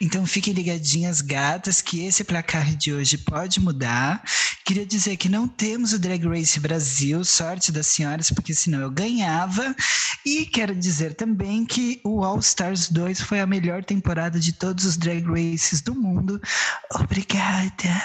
Então 0.00 0.24
fiquem 0.26 0.54
ligadinhas, 0.54 1.20
gatas, 1.20 1.82
que 1.82 2.04
esse 2.04 2.22
placar 2.22 2.76
de 2.76 2.92
hoje 2.92 3.18
pode 3.18 3.60
mudar. 3.60 4.22
Queria 4.64 4.86
dizer 4.86 5.16
que 5.16 5.28
não 5.28 5.48
temos 5.48 5.92
o 5.92 5.98
Drag 5.98 6.24
Race 6.26 6.60
Brasil, 6.60 7.24
sorte 7.24 7.72
das 7.72 7.86
senhoras, 7.88 8.30
porque 8.30 8.54
senão 8.54 8.80
eu 8.80 8.90
ganhava. 8.90 9.74
E 10.24 10.46
quero 10.46 10.74
dizer 10.74 11.14
também 11.14 11.64
que 11.64 12.00
o 12.04 12.22
All 12.22 12.38
Stars 12.38 12.88
2 12.88 13.20
foi 13.22 13.40
a 13.40 13.46
melhor 13.46 13.82
temporada 13.84 14.38
de 14.38 14.52
todos 14.52 14.84
os 14.84 14.96
Drag 14.96 15.24
Races 15.24 15.80
do 15.80 15.94
mundo. 15.94 16.40
Obrigada. 16.94 18.02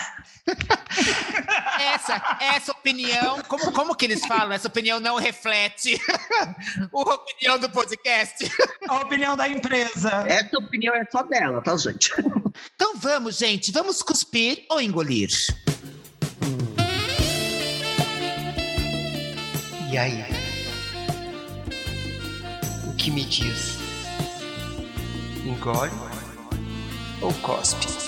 Essa, 1.80 2.38
essa 2.39 2.72
opinião, 2.72 3.41
como, 3.48 3.72
como 3.72 3.96
que 3.96 4.06
eles 4.06 4.26
falam? 4.26 4.52
Essa 4.52 4.68
opinião 4.68 5.00
não 5.00 5.16
reflete 5.16 6.00
a 6.94 7.00
opinião 7.00 7.58
do 7.60 7.70
podcast. 7.70 8.46
A 8.88 8.98
opinião 9.00 9.36
da 9.36 9.48
empresa. 9.48 10.10
Essa 10.28 10.58
opinião 10.58 10.94
é 10.96 11.06
só 11.12 11.24
dela, 11.24 11.62
tá, 11.62 11.76
gente? 11.78 12.12
Então 12.76 12.96
vamos, 12.98 13.38
gente, 13.38 13.72
vamos 13.72 14.02
cuspir 14.02 14.66
ou 14.70 14.82
engolir? 14.82 15.30
E 19.91 19.98
aí? 19.98 20.26
O 22.88 22.96
que 22.96 23.12
me 23.12 23.24
diz? 23.26 23.78
Engole 25.46 25.91
ou 27.22 27.34
cospe? 27.36 28.03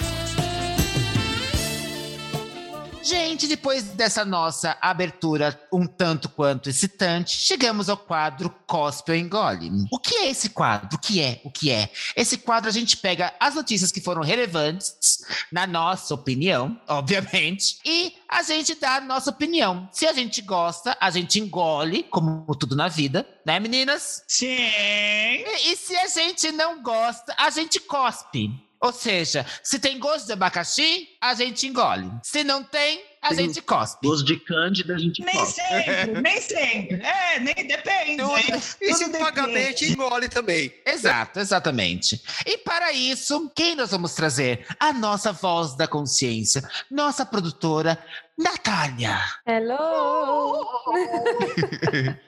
Gente, 3.05 3.45
depois 3.45 3.83
dessa 3.83 4.25
nossa 4.25 4.75
abertura 4.81 5.61
um 5.71 5.85
tanto 5.85 6.27
quanto 6.27 6.71
excitante, 6.71 7.37
chegamos 7.37 7.87
ao 7.87 7.95
quadro 7.95 8.49
Cospe 8.65 9.11
ou 9.11 9.15
Engole. 9.15 9.69
O 9.91 9.99
que 9.99 10.15
é 10.15 10.29
esse 10.31 10.49
quadro? 10.49 10.97
O 10.97 10.99
que 10.99 11.21
é? 11.21 11.39
O 11.43 11.51
que 11.51 11.69
é? 11.69 11.91
Esse 12.15 12.35
quadro 12.35 12.67
a 12.67 12.73
gente 12.73 12.97
pega 12.97 13.31
as 13.39 13.53
notícias 13.53 13.91
que 13.91 14.01
foram 14.01 14.23
relevantes, 14.23 15.23
na 15.51 15.67
nossa 15.67 16.15
opinião, 16.15 16.81
obviamente, 16.87 17.77
e 17.85 18.15
a 18.27 18.41
gente 18.41 18.73
dá 18.73 18.95
a 18.95 19.01
nossa 19.01 19.29
opinião. 19.29 19.87
Se 19.91 20.07
a 20.07 20.13
gente 20.13 20.41
gosta, 20.41 20.97
a 20.99 21.11
gente 21.11 21.39
engole, 21.39 22.01
como 22.01 22.55
tudo 22.55 22.75
na 22.75 22.87
vida, 22.87 23.23
né, 23.45 23.59
meninas? 23.59 24.23
Sim. 24.27 24.47
E, 24.47 25.71
e 25.71 25.77
se 25.77 25.95
a 25.95 26.07
gente 26.07 26.51
não 26.51 26.81
gosta, 26.81 27.35
a 27.37 27.51
gente 27.51 27.79
cospe. 27.79 28.64
Ou 28.85 28.93
seja, 28.93 29.43
se 29.63 29.79
tem 29.79 29.97
gosto 29.97 30.27
de 30.27 30.33
abacaxi, 30.33 31.09
a 31.19 31.33
gente 31.33 31.65
engole. 31.65 32.11
Se 32.21 32.43
não 32.43 32.63
tem, 32.63 33.01
a 33.19 33.29
Tem 33.29 33.37
gente 33.47 33.61
cospe. 33.63 34.07
Gosto 34.07 34.23
de 34.25 34.37
Cândida 34.39 34.93
a 34.93 34.97
gente 34.99 35.23
Nem 35.23 35.33
fala. 35.33 35.45
sempre, 35.47 36.21
nem 36.21 36.39
sempre. 36.41 37.01
É, 37.03 37.39
nem 37.39 37.55
depende. 37.67 38.17
Tudo- 38.21 38.37
hein? 38.37 38.61
E 38.81 38.93
se 38.93 39.07
mente, 39.47 39.91
engole 39.91 40.29
também. 40.29 40.71
Exato, 40.85 41.39
exatamente. 41.39 42.21
E 42.45 42.59
para 42.59 42.91
isso, 42.91 43.51
quem 43.55 43.75
nós 43.75 43.89
vamos 43.89 44.13
trazer? 44.13 44.67
A 44.79 44.93
nossa 44.93 45.31
voz 45.31 45.75
da 45.75 45.87
consciência, 45.87 46.61
nossa 46.91 47.25
produtora, 47.25 47.97
Natália. 48.37 49.19
Hello! 49.47 50.63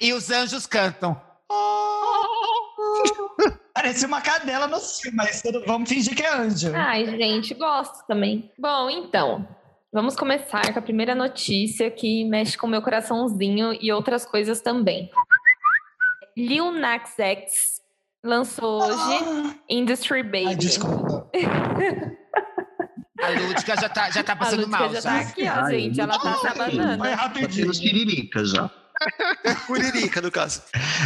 E 0.00 0.14
os 0.14 0.30
anjos 0.30 0.64
cantam. 0.66 1.20
Parece 3.80 4.06
uma 4.06 4.20
cadela 4.20 4.66
no 4.66 4.80
filme, 4.80 5.16
mas 5.16 5.40
tudo, 5.40 5.62
vamos 5.64 5.88
fingir 5.88 6.14
que 6.16 6.22
é 6.22 6.34
anjo. 6.34 6.72
Ai, 6.74 7.06
gente, 7.06 7.54
gosto 7.54 8.04
também. 8.08 8.50
Bom, 8.58 8.90
então, 8.90 9.46
vamos 9.92 10.16
começar 10.16 10.72
com 10.72 10.78
a 10.80 10.82
primeira 10.82 11.14
notícia 11.14 11.88
que 11.90 12.24
mexe 12.24 12.58
com 12.58 12.66
o 12.66 12.70
meu 12.70 12.82
coraçãozinho 12.82 13.72
e 13.80 13.92
outras 13.92 14.26
coisas 14.26 14.60
também. 14.60 15.08
Lil 16.36 16.72
Nas 16.72 17.14
X 17.18 17.80
lançou 18.24 18.82
hoje 18.82 18.96
Ah, 19.24 19.54
Industry 19.70 20.22
Baby. 20.24 20.46
Ai, 20.48 20.56
desculpa. 20.56 21.30
A 23.20 23.28
Lúdica 23.30 23.76
já 23.80 23.88
tá, 23.88 24.10
já 24.10 24.22
tá 24.24 24.32
A 24.32 24.36
passando 24.36 24.60
Lúdica 24.60 24.78
mal. 24.78 24.88
já 24.94 25.00
Já. 25.00 25.10
tá 25.10 25.18
aqui, 25.20 25.42
ó, 25.44 25.52
Ai, 25.52 25.78
gente. 25.80 26.00
Ela 26.00 26.18
tá 26.18 26.50
abanando. 26.50 27.02
Tá 27.04 27.14
rapidinho. 27.14 27.70
tiririca 27.72 28.44
já. 28.44 28.70
Curirica, 29.66 30.20
no 30.20 30.30
caso. 30.30 30.62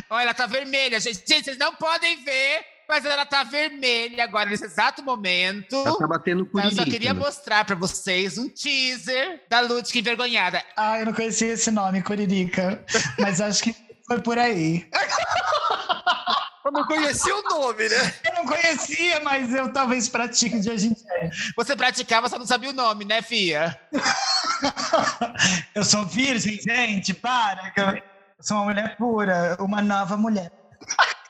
Olha, 0.08 0.24
ela 0.24 0.34
tá 0.34 0.46
vermelha, 0.46 1.00
gente. 1.00 1.22
Gente, 1.26 1.44
vocês 1.44 1.58
não 1.58 1.74
podem 1.74 2.22
ver, 2.24 2.64
mas 2.88 3.04
ela 3.04 3.24
tá 3.26 3.42
vermelha 3.44 4.24
agora, 4.24 4.50
nesse 4.50 4.64
exato 4.64 5.02
momento. 5.02 5.76
Ela 5.76 5.98
tá 5.98 6.06
batendo 6.06 6.48
Mas 6.52 6.76
eu 6.76 6.84
só 6.84 6.84
queria 6.84 7.14
mostrar 7.14 7.64
pra 7.64 7.76
vocês 7.76 8.38
um 8.38 8.48
teaser 8.48 9.42
da 9.48 9.60
Ludwig 9.60 9.98
envergonhada. 9.98 10.62
Ah, 10.76 10.98
eu 11.00 11.06
não 11.06 11.12
conhecia 11.12 11.52
esse 11.52 11.70
nome, 11.70 12.02
Curirica. 12.02 12.84
Mas 13.18 13.40
acho 13.40 13.62
que 13.62 13.76
foi 14.06 14.20
por 14.20 14.38
aí. 14.38 14.88
Eu 16.64 16.70
não 16.70 16.86
conhecia 16.86 17.34
o 17.36 17.42
nome, 17.42 17.88
né? 17.88 18.14
Eu 18.24 18.34
não 18.34 18.46
conhecia, 18.46 19.20
mas 19.20 19.52
eu 19.52 19.72
talvez 19.72 20.08
pratique 20.08 20.60
de 20.60 20.70
hoje 20.70 20.88
em 20.88 20.92
dia. 20.92 21.30
Você 21.56 21.74
praticava, 21.74 22.28
só 22.28 22.38
não 22.38 22.46
sabia 22.46 22.70
o 22.70 22.72
nome, 22.72 23.04
né, 23.04 23.20
Fia? 23.20 23.78
Eu 25.74 25.84
sou 25.84 26.06
virgem, 26.06 26.60
gente, 26.60 27.12
para. 27.12 27.72
Eu 27.76 28.44
sou 28.44 28.56
uma 28.58 28.66
mulher 28.66 28.96
pura, 28.96 29.56
uma 29.58 29.82
nova 29.82 30.16
mulher. 30.16 30.61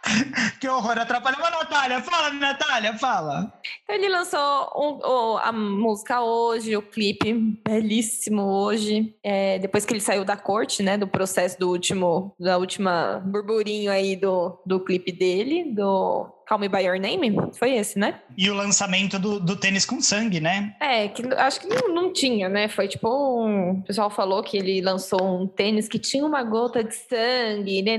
Que 0.60 0.68
horror, 0.68 0.98
atrapalhou 0.98 1.44
a 1.44 1.50
Natália. 1.50 2.02
Fala, 2.02 2.30
Natália, 2.30 2.98
fala. 2.98 3.52
Então 3.84 3.96
ele 3.96 4.08
lançou 4.08 4.38
um- 4.76 5.38
a 5.38 5.52
música 5.52 6.20
hoje, 6.22 6.76
o 6.76 6.82
clipe 6.82 7.32
belíssimo 7.66 8.42
hoje. 8.42 9.14
É, 9.22 9.58
depois 9.58 9.84
que 9.84 9.92
ele 9.92 10.00
saiu 10.00 10.24
da 10.24 10.36
corte, 10.36 10.82
né? 10.82 10.96
Do 10.98 11.06
processo 11.06 11.58
do 11.58 11.68
último, 11.70 12.34
da 12.38 12.58
última 12.58 13.20
burburinho 13.24 13.90
aí 13.90 14.16
do, 14.16 14.58
do 14.66 14.80
clipe 14.80 15.12
dele, 15.12 15.72
do 15.74 16.26
Call 16.52 16.58
Me 16.58 16.68
By 16.68 16.84
Your 16.84 17.00
Name. 17.00 17.34
Foi 17.58 17.72
esse, 17.76 17.98
né? 17.98 18.20
E 18.36 18.50
o 18.50 18.54
lançamento 18.54 19.18
do, 19.18 19.40
do 19.40 19.56
tênis 19.56 19.86
com 19.86 20.02
sangue, 20.02 20.38
né? 20.38 20.76
É, 20.78 21.08
que 21.08 21.22
acho 21.34 21.60
que 21.60 21.66
não, 21.66 21.94
não 21.94 22.12
tinha, 22.12 22.46
né? 22.46 22.68
Foi 22.68 22.86
tipo 22.86 23.08
um. 23.08 23.70
O 23.70 23.82
pessoal 23.84 24.10
falou 24.10 24.42
que 24.42 24.58
ele 24.58 24.82
lançou 24.82 25.40
um 25.40 25.46
tênis 25.46 25.88
que 25.88 25.98
tinha 25.98 26.22
uma 26.26 26.42
gota 26.42 26.84
de 26.84 26.94
sangue, 26.94 27.80
né? 27.80 27.96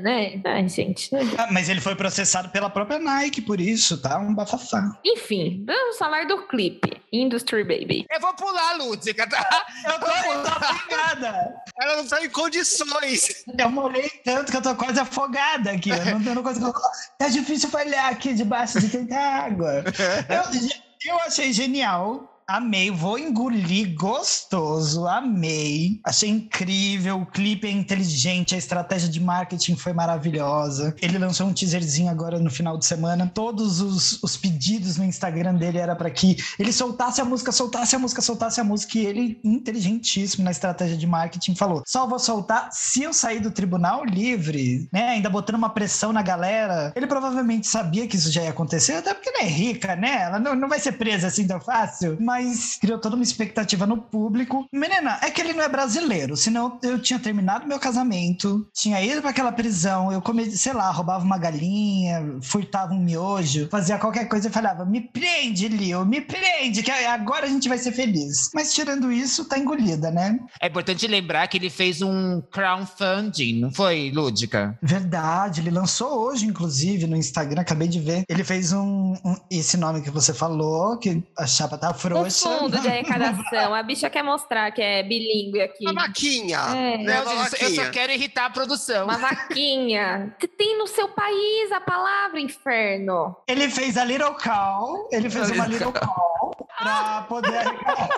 né? 0.00 0.40
Ai, 0.44 0.68
gente. 0.68 1.14
né? 1.14 1.20
Ah, 1.38 1.46
mas 1.52 1.68
ele 1.68 1.80
foi 1.80 1.94
processado 1.94 2.48
pela 2.48 2.68
própria 2.68 2.98
Nike 2.98 3.40
por 3.40 3.60
isso, 3.60 4.02
tá? 4.02 4.18
Um 4.18 4.34
bafafá. 4.34 4.98
Enfim, 5.04 5.62
vamos 5.64 5.96
falar 5.96 6.26
do 6.26 6.48
clipe. 6.48 7.00
Industry 7.12 7.64
Baby. 7.64 8.06
Eu 8.10 8.20
vou 8.20 8.32
pular, 8.34 8.76
Ludwig, 8.76 9.14
tá? 9.14 9.66
Eu 9.84 9.98
tô, 9.98 10.06
eu 10.06 10.42
tô 10.42 10.48
afogada. 10.48 11.54
Ela 11.80 11.96
não 11.96 12.06
tá 12.06 12.24
em 12.24 12.30
condições. 12.30 13.44
Eu 13.58 13.70
molhei 13.70 14.08
tanto 14.24 14.52
que 14.52 14.56
eu 14.56 14.62
tô 14.62 14.74
quase 14.76 15.00
afogada 15.00 15.72
aqui. 15.72 15.90
Eu 15.90 16.04
não, 16.04 16.22
eu 16.24 16.34
não 16.36 16.42
consigo. 16.42 16.72
Tá 17.18 17.28
difícil 17.28 17.59
falhar 17.68 18.08
aqui 18.10 18.32
debaixo 18.34 18.80
de 18.80 18.88
tanta 18.88 19.16
água. 19.18 19.84
Eu, 20.28 21.12
eu 21.12 21.16
achei 21.20 21.52
genial. 21.52 22.29
Amei, 22.52 22.90
vou 22.90 23.16
engolir 23.16 23.94
gostoso, 23.94 25.06
amei. 25.06 26.00
Achei 26.04 26.28
incrível, 26.28 27.20
o 27.20 27.26
clipe 27.26 27.68
é 27.68 27.70
inteligente, 27.70 28.56
a 28.56 28.58
estratégia 28.58 29.08
de 29.08 29.20
marketing 29.20 29.76
foi 29.76 29.92
maravilhosa. 29.92 30.92
Ele 31.00 31.16
lançou 31.16 31.46
um 31.46 31.52
teaserzinho 31.52 32.10
agora 32.10 32.40
no 32.40 32.50
final 32.50 32.76
de 32.76 32.84
semana. 32.84 33.30
Todos 33.32 33.80
os, 33.80 34.20
os 34.20 34.36
pedidos 34.36 34.96
no 34.96 35.04
Instagram 35.04 35.54
dele 35.54 35.78
era 35.78 35.94
para 35.94 36.10
que 36.10 36.38
ele 36.58 36.72
soltasse 36.72 37.20
a 37.20 37.24
música, 37.24 37.52
soltasse 37.52 37.94
a 37.94 38.00
música, 38.00 38.20
soltasse 38.20 38.60
a 38.60 38.64
música. 38.64 38.98
E 38.98 39.06
ele, 39.06 39.40
inteligentíssimo 39.44 40.42
na 40.42 40.50
estratégia 40.50 40.96
de 40.96 41.06
marketing, 41.06 41.54
falou: 41.54 41.84
só 41.86 42.04
vou 42.04 42.18
soltar 42.18 42.68
se 42.72 43.04
eu 43.04 43.12
sair 43.12 43.38
do 43.38 43.52
tribunal 43.52 44.04
livre, 44.04 44.88
né? 44.92 45.10
Ainda 45.10 45.30
botando 45.30 45.54
uma 45.54 45.70
pressão 45.70 46.12
na 46.12 46.20
galera. 46.20 46.92
Ele 46.96 47.06
provavelmente 47.06 47.68
sabia 47.68 48.08
que 48.08 48.16
isso 48.16 48.32
já 48.32 48.42
ia 48.42 48.50
acontecer, 48.50 48.94
até 48.94 49.14
porque 49.14 49.28
ela 49.28 49.42
é 49.42 49.48
rica, 49.48 49.94
né? 49.94 50.22
Ela 50.22 50.40
não, 50.40 50.56
não 50.56 50.68
vai 50.68 50.80
ser 50.80 50.92
presa 50.92 51.28
assim 51.28 51.46
tão 51.46 51.60
fácil. 51.60 52.18
Mas 52.18 52.39
criou 52.80 52.98
toda 52.98 53.16
uma 53.16 53.22
expectativa 53.24 53.86
no 53.86 53.96
público. 53.98 54.66
Menina, 54.72 55.18
é 55.22 55.30
que 55.30 55.40
ele 55.40 55.52
não 55.52 55.62
é 55.64 55.68
brasileiro, 55.68 56.36
senão 56.36 56.78
eu 56.82 56.98
tinha 57.00 57.18
terminado 57.18 57.66
meu 57.66 57.78
casamento, 57.78 58.66
tinha 58.74 59.02
ido 59.02 59.20
para 59.20 59.30
aquela 59.30 59.52
prisão, 59.52 60.12
eu 60.12 60.20
comia, 60.20 60.50
sei 60.50 60.72
lá, 60.72 60.90
roubava 60.90 61.24
uma 61.24 61.38
galinha, 61.38 62.38
furtava 62.42 62.92
um 62.92 63.02
miojo, 63.02 63.68
fazia 63.70 63.98
qualquer 63.98 64.26
coisa 64.28 64.48
e 64.48 64.52
falava: 64.52 64.84
me 64.84 65.00
prende, 65.00 65.68
Leo, 65.68 66.04
me 66.04 66.20
prende, 66.20 66.82
que 66.82 66.90
agora 66.90 67.46
a 67.46 67.48
gente 67.48 67.68
vai 67.68 67.78
ser 67.78 67.92
feliz. 67.92 68.50
Mas 68.54 68.72
tirando 68.74 69.10
isso, 69.12 69.44
tá 69.44 69.58
engolida, 69.58 70.10
né? 70.10 70.38
É 70.60 70.66
importante 70.68 71.06
lembrar 71.06 71.46
que 71.48 71.56
ele 71.58 71.70
fez 71.70 72.02
um 72.02 72.40
crowdfunding, 72.50 73.60
não 73.60 73.72
foi, 73.72 74.10
Lúdica? 74.14 74.78
Verdade, 74.82 75.60
ele 75.60 75.70
lançou 75.70 76.26
hoje, 76.26 76.46
inclusive, 76.46 77.06
no 77.06 77.16
Instagram, 77.16 77.60
acabei 77.62 77.88
de 77.88 78.00
ver. 78.00 78.24
Ele 78.28 78.44
fez 78.44 78.72
um, 78.72 79.14
um- 79.24 79.36
esse 79.50 79.76
nome 79.76 80.02
que 80.02 80.10
você 80.10 80.32
falou, 80.32 80.98
que 80.98 81.22
a 81.38 81.46
chapa 81.46 81.76
tá 81.78 81.92
frouxa. 81.94 82.29
Fundo 82.30 82.78
de 82.80 82.88
arrecadação. 82.88 83.74
A 83.74 83.82
bicha 83.82 84.08
quer 84.08 84.22
mostrar 84.22 84.70
que 84.70 84.80
é 84.82 85.02
bilíngue 85.02 85.60
aqui. 85.60 85.84
Uma 85.84 86.02
vaquinha. 86.02 86.58
É. 86.58 86.98
Né, 86.98 87.22
uma 87.22 87.30
gente, 87.30 87.54
eu 87.54 87.68
vaquinha. 87.68 87.84
só 87.84 87.90
quero 87.90 88.12
irritar 88.12 88.46
a 88.46 88.50
produção. 88.50 89.04
Uma 89.04 89.18
vaquinha. 89.18 90.34
Tem 90.56 90.78
no 90.78 90.86
seu 90.86 91.08
país 91.08 91.72
a 91.72 91.80
palavra 91.80 92.40
inferno. 92.40 93.36
Ele 93.46 93.68
fez 93.70 93.96
a 93.96 94.04
Little 94.04 94.34
Call, 94.34 95.08
ele 95.10 95.30
fez 95.30 95.50
uma 95.50 95.66
Little 95.66 95.92
Call 95.92 96.56
pra 96.78 97.22
poder 97.28 97.56
arrecadar. 97.56 98.08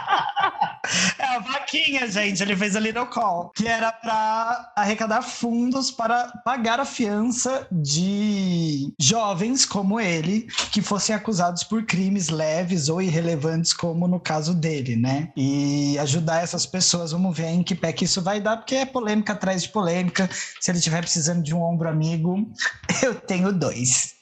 É 1.17 1.35
a 1.35 1.39
vaquinha, 1.39 2.09
gente. 2.09 2.41
Ele 2.41 2.55
fez 2.55 2.75
a 2.75 2.79
Little 2.79 3.05
Call, 3.05 3.51
que 3.55 3.67
era 3.67 3.91
pra 3.91 4.71
arrecadar 4.75 5.21
fundos 5.21 5.91
para 5.91 6.27
pagar 6.43 6.79
a 6.79 6.85
fiança 6.85 7.67
de 7.71 8.93
jovens 8.99 9.65
como 9.65 9.99
ele, 9.99 10.47
que 10.71 10.81
fossem 10.81 11.15
acusados 11.15 11.63
por 11.63 11.83
crimes 11.85 12.29
leves 12.29 12.89
ou 12.89 13.01
irrelevantes, 13.01 13.73
como 13.73 14.07
no 14.07 14.19
caso 14.19 14.53
dele, 14.53 14.95
né? 14.95 15.31
E 15.35 15.97
ajudar 15.99 16.43
essas 16.43 16.65
pessoas. 16.65 17.11
Vamos 17.11 17.35
ver 17.35 17.47
em 17.47 17.63
que 17.63 17.75
pé 17.75 17.93
que 17.93 18.05
isso 18.05 18.21
vai 18.21 18.39
dar, 18.39 18.57
porque 18.57 18.75
é 18.75 18.85
polêmica 18.85 19.33
atrás 19.33 19.63
de 19.63 19.69
polêmica. 19.69 20.29
Se 20.59 20.71
ele 20.71 20.77
estiver 20.77 21.01
precisando 21.01 21.43
de 21.43 21.53
um 21.53 21.61
ombro 21.61 21.89
amigo, 21.89 22.47
eu 23.01 23.15
tenho 23.15 23.51
dois. 23.51 24.20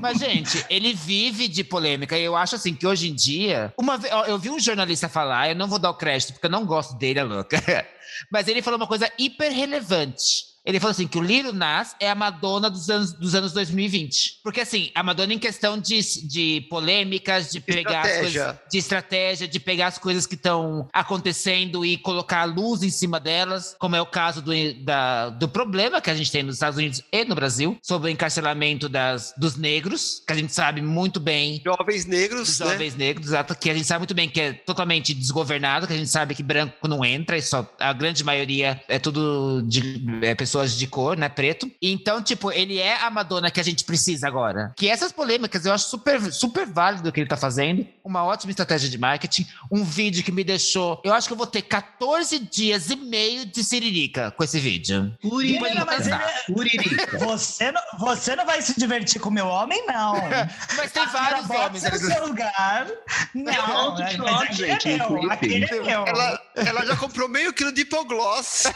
Mas, 0.00 0.18
gente, 0.18 0.64
ele 0.70 0.94
vive 0.94 1.48
de 1.48 1.64
polêmica. 1.64 2.16
E 2.18 2.24
eu 2.24 2.36
acho 2.36 2.54
assim 2.56 2.74
que 2.74 2.86
hoje 2.86 3.08
em 3.08 3.14
dia. 3.14 3.72
Uma 3.78 3.96
vez, 3.96 4.12
eu 4.26 4.38
vi 4.38 4.50
um 4.50 4.58
jornalista 4.58 5.08
falar, 5.08 5.50
eu 5.50 5.56
não 5.56 5.68
vou 5.68 5.78
dar 5.78 5.90
o 5.90 5.94
crédito, 5.94 6.32
porque 6.32 6.46
eu 6.46 6.50
não 6.50 6.64
gosto 6.64 6.96
dele, 6.96 7.18
é 7.20 7.24
louca. 7.24 7.58
Mas 8.30 8.48
ele 8.48 8.62
falou 8.62 8.78
uma 8.78 8.86
coisa 8.86 9.10
hiper 9.18 9.52
relevante. 9.52 10.48
Ele 10.68 10.78
falou 10.78 10.90
assim: 10.92 11.08
que 11.08 11.16
o 11.18 11.22
Lil 11.22 11.52
Nas 11.52 11.96
é 11.98 12.10
a 12.10 12.14
Madonna 12.14 12.68
dos 12.68 12.90
anos, 12.90 13.12
dos 13.14 13.34
anos 13.34 13.52
2020. 13.54 14.40
Porque, 14.44 14.60
assim, 14.60 14.90
a 14.94 15.02
Madonna 15.02 15.32
em 15.32 15.38
questão 15.38 15.78
de, 15.78 15.98
de 16.28 16.66
polêmicas, 16.68 17.50
de 17.50 17.58
pegar 17.58 18.02
as 18.02 18.06
Estratégia. 18.08 18.44
coisas, 18.44 18.60
de 18.70 18.78
estratégia, 18.78 19.48
de 19.48 19.58
pegar 19.60 19.86
as 19.86 19.96
coisas 19.98 20.26
que 20.26 20.34
estão 20.34 20.86
acontecendo 20.92 21.84
e 21.86 21.96
colocar 21.96 22.40
a 22.40 22.44
luz 22.44 22.82
em 22.82 22.90
cima 22.90 23.18
delas, 23.18 23.74
como 23.78 23.96
é 23.96 24.00
o 24.02 24.06
caso 24.06 24.42
do, 24.42 24.52
da- 24.84 25.30
do 25.30 25.48
problema 25.48 26.00
que 26.02 26.10
a 26.10 26.14
gente 26.14 26.30
tem 26.30 26.42
nos 26.42 26.56
Estados 26.56 26.78
Unidos 26.78 27.02
e 27.10 27.24
no 27.24 27.34
Brasil, 27.34 27.78
sobre 27.82 28.10
o 28.10 28.12
encarceramento 28.12 28.88
das, 28.90 29.32
dos 29.38 29.56
negros, 29.56 30.22
que 30.26 30.32
a 30.32 30.36
gente 30.36 30.52
sabe 30.52 30.82
muito 30.82 31.18
bem. 31.18 31.62
Jovens 31.64 32.04
negros, 32.04 32.58
né? 32.60 32.66
jovens 32.72 32.94
negros, 32.94 33.28
exato, 33.28 33.54
que 33.54 33.70
a 33.70 33.74
gente 33.74 33.86
sabe 33.86 34.00
muito 34.00 34.14
bem 34.14 34.28
que 34.28 34.40
é 34.40 34.52
totalmente 34.52 35.14
desgovernado, 35.14 35.86
que 35.86 35.94
a 35.94 35.96
gente 35.96 36.10
sabe 36.10 36.34
que 36.34 36.42
branco 36.42 36.86
não 36.86 37.02
entra, 37.04 37.38
e 37.38 37.42
só 37.42 37.66
a 37.80 37.92
grande 37.94 38.22
maioria 38.22 38.80
é 38.86 38.98
tudo 38.98 39.62
de 39.66 40.04
é, 40.22 40.34
pessoas 40.34 40.57
de 40.66 40.86
cor, 40.86 41.16
né, 41.16 41.28
preto. 41.28 41.70
Então, 41.80 42.22
tipo, 42.22 42.50
ele 42.50 42.78
é 42.78 42.96
a 43.02 43.10
Madonna 43.10 43.50
que 43.50 43.60
a 43.60 43.62
gente 43.62 43.84
precisa 43.84 44.26
agora. 44.26 44.72
Que 44.76 44.88
essas 44.88 45.12
polêmicas 45.12 45.64
eu 45.64 45.72
acho 45.72 45.88
super, 45.88 46.32
super 46.32 46.66
válido 46.66 47.08
o 47.08 47.12
que 47.12 47.20
ele 47.20 47.28
tá 47.28 47.36
fazendo, 47.36 47.86
uma 48.04 48.24
ótima 48.24 48.50
estratégia 48.50 48.88
de 48.88 48.98
marketing, 48.98 49.46
um 49.70 49.84
vídeo 49.84 50.22
que 50.22 50.32
me 50.32 50.42
deixou, 50.42 51.00
eu 51.04 51.12
acho 51.14 51.26
que 51.26 51.32
eu 51.32 51.36
vou 51.36 51.46
ter 51.46 51.62
14 51.62 52.38
dias 52.38 52.90
e 52.90 52.96
meio 52.96 53.46
de 53.46 53.62
siririca 53.62 54.30
com 54.30 54.42
esse 54.44 54.58
vídeo. 54.58 55.12
Menina, 55.22 55.84
mas 55.84 56.06
ele 56.06 56.14
é- 56.16 56.44
Uririca. 56.50 57.18
Você 57.18 57.70
não, 57.70 57.82
você 57.98 58.34
não 58.36 58.46
vai 58.46 58.60
se 58.62 58.78
divertir 58.78 59.20
com 59.20 59.30
meu 59.30 59.46
homem, 59.46 59.84
não. 59.86 60.14
Mas 60.76 60.92
tem 60.92 61.06
vários 61.06 61.48
homens. 61.50 61.82
no 61.82 61.98
seu 61.98 62.26
lugar. 62.26 62.86
Não, 63.34 63.84
outro 63.84 64.04
mas 64.04 64.12
shot, 64.14 64.24
aquele 64.42 64.72
gente, 64.72 64.88
é 64.90 64.96
no 64.98 65.10
meu. 65.10 65.30
Aquele 65.30 65.64
é 65.64 65.80
meu. 65.82 66.06
Ela, 66.06 66.42
ela 66.54 66.86
já 66.86 66.96
comprou 66.96 67.28
meio 67.28 67.52
quilo 67.52 67.72
de 67.72 67.82
hipogloss 67.82 68.64
né? 68.64 68.72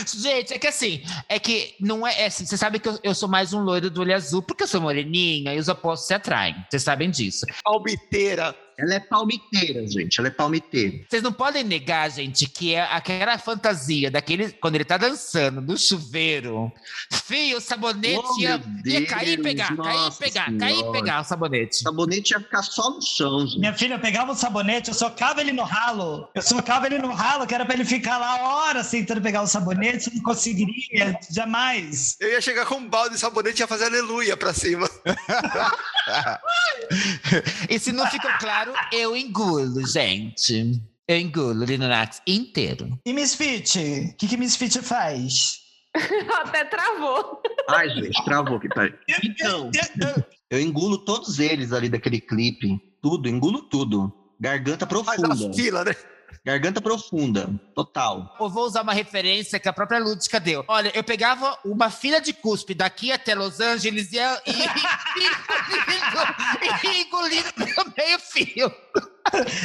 Gente, 0.07 0.55
é 0.55 0.59
que 0.59 0.67
assim, 0.67 1.03
é 1.29 1.39
que 1.39 1.75
não 1.81 2.07
é, 2.07 2.23
é 2.23 2.27
assim, 2.27 2.47
você 2.47 2.57
sabe 2.57 2.79
que 2.79 2.89
eu, 2.89 2.99
eu 3.03 3.15
sou 3.15 3.29
mais 3.29 3.53
um 3.53 3.61
loiro 3.61 3.91
do 3.91 4.01
olho 4.01 4.15
azul 4.15 4.43
porque 4.43 4.65
eu 4.65 4.69
sou 4.69 4.81
moreninha 4.81 5.55
e 5.55 5.59
os 5.59 5.69
opostos 5.69 6.09
se 6.09 6.15
atraem. 6.15 6.55
Vocês 6.69 6.83
sabem 6.83 7.11
disso. 7.11 7.45
Palmiteira. 7.65 8.55
Ela 8.81 8.95
é 8.95 9.01
palmiteira, 9.01 9.87
gente. 9.87 10.19
Ela 10.19 10.29
é 10.29 10.31
palmiteira. 10.31 11.05
Vocês 11.09 11.23
não 11.23 11.33
podem 11.33 11.63
negar, 11.63 12.11
gente, 12.11 12.49
que 12.49 12.75
é 12.75 12.83
aquela 12.83 13.37
fantasia 13.39 14.11
daquele 14.11 14.51
quando 14.53 14.77
ele 14.77 14.85
tá 14.85 14.97
dançando 14.97 15.61
no 15.61 15.77
chuveiro, 15.77 16.73
fio, 17.13 17.59
o 17.59 17.61
sabonete 17.61 18.21
Oh, 18.23 18.41
ia, 18.41 18.61
ia 18.85 19.07
cair 19.07 19.39
e 19.39 19.43
pegar, 19.43 19.77
cair 19.77 20.09
e 20.09 20.19
pegar, 20.19 20.59
cair 20.59 20.73
e 20.73 20.77
senhora. 20.79 20.93
pegar 20.93 21.21
o 21.21 21.25
sabonete. 21.25 21.77
O 21.77 21.83
sabonete 21.83 22.33
ia 22.33 22.41
ficar 22.41 22.63
só 22.63 22.91
no 22.91 23.03
chão, 23.03 23.47
gente. 23.47 23.59
Minha 23.59 23.75
filha, 23.75 23.95
eu 23.95 24.01
pegava 24.01 24.33
o 24.33 24.35
sabonete, 24.35 24.89
eu 24.89 24.95
socava 24.95 25.41
ele 25.41 25.53
no 25.53 25.63
ralo. 25.63 26.29
Eu 26.35 26.43
socava 26.43 26.87
ele 26.87 26.99
no 26.99 27.13
ralo, 27.13 27.47
que 27.47 27.55
era 27.55 27.65
pra 27.65 27.75
ele 27.75 27.85
ficar 27.85 28.19
lá 28.19 28.41
horas 28.41 28.91
tentando 28.91 29.21
pegar 29.21 29.43
o 29.43 29.47
sabonete, 29.47 30.09
eu 30.09 30.15
não 30.17 30.23
conseguiria, 30.23 31.19
jamais. 31.31 32.17
Eu 32.21 32.31
ia 32.31 32.41
chegar 32.41 32.67
com 32.67 32.77
um 32.77 32.89
balde 32.89 33.15
de 33.15 33.21
sabonete 33.21 33.59
e 33.59 33.63
ia 33.63 33.67
fazer 33.67 33.85
aleluia 33.87 34.37
pra 34.37 34.53
cima. 34.53 34.89
E 37.69 37.79
se 37.79 37.93
não 37.93 38.07
ficou 38.07 38.31
claro, 38.39 38.70
eu 38.93 39.17
engulo, 39.17 39.87
gente. 39.87 40.81
Eu 41.09 41.19
engulo 41.19 41.65
Lil 41.65 41.79
Nas 41.79 42.23
inteiro. 42.27 42.99
E 43.05 43.13
Misfit? 43.13 43.79
O 44.13 44.17
que, 44.17 44.29
que 44.29 44.37
Misfit 44.37 44.81
faz? 44.81 45.59
Até 46.41 46.65
travou. 46.65 47.43
Ai, 47.69 47.89
gente, 47.91 48.25
travou 48.25 48.57
aqui, 48.59 48.69
peraí. 48.69 48.95
Então, 49.25 49.71
eu 50.49 50.61
engulo 50.61 50.99
todos 50.99 51.39
eles 51.39 51.73
ali 51.73 51.89
daquele 51.89 52.21
clipe. 52.21 52.79
Tudo, 53.03 53.29
engulo 53.29 53.63
tudo. 53.63 54.13
Garganta 54.39 54.87
Faz 54.87 55.21
profunda. 55.21 55.51
a 55.51 55.53
fila, 55.53 55.85
né? 55.85 55.95
Garganta 56.45 56.81
profunda, 56.81 57.49
total. 57.75 58.35
Eu 58.41 58.49
vou 58.49 58.65
usar 58.65 58.83
uma 58.83 58.95
referência 58.95 59.59
que 59.61 59.69
a 59.69 59.73
própria 59.73 59.99
Lúdica 59.99 60.39
deu. 60.41 60.65
Olha, 60.69 60.91
eu 60.95 61.03
pegava 61.05 61.59
uma 61.65 61.91
fila 61.91 62.21
de 62.21 62.33
cuspe 62.33 62.73
daqui 62.75 63.11
até 63.13 63.35
Los 63.35 63.61
Angeles 63.61 64.11
e 64.13 64.17
ia 64.17 64.41
e- 64.47 64.53
e- 64.53 64.69
e 66.89 67.03
engolindo 67.03 67.53
pelo 67.53 67.93
meio 67.97 68.19
fio. 68.19 68.73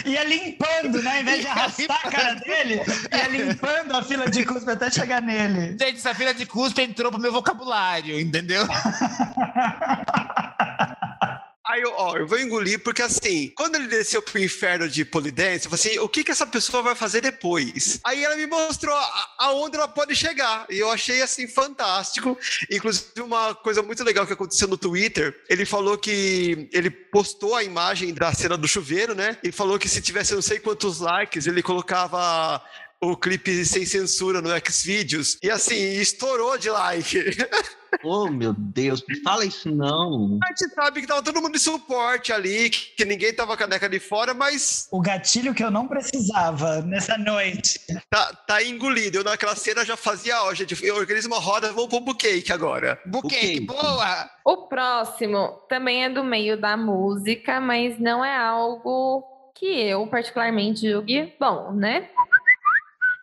Ia 0.05 0.23
limpando, 0.25 1.01
né? 1.01 1.15
Ao 1.15 1.21
invés 1.21 1.41
de 1.41 1.47
arrastar 1.47 1.99
a 2.03 2.11
cara 2.11 2.33
dele, 2.35 2.81
ia 3.11 3.27
limpando 3.29 3.95
a 3.95 4.03
fila 4.03 4.29
de 4.29 4.45
cuspe 4.45 4.69
até 4.69 4.91
chegar 4.91 5.21
nele. 5.21 5.77
Gente, 5.79 5.95
essa 5.97 6.13
fila 6.13 6.33
de 6.33 6.45
cuspe 6.45 6.81
entrou 6.81 7.09
pro 7.11 7.21
meu 7.21 7.31
vocabulário, 7.31 8.19
entendeu? 8.19 8.67
Aí 11.75 11.81
eu, 11.81 11.91
ó, 11.93 12.15
eu 12.15 12.25
vou 12.25 12.39
engolir 12.39 12.79
porque 12.79 13.01
assim, 13.01 13.51
quando 13.53 13.75
ele 13.75 13.87
desceu 13.87 14.21
pro 14.21 14.39
inferno 14.39 14.87
de 14.87 15.03
polidense, 15.03 15.65
eu 15.65 15.71
falei 15.71 15.85
assim, 15.85 15.99
o 15.99 16.07
que 16.07 16.23
que 16.23 16.31
essa 16.31 16.47
pessoa 16.47 16.81
vai 16.81 16.95
fazer 16.95 17.19
depois? 17.19 17.99
Aí 18.05 18.23
ela 18.23 18.37
me 18.37 18.47
mostrou 18.47 18.97
aonde 19.37 19.75
ela 19.75 19.87
pode 19.87 20.15
chegar. 20.15 20.65
E 20.69 20.79
eu 20.79 20.89
achei 20.89 21.21
assim 21.21 21.49
fantástico. 21.49 22.37
Inclusive 22.71 23.19
uma 23.19 23.53
coisa 23.53 23.83
muito 23.83 24.05
legal 24.05 24.25
que 24.25 24.31
aconteceu 24.31 24.69
no 24.69 24.77
Twitter, 24.77 25.37
ele 25.49 25.65
falou 25.65 25.97
que 25.97 26.69
ele 26.71 26.89
postou 26.89 27.53
a 27.53 27.63
imagem 27.63 28.13
da 28.13 28.33
cena 28.33 28.55
do 28.55 28.69
chuveiro, 28.69 29.13
né? 29.13 29.37
E 29.43 29.51
falou 29.51 29.77
que 29.77 29.89
se 29.89 30.01
tivesse 30.01 30.33
não 30.33 30.41
sei 30.41 30.59
quantos 30.59 31.01
likes, 31.01 31.45
ele 31.45 31.61
colocava 31.61 32.63
o 33.01 33.17
clipe 33.17 33.65
sem 33.65 33.85
censura 33.85 34.41
no 34.41 34.49
Xvideos. 34.71 35.37
E 35.43 35.49
assim, 35.49 35.75
estourou 35.99 36.57
de 36.57 36.69
like. 36.69 37.19
Oh, 38.03 38.27
meu 38.29 38.53
Deus, 38.53 39.03
fala 39.23 39.45
isso 39.45 39.69
não. 39.73 40.39
A 40.43 40.47
gente 40.47 40.73
sabe 40.73 41.01
que 41.01 41.07
tava 41.07 41.21
todo 41.23 41.41
mundo 41.41 41.53
de 41.53 41.59
suporte 41.59 42.31
ali, 42.33 42.69
que, 42.69 42.95
que 42.97 43.05
ninguém 43.05 43.33
tava 43.33 43.55
com 43.55 43.63
a 43.63 43.67
caneca 43.67 43.89
de 43.89 43.99
fora, 43.99 44.33
mas 44.33 44.87
O 44.91 45.01
gatilho 45.01 45.53
que 45.53 45.63
eu 45.63 45.71
não 45.71 45.87
precisava 45.87 46.81
nessa 46.81 47.17
noite. 47.17 47.79
tá, 48.09 48.33
tá 48.47 48.63
engolido. 48.63 49.17
Eu 49.19 49.23
naquela 49.23 49.55
cena 49.55 49.83
já 49.85 49.95
fazia, 49.97 50.41
ó, 50.43 50.53
gente, 50.53 50.77
eu 50.85 50.95
organizo 50.95 51.27
uma 51.27 51.39
roda, 51.39 51.71
vamos 51.71 51.89
pro 51.89 51.99
bucake 51.99 52.51
agora. 52.51 52.99
Buquê, 53.05 53.35
Ok. 53.35 53.59
boa! 53.61 54.29
O 54.45 54.67
próximo 54.67 55.47
também 55.69 56.03
é 56.05 56.09
do 56.09 56.23
meio 56.23 56.59
da 56.59 56.77
música, 56.77 57.59
mas 57.59 57.99
não 57.99 58.23
é 58.23 58.35
algo 58.37 59.23
que 59.57 59.65
eu 59.65 60.05
particularmente 60.07 60.89
julgue 60.91 61.33
bom, 61.39 61.71
né? 61.71 62.09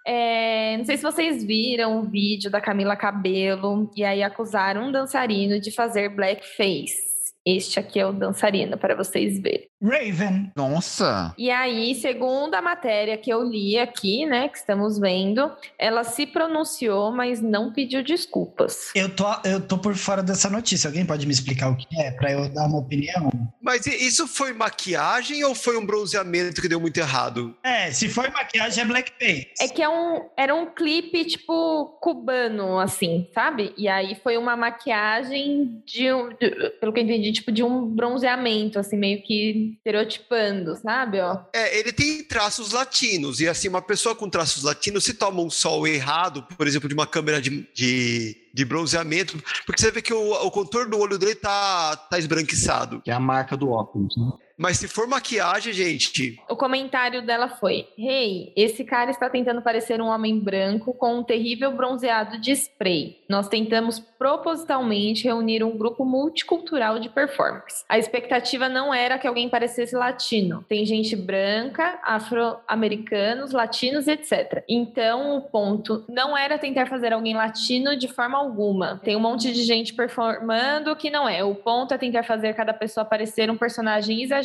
É, 0.05 0.77
não 0.77 0.85
sei 0.85 0.97
se 0.97 1.03
vocês 1.03 1.45
viram 1.45 2.01
o 2.01 2.03
vídeo 2.03 2.51
da 2.51 2.61
Camila 2.61 2.97
Cabelo 2.97 3.91
e 3.97 4.05
aí 4.05 4.23
acusaram 4.23 4.89
um 4.89 4.93
dançarino 4.93 5.61
de 5.61 5.71
fazer 5.71 6.09
blackface. 6.09 7.12
Este 7.45 7.81
aqui 7.81 7.99
é 7.99 8.07
o 8.07 8.13
dançarino, 8.13 8.79
para 8.79 8.95
vocês 8.95 9.41
verem. 9.41 9.67
Raven. 9.83 10.53
Nossa! 10.57 11.35
E 11.37 11.51
aí, 11.51 11.93
segundo 11.97 12.55
a 12.55 12.63
matéria 12.63 13.17
que 13.19 13.31
eu 13.31 13.43
li 13.43 13.77
aqui, 13.77 14.25
né, 14.25 14.49
que 14.49 14.57
estamos 14.59 14.97
vendo, 14.99 15.51
ela 15.77 16.05
se 16.05 16.25
pronunciou, 16.25 17.11
mas 17.11 17.41
não 17.41 17.73
pediu 17.73 18.03
desculpas. 18.05 18.93
Eu 18.95 19.15
tô, 19.15 19.25
eu 19.45 19.61
tô 19.61 19.77
por 19.79 19.95
fora 19.97 20.23
dessa 20.23 20.49
notícia. 20.49 20.87
Alguém 20.89 21.05
pode 21.05 21.27
me 21.27 21.33
explicar 21.33 21.69
o 21.71 21.77
que 21.77 21.87
é, 22.01 22.13
pra 22.13 22.31
eu 22.31 22.49
dar 22.49 22.67
uma 22.67 22.79
opinião? 22.79 23.29
Mas 23.61 23.85
isso 23.87 24.29
foi 24.29 24.53
maquiagem 24.53 25.43
ou 25.45 25.53
foi 25.55 25.77
um 25.77 25.85
bronzeamento 25.85 26.63
que 26.63 26.69
deu 26.69 26.81
muito 26.81 26.99
errado? 26.99 27.57
É, 27.65 27.91
se 27.91 28.09
for 28.09 28.31
maquiagem, 28.31 28.85
é 28.85 28.87
blackface. 28.87 29.49
É 29.61 29.67
que 29.67 29.83
é 29.83 29.89
um, 29.89 30.29
era 30.37 30.55
um 30.55 30.67
clipe, 30.67 31.25
tipo, 31.25 31.87
cubano, 32.01 32.79
assim, 32.79 33.27
sabe? 33.35 33.73
E 33.77 33.89
aí 33.89 34.15
foi 34.23 34.37
uma 34.37 34.57
maquiagem 34.57 35.83
de, 35.85 36.13
um, 36.13 36.29
de- 36.31 36.71
pelo 36.81 36.93
que 36.93 37.01
eu 37.01 37.05
entendi, 37.05 37.32
tipo, 37.33 37.51
de 37.51 37.63
um 37.63 37.87
bronzeamento, 37.87 38.79
assim, 38.79 38.97
meio 38.97 39.23
que 39.23 39.75
estereotipando, 39.77 40.77
sabe? 40.77 41.21
Ó. 41.21 41.39
É, 41.53 41.79
ele 41.79 41.93
tem 41.93 42.23
traços 42.25 42.73
latinos, 42.73 43.41
e 43.41 43.49
assim, 43.49 43.69
uma 43.69 43.83
pessoa 43.83 44.15
com 44.15 44.29
traços 44.29 44.63
latinos, 44.63 45.05
se 45.05 45.15
toma 45.15 45.43
um 45.43 45.51
sol 45.51 45.87
errado, 45.87 46.43
por 46.57 46.67
exemplo, 46.67 46.89
de 46.89 46.95
uma 46.95 47.07
câmera 47.07 47.41
de, 47.41 47.67
de, 47.75 48.37
de 48.53 48.65
bronzeamento, 48.65 49.43
porque 49.67 49.81
você 49.81 49.91
vê 49.91 50.03
que 50.03 50.15
o, 50.15 50.33
o 50.33 50.51
contorno 50.51 50.91
do 50.91 50.99
olho 50.99 51.19
dele 51.19 51.35
tá, 51.35 51.97
tá 51.97 52.19
esbranquiçado. 52.19 53.01
Que 53.03 53.11
é 53.11 53.15
a 53.15 53.21
marca 53.21 53.57
do 53.57 53.71
óculos, 53.71 54.15
né? 54.17 54.33
Mas 54.57 54.79
se 54.79 54.89
for 54.89 55.07
maquiagem, 55.07 55.73
gente, 55.73 56.39
O 56.49 56.57
comentário 56.57 57.25
dela 57.25 57.49
foi: 57.49 57.87
Hey, 57.99 58.53
esse 58.57 58.85
cara 58.85 59.11
está 59.11 59.29
tentando 59.29 59.63
parecer 59.63 60.01
um 60.01 60.07
homem 60.07 60.39
branco 60.39 60.93
com 60.93 61.19
um 61.19 61.23
terrível 61.23 61.73
bronzeado 61.73 62.39
de 62.39 62.53
spray. 62.53 63.19
Nós 63.29 63.49
tentamos 63.49 63.99
propositalmente 63.99 65.25
reunir 65.25 65.65
um 65.65 65.77
grupo 65.77 66.05
multicultural 66.05 66.99
de 66.99 67.09
performers. 67.09 67.85
A 67.89 67.99
expectativa 67.99 68.69
não 68.69 68.93
era 68.93 69.19
que 69.19 69.27
alguém 69.27 69.49
parecesse 69.49 69.97
latino. 69.97 70.65
Tem 70.69 70.85
gente 70.85 71.17
branca, 71.17 71.99
afro-americanos, 72.03 73.53
latinos, 73.53 74.07
etc. 74.07 74.65
Então, 74.69 75.37
o 75.37 75.43
ponto 75.43 76.05
não 76.09 76.37
era 76.37 76.59
tentar 76.59 76.87
fazer 76.87 77.13
alguém 77.13 77.35
latino 77.35 77.97
de 77.97 78.09
forma 78.09 78.39
alguma. 78.39 79.01
Tem 79.03 79.17
um 79.17 79.21
monte 79.21 79.53
de 79.53 79.63
gente 79.65 79.95
performando 79.95 80.95
que 80.95 81.11
não 81.11 81.29
é. 81.29 81.43
O 81.43 81.55
ponto 81.55 81.95
é 81.95 81.99
tentar 81.99 82.23
fazer 82.23 82.55
cada 82.55 82.73
pessoa 82.73 83.05
parecer 83.05 83.51
um 83.51 83.57
personagem 83.57 84.23
exagerado 84.23 84.42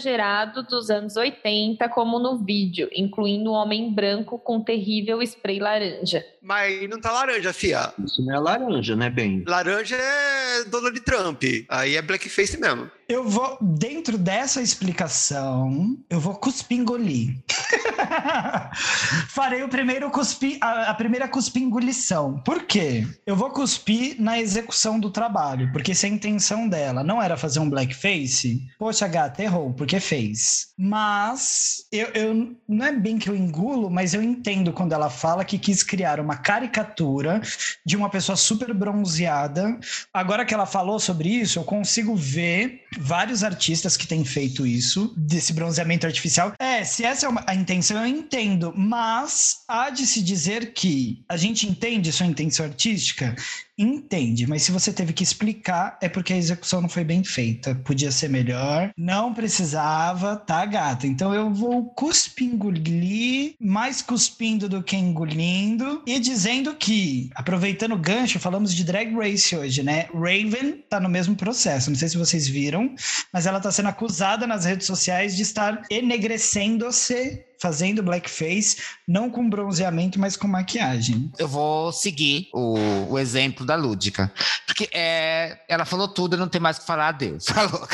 dos 0.69 0.89
anos 0.89 1.15
80, 1.15 1.87
como 1.89 2.19
no 2.19 2.37
vídeo, 2.37 2.89
incluindo 2.93 3.51
um 3.51 3.53
homem 3.53 3.93
branco 3.93 4.37
com 4.39 4.61
terrível 4.61 5.21
spray 5.21 5.59
laranja. 5.59 6.25
mas 6.41 6.89
não 6.89 6.99
tá 6.99 7.11
laranja, 7.11 7.53
fia. 7.53 7.93
Isso 8.03 8.23
não 8.25 8.35
é 8.35 8.39
laranja, 8.39 8.95
né, 8.95 9.09
bem? 9.09 9.43
Laranja 9.47 9.95
é 9.95 10.63
Donald 10.65 10.99
Trump, 11.01 11.43
aí 11.69 11.95
é 11.95 12.01
blackface 12.01 12.59
mesmo. 12.59 12.89
Eu 13.09 13.23
vou, 13.23 13.57
dentro 13.61 14.17
dessa 14.17 14.61
explicação, 14.61 15.97
eu 16.09 16.19
vou 16.19 16.35
cuspir 16.35 16.77
engolir. 16.77 17.41
Farei 19.29 19.63
o 19.63 19.69
primeiro 19.69 20.11
cuspi, 20.11 20.57
a, 20.59 20.89
a 20.89 20.93
primeira 20.93 21.25
cuspingolição. 21.25 22.41
Por 22.41 22.63
quê? 22.63 23.07
Eu 23.25 23.37
vou 23.37 23.49
cuspir 23.49 24.21
na 24.21 24.37
execução 24.41 24.99
do 24.99 25.09
trabalho, 25.09 25.71
porque 25.71 25.95
se 25.95 26.05
a 26.05 26.09
intenção 26.09 26.67
dela 26.67 27.01
não 27.01 27.21
era 27.21 27.37
fazer 27.37 27.61
um 27.61 27.69
blackface, 27.69 28.61
poxa, 28.77 29.07
gata, 29.07 29.41
errou, 29.41 29.73
porque 29.73 30.01
fez. 30.01 30.73
Mas 30.77 31.87
eu, 31.93 32.07
eu 32.07 32.57
não 32.67 32.85
é 32.85 32.91
bem 32.91 33.17
que 33.17 33.29
eu 33.29 33.35
engulo, 33.37 33.89
mas 33.89 34.13
eu 34.13 34.21
entendo 34.21 34.73
quando 34.73 34.91
ela 34.91 35.09
fala 35.09 35.45
que 35.45 35.57
quis 35.57 35.81
criar 35.81 36.19
uma 36.19 36.35
caricatura 36.35 37.41
de 37.85 37.95
uma 37.95 38.09
pessoa 38.09 38.35
super 38.35 38.73
bronzeada. 38.73 39.79
Agora 40.13 40.43
que 40.43 40.53
ela 40.53 40.65
falou 40.65 40.99
sobre 40.99 41.29
isso, 41.29 41.57
eu 41.57 41.63
consigo 41.63 42.13
ver 42.13 42.81
vários 42.99 43.43
artistas 43.43 43.95
que 43.95 44.07
têm 44.07 44.23
feito 44.25 44.65
isso, 44.65 45.13
desse 45.17 45.53
bronzeamento 45.53 46.05
artificial. 46.05 46.53
É, 46.59 46.83
se 46.83 47.03
essa 47.03 47.25
é 47.25 47.29
uma- 47.29 47.43
a 47.47 47.55
intenção, 47.55 47.97
eu 47.97 48.07
entendo, 48.07 48.73
mas 48.75 49.57
há 49.67 49.89
de 49.89 50.05
se 50.05 50.21
dizer 50.21 50.73
que 50.73 51.23
a 51.29 51.37
gente 51.37 51.67
entende 51.67 52.11
sua 52.11 52.25
intenção 52.25 52.65
artística? 52.65 53.35
Entende, 53.77 54.47
mas 54.47 54.63
se 54.63 54.71
você 54.71 54.91
teve 54.91 55.13
que 55.13 55.23
explicar, 55.23 55.99
é 56.01 56.09
porque 56.09 56.33
a 56.33 56.37
execução 56.37 56.81
não 56.81 56.89
foi 56.89 57.03
bem 57.03 57.23
feita. 57.23 57.75
Podia 57.75 58.11
ser 58.11 58.27
melhor, 58.27 58.91
não 58.97 59.35
precisava, 59.35 60.35
tá, 60.35 60.65
gata? 60.65 61.05
Então 61.05 61.31
eu 61.31 61.53
vou 61.53 61.85
cuspingolir, 61.91 63.53
mais 63.59 64.01
cuspindo 64.01 64.67
do 64.67 64.81
que 64.81 64.95
engolindo, 64.95 66.01
e 66.07 66.19
dizendo 66.19 66.73
que, 66.75 67.29
aproveitando 67.35 67.91
o 67.91 67.99
gancho, 67.99 68.39
falamos 68.39 68.73
de 68.73 68.83
Drag 68.83 69.13
Race 69.13 69.55
hoje, 69.55 69.83
né? 69.83 70.07
Raven 70.11 70.83
tá 70.89 70.99
no 70.99 71.09
mesmo 71.09 71.35
processo, 71.35 71.91
não 71.91 71.97
sei 71.97 72.09
se 72.09 72.17
vocês 72.17 72.47
viram, 72.47 72.95
mas 73.31 73.45
ela 73.45 73.59
tá 73.59 73.71
sendo 73.71 73.89
acusada 73.89 74.47
nas 74.47 74.65
redes 74.65 74.87
sociais 74.87 75.35
de 75.35 75.43
estar 75.43 75.83
enegrecendo-se, 75.91 77.45
fazendo 77.59 78.03
blackface, 78.03 78.77
não 79.07 79.29
com 79.29 79.49
bronzeamento, 79.49 80.19
mas 80.19 80.37
com 80.37 80.47
maquiagem. 80.47 81.31
Eu 81.37 81.47
vou 81.47 81.91
seguir 81.91 82.49
o, 82.53 82.77
o 83.11 83.19
exemplo 83.19 83.65
da 83.65 83.75
Lúdica. 83.75 84.31
Porque 84.65 84.89
é, 84.93 85.59
ela 85.67 85.85
falou 85.85 86.07
tudo, 86.07 86.37
não 86.37 86.47
tem 86.47 86.61
mais 86.61 86.77
o 86.77 86.81
que 86.81 86.87
falar, 86.87 87.09
adeus. 87.09 87.45
Falou. 87.57 87.87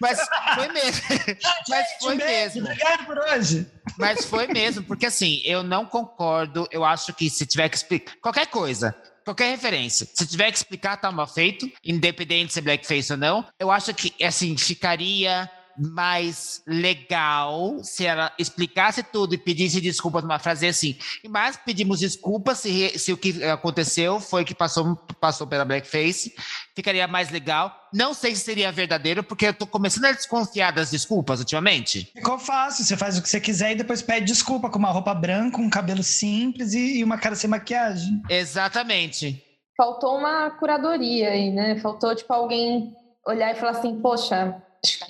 Mas 0.00 0.18
foi 0.54 0.68
mesmo. 0.68 1.02
Mas 1.68 1.86
foi 2.00 2.14
mesmo. 2.16 2.62
Obrigado 2.62 3.06
por 3.06 3.18
hoje. 3.18 3.66
Mas 3.96 4.24
foi 4.24 4.46
mesmo, 4.48 4.82
porque 4.82 5.06
assim, 5.06 5.40
eu 5.44 5.62
não 5.62 5.86
concordo. 5.86 6.66
Eu 6.70 6.84
acho 6.84 7.12
que 7.14 7.30
se 7.30 7.46
tiver 7.46 7.68
que 7.68 7.76
explicar 7.76 8.14
qualquer 8.20 8.46
coisa, 8.46 8.94
qualquer 9.24 9.50
referência, 9.50 10.08
se 10.12 10.26
tiver 10.26 10.50
que 10.50 10.56
explicar, 10.56 10.96
tá 10.96 11.12
mal 11.12 11.26
feito, 11.26 11.70
independente 11.84 12.52
se 12.52 12.58
é 12.58 12.62
blackface 12.62 13.12
ou 13.12 13.18
não. 13.18 13.46
Eu 13.58 13.70
acho 13.70 13.92
que, 13.94 14.12
assim, 14.24 14.56
ficaria 14.56 15.50
mais 15.78 16.62
legal 16.66 17.82
se 17.82 18.04
ela 18.04 18.32
explicasse 18.38 19.02
tudo 19.02 19.34
e 19.34 19.38
pedisse 19.38 19.80
desculpas 19.80 20.22
numa 20.22 20.38
frase 20.38 20.66
assim. 20.66 20.96
Mas 21.28 21.56
pedimos 21.56 22.00
desculpas 22.00 22.58
se, 22.58 22.98
se 22.98 23.12
o 23.12 23.16
que 23.16 23.42
aconteceu 23.44 24.20
foi 24.20 24.44
que 24.44 24.54
passou, 24.54 24.96
passou 25.20 25.46
pela 25.46 25.64
blackface. 25.64 26.34
Ficaria 26.74 27.06
mais 27.06 27.30
legal. 27.30 27.74
Não 27.92 28.12
sei 28.12 28.34
se 28.34 28.42
seria 28.42 28.70
verdadeiro, 28.70 29.22
porque 29.22 29.46
eu 29.46 29.54
tô 29.54 29.66
começando 29.66 30.06
a 30.06 30.12
desconfiar 30.12 30.72
das 30.72 30.90
desculpas 30.90 31.40
ultimamente. 31.40 32.10
Ficou 32.14 32.38
fácil, 32.38 32.84
você 32.84 32.96
faz 32.96 33.18
o 33.18 33.22
que 33.22 33.28
você 33.28 33.40
quiser 33.40 33.72
e 33.72 33.76
depois 33.76 34.02
pede 34.02 34.26
desculpa 34.26 34.68
com 34.68 34.78
uma 34.78 34.90
roupa 34.90 35.14
branca, 35.14 35.58
um 35.58 35.70
cabelo 35.70 36.02
simples 36.02 36.74
e, 36.74 36.98
e 36.98 37.04
uma 37.04 37.18
cara 37.18 37.34
sem 37.34 37.48
maquiagem. 37.48 38.22
Exatamente. 38.28 39.42
Faltou 39.76 40.18
uma 40.18 40.50
curadoria 40.50 41.30
aí, 41.30 41.50
né? 41.50 41.78
Faltou, 41.78 42.14
tipo, 42.14 42.32
alguém 42.32 42.92
olhar 43.26 43.52
e 43.52 43.58
falar 43.58 43.72
assim, 43.72 44.00
poxa, 44.00 44.60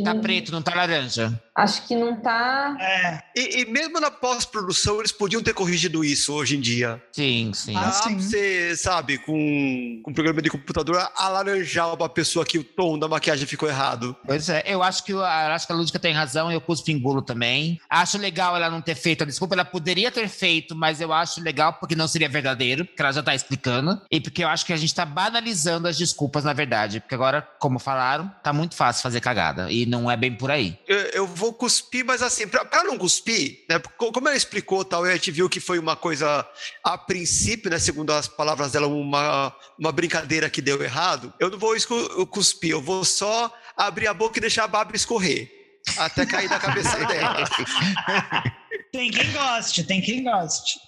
Tá 0.02 0.14
não, 0.14 0.20
preto, 0.20 0.50
não 0.50 0.62
tá 0.62 0.74
laranja. 0.74 1.38
Acho 1.58 1.86
que 1.86 1.94
não 1.94 2.20
tá. 2.20 2.76
É, 2.80 3.22
E, 3.36 3.62
e 3.62 3.66
mesmo 3.66 4.00
na 4.00 4.10
pós-produção, 4.10 4.98
eles 5.00 5.12
podiam 5.12 5.42
ter 5.42 5.52
corrigido 5.54 6.04
isso 6.04 6.32
hoje 6.32 6.56
em 6.56 6.60
dia. 6.60 7.02
Sim, 7.12 7.52
sim. 7.54 7.74
Ah, 7.76 7.90
sim. 7.92 8.18
você, 8.18 8.76
sabe, 8.76 9.18
com, 9.18 10.00
com 10.02 10.10
um 10.10 10.14
programa 10.14 10.40
de 10.42 10.50
computador, 10.50 11.08
alaranjar 11.16 11.92
uma 11.94 12.08
pessoa 12.08 12.44
que 12.44 12.58
o 12.58 12.64
tom 12.64 12.98
da 12.98 13.08
maquiagem 13.08 13.46
ficou 13.46 13.68
errado. 13.68 14.16
Pois 14.26 14.48
é, 14.48 14.62
eu 14.66 14.82
acho 14.82 15.04
que, 15.04 15.12
a- 15.12 15.54
acho 15.54 15.66
que 15.66 15.72
a 15.72 15.76
Lúdica 15.76 15.98
tem 15.98 16.12
razão, 16.12 16.50
eu 16.50 16.60
cuspo 16.60 16.90
engulo 16.90 17.22
também. 17.22 17.80
Acho 17.88 18.18
legal 18.18 18.56
ela 18.56 18.70
não 18.70 18.80
ter 18.80 18.94
feito 18.94 19.22
a 19.22 19.26
desculpa, 19.26 19.54
ela 19.54 19.64
poderia 19.64 20.10
ter 20.10 20.28
feito, 20.28 20.74
mas 20.74 21.00
eu 21.00 21.12
acho 21.12 21.40
legal 21.42 21.74
porque 21.74 21.94
não 21.96 22.08
seria 22.08 22.28
verdadeiro, 22.28 22.84
porque 22.84 23.02
ela 23.02 23.12
já 23.12 23.22
tá 23.22 23.34
explicando. 23.34 24.00
E 24.10 24.20
porque 24.20 24.42
eu 24.44 24.48
acho 24.48 24.64
que 24.64 24.72
a 24.72 24.76
gente 24.76 24.94
tá 24.94 25.04
banalizando 25.04 25.88
as 25.88 25.96
desculpas, 25.96 26.44
na 26.44 26.52
verdade. 26.52 27.00
Porque 27.00 27.14
agora, 27.14 27.42
como 27.58 27.78
falaram, 27.78 28.30
tá 28.42 28.52
muito 28.52 28.74
fácil 28.74 29.02
fazer 29.02 29.20
cagada. 29.20 29.70
E 29.70 29.86
não 29.86 30.10
é 30.10 30.16
bem 30.16 30.34
por 30.34 30.50
aí. 30.50 30.78
Eu, 30.86 30.98
eu 30.98 31.26
vou 31.26 31.47
cuspir, 31.52 32.04
mas 32.04 32.22
assim, 32.22 32.46
pra 32.46 32.84
não 32.84 32.96
cuspir, 32.98 33.64
né? 33.68 33.78
co- 33.96 34.12
Como 34.12 34.28
ela 34.28 34.36
explicou 34.36 34.84
tal, 34.84 35.04
a 35.04 35.12
gente 35.12 35.30
viu 35.30 35.48
que 35.48 35.60
foi 35.60 35.78
uma 35.78 35.96
coisa, 35.96 36.46
a 36.84 36.96
princípio, 36.98 37.70
né? 37.70 37.78
Segundo 37.78 38.12
as 38.12 38.26
palavras 38.28 38.72
dela, 38.72 38.86
uma, 38.86 39.54
uma 39.78 39.92
brincadeira 39.92 40.48
que 40.50 40.60
deu 40.62 40.82
errado. 40.82 41.32
Eu 41.38 41.50
não 41.50 41.58
vou 41.58 41.74
cuspir, 42.30 42.70
eu 42.70 42.80
vou 42.82 43.04
só 43.04 43.52
abrir 43.76 44.06
a 44.08 44.14
boca 44.14 44.38
e 44.38 44.40
deixar 44.40 44.64
a 44.64 44.68
baba 44.68 44.94
escorrer. 44.96 45.50
Até 45.96 46.26
cair 46.26 46.48
da 46.48 46.58
cabeça 46.58 46.96
dela. 47.06 47.44
tem 48.92 49.10
quem 49.10 49.32
goste, 49.32 49.84
tem 49.84 50.00
quem 50.00 50.24
goste. 50.24 50.78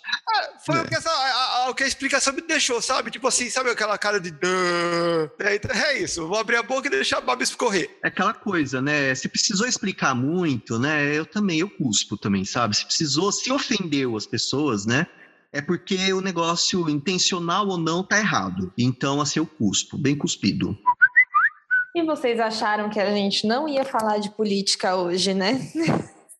Foi 0.64 0.78
o 0.80 0.84
que, 0.86 0.94
essa, 0.94 1.10
a, 1.10 1.64
a- 1.64 1.70
o 1.70 1.74
que 1.74 1.82
a 1.82 1.86
explicação 1.86 2.32
me 2.32 2.42
deixou, 2.42 2.80
sabe? 2.82 3.10
Tipo 3.10 3.28
assim, 3.28 3.48
sabe 3.50 3.70
aquela 3.70 3.96
cara 3.98 4.20
de. 4.20 4.30
É, 5.38 5.54
então, 5.54 5.70
é 5.74 5.98
isso, 5.98 6.26
vou 6.28 6.38
abrir 6.38 6.56
a 6.56 6.62
boca 6.62 6.86
e 6.88 6.90
deixar 6.90 7.18
a 7.18 7.20
baba 7.20 7.42
escorrer. 7.42 7.98
É 8.02 8.08
aquela 8.08 8.34
coisa, 8.34 8.80
né? 8.82 9.14
Se 9.14 9.28
precisou 9.28 9.66
explicar 9.66 10.14
muito, 10.14 10.78
né? 10.78 11.16
Eu 11.16 11.24
também, 11.26 11.60
eu 11.60 11.70
cuspo 11.70 12.16
também, 12.16 12.44
sabe? 12.44 12.76
Se 12.76 12.84
precisou, 12.84 13.32
se 13.32 13.50
ofendeu 13.50 14.16
as 14.16 14.26
pessoas, 14.26 14.84
né? 14.86 15.06
É 15.52 15.60
porque 15.60 16.12
o 16.12 16.20
negócio, 16.20 16.88
intencional 16.88 17.66
ou 17.66 17.76
não, 17.78 18.04
tá 18.04 18.18
errado. 18.18 18.72
Então, 18.78 19.20
assim, 19.20 19.40
eu 19.40 19.46
cuspo, 19.46 19.98
bem 19.98 20.16
cuspido. 20.16 20.78
E 21.96 22.02
vocês 22.04 22.38
acharam 22.38 22.88
que 22.88 23.00
a 23.00 23.10
gente 23.10 23.46
não 23.48 23.68
ia 23.68 23.84
falar 23.84 24.18
de 24.18 24.30
política 24.30 24.94
hoje, 24.94 25.34
né? 25.34 25.54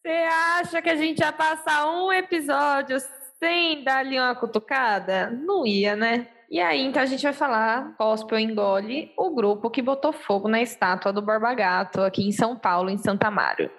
Você 0.03 0.09
acha 0.09 0.81
que 0.81 0.89
a 0.89 0.95
gente 0.97 1.19
ia 1.19 1.33
passar 1.33 1.87
um 1.91 2.12
episódio 2.12 2.97
sem 3.41 3.83
dar 3.83 4.01
ali 4.01 4.19
uma 4.19 4.35
cutucada? 4.35 5.31
Não 5.31 5.67
ia, 5.67 5.97
né? 5.97 6.29
E 6.51 6.61
aí, 6.61 6.85
então 6.85 7.03
a 7.03 7.07
gente 7.07 7.23
vai 7.23 7.33
falar 7.33 7.95
Gospel 7.99 8.39
Engole, 8.39 9.12
o 9.17 9.35
grupo 9.35 9.71
que 9.71 9.81
botou 9.81 10.12
fogo 10.12 10.49
na 10.49 10.61
estátua 10.61 11.12
do 11.12 11.23
Borba 11.23 11.55
Gato 11.55 12.03
aqui 12.03 12.27
em 12.27 12.33
São 12.33 12.57
Paulo, 12.57 12.91
em 12.91 12.99
Santa 12.99 13.29
Amaro. 13.29 13.71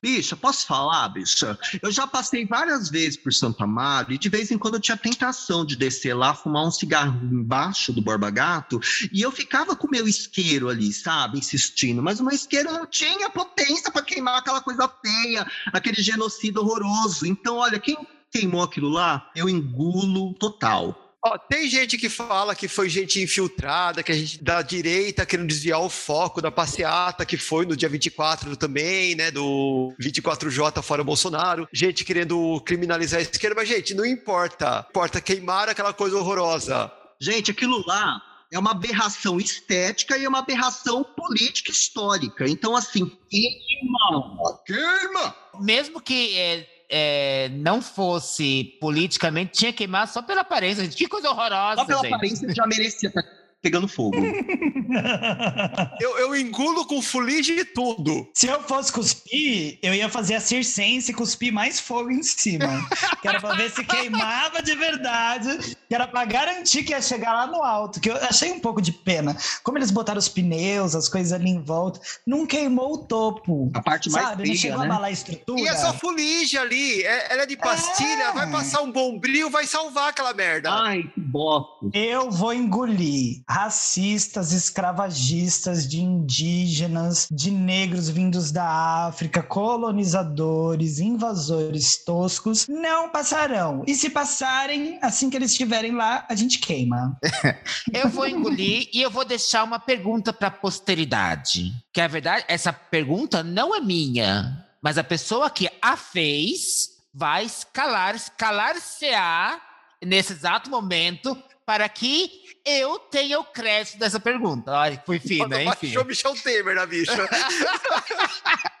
Bicha, 0.00 0.36
posso 0.36 0.66
falar, 0.66 1.08
bicha? 1.08 1.58
Eu 1.82 1.90
já 1.90 2.06
passei 2.06 2.46
várias 2.46 2.88
vezes 2.88 3.16
por 3.16 3.32
Santo 3.32 3.62
Amaro 3.62 4.12
e 4.12 4.18
de 4.18 4.28
vez 4.28 4.50
em 4.50 4.58
quando 4.58 4.74
eu 4.74 4.80
tinha 4.80 4.96
tentação 4.96 5.64
de 5.64 5.76
descer 5.76 6.14
lá, 6.14 6.34
fumar 6.34 6.64
um 6.64 6.70
cigarro 6.70 7.20
embaixo 7.24 7.92
do 7.92 8.00
Borba 8.00 8.30
Gato 8.30 8.80
e 9.12 9.20
eu 9.20 9.32
ficava 9.32 9.74
com 9.74 9.86
o 9.86 9.90
meu 9.90 10.06
isqueiro 10.06 10.68
ali, 10.68 10.92
sabe? 10.92 11.38
Insistindo, 11.38 12.02
mas 12.02 12.20
o 12.20 12.24
meu 12.24 12.34
isqueiro 12.34 12.72
não 12.72 12.86
tinha 12.86 13.28
potência 13.30 13.90
para 13.90 14.02
queimar 14.02 14.38
aquela 14.38 14.60
coisa 14.60 14.88
feia, 15.04 15.46
aquele 15.72 16.00
genocídio 16.00 16.60
horroroso. 16.60 17.26
Então, 17.26 17.56
olha, 17.56 17.78
quem 17.78 17.96
queimou 18.30 18.62
aquilo 18.62 18.88
lá, 18.88 19.30
eu 19.34 19.48
engulo 19.48 20.34
total. 20.34 21.07
Ó, 21.24 21.36
tem 21.36 21.68
gente 21.68 21.98
que 21.98 22.08
fala 22.08 22.54
que 22.54 22.68
foi 22.68 22.88
gente 22.88 23.20
infiltrada, 23.20 24.02
que 24.02 24.12
a 24.12 24.14
gente 24.14 24.42
da 24.42 24.62
direita 24.62 25.26
querendo 25.26 25.48
desviar 25.48 25.80
o 25.80 25.90
foco 25.90 26.40
da 26.40 26.50
passeata 26.50 27.26
que 27.26 27.36
foi 27.36 27.66
no 27.66 27.76
dia 27.76 27.88
24 27.88 28.56
também, 28.56 29.16
né? 29.16 29.30
Do 29.30 29.92
24J 30.00 30.80
fora 30.80 31.02
Bolsonaro. 31.02 31.68
Gente 31.72 32.04
querendo 32.04 32.60
criminalizar 32.64 33.18
a 33.18 33.22
esquerda, 33.22 33.56
mas, 33.56 33.68
gente, 33.68 33.94
não 33.94 34.06
importa. 34.06 34.86
Importa 34.88 35.20
queimar 35.20 35.68
aquela 35.68 35.92
coisa 35.92 36.16
horrorosa. 36.16 36.90
Gente, 37.20 37.50
aquilo 37.50 37.84
lá 37.84 38.22
é 38.52 38.58
uma 38.58 38.70
aberração 38.70 39.38
estética 39.38 40.16
e 40.16 40.24
é 40.24 40.28
uma 40.28 40.38
aberração 40.38 41.02
política 41.02 41.72
histórica. 41.72 42.48
Então, 42.48 42.76
assim, 42.76 43.10
queima! 43.28 44.58
Queima! 44.64 45.34
Mesmo 45.60 46.00
que 46.00 46.38
é, 46.38 46.66
é, 46.90 47.50
não 47.52 47.82
fosse 47.82 48.76
politicamente, 48.80 49.52
tinha 49.52 49.72
que 49.72 49.78
queimar 49.78 50.08
só 50.08 50.22
pela 50.22 50.40
aparência. 50.40 50.86
Que 50.88 51.06
coisa 51.06 51.30
horrorosa, 51.30 51.76
Só 51.76 51.84
pela 51.84 52.00
gente. 52.02 52.14
aparência 52.14 52.54
já 52.54 52.66
merecia 52.66 53.08
estar 53.08 53.22
pegando 53.62 53.88
fogo. 53.88 54.16
Eu, 56.00 56.16
eu 56.18 56.36
engulo 56.36 56.86
com 56.86 57.02
fuligem 57.02 57.58
e 57.58 57.64
tudo. 57.64 58.26
Se 58.34 58.46
eu 58.46 58.62
fosse 58.62 58.92
cuspir, 58.92 59.78
eu 59.82 59.92
ia 59.94 60.08
fazer 60.08 60.36
a 60.36 60.40
circense 60.40 61.10
e 61.10 61.14
cuspir 61.14 61.52
mais 61.52 61.78
fogo 61.80 62.10
em 62.10 62.22
cima. 62.22 62.88
que 63.20 63.28
era 63.28 63.40
pra 63.40 63.54
ver 63.54 63.70
se 63.70 63.84
queimava 63.84 64.62
de 64.62 64.74
verdade. 64.74 65.76
Que 65.88 65.94
era 65.94 66.06
pra 66.06 66.24
garantir 66.24 66.84
que 66.84 66.92
ia 66.92 67.02
chegar 67.02 67.32
lá 67.32 67.46
no 67.46 67.62
alto. 67.62 68.00
Que 68.00 68.10
eu 68.10 68.16
achei 68.16 68.50
um 68.52 68.60
pouco 68.60 68.80
de 68.80 68.92
pena. 68.92 69.36
Como 69.62 69.76
eles 69.76 69.90
botaram 69.90 70.18
os 70.18 70.28
pneus, 70.28 70.94
as 70.94 71.08
coisas 71.08 71.32
ali 71.32 71.50
em 71.50 71.60
volta, 71.60 72.00
não 72.26 72.46
queimou 72.46 72.94
o 72.94 72.98
topo. 72.98 73.70
A 73.74 73.82
parte 73.82 74.10
mais 74.10 74.26
Sabe? 74.28 74.38
Não 74.38 74.46
feia, 74.46 74.56
chegou 74.58 74.78
né? 74.78 74.84
a 74.84 74.88
abalar 74.88 75.08
a 75.08 75.12
estrutura. 75.12 75.60
E 75.60 75.66
essa 75.68 75.92
fuligem 75.92 76.58
ali, 76.60 77.02
é- 77.02 77.32
ela 77.32 77.42
é 77.42 77.46
de 77.46 77.56
pastilha, 77.56 78.24
É. 78.24 78.32
vai 78.32 78.50
passar 78.50 78.80
um 78.82 78.90
bombril, 78.92 79.50
vai 79.50 79.66
salvar 79.66 80.10
aquela 80.10 80.32
merda. 80.32 80.70
Ai, 80.72 81.02
que 81.02 81.20
bosta. 81.20 81.86
Eu 81.92 82.30
vou 82.30 82.52
engolir 82.54 83.42
racistas, 83.48 84.52
escravagistas, 84.52 85.88
de 85.88 86.00
indígenas, 86.00 87.26
de 87.30 87.50
negros 87.50 88.08
vindos 88.08 88.52
da 88.52 89.06
África, 89.06 89.42
colonizadores, 89.42 90.98
invasores 90.98 92.04
toscos, 92.04 92.68
não 92.68 93.08
passarão. 93.08 93.82
E 93.86 93.94
se 93.94 94.10
passarem, 94.10 94.98
assim 95.00 95.30
que 95.30 95.36
eles 95.36 95.52
estiverem 95.52 95.92
lá, 95.92 96.26
a 96.28 96.34
gente 96.34 96.58
queima. 96.58 97.18
Eu 97.92 98.08
vou 98.08 98.26
engolir 98.28 98.88
e 98.92 99.00
eu 99.00 99.10
vou 99.10 99.24
deixar 99.24 99.64
uma 99.64 99.78
pergunta 99.78 100.32
para 100.32 100.48
a 100.48 100.50
posteridade. 100.50 101.72
Que 101.92 102.00
a 102.00 102.08
verdade, 102.08 102.44
essa 102.48 102.72
pergunta 102.72 103.42
não 103.42 103.74
é 103.74 103.80
minha, 103.80 104.66
mas 104.82 104.98
a 104.98 105.04
pessoa 105.04 105.50
que 105.50 105.68
a 105.80 105.96
fez 105.96 106.90
vai 107.12 107.46
calar, 107.72 108.16
calar-se-á 108.36 109.60
nesse 110.04 110.32
exato 110.32 110.70
momento 110.70 111.36
para 111.68 111.86
que 111.86 112.30
eu 112.64 112.98
tenha 112.98 113.38
o 113.38 113.44
crédito 113.44 113.98
dessa 113.98 114.18
pergunta. 114.18 114.72
Olha, 114.72 115.02
fui 115.04 115.18
fina, 115.18 115.62
enfim. 115.62 115.88
Baixou 115.88 116.04
Michel 116.06 116.34
Temer 116.34 116.74
na 116.74 116.86
bicha. 116.86 117.12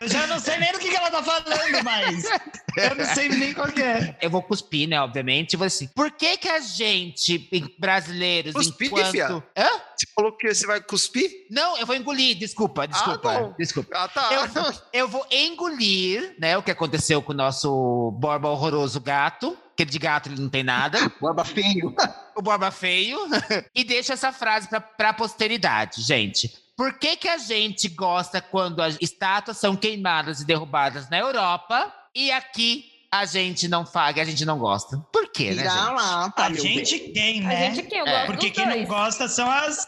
Eu 0.00 0.08
já 0.08 0.26
não 0.28 0.38
sei 0.38 0.56
nem 0.58 0.72
do 0.72 0.78
que, 0.78 0.88
que 0.88 0.96
ela 0.96 1.10
tá 1.10 1.22
falando, 1.22 1.82
mas 1.82 2.24
eu 2.76 2.94
não 2.94 3.04
sei 3.04 3.28
nem 3.28 3.52
qual 3.52 3.66
que 3.66 3.82
é. 3.82 4.16
Eu 4.22 4.30
vou 4.30 4.40
cuspir, 4.40 4.88
né, 4.88 5.00
obviamente. 5.00 5.56
Vou 5.56 5.66
assim, 5.66 5.88
por 5.88 6.12
que 6.12 6.36
que 6.36 6.48
a 6.48 6.60
gente, 6.60 7.50
brasileiros, 7.76 8.52
Cuspir, 8.52 8.86
enquanto... 8.86 9.10
fia? 9.10 9.26
Hã? 9.26 9.42
Você 9.96 10.06
falou 10.14 10.32
que 10.32 10.54
você 10.54 10.66
vai 10.68 10.80
cuspir? 10.80 11.46
Não, 11.50 11.76
eu 11.78 11.84
vou 11.84 11.96
engolir, 11.96 12.38
desculpa, 12.38 12.86
desculpa, 12.86 13.40
bom. 13.40 13.54
desculpa. 13.58 13.90
Ah, 13.92 14.06
tá. 14.06 14.30
Eu, 14.32 15.00
eu 15.00 15.08
vou 15.08 15.26
engolir, 15.32 16.36
né, 16.38 16.56
o 16.56 16.62
que 16.62 16.70
aconteceu 16.70 17.20
com 17.20 17.32
o 17.32 17.36
nosso 17.36 18.12
Borba 18.12 18.48
horroroso 18.48 19.00
gato, 19.00 19.58
que 19.76 19.84
de 19.84 19.98
gato 19.98 20.28
ele 20.28 20.40
não 20.40 20.48
tem 20.48 20.62
nada, 20.62 21.12
Borba 21.20 21.44
feio. 21.44 21.92
O 22.38 22.42
Borba 22.42 22.70
feio, 22.70 23.18
e 23.74 23.82
deixo 23.82 24.12
essa 24.12 24.32
frase 24.32 24.68
pra, 24.68 24.80
pra 24.80 25.12
posteridade, 25.12 26.02
gente. 26.02 26.52
Por 26.76 26.96
que 26.96 27.16
que 27.16 27.28
a 27.28 27.36
gente 27.36 27.88
gosta 27.88 28.40
quando 28.40 28.80
as 28.80 28.96
estátuas 29.00 29.56
são 29.56 29.74
queimadas 29.74 30.40
e 30.40 30.46
derrubadas 30.46 31.10
na 31.10 31.18
Europa 31.18 31.92
e 32.14 32.30
aqui 32.30 32.84
a 33.10 33.24
gente 33.24 33.66
não 33.66 33.84
paga, 33.84 34.22
a 34.22 34.24
gente 34.24 34.44
não 34.44 34.56
gosta? 34.58 34.96
Por 35.12 35.32
quê, 35.32 35.50
né, 35.50 35.64
gente? 35.64 35.74
lá, 35.74 36.30
tá, 36.30 36.46
A 36.46 36.52
gente 36.52 36.98
bem. 36.98 37.12
tem, 37.12 37.44
A 37.44 37.48
né? 37.48 37.74
gente 37.74 37.88
quem? 37.88 37.98
Eu 37.98 38.06
É. 38.06 38.26
Porque 38.26 38.50
quem 38.50 38.64
não 38.64 38.84
gosta 38.84 39.26
são 39.26 39.50
as, 39.50 39.84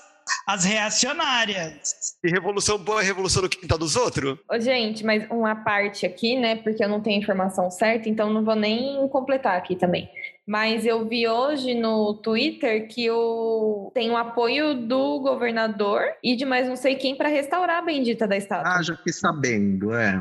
as 0.48 0.64
reacionárias. 0.64 2.16
E 2.24 2.30
revolução 2.30 2.76
boa 2.76 3.00
é 3.00 3.04
revolução 3.04 3.42
no 3.42 3.48
quintal 3.48 3.78
dos 3.78 3.94
outros? 3.94 4.38
Ô, 4.50 4.58
gente, 4.58 5.04
mas 5.04 5.24
uma 5.30 5.54
parte 5.54 6.04
aqui, 6.04 6.36
né? 6.36 6.56
Porque 6.56 6.82
eu 6.82 6.88
não 6.88 7.00
tenho 7.00 7.20
informação 7.20 7.70
certa, 7.70 8.08
então 8.08 8.32
não 8.32 8.44
vou 8.44 8.56
nem 8.56 9.06
completar 9.08 9.56
aqui 9.56 9.76
também. 9.76 10.10
Mas 10.50 10.84
eu 10.84 11.06
vi 11.06 11.28
hoje 11.28 11.74
no 11.74 12.12
Twitter 12.14 12.88
que 12.88 13.08
o... 13.08 13.92
tem 13.94 14.10
o 14.10 14.16
apoio 14.16 14.74
do 14.74 15.20
governador 15.20 16.02
e 16.24 16.34
de 16.34 16.44
mais 16.44 16.66
não 16.66 16.74
sei 16.74 16.96
quem 16.96 17.14
para 17.14 17.28
restaurar 17.28 17.78
a 17.78 17.82
bendita 17.82 18.26
da 18.26 18.36
estátua. 18.36 18.68
Ah, 18.68 18.82
já 18.82 18.96
fiquei 18.96 19.12
sabendo, 19.12 19.94
é. 19.94 20.20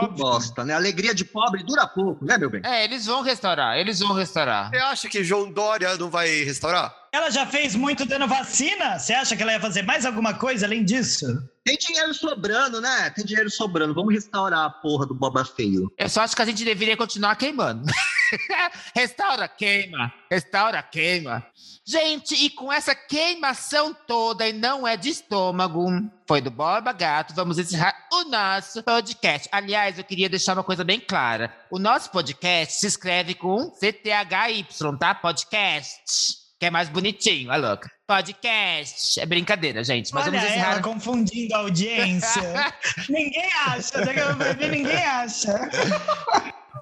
Que 0.00 0.08
bosta, 0.16 0.64
né? 0.64 0.72
Alegria 0.72 1.14
de 1.14 1.26
pobre 1.26 1.62
dura 1.62 1.86
pouco, 1.86 2.24
né, 2.24 2.38
meu 2.38 2.48
bem? 2.48 2.62
É, 2.64 2.84
eles 2.84 3.04
vão 3.04 3.20
restaurar, 3.20 3.76
eles 3.76 4.00
vão 4.00 4.14
restaurar. 4.14 4.70
Você 4.70 4.78
acha 4.78 5.08
que 5.10 5.22
João 5.22 5.52
Dória 5.52 5.94
não 5.98 6.08
vai 6.08 6.26
restaurar? 6.42 6.96
Ela 7.12 7.28
já 7.28 7.44
fez 7.44 7.74
muito 7.74 8.06
dando 8.06 8.26
vacina? 8.26 8.98
Você 8.98 9.12
acha 9.12 9.36
que 9.36 9.42
ela 9.42 9.52
ia 9.52 9.60
fazer 9.60 9.82
mais 9.82 10.06
alguma 10.06 10.32
coisa 10.32 10.64
além 10.64 10.86
disso? 10.86 11.26
Tem 11.62 11.76
dinheiro 11.76 12.14
sobrando, 12.14 12.80
né? 12.80 13.10
Tem 13.10 13.26
dinheiro 13.26 13.50
sobrando. 13.50 13.92
Vamos 13.92 14.14
restaurar 14.14 14.64
a 14.64 14.70
porra 14.70 15.04
do 15.04 15.14
Boba 15.14 15.44
Feio. 15.44 15.92
Eu 15.98 16.08
só 16.08 16.22
acho 16.22 16.34
que 16.34 16.40
a 16.40 16.46
gente 16.46 16.64
deveria 16.64 16.96
continuar 16.96 17.36
queimando. 17.36 17.84
Restaura, 18.94 19.48
queima. 19.48 20.12
Restaura, 20.30 20.82
queima. 20.82 21.46
Gente, 21.84 22.34
e 22.34 22.50
com 22.50 22.72
essa 22.72 22.94
queimação 22.94 23.94
toda, 23.94 24.48
e 24.48 24.52
não 24.52 24.86
é 24.86 24.96
de 24.96 25.08
estômago, 25.10 25.86
foi 26.26 26.40
do 26.40 26.50
Borba 26.50 26.92
Gato, 26.92 27.32
vamos 27.34 27.58
encerrar 27.58 27.94
o 28.12 28.24
nosso 28.24 28.82
podcast. 28.82 29.48
Aliás, 29.52 29.96
eu 29.96 30.04
queria 30.04 30.28
deixar 30.28 30.54
uma 30.54 30.64
coisa 30.64 30.82
bem 30.82 30.98
clara. 30.98 31.54
O 31.70 31.78
nosso 31.78 32.10
podcast 32.10 32.80
se 32.80 32.86
escreve 32.88 33.34
com 33.34 33.70
CTHY, 33.70 34.66
tá? 34.98 35.14
Podcast. 35.14 36.44
Que 36.58 36.66
é 36.66 36.70
mais 36.70 36.88
bonitinho, 36.88 37.52
a 37.52 37.56
louca. 37.56 37.88
Podcast. 38.06 39.20
É 39.20 39.26
brincadeira, 39.26 39.84
gente. 39.84 40.12
Mas 40.14 40.26
Olha 40.26 40.40
vamos 40.40 40.46
ela 40.46 40.56
encerrar. 40.56 40.82
confundindo 40.82 41.54
a 41.54 41.58
audiência. 41.58 42.42
ninguém 43.10 43.52
acha, 43.66 44.04
daqui 44.04 44.20
a 44.20 44.34
pouco 44.34 44.66
ninguém 44.66 45.04
acha. 45.04 45.52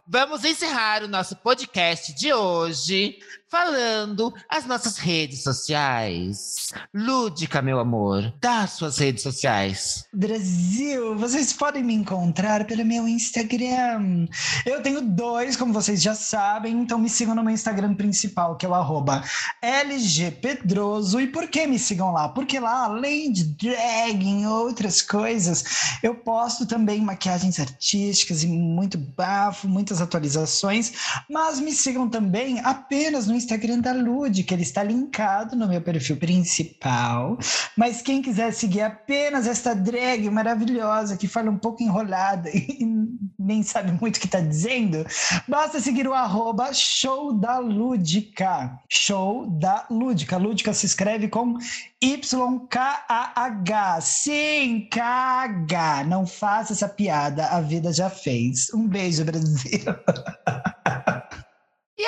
Vamos 0.06 0.44
encerrar 0.44 1.02
o 1.02 1.08
nosso 1.08 1.36
podcast 1.36 2.12
de 2.14 2.32
hoje 2.32 3.18
falando 3.54 4.34
as 4.48 4.66
nossas 4.66 4.98
redes 4.98 5.44
sociais. 5.44 6.72
Lúdica, 6.92 7.62
meu 7.62 7.78
amor, 7.78 8.34
dá 8.40 8.66
suas 8.66 8.98
redes 8.98 9.22
sociais. 9.22 10.04
Brasil, 10.12 11.16
vocês 11.16 11.52
podem 11.52 11.84
me 11.84 11.94
encontrar 11.94 12.66
pelo 12.66 12.84
meu 12.84 13.06
Instagram. 13.06 14.26
Eu 14.66 14.82
tenho 14.82 15.00
dois, 15.00 15.56
como 15.56 15.72
vocês 15.72 16.02
já 16.02 16.16
sabem, 16.16 16.80
então 16.80 16.98
me 16.98 17.08
sigam 17.08 17.32
no 17.32 17.44
meu 17.44 17.54
Instagram 17.54 17.94
principal, 17.94 18.56
que 18.56 18.66
é 18.66 18.68
o 18.68 18.74
arroba 18.74 19.22
LGPedroso. 19.62 21.20
E 21.20 21.28
por 21.28 21.46
que 21.46 21.64
me 21.64 21.78
sigam 21.78 22.10
lá? 22.10 22.28
Porque 22.28 22.58
lá, 22.58 22.86
além 22.86 23.30
de 23.30 23.44
drag 23.44 24.20
e 24.20 24.44
outras 24.48 25.00
coisas, 25.00 25.64
eu 26.02 26.16
posto 26.16 26.66
também 26.66 27.00
maquiagens 27.00 27.60
artísticas 27.60 28.42
e 28.42 28.48
muito 28.48 28.98
bafo, 28.98 29.68
muitas 29.68 30.00
atualizações. 30.00 30.92
Mas 31.30 31.60
me 31.60 31.70
sigam 31.70 32.08
também 32.08 32.58
apenas 32.58 33.28
no 33.28 33.34
Instagram 33.34 33.43
da 33.80 33.92
Lud, 33.92 34.42
que 34.42 34.54
ele 34.54 34.62
está 34.62 34.82
linkado 34.82 35.54
no 35.56 35.68
meu 35.68 35.80
perfil 35.80 36.16
principal. 36.16 37.38
Mas 37.76 38.02
quem 38.02 38.22
quiser 38.22 38.52
seguir 38.52 38.82
apenas 38.82 39.46
esta 39.46 39.74
drag 39.74 40.28
maravilhosa 40.30 41.16
que 41.16 41.28
fala 41.28 41.50
um 41.50 41.58
pouco 41.58 41.82
enrolada 41.82 42.50
e 42.50 42.78
nem 43.38 43.62
sabe 43.62 43.92
muito 44.00 44.16
o 44.16 44.20
que 44.20 44.26
está 44.26 44.40
dizendo, 44.40 45.04
basta 45.46 45.80
seguir 45.80 46.08
o 46.08 46.14
arroba 46.14 46.72
show 46.72 47.32
da 47.32 47.58
Lúdica. 47.58 48.78
Show 48.88 49.46
da 49.46 49.86
Lúdica. 49.90 50.36
Lúdica 50.36 50.72
se 50.72 50.86
escreve 50.86 51.28
com 51.28 51.58
YKAH. 52.02 54.00
Sim, 54.00 54.88
KH. 54.90 56.06
Não 56.06 56.26
faça 56.26 56.72
essa 56.72 56.88
piada, 56.88 57.46
a 57.46 57.60
vida 57.60 57.92
já 57.92 58.08
fez. 58.08 58.72
Um 58.74 58.88
beijo, 58.88 59.24
Brasil. 59.24 59.84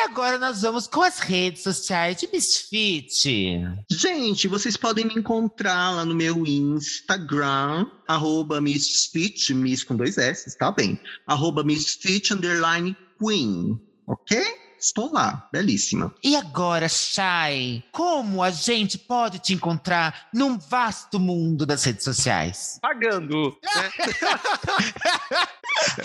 Agora 0.09 0.39
nós 0.39 0.63
vamos 0.63 0.87
com 0.87 1.03
as 1.03 1.19
redes 1.19 1.65
sociais 1.65 2.17
de 2.19 2.29
Misfit. 2.33 3.61
Gente, 3.91 4.47
vocês 4.47 4.77
podem 4.77 5.05
me 5.05 5.15
encontrar 5.15 5.91
lá 5.91 6.05
no 6.05 6.15
meu 6.15 6.47
Instagram, 6.47 7.91
arroba 8.07 8.61
Misfit, 8.61 9.53
Miss 9.53 9.83
com 9.83 9.97
dois 9.97 10.17
S, 10.17 10.57
tá 10.57 10.71
bem? 10.71 10.99
Arroba 11.27 11.65
Misfit 11.65 12.33
underline 12.33 12.97
Queen, 13.19 13.81
ok? 14.07 14.66
Estou 14.87 15.13
lá, 15.13 15.49
belíssima. 15.53 16.15
E 16.23 16.37
agora, 16.37 16.89
Shai, 16.89 17.83
como 17.91 18.41
a 18.41 18.51
gente 18.51 18.97
pode 18.97 19.41
te 19.41 19.53
encontrar 19.53 20.29
num 20.33 20.57
vasto 20.57 21.19
mundo 21.19 21.67
das 21.67 21.83
redes 21.83 22.05
sociais? 22.05 22.79
Pagando, 22.81 23.59
né? 23.65 23.91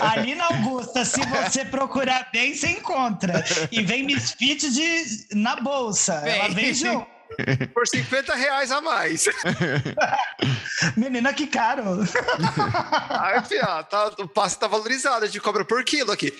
Ali 0.00 0.34
na 0.34 0.46
Augusta, 0.46 1.04
se 1.04 1.24
você 1.24 1.64
procurar 1.64 2.28
bem, 2.32 2.56
você 2.56 2.70
encontra. 2.70 3.44
E 3.70 3.82
vem 3.82 4.04
Misfit 4.04 4.68
de, 4.72 5.28
na 5.32 5.54
bolsa. 5.60 6.14
Ela 6.14 6.48
Vem. 6.48 6.74
junto. 6.74 7.06
Por 7.72 7.86
50 7.86 8.34
reais 8.34 8.72
a 8.72 8.80
mais. 8.80 9.26
Menina, 10.96 11.32
que 11.32 11.46
caro. 11.46 12.00
Aí, 13.08 13.42
fia, 13.44 13.84
tá, 13.84 14.08
o 14.18 14.28
passe 14.28 14.58
tá 14.58 14.66
valorizado, 14.66 15.24
a 15.24 15.28
gente 15.28 15.40
cobra 15.40 15.64
por 15.64 15.84
quilo 15.84 16.12
aqui. 16.12 16.34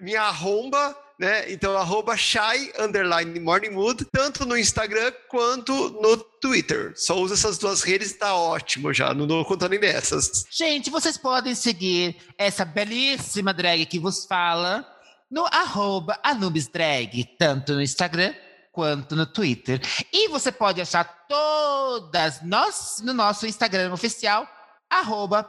Minha 0.00 0.22
arromba, 0.22 0.96
né? 1.22 1.52
Então, 1.52 1.78
arroba 1.78 2.16
shy, 2.16 2.72
underline 2.78 3.38
morningwood, 3.38 4.04
tanto 4.06 4.44
no 4.44 4.58
Instagram 4.58 5.12
quanto 5.28 5.72
no 6.02 6.16
Twitter. 6.16 6.92
Só 6.96 7.16
usa 7.16 7.34
essas 7.34 7.58
duas 7.58 7.82
redes 7.82 8.10
e 8.10 8.18
tá 8.18 8.34
ótimo 8.34 8.92
já, 8.92 9.14
não 9.14 9.26
dou 9.26 9.44
conta 9.44 9.68
nem 9.68 9.78
dessas. 9.78 10.44
Gente, 10.50 10.90
vocês 10.90 11.16
podem 11.16 11.54
seguir 11.54 12.16
essa 12.36 12.64
belíssima 12.64 13.54
drag 13.54 13.86
que 13.86 14.00
vos 14.00 14.26
fala 14.26 14.84
no 15.30 15.46
arroba 15.46 16.18
AnubisDrag, 16.24 17.24
tanto 17.38 17.72
no 17.72 17.80
Instagram 17.80 18.34
quanto 18.72 19.14
no 19.14 19.24
Twitter. 19.24 19.80
E 20.12 20.28
você 20.28 20.50
pode 20.50 20.80
achar 20.80 21.04
todas 21.28 22.42
nós 22.42 23.00
no 23.02 23.14
nosso 23.14 23.46
Instagram 23.46 23.92
oficial, 23.92 24.44
arroba 24.90 25.44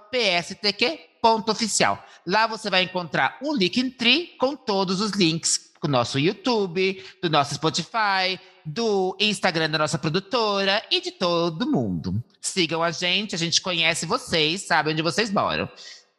pstq.oficial. 1.24 2.06
Lá 2.28 2.46
você 2.46 2.70
vai 2.70 2.84
encontrar 2.84 3.38
um 3.42 3.56
Linktree 3.56 4.36
com 4.38 4.56
todos 4.56 5.00
os 5.00 5.12
links 5.12 5.72
do 5.82 5.88
nosso 5.88 6.20
YouTube, 6.20 7.04
do 7.22 7.30
nosso 7.30 7.56
Spotify, 7.56 8.40
do 8.66 9.16
Instagram 9.20 9.70
da 9.70 9.78
nossa 9.78 9.98
produtora 9.98 10.84
e 10.92 11.02
de 11.02 11.12
todo 11.12 11.70
mundo. 11.70 12.24
Sigam 12.42 12.84
a 12.84 12.92
gente, 12.92 13.36
a 13.36 13.38
gente 13.38 13.62
conhece 13.62 14.06
vocês, 14.06 14.66
sabe 14.68 14.92
onde 14.92 15.02
vocês 15.02 15.32
moram. 15.32 15.70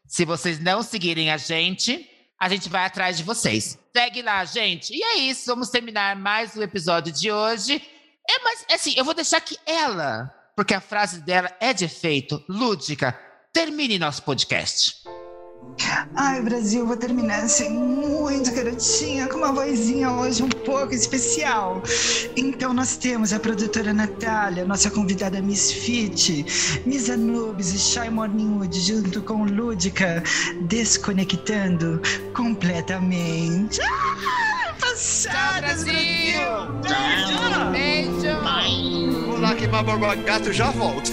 Se 0.06 0.24
vocês 0.24 0.58
não 0.58 0.82
seguirem 0.82 1.30
a 1.30 1.36
gente, 1.36 2.08
a 2.38 2.48
gente 2.48 2.68
vai 2.68 2.84
atrás 2.84 3.16
de 3.16 3.22
vocês. 3.22 3.78
Segue 3.96 4.20
lá, 4.22 4.44
gente. 4.44 4.94
E 4.94 5.02
é 5.02 5.16
isso, 5.16 5.46
vamos 5.46 5.70
terminar 5.70 6.16
mais 6.16 6.54
o 6.56 6.62
episódio 6.62 7.12
de 7.12 7.32
hoje. 7.32 7.82
É, 8.28 8.38
mas 8.42 8.66
assim, 8.70 8.94
eu 8.96 9.04
vou 9.04 9.14
deixar 9.14 9.40
que 9.40 9.56
ela, 9.64 10.30
porque 10.54 10.74
a 10.74 10.80
frase 10.80 11.20
dela 11.22 11.50
é 11.58 11.72
de 11.72 11.86
efeito, 11.86 12.42
lúdica, 12.48 13.18
termine 13.54 14.00
nosso 14.00 14.20
podcast. 14.24 14.96
Ai, 16.16 16.42
Brasil, 16.42 16.84
vou 16.84 16.96
terminar 16.96 17.44
assim 17.44 17.70
muito 17.70 18.52
garotinha, 18.52 19.28
com 19.28 19.38
uma 19.38 19.52
vozinha 19.52 20.10
hoje 20.10 20.42
um 20.42 20.48
pouco 20.48 20.92
especial. 20.92 21.80
Então, 22.36 22.74
nós 22.74 22.96
temos 22.96 23.32
a 23.32 23.38
produtora 23.38 23.92
Natália, 23.92 24.64
nossa 24.64 24.90
convidada 24.90 25.40
Miss 25.40 25.70
Fit, 25.70 26.82
Miss 26.84 27.08
Anubis 27.08 27.72
e 27.72 27.78
Shy 27.78 28.10
Morningwood, 28.10 28.78
junto 28.78 29.22
com 29.22 29.44
Lúdica, 29.44 30.22
desconectando 30.62 32.02
completamente. 32.34 33.80
Ah, 33.82 34.74
passadas, 34.80 35.84
Brasil! 35.84 36.40
Beijo! 36.82 37.70
Beijo! 37.70 39.26
Vou 39.26 39.40
lá 39.40 39.54
queimar 39.54 39.84
o 39.88 40.22
gato, 40.24 40.52
já 40.52 40.70
volto. 40.72 41.12